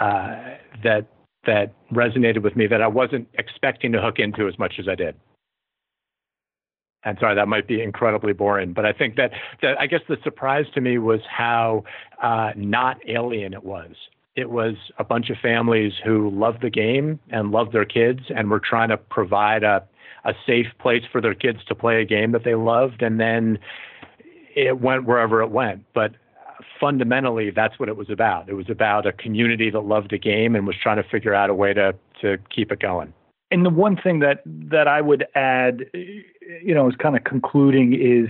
uh, 0.00 0.56
that 0.82 1.06
that 1.46 1.72
resonated 1.92 2.42
with 2.42 2.56
me 2.56 2.66
that 2.66 2.82
I 2.82 2.86
wasn't 2.86 3.28
expecting 3.34 3.92
to 3.92 4.00
hook 4.00 4.18
into 4.18 4.48
as 4.48 4.58
much 4.58 4.74
as 4.78 4.88
I 4.88 4.94
did. 4.94 5.14
And 7.04 7.16
sorry, 7.20 7.36
that 7.36 7.46
might 7.46 7.68
be 7.68 7.80
incredibly 7.80 8.32
boring, 8.32 8.72
but 8.72 8.84
I 8.84 8.92
think 8.92 9.14
that, 9.14 9.30
that 9.62 9.78
I 9.80 9.86
guess 9.86 10.00
the 10.08 10.16
surprise 10.24 10.66
to 10.74 10.80
me 10.80 10.98
was 10.98 11.20
how 11.30 11.84
uh, 12.20 12.50
not 12.56 12.98
alien 13.08 13.52
it 13.52 13.64
was. 13.64 13.92
It 14.34 14.50
was 14.50 14.74
a 14.98 15.04
bunch 15.04 15.30
of 15.30 15.36
families 15.38 15.92
who 16.04 16.30
loved 16.30 16.62
the 16.62 16.70
game 16.70 17.20
and 17.30 17.52
loved 17.52 17.72
their 17.72 17.84
kids 17.84 18.20
and 18.34 18.50
were 18.50 18.60
trying 18.60 18.88
to 18.88 18.96
provide 18.96 19.62
a, 19.62 19.86
a 20.24 20.34
safe 20.46 20.66
place 20.80 21.04
for 21.12 21.20
their 21.20 21.34
kids 21.34 21.60
to 21.68 21.76
play 21.76 22.02
a 22.02 22.04
game 22.04 22.32
that 22.32 22.44
they 22.44 22.56
loved. 22.56 23.02
And 23.02 23.20
then 23.20 23.58
it 24.56 24.80
went 24.80 25.04
wherever 25.04 25.42
it 25.42 25.50
went. 25.50 25.84
But 25.94 26.12
fundamentally, 26.80 27.50
that's 27.50 27.78
what 27.78 27.88
it 27.88 27.96
was 27.96 28.10
about. 28.10 28.48
It 28.48 28.54
was 28.54 28.68
about 28.68 29.06
a 29.06 29.12
community 29.12 29.70
that 29.70 29.80
loved 29.80 30.10
the 30.10 30.18
game 30.18 30.54
and 30.54 30.66
was 30.66 30.76
trying 30.82 30.96
to 31.02 31.08
figure 31.08 31.34
out 31.34 31.50
a 31.50 31.54
way 31.54 31.72
to 31.74 31.94
to 32.20 32.38
keep 32.50 32.72
it 32.72 32.80
going. 32.80 33.12
And 33.50 33.64
the 33.64 33.70
one 33.70 33.96
thing 33.96 34.20
that 34.20 34.42
that 34.44 34.88
I 34.88 35.00
would 35.00 35.26
add, 35.34 35.86
you 35.92 36.74
know, 36.74 36.88
is 36.88 36.96
kind 36.96 37.16
of 37.16 37.24
concluding 37.24 37.94
is 37.94 38.28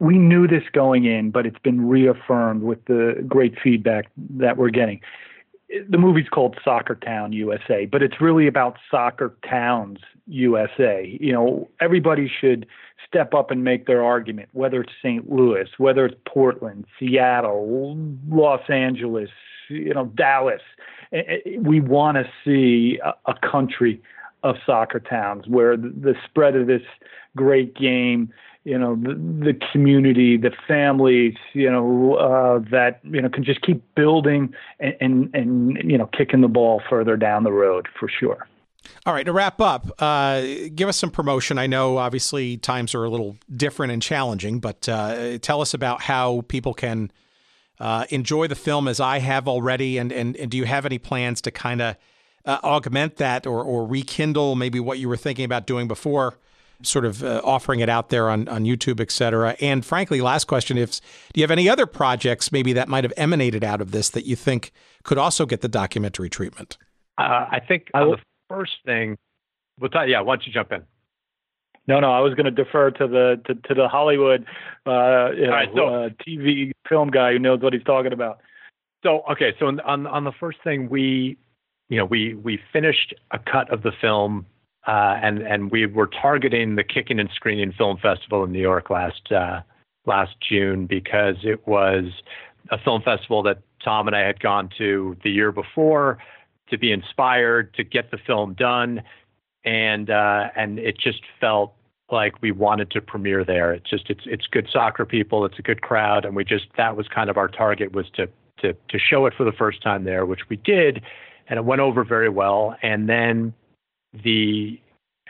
we 0.00 0.18
knew 0.18 0.46
this 0.46 0.64
going 0.72 1.04
in, 1.04 1.30
but 1.30 1.46
it's 1.46 1.58
been 1.60 1.88
reaffirmed 1.88 2.62
with 2.62 2.84
the 2.86 3.24
great 3.28 3.54
feedback 3.62 4.10
that 4.30 4.56
we're 4.56 4.70
getting. 4.70 5.00
The 5.88 5.98
movie's 5.98 6.28
called 6.28 6.56
Soccer 6.64 6.94
Town 6.94 7.32
USA, 7.32 7.86
but 7.86 8.02
it's 8.02 8.20
really 8.20 8.46
about 8.46 8.76
soccer 8.90 9.34
towns 9.48 9.98
USA. 10.26 11.16
You 11.20 11.32
know, 11.32 11.68
everybody 11.80 12.30
should 12.40 12.66
step 13.06 13.34
up 13.34 13.50
and 13.50 13.64
make 13.64 13.86
their 13.86 14.02
argument, 14.02 14.48
whether 14.52 14.80
it's 14.80 14.92
St. 15.02 15.30
Louis, 15.30 15.68
whether 15.78 16.06
it's 16.06 16.16
Portland, 16.26 16.84
Seattle, 16.98 17.96
Los 18.28 18.68
Angeles, 18.68 19.30
you 19.68 19.94
know, 19.94 20.06
Dallas. 20.06 20.62
We 21.58 21.80
want 21.80 22.16
to 22.16 22.28
see 22.44 22.98
a, 23.24 23.34
country 23.34 24.00
of 24.42 24.56
soccer 24.66 25.00
towns 25.00 25.46
where 25.46 25.76
the, 25.76 26.14
spread 26.24 26.56
of 26.56 26.66
this 26.66 26.82
great 27.36 27.74
game, 27.74 28.32
you 28.64 28.78
know, 28.78 28.96
the, 28.96 29.14
the 29.14 29.60
community, 29.72 30.38
the 30.38 30.50
families, 30.66 31.34
you 31.52 31.70
know, 31.70 32.14
uh, 32.14 32.58
that 32.70 33.00
you 33.04 33.20
know 33.20 33.28
can 33.28 33.44
just 33.44 33.60
keep 33.60 33.82
building 33.94 34.54
and, 34.80 34.96
and 35.00 35.34
and 35.34 35.90
you 35.90 35.98
know 35.98 36.06
kicking 36.06 36.40
the 36.40 36.48
ball 36.48 36.82
further 36.88 37.16
down 37.16 37.44
the 37.44 37.52
road 37.52 37.86
for 37.98 38.08
sure. 38.08 38.48
All 39.06 39.14
right, 39.14 39.24
to 39.24 39.32
wrap 39.32 39.60
up, 39.60 39.90
uh, 39.98 40.42
give 40.74 40.88
us 40.88 40.96
some 40.96 41.10
promotion. 41.10 41.58
I 41.58 41.66
know 41.66 41.98
obviously 41.98 42.56
times 42.56 42.94
are 42.94 43.04
a 43.04 43.10
little 43.10 43.36
different 43.54 43.92
and 43.92 44.02
challenging, 44.02 44.60
but 44.60 44.88
uh, 44.88 45.38
tell 45.38 45.60
us 45.60 45.72
about 45.74 46.02
how 46.02 46.42
people 46.48 46.74
can 46.74 47.10
uh, 47.80 48.04
enjoy 48.10 48.46
the 48.46 48.54
film 48.54 48.88
as 48.88 49.00
I 49.00 49.18
have 49.18 49.46
already, 49.46 49.98
and 49.98 50.10
and, 50.10 50.36
and 50.36 50.50
do 50.50 50.56
you 50.56 50.64
have 50.64 50.86
any 50.86 50.98
plans 50.98 51.42
to 51.42 51.50
kind 51.50 51.82
of 51.82 51.96
uh, 52.46 52.60
augment 52.64 53.16
that 53.16 53.46
or 53.46 53.62
or 53.62 53.86
rekindle 53.86 54.54
maybe 54.54 54.80
what 54.80 54.98
you 54.98 55.10
were 55.10 55.18
thinking 55.18 55.44
about 55.44 55.66
doing 55.66 55.86
before 55.86 56.38
sort 56.84 57.04
of 57.04 57.22
uh, 57.22 57.40
offering 57.44 57.80
it 57.80 57.88
out 57.88 58.08
there 58.08 58.28
on, 58.28 58.48
on 58.48 58.64
YouTube, 58.64 59.00
et 59.00 59.10
cetera. 59.10 59.56
And 59.60 59.84
frankly, 59.84 60.20
last 60.20 60.46
question: 60.46 60.78
If 60.78 61.00
do 61.32 61.40
you 61.40 61.42
have 61.42 61.50
any 61.50 61.68
other 61.68 61.86
projects 61.86 62.52
maybe 62.52 62.72
that 62.74 62.88
might 62.88 63.04
have 63.04 63.12
emanated 63.16 63.64
out 63.64 63.80
of 63.80 63.90
this 63.90 64.10
that 64.10 64.26
you 64.26 64.36
think 64.36 64.72
could 65.02 65.18
also 65.18 65.46
get 65.46 65.60
the 65.60 65.68
documentary 65.68 66.30
treatment? 66.30 66.78
Uh, 67.18 67.46
I 67.50 67.60
think 67.66 67.88
on 67.94 68.10
the 68.10 68.18
first 68.48 68.72
thing, 68.84 69.16
we'll 69.78 69.90
tell, 69.90 70.08
yeah. 70.08 70.20
Why 70.20 70.36
don't 70.36 70.46
you 70.46 70.52
jump 70.52 70.72
in? 70.72 70.82
No, 71.86 72.00
no, 72.00 72.10
I 72.12 72.20
was 72.20 72.34
going 72.34 72.46
to 72.46 72.50
defer 72.50 72.90
to 72.92 73.06
the 73.06 73.40
to, 73.46 73.54
to 73.54 73.74
the 73.74 73.88
Hollywood 73.88 74.46
uh, 74.86 75.30
you 75.32 75.46
know, 75.46 75.50
right, 75.50 75.68
so, 75.74 75.86
uh, 75.86 76.08
TV 76.26 76.72
film 76.88 77.10
guy 77.10 77.32
who 77.32 77.38
knows 77.38 77.60
what 77.60 77.72
he's 77.72 77.84
talking 77.84 78.12
about. 78.12 78.40
So 79.02 79.22
okay, 79.30 79.54
so 79.58 79.66
on 79.66 80.06
on 80.06 80.24
the 80.24 80.32
first 80.32 80.58
thing, 80.64 80.88
we 80.88 81.36
you 81.88 81.98
know 81.98 82.04
we 82.06 82.34
we 82.34 82.58
finished 82.72 83.14
a 83.30 83.38
cut 83.38 83.70
of 83.70 83.82
the 83.82 83.92
film 84.00 84.46
uh, 84.86 85.18
and 85.22 85.38
and 85.38 85.70
we 85.70 85.86
were 85.86 86.06
targeting 86.06 86.76
the 86.76 86.84
Kicking 86.84 87.18
and 87.18 87.30
Screening 87.34 87.72
Film 87.72 87.96
Festival 87.96 88.44
in 88.44 88.52
New 88.52 88.60
York 88.60 88.90
last 88.90 89.32
uh, 89.32 89.60
last 90.06 90.36
June 90.46 90.86
because 90.86 91.36
it 91.42 91.66
was 91.66 92.04
a 92.70 92.78
film 92.78 93.02
festival 93.02 93.42
that 93.42 93.62
Tom 93.82 94.06
and 94.06 94.16
I 94.16 94.20
had 94.20 94.40
gone 94.40 94.68
to 94.78 95.16
the 95.22 95.30
year 95.30 95.52
before 95.52 96.18
to 96.70 96.78
be 96.78 96.92
inspired 96.92 97.74
to 97.74 97.84
get 97.84 98.10
the 98.10 98.18
film 98.18 98.54
done, 98.54 99.02
and 99.64 100.10
uh, 100.10 100.48
and 100.56 100.78
it 100.78 100.98
just 100.98 101.20
felt 101.40 101.74
like 102.10 102.40
we 102.42 102.52
wanted 102.52 102.90
to 102.90 103.00
premiere 103.00 103.44
there. 103.44 103.72
It's 103.72 103.88
just 103.88 104.10
it's 104.10 104.24
it's 104.26 104.46
good 104.46 104.68
soccer 104.70 105.04
people, 105.04 105.44
it's 105.44 105.58
a 105.58 105.62
good 105.62 105.82
crowd, 105.82 106.24
and 106.24 106.36
we 106.36 106.44
just 106.44 106.66
that 106.76 106.96
was 106.96 107.08
kind 107.08 107.30
of 107.30 107.36
our 107.36 107.48
target 107.48 107.92
was 107.92 108.06
to 108.16 108.28
to 108.58 108.74
to 108.88 108.98
show 108.98 109.26
it 109.26 109.34
for 109.34 109.44
the 109.44 109.52
first 109.52 109.82
time 109.82 110.04
there, 110.04 110.26
which 110.26 110.48
we 110.48 110.56
did, 110.56 111.02
and 111.48 111.58
it 111.58 111.64
went 111.64 111.80
over 111.80 112.04
very 112.04 112.28
well. 112.28 112.76
And 112.82 113.08
then 113.08 113.54
the 114.22 114.80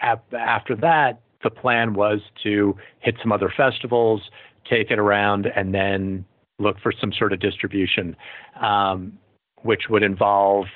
after 0.01 0.77
that, 0.77 1.21
the 1.43 1.51
plan 1.51 1.95
was 1.95 2.21
to 2.43 2.77
hit 3.01 3.17
some 3.23 3.33
other 3.33 3.53
festivals, 3.57 4.23
take 4.69 4.91
it 4.91 4.99
around, 4.99 5.47
and 5.47 5.73
then 5.73 6.25
look 6.59 6.79
for 6.81 6.93
some 7.01 7.13
sort 7.13 7.33
of 7.33 7.41
distribution, 7.41 8.17
um, 8.61 9.19
which 9.63 9.83
would 9.89 10.03
involve 10.03 10.67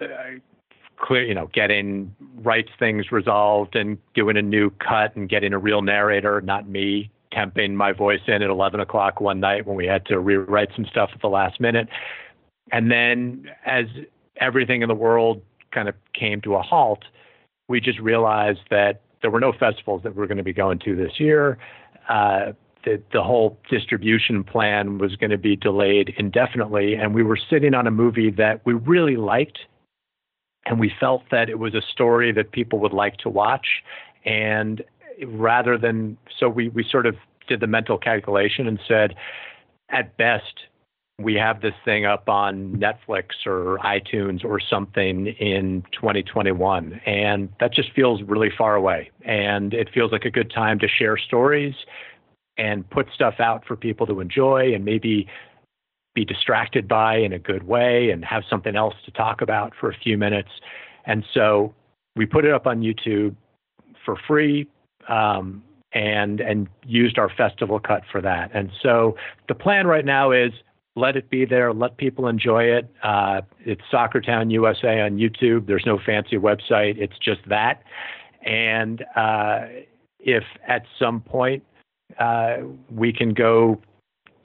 uh, 0.00 0.06
clear, 0.98 1.24
you 1.24 1.34
know, 1.34 1.48
getting 1.52 2.14
rights 2.36 2.70
things 2.78 3.12
resolved 3.12 3.76
and 3.76 3.98
doing 4.14 4.36
a 4.36 4.42
new 4.42 4.70
cut 4.70 5.14
and 5.16 5.28
getting 5.28 5.52
a 5.52 5.58
real 5.58 5.82
narrator, 5.82 6.40
not 6.40 6.68
me 6.68 7.10
temping 7.32 7.74
my 7.74 7.92
voice 7.92 8.20
in 8.26 8.42
at 8.42 8.50
11 8.50 8.80
o'clock 8.80 9.20
one 9.20 9.40
night 9.40 9.66
when 9.66 9.76
we 9.76 9.86
had 9.86 10.06
to 10.06 10.18
rewrite 10.18 10.70
some 10.74 10.86
stuff 10.86 11.10
at 11.14 11.20
the 11.20 11.28
last 11.28 11.60
minute. 11.60 11.88
And 12.72 12.90
then 12.90 13.46
as 13.64 13.84
everything 14.40 14.82
in 14.82 14.88
the 14.88 14.94
world 14.94 15.42
kind 15.72 15.88
of 15.88 15.94
came 16.14 16.40
to 16.42 16.54
a 16.54 16.62
halt, 16.62 17.04
we 17.68 17.80
just 17.80 17.98
realized 17.98 18.60
that 18.70 19.02
there 19.22 19.30
were 19.30 19.40
no 19.40 19.52
festivals 19.52 20.02
that 20.02 20.14
we 20.14 20.20
were 20.20 20.26
going 20.26 20.38
to 20.38 20.44
be 20.44 20.52
going 20.52 20.78
to 20.80 20.94
this 20.94 21.18
year. 21.18 21.58
Uh, 22.08 22.52
the, 22.84 23.02
the 23.12 23.22
whole 23.22 23.58
distribution 23.68 24.44
plan 24.44 24.98
was 24.98 25.16
going 25.16 25.30
to 25.30 25.38
be 25.38 25.56
delayed 25.56 26.14
indefinitely. 26.16 26.94
And 26.94 27.14
we 27.14 27.22
were 27.22 27.38
sitting 27.50 27.74
on 27.74 27.86
a 27.86 27.90
movie 27.90 28.30
that 28.30 28.64
we 28.64 28.74
really 28.74 29.16
liked. 29.16 29.58
And 30.66 30.80
we 30.80 30.92
felt 30.98 31.22
that 31.30 31.48
it 31.48 31.58
was 31.58 31.74
a 31.74 31.82
story 31.92 32.32
that 32.32 32.52
people 32.52 32.78
would 32.80 32.92
like 32.92 33.16
to 33.18 33.28
watch. 33.28 33.66
And 34.24 34.82
rather 35.26 35.76
than, 35.78 36.16
so 36.38 36.48
we, 36.48 36.68
we 36.68 36.84
sort 36.88 37.06
of 37.06 37.16
did 37.48 37.60
the 37.60 37.66
mental 37.66 37.98
calculation 37.98 38.66
and 38.66 38.78
said, 38.86 39.14
at 39.90 40.16
best, 40.16 40.54
we 41.18 41.34
have 41.34 41.62
this 41.62 41.74
thing 41.84 42.04
up 42.04 42.28
on 42.28 42.76
Netflix 42.76 43.46
or 43.46 43.78
iTunes 43.78 44.44
or 44.44 44.60
something 44.60 45.28
in 45.28 45.82
2021. 45.92 47.00
And 47.06 47.48
that 47.58 47.72
just 47.72 47.92
feels 47.94 48.22
really 48.22 48.50
far 48.56 48.74
away. 48.74 49.10
And 49.24 49.72
it 49.72 49.88
feels 49.94 50.12
like 50.12 50.26
a 50.26 50.30
good 50.30 50.50
time 50.50 50.78
to 50.80 50.88
share 50.88 51.16
stories 51.16 51.74
and 52.58 52.88
put 52.90 53.06
stuff 53.14 53.34
out 53.38 53.64
for 53.66 53.76
people 53.76 54.06
to 54.06 54.20
enjoy 54.20 54.74
and 54.74 54.84
maybe 54.84 55.26
be 56.14 56.24
distracted 56.24 56.86
by 56.86 57.16
in 57.16 57.32
a 57.32 57.38
good 57.38 57.62
way 57.62 58.10
and 58.10 58.24
have 58.24 58.42
something 58.48 58.76
else 58.76 58.94
to 59.06 59.10
talk 59.10 59.40
about 59.40 59.72
for 59.78 59.90
a 59.90 59.96
few 59.96 60.18
minutes. 60.18 60.50
And 61.06 61.24
so 61.32 61.74
we 62.14 62.26
put 62.26 62.44
it 62.44 62.52
up 62.52 62.66
on 62.66 62.82
YouTube 62.82 63.34
for 64.04 64.16
free. 64.26 64.68
Um, 65.08 65.62
and 65.92 66.40
and 66.40 66.68
used 66.84 67.16
our 67.16 67.30
festival 67.30 67.80
cut 67.80 68.02
for 68.10 68.20
that. 68.20 68.50
And 68.52 68.70
so 68.82 69.16
the 69.48 69.54
plan 69.54 69.86
right 69.86 70.04
now 70.04 70.30
is 70.30 70.52
let 70.96 71.16
it 71.16 71.30
be 71.30 71.44
there. 71.44 71.72
Let 71.72 71.98
people 71.98 72.26
enjoy 72.26 72.64
it. 72.64 72.90
Uh, 73.02 73.42
it's 73.60 73.82
Soccertown 73.92 74.50
USA 74.50 75.00
on 75.00 75.18
YouTube. 75.18 75.66
There's 75.66 75.84
no 75.86 75.98
fancy 76.04 76.36
website. 76.36 76.96
It's 76.98 77.18
just 77.18 77.40
that. 77.48 77.82
And 78.42 79.04
uh, 79.14 79.66
if 80.18 80.42
at 80.66 80.84
some 80.98 81.20
point 81.20 81.62
uh, 82.18 82.56
we 82.90 83.12
can 83.12 83.34
go 83.34 83.80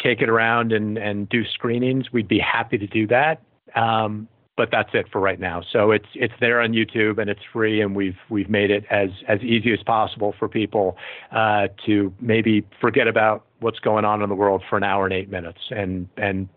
take 0.02 0.22
it 0.22 0.30
around 0.30 0.73
and, 0.73 0.98
and 0.98 1.30
do 1.30 1.44
screenings, 1.45 2.11
we'd 2.11 2.28
be 2.28 2.40
happy 2.40 2.78
to 2.78 2.88
do 2.88 3.07
that. 3.07 3.41
Um, 3.76 4.28
but 4.57 4.69
that's 4.72 4.90
it 4.94 5.07
for 5.11 5.19
right 5.19 5.40
now. 5.40 5.61
So 5.72 5.91
it's 5.91 6.07
it's 6.14 6.34
there 6.40 6.61
on 6.61 6.72
YouTube 6.73 7.18
and 7.19 7.30
it's 7.30 7.41
free, 7.52 7.82
and 7.82 7.95
we've 7.95 8.18
we've 8.30 8.49
made 8.49 8.72
it 8.72 8.86
as 8.90 9.10
as 9.28 9.40
easy 9.41 9.73
as 9.73 9.82
possible 9.84 10.34
for 10.38 10.48
people 10.48 10.98
uh, 11.32 11.68
to 11.86 12.14
maybe 12.19 12.65
forget 12.80 13.07
about 13.07 13.45
what's 13.60 13.80
going 13.80 14.06
on 14.06 14.22
in 14.22 14.30
the 14.30 14.36
world 14.36 14.64
for 14.69 14.78
an 14.78 14.84
hour 14.84 15.06
and 15.06 15.14
eight 15.14 15.30
minutes 15.30 15.60
and 15.72 16.07
and 16.18 16.49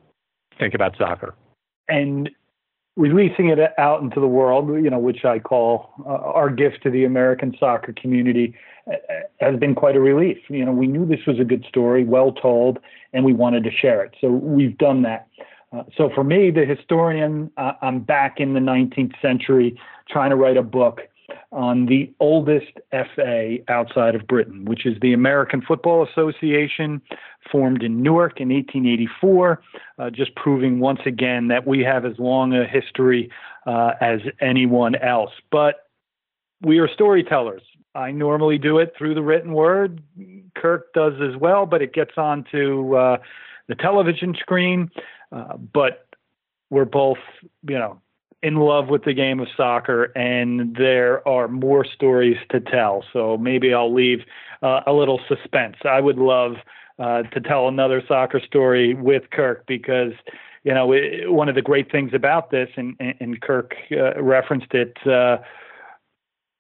think 0.59 0.75
about 0.75 0.97
soccer. 0.99 1.35
And 1.89 2.31
releasing 2.97 3.49
it 3.49 3.59
out 3.79 4.03
into 4.03 4.21
the 4.21 4.29
world, 4.29 4.69
you 4.69 4.89
know, 4.89 4.99
which 4.99 5.25
I 5.25 5.39
call 5.39 5.91
uh, 6.07 6.11
our 6.11 6.49
gift 6.49 6.83
to 6.85 6.91
the 6.91 7.05
American 7.05 7.55
soccer 7.59 7.93
community, 7.93 8.55
uh, 8.87 8.95
has 9.41 9.59
been 9.59 9.75
quite 9.75 9.97
a 9.97 10.01
relief. 10.01 10.39
You 10.49 10.65
know, 10.65 10.73
we 10.73 10.87
knew 10.87 11.05
this 11.05 11.27
was 11.27 11.41
a 11.41 11.45
good 11.45 11.65
story, 11.69 12.05
well 12.05 12.33
told, 12.33 12.79
and 13.12 13.25
we 13.25 13.33
wanted 13.33 13.65
to 13.65 13.71
share 13.71 14.05
it. 14.05 14.15
So 14.21 14.29
we've 14.29 14.79
done 14.79 15.03
that. 15.03 15.27
Uh, 15.74 15.82
so 15.96 16.10
for 16.14 16.24
me, 16.24 16.51
the 16.51 16.64
historian, 16.64 17.51
uh, 17.56 17.72
I'm 17.82 18.01
back 18.01 18.38
in 18.38 18.55
the 18.55 18.60
19th 18.60 19.20
century 19.20 19.78
trying 20.09 20.30
to 20.30 20.36
write 20.36 20.56
a 20.56 20.62
book 20.62 21.01
on 21.52 21.86
the 21.86 22.12
oldest 22.20 22.72
FA 22.90 23.56
outside 23.68 24.14
of 24.14 24.26
Britain, 24.26 24.64
which 24.66 24.86
is 24.86 24.96
the 25.01 25.12
American 25.12 25.62
Football 25.62 26.06
Association, 26.06 27.01
formed 27.51 27.82
in 27.82 28.02
Newark 28.02 28.40
in 28.40 28.48
1884, 28.51 29.62
uh, 29.98 30.10
just 30.10 30.34
proving 30.36 30.80
once 30.80 31.01
again 31.06 31.48
that 31.48 31.66
we 31.66 31.80
have 31.80 32.05
as 32.05 32.18
long 32.18 32.52
a 32.55 32.66
history 32.66 33.30
uh, 33.66 33.92
as 34.01 34.20
anyone 34.40 34.94
else. 34.96 35.30
But 35.51 35.88
we 36.60 36.78
are 36.78 36.88
storytellers. 36.88 37.62
I 37.94 38.10
normally 38.10 38.59
do 38.59 38.78
it 38.78 38.92
through 38.98 39.14
the 39.14 39.22
written 39.22 39.52
word. 39.52 40.02
Kirk 40.56 40.92
does 40.92 41.14
as 41.20 41.40
well, 41.40 41.64
but 41.64 41.80
it 41.80 41.94
gets 41.94 42.12
onto 42.16 42.96
uh, 42.96 43.18
the 43.69 43.74
television 43.74 44.35
screen. 44.39 44.91
Uh, 45.32 45.57
but 45.57 46.07
we're 46.70 46.85
both, 46.85 47.19
you 47.69 47.78
know, 47.78 48.01
in 48.43 48.57
love 48.57 48.89
with 48.89 49.05
the 49.05 49.15
game 49.15 49.41
of 49.41 49.49
soccer, 49.57 50.12
and 50.16 50.77
there 50.77 51.27
are 51.27 51.49
more 51.49 51.85
stories 51.85 52.36
to 52.51 52.61
tell. 52.61 53.03
So 53.12 53.39
maybe 53.39 53.73
I'll 53.73 53.93
leave 53.93 54.20
uh, 54.62 54.81
a 54.86 54.93
little 54.93 55.19
suspense. 55.28 55.77
I 55.85 56.01
would 56.01 56.19
love 56.19 56.57
uh, 56.99 57.23
to 57.23 57.41
tell 57.41 57.69
another 57.69 58.03
soccer 58.07 58.41
story 58.41 58.95
with 58.95 59.31
Kirk 59.31 59.65
because 59.66 60.12
you 60.62 60.74
know 60.74 60.93
one 61.32 61.49
of 61.49 61.55
the 61.55 61.62
great 61.62 61.91
things 61.91 62.12
about 62.12 62.51
this, 62.51 62.69
and, 62.77 62.95
and 63.01 63.41
Kirk 63.41 63.74
uh, 63.93 64.23
referenced 64.23 64.74
it 64.74 64.97
uh, 65.07 65.39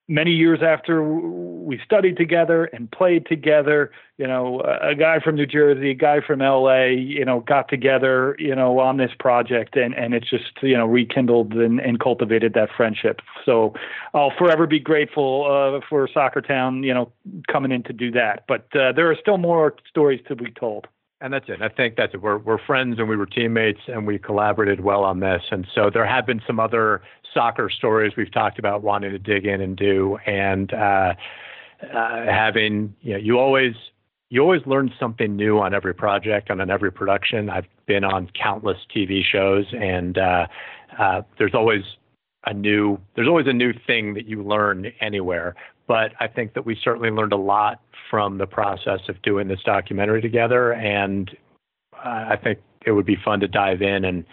many 0.08 0.32
years 0.32 0.60
after 0.62 1.02
we 1.02 1.80
studied 1.84 2.16
together 2.16 2.66
and 2.66 2.90
played 2.90 3.26
together, 3.26 3.90
you 4.18 4.26
know, 4.26 4.60
a 4.60 4.94
guy 4.94 5.18
from 5.18 5.34
New 5.34 5.46
Jersey, 5.46 5.92
a 5.92 5.94
guy 5.94 6.20
from 6.20 6.40
LA, 6.40 6.84
you 6.86 7.24
know, 7.24 7.40
got 7.40 7.68
together, 7.68 8.36
you 8.38 8.54
know, 8.54 8.78
on 8.80 8.98
this 8.98 9.10
project 9.18 9.76
and, 9.76 9.94
and 9.94 10.12
it's 10.12 10.28
just, 10.28 10.62
you 10.62 10.76
know, 10.76 10.86
rekindled 10.86 11.54
and, 11.54 11.80
and 11.80 12.00
cultivated 12.00 12.52
that 12.54 12.68
friendship. 12.76 13.20
So 13.44 13.74
I'll 14.12 14.32
forever 14.36 14.66
be 14.66 14.78
grateful 14.78 15.46
uh, 15.46 15.80
for 15.88 16.08
Soccer 16.12 16.42
Town, 16.42 16.82
you 16.82 16.92
know, 16.92 17.10
coming 17.50 17.72
in 17.72 17.82
to 17.84 17.92
do 17.92 18.10
that. 18.12 18.44
But 18.46 18.68
uh, 18.76 18.92
there 18.92 19.10
are 19.10 19.16
still 19.20 19.38
more 19.38 19.74
stories 19.88 20.20
to 20.28 20.36
be 20.36 20.50
told. 20.50 20.86
And 21.20 21.32
that's 21.32 21.48
it. 21.48 21.62
I 21.62 21.68
think 21.68 21.96
that's 21.96 22.12
it. 22.12 22.20
We're, 22.20 22.36
we're 22.36 22.58
friends 22.58 22.98
and 22.98 23.08
we 23.08 23.16
were 23.16 23.24
teammates 23.24 23.80
and 23.86 24.06
we 24.06 24.18
collaborated 24.18 24.80
well 24.80 25.04
on 25.04 25.20
this. 25.20 25.42
And 25.50 25.66
so 25.74 25.88
there 25.88 26.04
have 26.04 26.26
been 26.26 26.42
some 26.46 26.60
other 26.60 27.00
soccer 27.34 27.68
stories 27.68 28.12
we've 28.16 28.32
talked 28.32 28.58
about 28.58 28.82
wanting 28.82 29.10
to 29.10 29.18
dig 29.18 29.44
in 29.46 29.60
and 29.60 29.76
do. 29.76 30.16
And 30.26 30.72
uh, 30.72 31.14
uh, 31.82 32.24
having, 32.26 32.94
you 33.02 33.12
know, 33.12 33.18
you 33.18 33.38
always, 33.38 33.74
you 34.30 34.40
always 34.40 34.62
learn 34.64 34.92
something 34.98 35.36
new 35.36 35.58
on 35.58 35.74
every 35.74 35.94
project 35.94 36.48
and 36.48 36.60
on 36.60 36.70
every 36.70 36.90
production. 36.90 37.50
I've 37.50 37.66
been 37.86 38.04
on 38.04 38.30
countless 38.40 38.78
TV 38.94 39.22
shows 39.22 39.66
and 39.78 40.16
uh, 40.16 40.46
uh, 40.98 41.22
there's 41.38 41.54
always 41.54 41.82
a 42.46 42.54
new, 42.54 42.98
there's 43.16 43.28
always 43.28 43.46
a 43.46 43.52
new 43.52 43.72
thing 43.86 44.14
that 44.14 44.26
you 44.26 44.42
learn 44.42 44.92
anywhere. 45.00 45.54
But 45.86 46.12
I 46.20 46.28
think 46.28 46.54
that 46.54 46.64
we 46.64 46.78
certainly 46.82 47.10
learned 47.10 47.32
a 47.32 47.38
lot 47.38 47.82
from 48.10 48.38
the 48.38 48.46
process 48.46 49.00
of 49.08 49.20
doing 49.22 49.48
this 49.48 49.60
documentary 49.64 50.22
together. 50.22 50.72
And 50.72 51.30
uh, 51.94 52.26
I 52.30 52.38
think 52.42 52.58
it 52.86 52.92
would 52.92 53.06
be 53.06 53.16
fun 53.22 53.40
to 53.40 53.48
dive 53.48 53.82
in 53.82 54.04
and 54.04 54.24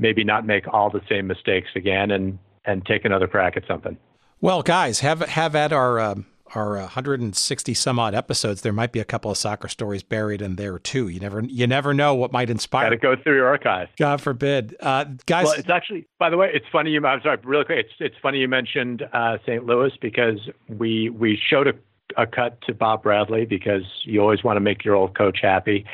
maybe 0.00 0.24
not 0.24 0.46
make 0.46 0.66
all 0.72 0.90
the 0.90 1.02
same 1.08 1.26
mistakes 1.26 1.68
again 1.76 2.10
and, 2.10 2.38
and 2.64 2.84
take 2.86 3.04
another 3.04 3.28
crack 3.28 3.56
at 3.56 3.66
something. 3.66 3.96
Well, 4.40 4.62
guys, 4.62 5.00
have 5.00 5.20
have 5.20 5.54
at 5.54 5.72
our 5.72 6.00
um, 6.00 6.26
our 6.54 6.76
160 6.76 7.74
some 7.74 7.98
odd 7.98 8.14
episodes, 8.14 8.62
there 8.62 8.72
might 8.72 8.92
be 8.92 9.00
a 9.00 9.04
couple 9.04 9.30
of 9.30 9.36
soccer 9.36 9.68
stories 9.68 10.02
buried 10.02 10.42
in 10.42 10.56
there 10.56 10.78
too. 10.78 11.08
You 11.08 11.20
never 11.20 11.42
you 11.42 11.66
never 11.66 11.94
know 11.94 12.14
what 12.14 12.32
might 12.32 12.50
inspire. 12.50 12.86
Got 12.86 12.90
to 12.90 12.96
go 12.96 13.16
through 13.22 13.36
your 13.36 13.46
archive. 13.46 13.88
God 13.98 14.20
forbid, 14.20 14.76
uh, 14.80 15.04
guys. 15.26 15.44
Well, 15.44 15.54
it's 15.54 15.70
actually, 15.70 16.06
by 16.18 16.30
the 16.30 16.36
way, 16.36 16.50
it's 16.52 16.66
funny. 16.72 16.90
You, 16.90 17.04
I'm 17.04 17.22
sorry, 17.22 17.38
really 17.44 17.64
quick. 17.64 17.78
It's 17.78 17.94
it's 18.00 18.16
funny 18.22 18.38
you 18.38 18.48
mentioned 18.48 19.06
uh, 19.12 19.38
St. 19.46 19.64
Louis 19.64 19.92
because 20.00 20.38
we 20.68 21.10
we 21.10 21.38
showed 21.48 21.68
a, 21.68 21.74
a 22.16 22.26
cut 22.26 22.60
to 22.62 22.74
Bob 22.74 23.02
Bradley 23.02 23.44
because 23.44 23.84
you 24.04 24.20
always 24.20 24.42
want 24.42 24.56
to 24.56 24.60
make 24.60 24.84
your 24.84 24.94
old 24.94 25.16
coach 25.16 25.38
happy, 25.42 25.84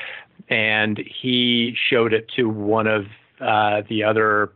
and 0.49 0.99
he 0.99 1.77
showed 1.91 2.13
it 2.13 2.31
to 2.37 2.49
one 2.49 2.87
of 2.87 3.07
uh, 3.41 3.83
the 3.89 4.05
other 4.05 4.53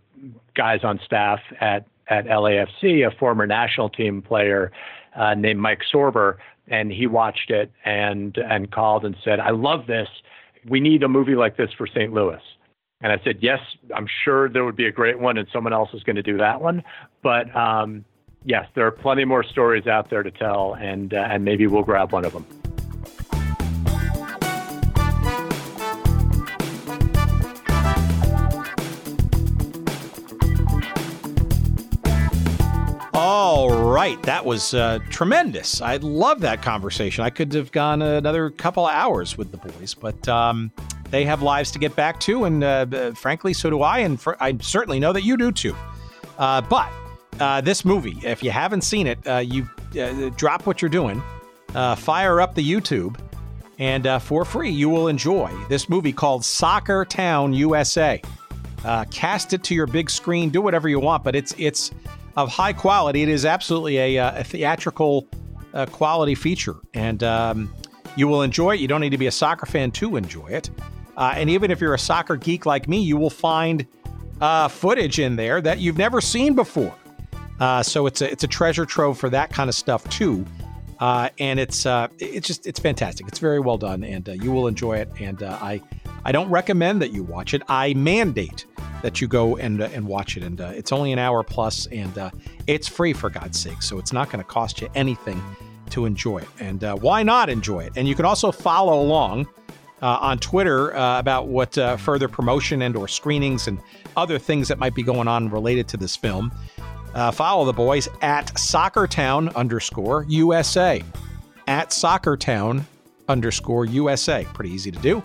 guys 0.55 0.81
on 0.83 1.01
staff 1.05 1.41
at 1.61 1.87
at 2.09 2.27
LAFC, 2.27 3.07
a 3.07 3.17
former 3.17 3.47
national 3.47 3.89
team 3.89 4.21
player 4.21 4.73
uh, 5.15 5.35
named 5.35 5.61
Mike 5.61 5.83
Sorber, 5.93 6.37
and 6.69 6.91
he 6.91 7.07
watched 7.07 7.51
it 7.51 7.71
and 7.85 8.37
and 8.37 8.71
called 8.71 9.05
and 9.05 9.17
said, 9.25 9.41
"I 9.41 9.51
love 9.51 9.87
this. 9.87 10.09
We 10.69 10.81
need 10.81 11.03
a 11.03 11.09
movie 11.09 11.37
like 11.37 11.57
this 11.57 11.71
for 11.77 11.87
St. 11.87 12.13
Louis." 12.13 12.41
And 13.01 13.13
I 13.13 13.21
said, 13.25 13.39
"Yes, 13.41 13.61
I'm 13.95 14.07
sure 14.25 14.49
there 14.49 14.65
would 14.65 14.77
be 14.77 14.87
a 14.87 14.93
great 14.93 15.19
one, 15.19 15.39
and 15.39 15.49
someone 15.53 15.73
else 15.73 15.91
is 15.95 16.03
going 16.03 16.17
to 16.17 16.23
do 16.23 16.37
that 16.39 16.61
one." 16.61 16.83
But 17.23 17.55
um, 17.57 18.05
yes, 18.45 18.67
there 18.75 18.87
are 18.87 18.93
plenty 18.93 19.25
more 19.25 19.43
stories 19.43 19.87
out 19.87 20.11
there 20.11 20.23
to 20.23 20.31
tell, 20.31 20.75
and 20.75 21.15
uh, 21.15 21.29
and 21.31 21.45
maybe 21.45 21.67
we'll 21.67 21.83
grab 21.83 22.13
one 22.13 22.25
of 22.25 22.33
them. 22.33 22.60
That 34.31 34.47
was 34.47 34.75
uh, 34.75 35.01
tremendous. 35.11 35.81
I 35.81 35.97
love 35.97 36.39
that 36.43 36.63
conversation. 36.63 37.25
I 37.25 37.31
could 37.31 37.53
have 37.53 37.73
gone 37.73 38.01
another 38.01 38.49
couple 38.51 38.87
hours 38.87 39.37
with 39.37 39.51
the 39.51 39.57
boys, 39.57 39.93
but 39.93 40.29
um, 40.29 40.71
they 41.11 41.25
have 41.25 41.43
lives 41.43 41.73
to 41.73 41.81
get 41.81 41.97
back 41.97 42.21
to, 42.21 42.45
and 42.45 42.63
uh, 42.63 43.11
frankly, 43.15 43.53
so 43.53 43.71
do 43.71 43.83
I, 43.83 43.99
and 43.99 44.21
for, 44.21 44.41
I 44.41 44.57
certainly 44.61 45.01
know 45.01 45.13
that 45.13 45.25
you 45.25 45.37
do 45.37 45.51
too. 45.51 45.75
Uh, 46.39 46.61
but 46.61 46.89
uh, 47.41 47.61
this 47.61 47.85
movie, 47.85 48.21
if 48.23 48.41
you 48.41 48.53
haven't 48.53 48.83
seen 48.83 49.09
it, 49.09 49.19
uh, 49.27 49.39
you 49.39 49.69
uh, 50.01 50.31
drop 50.37 50.65
what 50.65 50.81
you're 50.81 50.89
doing, 50.89 51.21
fire 51.97 52.41
up 52.41 52.55
the 52.55 52.63
YouTube, 52.63 53.19
and 53.81 54.23
for 54.23 54.45
free, 54.45 54.71
you 54.71 54.89
will 54.89 55.09
enjoy 55.09 55.51
this 55.69 55.89
movie 55.89 56.13
called 56.13 56.45
Soccer 56.45 57.05
Town 57.05 57.53
USA. 57.53 58.23
cast 59.11 59.55
it 59.55 59.65
to 59.65 59.75
your 59.75 59.89
big 59.89 60.09
screen, 60.09 60.51
do 60.51 60.61
whatever 60.61 60.89
you 60.89 61.01
want, 61.01 61.25
but 61.25 61.35
it's 61.35 61.53
it's 61.59 61.91
of 62.37 62.49
high 62.49 62.73
quality. 62.73 63.23
It 63.23 63.29
is 63.29 63.45
absolutely 63.45 63.99
a, 63.99 64.19
uh, 64.19 64.41
a 64.41 64.45
theatrical 64.45 65.29
uh, 65.75 65.87
quality 65.87 66.35
feature, 66.35 66.77
and 66.95 67.23
um, 67.23 67.75
you 68.17 68.29
will 68.29 68.43
enjoy 68.43 68.75
it. 68.75 68.81
You 68.81 68.89
don't 68.89 69.01
need 69.01 69.11
to 69.11 69.19
be 69.19 69.27
a 69.27 69.33
soccer 69.33 69.67
fan 69.67 69.91
to 69.93 70.17
enjoy 70.17 70.49
it. 70.49 70.71
Uh, 71.17 71.35
and 71.37 71.51
even 71.51 71.71
if 71.71 71.81
you're 71.81 71.95
a 71.95 71.99
soccer 71.99 72.37
geek 72.37 72.67
like 72.67 72.89
me, 72.89 73.01
you 73.01 73.17
will 73.17 73.31
find 73.31 73.87
uh, 74.41 74.69
footage 74.69 75.19
in 75.19 75.37
there 75.37 75.61
that 75.61 75.79
you've 75.79 75.99
never 75.99 76.21
seen 76.21 76.55
before. 76.55 76.95
Uh, 77.59 77.83
so 77.83 78.07
it's 78.07 78.23
a 78.23 78.31
it's 78.31 78.43
a 78.43 78.49
treasure 78.49 78.87
trove 78.87 79.19
for 79.19 79.29
that 79.29 79.51
kind 79.51 79.69
of 79.69 79.75
stuff 79.75 80.09
too. 80.09 80.47
Uh, 80.99 81.29
and 81.39 81.61
it's 81.61 81.87
it's 82.19 82.47
just 82.47 82.67
it's 82.67 82.81
fantastic. 82.81 83.29
It's 83.29 83.39
very 83.39 83.61
well 83.61 83.77
done, 83.77 84.03
and 84.03 84.27
you 84.43 84.51
will 84.51 84.67
enjoy 84.67 84.97
it. 84.97 85.11
And 85.21 85.43
I 85.43 85.81
I 86.25 86.33
don't 86.33 86.49
recommend 86.51 87.01
that 87.03 87.13
you 87.13 87.23
watch 87.23 87.55
it. 87.55 87.63
I 87.69 87.95
mandate 87.95 88.67
that 89.03 89.21
you 89.21 89.29
go 89.29 89.57
and 89.57 89.81
uh, 89.81 89.89
and 89.93 90.07
watch 90.07 90.37
it. 90.37 90.43
And 90.43 90.61
uh, 90.61 90.73
it's 90.75 90.93
only 90.93 91.13
an 91.13 91.19
hour 91.19 91.43
plus, 91.43 91.87
and 91.87 92.17
uh, 92.19 92.31
it's 92.67 92.89
free 92.89 93.13
for 93.13 93.31
God's 93.31 93.59
sake. 93.59 93.83
So 93.83 93.99
it's 93.99 94.13
not 94.13 94.31
going 94.31 94.43
to 94.43 94.49
cost 94.49 94.81
you 94.81 94.89
anything 94.95 95.43
to 95.91 96.05
enjoy 96.05 96.39
it. 96.39 96.49
And 96.61 96.85
uh, 96.85 96.97
why 96.97 97.23
not 97.23 97.49
enjoy 97.49 97.81
it? 97.81 97.93
And 97.97 98.07
you 98.07 98.15
can 98.15 98.25
also 98.25 98.53
follow 98.53 99.01
along 99.01 99.49
uh, 100.03 100.19
on 100.21 100.39
Twitter 100.39 100.95
uh, 100.95 101.19
about 101.19 101.49
what 101.49 101.75
further 101.99 102.29
promotion 102.29 102.83
and 102.83 102.97
or 102.97 103.09
screenings 103.09 103.67
and 103.67 103.81
other 104.17 104.39
things 104.39 104.69
that 104.69 104.79
might 104.79 104.95
be 104.95 105.03
going 105.03 105.29
on 105.29 105.51
related 105.51 105.89
to 105.89 105.97
this 105.97 106.17
film. 106.17 106.53
follow 107.33 107.65
the 107.65 107.73
boys 107.73 108.09
at 108.23 108.47
Soccertown 108.55 109.55
underscore 109.55 110.25
USA. 110.29 111.03
At 111.67 111.91
Soccertown 111.91 112.85
underscore 113.29 113.85
USA. 113.87 114.47
Pretty 114.53 114.71
easy 114.71 114.91
to 114.91 114.99
do. 115.01 115.23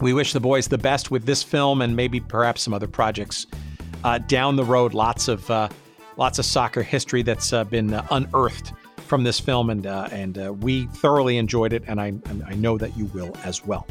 We 0.00 0.14
wish 0.14 0.32
the 0.32 0.40
boys 0.40 0.66
the 0.66 0.78
best 0.78 1.10
with 1.10 1.26
this 1.26 1.42
film 1.42 1.82
and 1.82 1.94
maybe 1.94 2.20
perhaps 2.20 2.62
some 2.62 2.72
other 2.72 2.86
projects 2.86 3.46
uh, 4.02 4.18
down 4.18 4.56
the 4.56 4.64
road. 4.64 4.94
Lots 4.94 5.28
of 5.28 5.50
uh, 5.50 5.68
lots 6.16 6.38
of 6.38 6.46
soccer 6.46 6.82
history 6.82 7.22
that's 7.22 7.52
uh, 7.52 7.64
been 7.64 7.92
uh, 7.92 8.06
unearthed 8.10 8.72
from 8.96 9.24
this 9.24 9.38
film, 9.38 9.68
and 9.68 9.86
uh, 9.86 10.08
and 10.10 10.38
uh, 10.38 10.52
we 10.54 10.86
thoroughly 10.86 11.36
enjoyed 11.36 11.72
it, 11.72 11.82
and 11.86 12.00
I 12.00 12.14
I 12.46 12.54
know 12.54 12.78
that 12.78 12.96
you 12.96 13.06
will 13.06 13.36
as 13.44 13.64
well. 13.66 13.86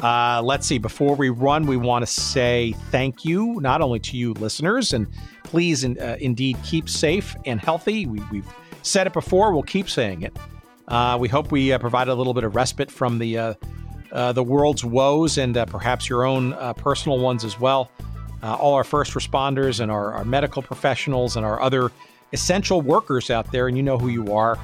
let's 0.00 0.66
see. 0.66 0.76
Before 0.76 1.16
we 1.16 1.30
run, 1.30 1.66
we 1.66 1.78
want 1.78 2.02
to 2.02 2.10
say 2.10 2.74
thank 2.90 3.24
you 3.24 3.58
not 3.62 3.80
only 3.80 4.00
to 4.00 4.16
you 4.16 4.34
listeners, 4.34 4.92
and 4.92 5.06
please 5.44 5.84
in, 5.84 5.96
indeed 6.20 6.58
keep 6.64 6.88
safe 6.88 7.34
and 7.46 7.60
healthy. 7.60 8.06
We, 8.06 8.20
have 8.20 8.54
said 8.82 9.06
it 9.06 9.14
before. 9.14 9.52
We'll 9.52 9.62
keep 9.62 9.88
saying 9.88 10.22
it. 10.22 10.36
we 11.18 11.28
hope 11.28 11.50
we 11.50 11.76
provide 11.78 12.08
a 12.08 12.14
little 12.14 12.34
bit 12.34 12.44
of 12.44 12.54
respite 12.54 12.90
from 12.90 13.18
the 13.18 13.56
uh, 14.16 14.32
the 14.32 14.42
world's 14.42 14.82
woes 14.82 15.36
and 15.36 15.58
uh, 15.58 15.66
perhaps 15.66 16.08
your 16.08 16.24
own 16.24 16.54
uh, 16.54 16.72
personal 16.72 17.18
ones 17.18 17.44
as 17.44 17.60
well. 17.60 17.90
Uh, 18.42 18.54
all 18.54 18.72
our 18.74 18.84
first 18.84 19.12
responders 19.12 19.78
and 19.78 19.90
our, 19.90 20.14
our, 20.14 20.24
medical 20.24 20.62
professionals 20.62 21.36
and 21.36 21.44
our 21.44 21.60
other 21.60 21.92
essential 22.32 22.80
workers 22.80 23.30
out 23.30 23.50
there, 23.52 23.68
and 23.68 23.76
you 23.76 23.82
know 23.82 23.98
who 23.98 24.08
you 24.08 24.34
are. 24.34 24.58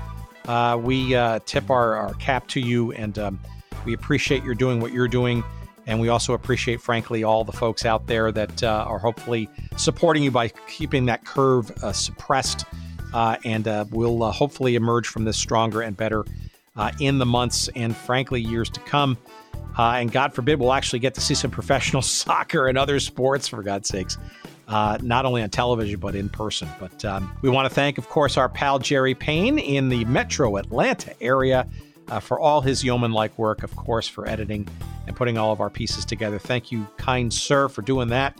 Uh, 0.49 0.77
we 0.77 1.11
tip 1.45 1.71
our, 1.71 1.95
our, 1.97 2.15
cap 2.15 2.49
to 2.49 2.61
you, 2.61 2.93
and 2.93 3.19
um, 3.19 3.39
we 3.85 3.93
appreciate 3.93 4.43
your 4.43 4.55
doing 4.55 4.81
what 4.81 4.91
you're 4.93 5.09
doing. 5.09 5.45
And 5.87 6.01
we 6.01 6.09
also 6.09 6.33
appreciate, 6.33 6.81
frankly, 6.81 7.23
all 7.23 7.45
the 7.45 7.53
folks 7.53 7.85
out 7.85 8.07
there 8.07 8.33
that 8.33 8.63
are 8.63 8.99
hopefully 8.99 9.49
supporting 9.77 10.23
you 10.23 10.31
by 10.31 10.49
keeping 10.69 11.07
that 11.07 11.25
curve 11.25 11.73
suppressed. 11.93 12.65
and 13.13 13.67
we'll 13.91 14.31
hopefully 14.31 14.77
emerge 14.77 15.09
from 15.09 15.25
this 15.25 15.37
stronger 15.37 15.83
and 15.83 15.97
better 15.97 16.25
in 17.01 17.19
the 17.19 17.27
months 17.27 17.69
and, 17.75 17.97
frankly, 17.97 18.41
years 18.41 18.71
to 18.71 18.81
come. 18.81 19.19
Uh, 19.79 19.95
and 19.97 20.13
God 20.13 20.35
forbid, 20.35 20.61
we'll 20.61 20.73
actually 20.73 20.99
get 20.99 21.15
to 21.15 21.21
see 21.21 21.35
some 21.35 21.51
professional 21.61 22.03
soccer 22.03 22.69
and 22.69 22.77
other 22.77 23.01
sports, 23.01 23.49
for 23.49 23.63
God's 23.63 23.89
sakes, 23.89 24.19
uh, 24.69 24.99
not 25.03 25.25
only 25.25 25.43
on 25.43 25.51
television, 25.51 25.99
but 26.01 26.15
in 26.15 26.29
person. 26.29 26.69
But 26.79 27.05
um, 27.05 27.37
we 27.43 27.51
want 27.51 27.69
to 27.69 27.75
thank, 27.75 27.99
of 27.99 28.09
course, 28.09 28.37
our 28.37 28.49
pal 28.49 28.79
Jerry 28.79 29.15
Payne 29.15 29.59
in 29.59 29.89
the 29.89 30.05
metro 30.07 30.57
Atlanta 30.57 31.15
area 31.21 31.67
uh, 32.09 32.21
for 32.21 32.39
all 32.39 32.61
his 32.61 32.85
yeoman 32.85 33.13
like 33.13 33.37
work, 33.39 33.63
of 33.63 33.75
course, 33.77 34.09
for 34.09 34.29
editing 34.29 34.69
and 35.07 35.17
putting 35.17 35.39
all 35.39 35.53
of 35.53 35.61
our 35.61 35.71
pieces 35.71 36.05
together. 36.05 36.39
Thank 36.39 36.71
you, 36.71 36.87
kind 36.97 37.33
sir, 37.33 37.69
for 37.69 37.83
doing 37.83 38.09
that. 38.09 38.39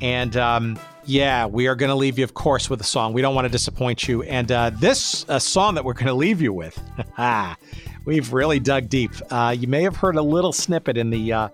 And 0.00 0.36
um, 0.36 0.78
yeah, 1.06 1.46
we 1.46 1.68
are 1.68 1.76
going 1.76 1.88
to 1.88 1.94
leave 1.94 2.18
you, 2.18 2.24
of 2.24 2.34
course, 2.34 2.68
with 2.68 2.80
a 2.80 2.84
song. 2.84 3.12
We 3.12 3.22
don't 3.22 3.34
want 3.34 3.44
to 3.44 3.50
disappoint 3.50 4.08
you. 4.08 4.22
And 4.24 4.50
uh, 4.50 4.70
this 4.70 5.24
uh, 5.28 5.38
song 5.38 5.76
that 5.76 5.84
we're 5.84 5.94
going 5.94 6.06
to 6.06 6.14
leave 6.14 6.42
you 6.42 6.52
with. 6.52 6.78
We've 8.04 8.32
really 8.32 8.60
dug 8.60 8.88
deep. 8.88 9.12
Uh, 9.30 9.54
you 9.56 9.68
may 9.68 9.82
have 9.82 9.96
heard 9.96 10.16
a 10.16 10.22
little 10.22 10.52
snippet 10.52 10.96
in 10.96 11.10
the. 11.10 11.32
Uh, 11.32 11.48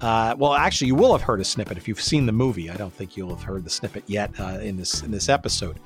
uh, 0.00 0.34
well, 0.38 0.54
actually, 0.54 0.88
you 0.88 0.94
will 0.94 1.12
have 1.12 1.22
heard 1.22 1.40
a 1.40 1.44
snippet 1.44 1.76
if 1.76 1.88
you've 1.88 2.00
seen 2.00 2.26
the 2.26 2.32
movie. 2.32 2.70
I 2.70 2.76
don't 2.76 2.92
think 2.92 3.16
you'll 3.16 3.34
have 3.34 3.42
heard 3.42 3.64
the 3.64 3.70
snippet 3.70 4.04
yet 4.06 4.30
uh, 4.38 4.58
in 4.60 4.76
this 4.76 5.02
in 5.02 5.10
this 5.10 5.28
episode. 5.28 5.78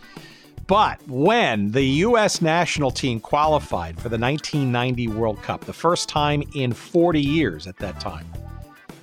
But 0.67 1.01
when 1.09 1.73
the 1.73 1.83
U.S. 1.83 2.41
national 2.41 2.93
team 2.93 3.19
qualified 3.19 3.97
for 3.97 4.09
the 4.09 4.19
1990 4.19 5.09
World 5.09 5.43
Cup, 5.43 5.65
the 5.65 5.73
first 5.73 6.09
time 6.09 6.45
in 6.55 6.73
40 6.73 7.21
years 7.21 7.67
at 7.67 7.77
that 7.79 7.99
time, 7.99 8.27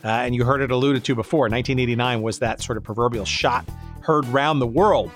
and 0.04 0.34
you 0.34 0.46
heard 0.46 0.62
it 0.62 0.72
alluded 0.72 1.04
to 1.04 1.16
before, 1.16 1.42
1989 1.42 2.22
was 2.22 2.40
that 2.40 2.62
sort 2.62 2.78
of 2.78 2.84
proverbial 2.84 3.26
shot 3.26 3.68
heard 4.08 4.26
round 4.28 4.62
the 4.62 4.68
world 4.68 5.12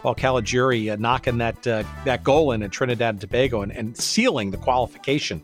Paul 0.00 0.14
Caligiuri 0.14 0.92
uh, 0.92 0.96
knocking 0.96 1.38
that 1.38 1.66
uh, 1.66 1.82
that 2.04 2.22
goal 2.22 2.52
in 2.52 2.62
in 2.62 2.70
Trinidad 2.70 3.16
and 3.16 3.20
Tobago 3.20 3.62
and, 3.62 3.72
and 3.72 3.96
sealing 3.96 4.52
the 4.52 4.56
qualification 4.56 5.42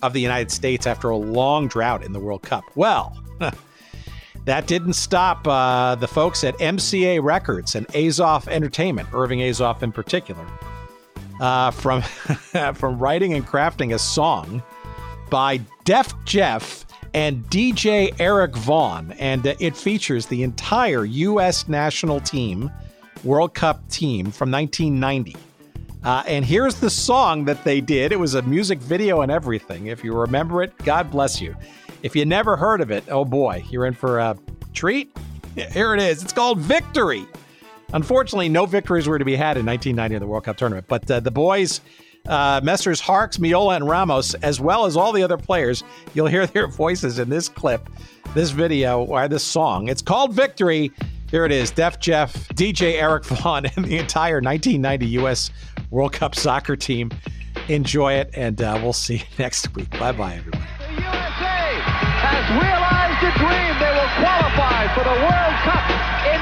of 0.00 0.12
the 0.12 0.20
United 0.20 0.52
States 0.52 0.86
after 0.86 1.10
a 1.10 1.16
long 1.16 1.66
drought 1.66 2.04
in 2.04 2.12
the 2.12 2.20
World 2.20 2.42
Cup. 2.42 2.62
Well, 2.76 3.20
that 4.44 4.68
didn't 4.68 4.92
stop 4.92 5.46
uh, 5.48 5.96
the 5.96 6.06
folks 6.06 6.44
at 6.44 6.56
MCA 6.58 7.20
Records 7.20 7.74
and 7.74 7.88
Azoff 7.88 8.46
Entertainment, 8.46 9.08
Irving 9.12 9.40
Azoff 9.40 9.82
in 9.82 9.90
particular, 9.90 10.46
uh, 11.40 11.72
from 11.72 12.02
from 12.74 12.98
writing 13.00 13.34
and 13.34 13.44
crafting 13.44 13.92
a 13.92 13.98
song 13.98 14.62
by 15.30 15.60
Def 15.84 16.14
Jeff 16.24 16.85
and 17.16 17.42
DJ 17.44 18.14
Eric 18.20 18.54
Vaughn, 18.54 19.12
and 19.12 19.46
uh, 19.46 19.54
it 19.58 19.74
features 19.74 20.26
the 20.26 20.42
entire 20.42 21.06
U.S. 21.06 21.66
national 21.66 22.20
team 22.20 22.70
World 23.24 23.54
Cup 23.54 23.88
team 23.88 24.30
from 24.30 24.50
1990. 24.50 25.34
Uh, 26.04 26.22
and 26.26 26.44
here's 26.44 26.74
the 26.74 26.90
song 26.90 27.46
that 27.46 27.64
they 27.64 27.80
did. 27.80 28.12
It 28.12 28.20
was 28.20 28.34
a 28.34 28.42
music 28.42 28.78
video 28.78 29.22
and 29.22 29.32
everything. 29.32 29.86
If 29.86 30.04
you 30.04 30.12
remember 30.12 30.62
it, 30.62 30.76
God 30.84 31.10
bless 31.10 31.40
you. 31.40 31.56
If 32.02 32.14
you 32.14 32.26
never 32.26 32.54
heard 32.54 32.82
of 32.82 32.90
it, 32.90 33.02
oh 33.10 33.24
boy, 33.24 33.64
you're 33.70 33.86
in 33.86 33.94
for 33.94 34.18
a 34.18 34.36
treat. 34.74 35.16
Here 35.54 35.94
it 35.94 36.02
is. 36.02 36.22
It's 36.22 36.34
called 36.34 36.58
Victory. 36.58 37.24
Unfortunately, 37.94 38.50
no 38.50 38.66
victories 38.66 39.08
were 39.08 39.18
to 39.18 39.24
be 39.24 39.36
had 39.36 39.56
in 39.56 39.64
1990 39.64 40.16
in 40.16 40.20
the 40.20 40.26
World 40.26 40.44
Cup 40.44 40.58
tournament, 40.58 40.86
but 40.86 41.10
uh, 41.10 41.20
the 41.20 41.30
boys 41.30 41.80
uh, 42.28 42.60
Messrs. 42.62 43.00
Harkes, 43.00 43.38
Meola, 43.38 43.76
and 43.76 43.88
Ramos, 43.88 44.34
as 44.34 44.60
well 44.60 44.86
as 44.86 44.96
all 44.96 45.12
the 45.12 45.22
other 45.22 45.36
players. 45.36 45.84
You'll 46.14 46.26
hear 46.26 46.46
their 46.46 46.66
voices 46.66 47.18
in 47.18 47.28
this 47.28 47.48
clip, 47.48 47.88
this 48.34 48.50
video, 48.50 49.04
or 49.04 49.28
this 49.28 49.44
song. 49.44 49.88
It's 49.88 50.02
called 50.02 50.32
Victory. 50.34 50.92
Here 51.30 51.44
it 51.44 51.52
is 51.52 51.70
Def 51.70 51.98
Jeff, 51.98 52.48
DJ 52.50 53.00
Eric 53.00 53.24
Vaughn, 53.26 53.66
and 53.66 53.84
the 53.84 53.98
entire 53.98 54.36
1990 54.36 55.06
U.S. 55.20 55.50
World 55.90 56.12
Cup 56.12 56.34
soccer 56.34 56.76
team. 56.76 57.10
Enjoy 57.68 58.12
it, 58.12 58.30
and 58.34 58.60
uh, 58.62 58.78
we'll 58.82 58.92
see 58.92 59.16
you 59.16 59.24
next 59.38 59.74
week. 59.74 59.90
Bye 59.98 60.12
bye, 60.12 60.34
everyone. 60.34 60.66
The 60.78 60.92
USA 61.02 61.80
has 62.22 62.46
realized 62.62 63.20
a 63.26 63.32
dream. 63.38 63.72
They 63.80 63.90
will 63.90 64.12
qualify 64.22 64.86
for 64.94 65.02
the 65.02 65.16
World 65.24 65.56
Cup 65.64 66.35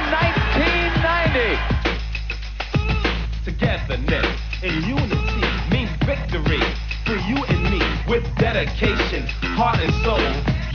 Togetherness 3.44 4.40
and 4.62 4.72
unity 4.88 5.44
means 5.68 5.90
victory 6.06 6.64
for 7.04 7.12
you 7.28 7.36
and 7.44 7.62
me 7.68 7.80
with 8.08 8.24
dedication, 8.38 9.26
heart 9.52 9.78
and 9.84 9.92
soul. 10.00 10.16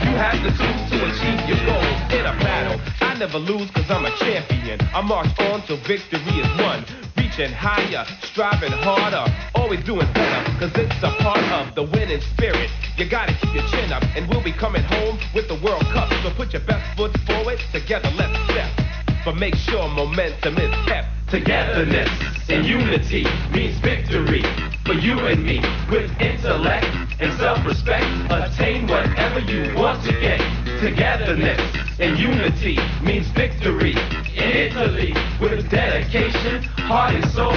You 0.06 0.14
have 0.14 0.38
the 0.38 0.54
tools 0.54 0.86
to 0.94 1.02
achieve 1.02 1.50
your 1.50 1.58
goals 1.66 1.98
in 2.14 2.22
a 2.22 2.34
battle. 2.38 2.80
I 3.00 3.14
never 3.18 3.38
lose 3.38 3.68
cause 3.72 3.90
I'm 3.90 4.06
a 4.06 4.14
champion. 4.18 4.80
I 4.94 5.00
march 5.00 5.34
on 5.50 5.66
till 5.66 5.78
victory 5.82 6.22
is 6.22 6.46
won. 6.62 6.86
Reaching 7.18 7.50
higher, 7.50 8.06
striving 8.22 8.72
harder, 8.72 9.26
always 9.56 9.82
doing 9.82 10.06
better, 10.14 10.40
cause 10.62 10.70
it's 10.76 11.02
a 11.02 11.10
part 11.18 11.42
of 11.50 11.74
the 11.74 11.82
winning 11.82 12.20
spirit. 12.38 12.70
You 12.96 13.10
gotta 13.10 13.34
keep 13.34 13.52
your 13.52 13.66
chin 13.66 13.92
up, 13.92 14.04
and 14.14 14.28
we'll 14.28 14.44
be 14.44 14.52
coming 14.52 14.84
home 14.84 15.18
with 15.34 15.48
the 15.48 15.58
World 15.58 15.82
Cup. 15.90 16.08
So 16.22 16.30
put 16.36 16.52
your 16.52 16.62
best 16.62 16.86
foot 16.96 17.18
forward, 17.26 17.58
together 17.72 18.10
let's 18.14 18.38
step. 18.46 18.79
But 19.24 19.36
make 19.36 19.54
sure 19.54 19.86
momentum 19.88 20.56
is 20.56 20.74
kept. 20.86 21.08
Togetherness 21.28 22.10
and 22.48 22.66
unity 22.66 23.24
means 23.52 23.78
victory 23.78 24.42
for 24.84 24.94
you 24.94 25.18
and 25.26 25.44
me. 25.44 25.60
With 25.90 26.10
intellect 26.20 26.86
and 27.20 27.38
self-respect, 27.38 28.04
attain 28.30 28.86
whatever 28.88 29.40
you 29.40 29.74
want 29.76 30.02
to 30.04 30.12
get. 30.12 30.40
Togetherness 30.80 31.60
and 32.00 32.18
unity 32.18 32.78
means 33.02 33.28
victory 33.28 33.92
in 34.34 34.50
Italy. 34.50 35.14
With 35.38 35.70
dedication, 35.70 36.62
heart 36.62 37.14
and 37.14 37.30
soul, 37.30 37.52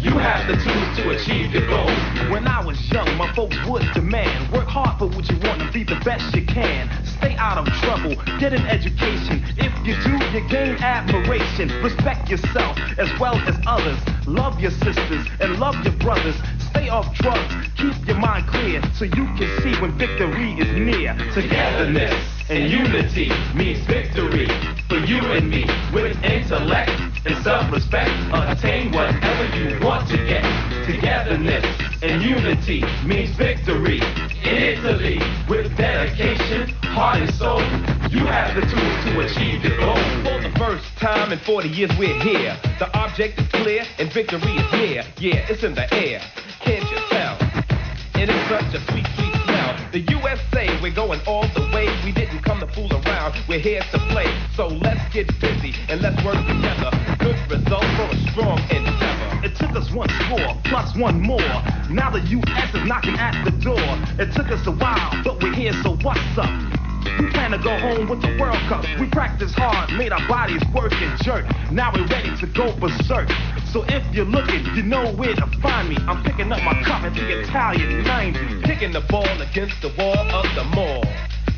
you 0.00 0.12
have 0.18 0.46
the 0.46 0.62
tools 0.62 0.96
to 0.98 1.10
achieve 1.10 1.52
your 1.52 1.66
goals. 1.66 2.30
When 2.30 2.46
I 2.46 2.64
was 2.64 2.78
young, 2.92 3.16
my 3.16 3.32
folks 3.34 3.56
would 3.66 3.90
demand 3.94 4.52
work 4.52 4.68
hard 4.68 4.98
for 4.98 5.06
what 5.06 5.28
you 5.30 5.38
want 5.38 5.62
and 5.62 5.72
be 5.72 5.82
the 5.82 5.98
best 6.04 6.34
you 6.34 6.44
can. 6.44 6.88
Stay 7.18 7.36
out 7.36 7.58
of 7.58 7.66
trouble, 7.80 8.14
get 8.38 8.52
an 8.52 8.66
education. 8.66 9.42
If 9.56 9.72
you 9.86 9.94
do, 10.02 10.24
you 10.32 10.48
gain 10.48 10.76
admiration. 10.76 11.68
Respect 11.82 12.28
yourself 12.28 12.78
as 12.98 13.08
well 13.18 13.36
as 13.48 13.56
others. 13.66 13.98
Love 14.26 14.60
your 14.60 14.72
sisters 14.72 15.26
and 15.40 15.58
love 15.58 15.76
your 15.84 15.94
brothers. 15.94 16.36
Stay 16.70 16.88
off 16.88 17.14
drugs, 17.14 17.54
keep 17.76 18.06
your 18.06 18.18
mind 18.18 18.46
clear 18.46 18.82
so 18.94 19.04
you 19.04 19.26
can 19.36 19.62
see 19.62 19.80
when 19.80 19.96
victory 19.98 20.52
is 20.54 20.70
near. 20.76 21.14
Togetherness 21.32 22.35
and 22.48 22.70
unity 22.70 23.30
means 23.54 23.84
victory 23.86 24.46
for 24.88 24.98
you 24.98 25.18
and 25.18 25.50
me. 25.50 25.66
With 25.92 26.22
intellect 26.22 26.90
and 27.24 27.42
self-respect, 27.42 28.10
attain 28.32 28.92
whatever 28.92 29.56
you 29.56 29.80
want 29.84 30.08
to 30.08 30.16
get. 30.16 30.44
Togetherness 30.86 31.64
and 32.02 32.22
unity 32.22 32.84
means 33.04 33.30
victory 33.36 34.00
in 34.44 34.78
Italy. 34.78 35.20
With 35.48 35.76
dedication, 35.76 36.68
heart 36.82 37.18
and 37.18 37.34
soul, 37.34 37.60
you 38.10 38.24
have 38.26 38.54
the 38.54 38.62
tools 38.62 39.04
to 39.04 39.20
achieve 39.20 39.64
your 39.64 39.76
goal. 39.78 39.96
For 40.22 40.40
the 40.40 40.54
first 40.56 40.84
time 40.98 41.32
in 41.32 41.38
40 41.40 41.68
years 41.68 41.90
we're 41.98 42.20
here. 42.22 42.56
The 42.78 42.96
object 42.96 43.40
is 43.40 43.48
clear 43.48 43.84
and 43.98 44.12
victory 44.12 44.52
is 44.52 44.72
near. 44.72 45.02
Yeah, 45.18 45.46
it's 45.50 45.64
in 45.64 45.74
the 45.74 45.92
air. 45.92 46.20
Can't 46.60 46.88
you 46.90 46.98
tell? 47.10 47.36
It 48.14 48.28
is 48.28 48.48
such 48.48 48.74
a 48.74 48.92
sweet, 48.92 49.06
sweet. 49.16 49.45
The 49.92 50.00
USA, 50.00 50.80
we're 50.82 50.94
going 50.94 51.20
all 51.26 51.46
the 51.48 51.70
way. 51.72 51.88
We 52.04 52.12
didn't 52.12 52.42
come 52.42 52.60
to 52.60 52.66
fool 52.66 52.92
around. 52.92 53.34
We're 53.48 53.58
here 53.58 53.82
to 53.92 53.98
play. 54.10 54.26
So 54.54 54.68
let's 54.68 55.12
get 55.12 55.26
busy 55.40 55.74
and 55.88 56.00
let's 56.00 56.22
work 56.24 56.38
together. 56.46 56.90
Good 57.18 57.38
results 57.50 57.86
for 57.96 58.08
a 58.10 58.30
strong 58.30 58.58
endeavor. 58.70 59.44
It 59.44 59.54
took 59.56 59.76
us 59.76 59.90
one 59.92 60.08
score 60.08 60.56
plus 60.64 60.96
one 60.96 61.20
more. 61.20 61.38
Now 61.90 62.10
the 62.10 62.20
US 62.20 62.74
is 62.74 62.84
knocking 62.86 63.18
at 63.18 63.44
the 63.44 63.52
door. 63.52 63.80
It 64.18 64.32
took 64.32 64.50
us 64.50 64.66
a 64.66 64.72
while, 64.72 65.22
but 65.22 65.42
we're 65.42 65.54
here, 65.54 65.72
so 65.82 65.96
what's 65.96 66.38
up? 66.38 66.85
We 67.18 67.30
plan 67.30 67.52
to 67.52 67.58
go 67.58 67.76
home 67.78 68.08
with 68.08 68.22
the 68.22 68.36
World 68.38 68.58
Cup. 68.68 68.84
We 68.98 69.08
practice 69.08 69.52
hard, 69.54 69.92
made 69.92 70.12
our 70.12 70.26
bodies 70.28 70.62
work 70.74 70.92
and 70.94 71.20
jerk. 71.22 71.44
Now 71.70 71.92
we're 71.92 72.06
ready 72.06 72.36
to 72.36 72.46
go 72.46 72.72
berserk. 72.78 73.28
So 73.72 73.84
if 73.88 74.02
you're 74.14 74.24
looking, 74.24 74.64
you 74.74 74.82
know 74.82 75.12
where 75.14 75.34
to 75.34 75.46
find 75.60 75.88
me. 75.88 75.96
I'm 76.08 76.22
picking 76.24 76.50
up 76.52 76.62
my 76.62 76.82
cup 76.82 77.02
at 77.02 77.14
the 77.14 77.40
Italian 77.40 78.02
90. 78.04 78.62
Kicking 78.62 78.92
the 78.92 79.02
ball 79.02 79.40
against 79.40 79.80
the 79.82 79.92
wall 79.98 80.18
of 80.18 80.46
the 80.54 80.64
mall. 80.74 81.04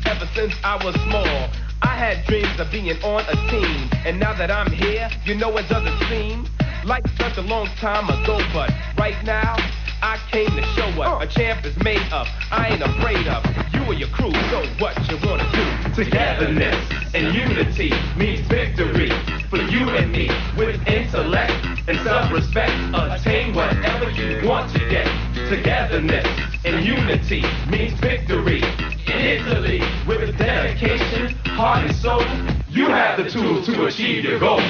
Ever 0.05 0.27
since 0.35 0.53
I 0.63 0.83
was 0.83 0.95
small, 1.01 1.49
I 1.81 1.95
had 1.95 2.25
dreams 2.25 2.59
of 2.59 2.71
being 2.71 3.01
on 3.03 3.23
a 3.27 3.35
team. 3.49 3.89
And 4.05 4.19
now 4.19 4.33
that 4.33 4.51
I'm 4.51 4.71
here, 4.71 5.09
you 5.25 5.35
know 5.35 5.55
it 5.57 5.67
doesn't 5.69 5.97
seem 6.09 6.45
like 6.85 7.07
such 7.17 7.37
a 7.37 7.41
long 7.41 7.67
time 7.77 8.09
ago. 8.09 8.39
But 8.53 8.71
right 8.97 9.21
now, 9.23 9.55
I 10.01 10.17
came 10.31 10.49
to 10.51 10.63
show 10.75 10.89
what 10.97 11.21
a 11.21 11.27
champ 11.27 11.65
is 11.65 11.75
made 11.83 12.01
of. 12.11 12.27
I 12.51 12.69
ain't 12.69 12.81
afraid 12.81 13.27
of 13.27 13.43
you 13.73 13.83
or 13.85 13.93
your 13.93 14.09
crew. 14.09 14.31
So 14.49 14.65
what 14.79 14.95
you 15.09 15.17
wanna 15.27 15.49
do? 15.51 16.03
Togetherness 16.03 16.77
and 17.13 17.35
unity 17.35 17.91
means 18.15 18.39
victory 18.47 19.11
for 19.49 19.57
you 19.57 19.89
and 19.89 20.11
me. 20.11 20.29
With 20.57 20.87
intellect 20.87 21.51
and 21.87 21.99
self-respect, 21.99 22.71
attain 22.93 23.53
whatever 23.53 24.09
you 24.11 24.47
want 24.47 24.71
to 24.73 24.79
get. 24.89 25.07
Togetherness 25.49 26.27
and 26.63 26.85
unity 26.85 27.43
means 27.69 27.93
victory 27.99 28.61
in 28.61 29.19
Italy. 29.19 29.81
With 30.07 30.37
dedication, 30.37 31.35
heart 31.45 31.85
and 31.85 31.95
soul, 31.95 32.23
you 32.69 32.87
have 32.87 33.21
the 33.21 33.29
tools 33.29 33.65
to 33.65 33.85
achieve 33.85 34.23
your 34.23 34.39
goal. 34.39 34.61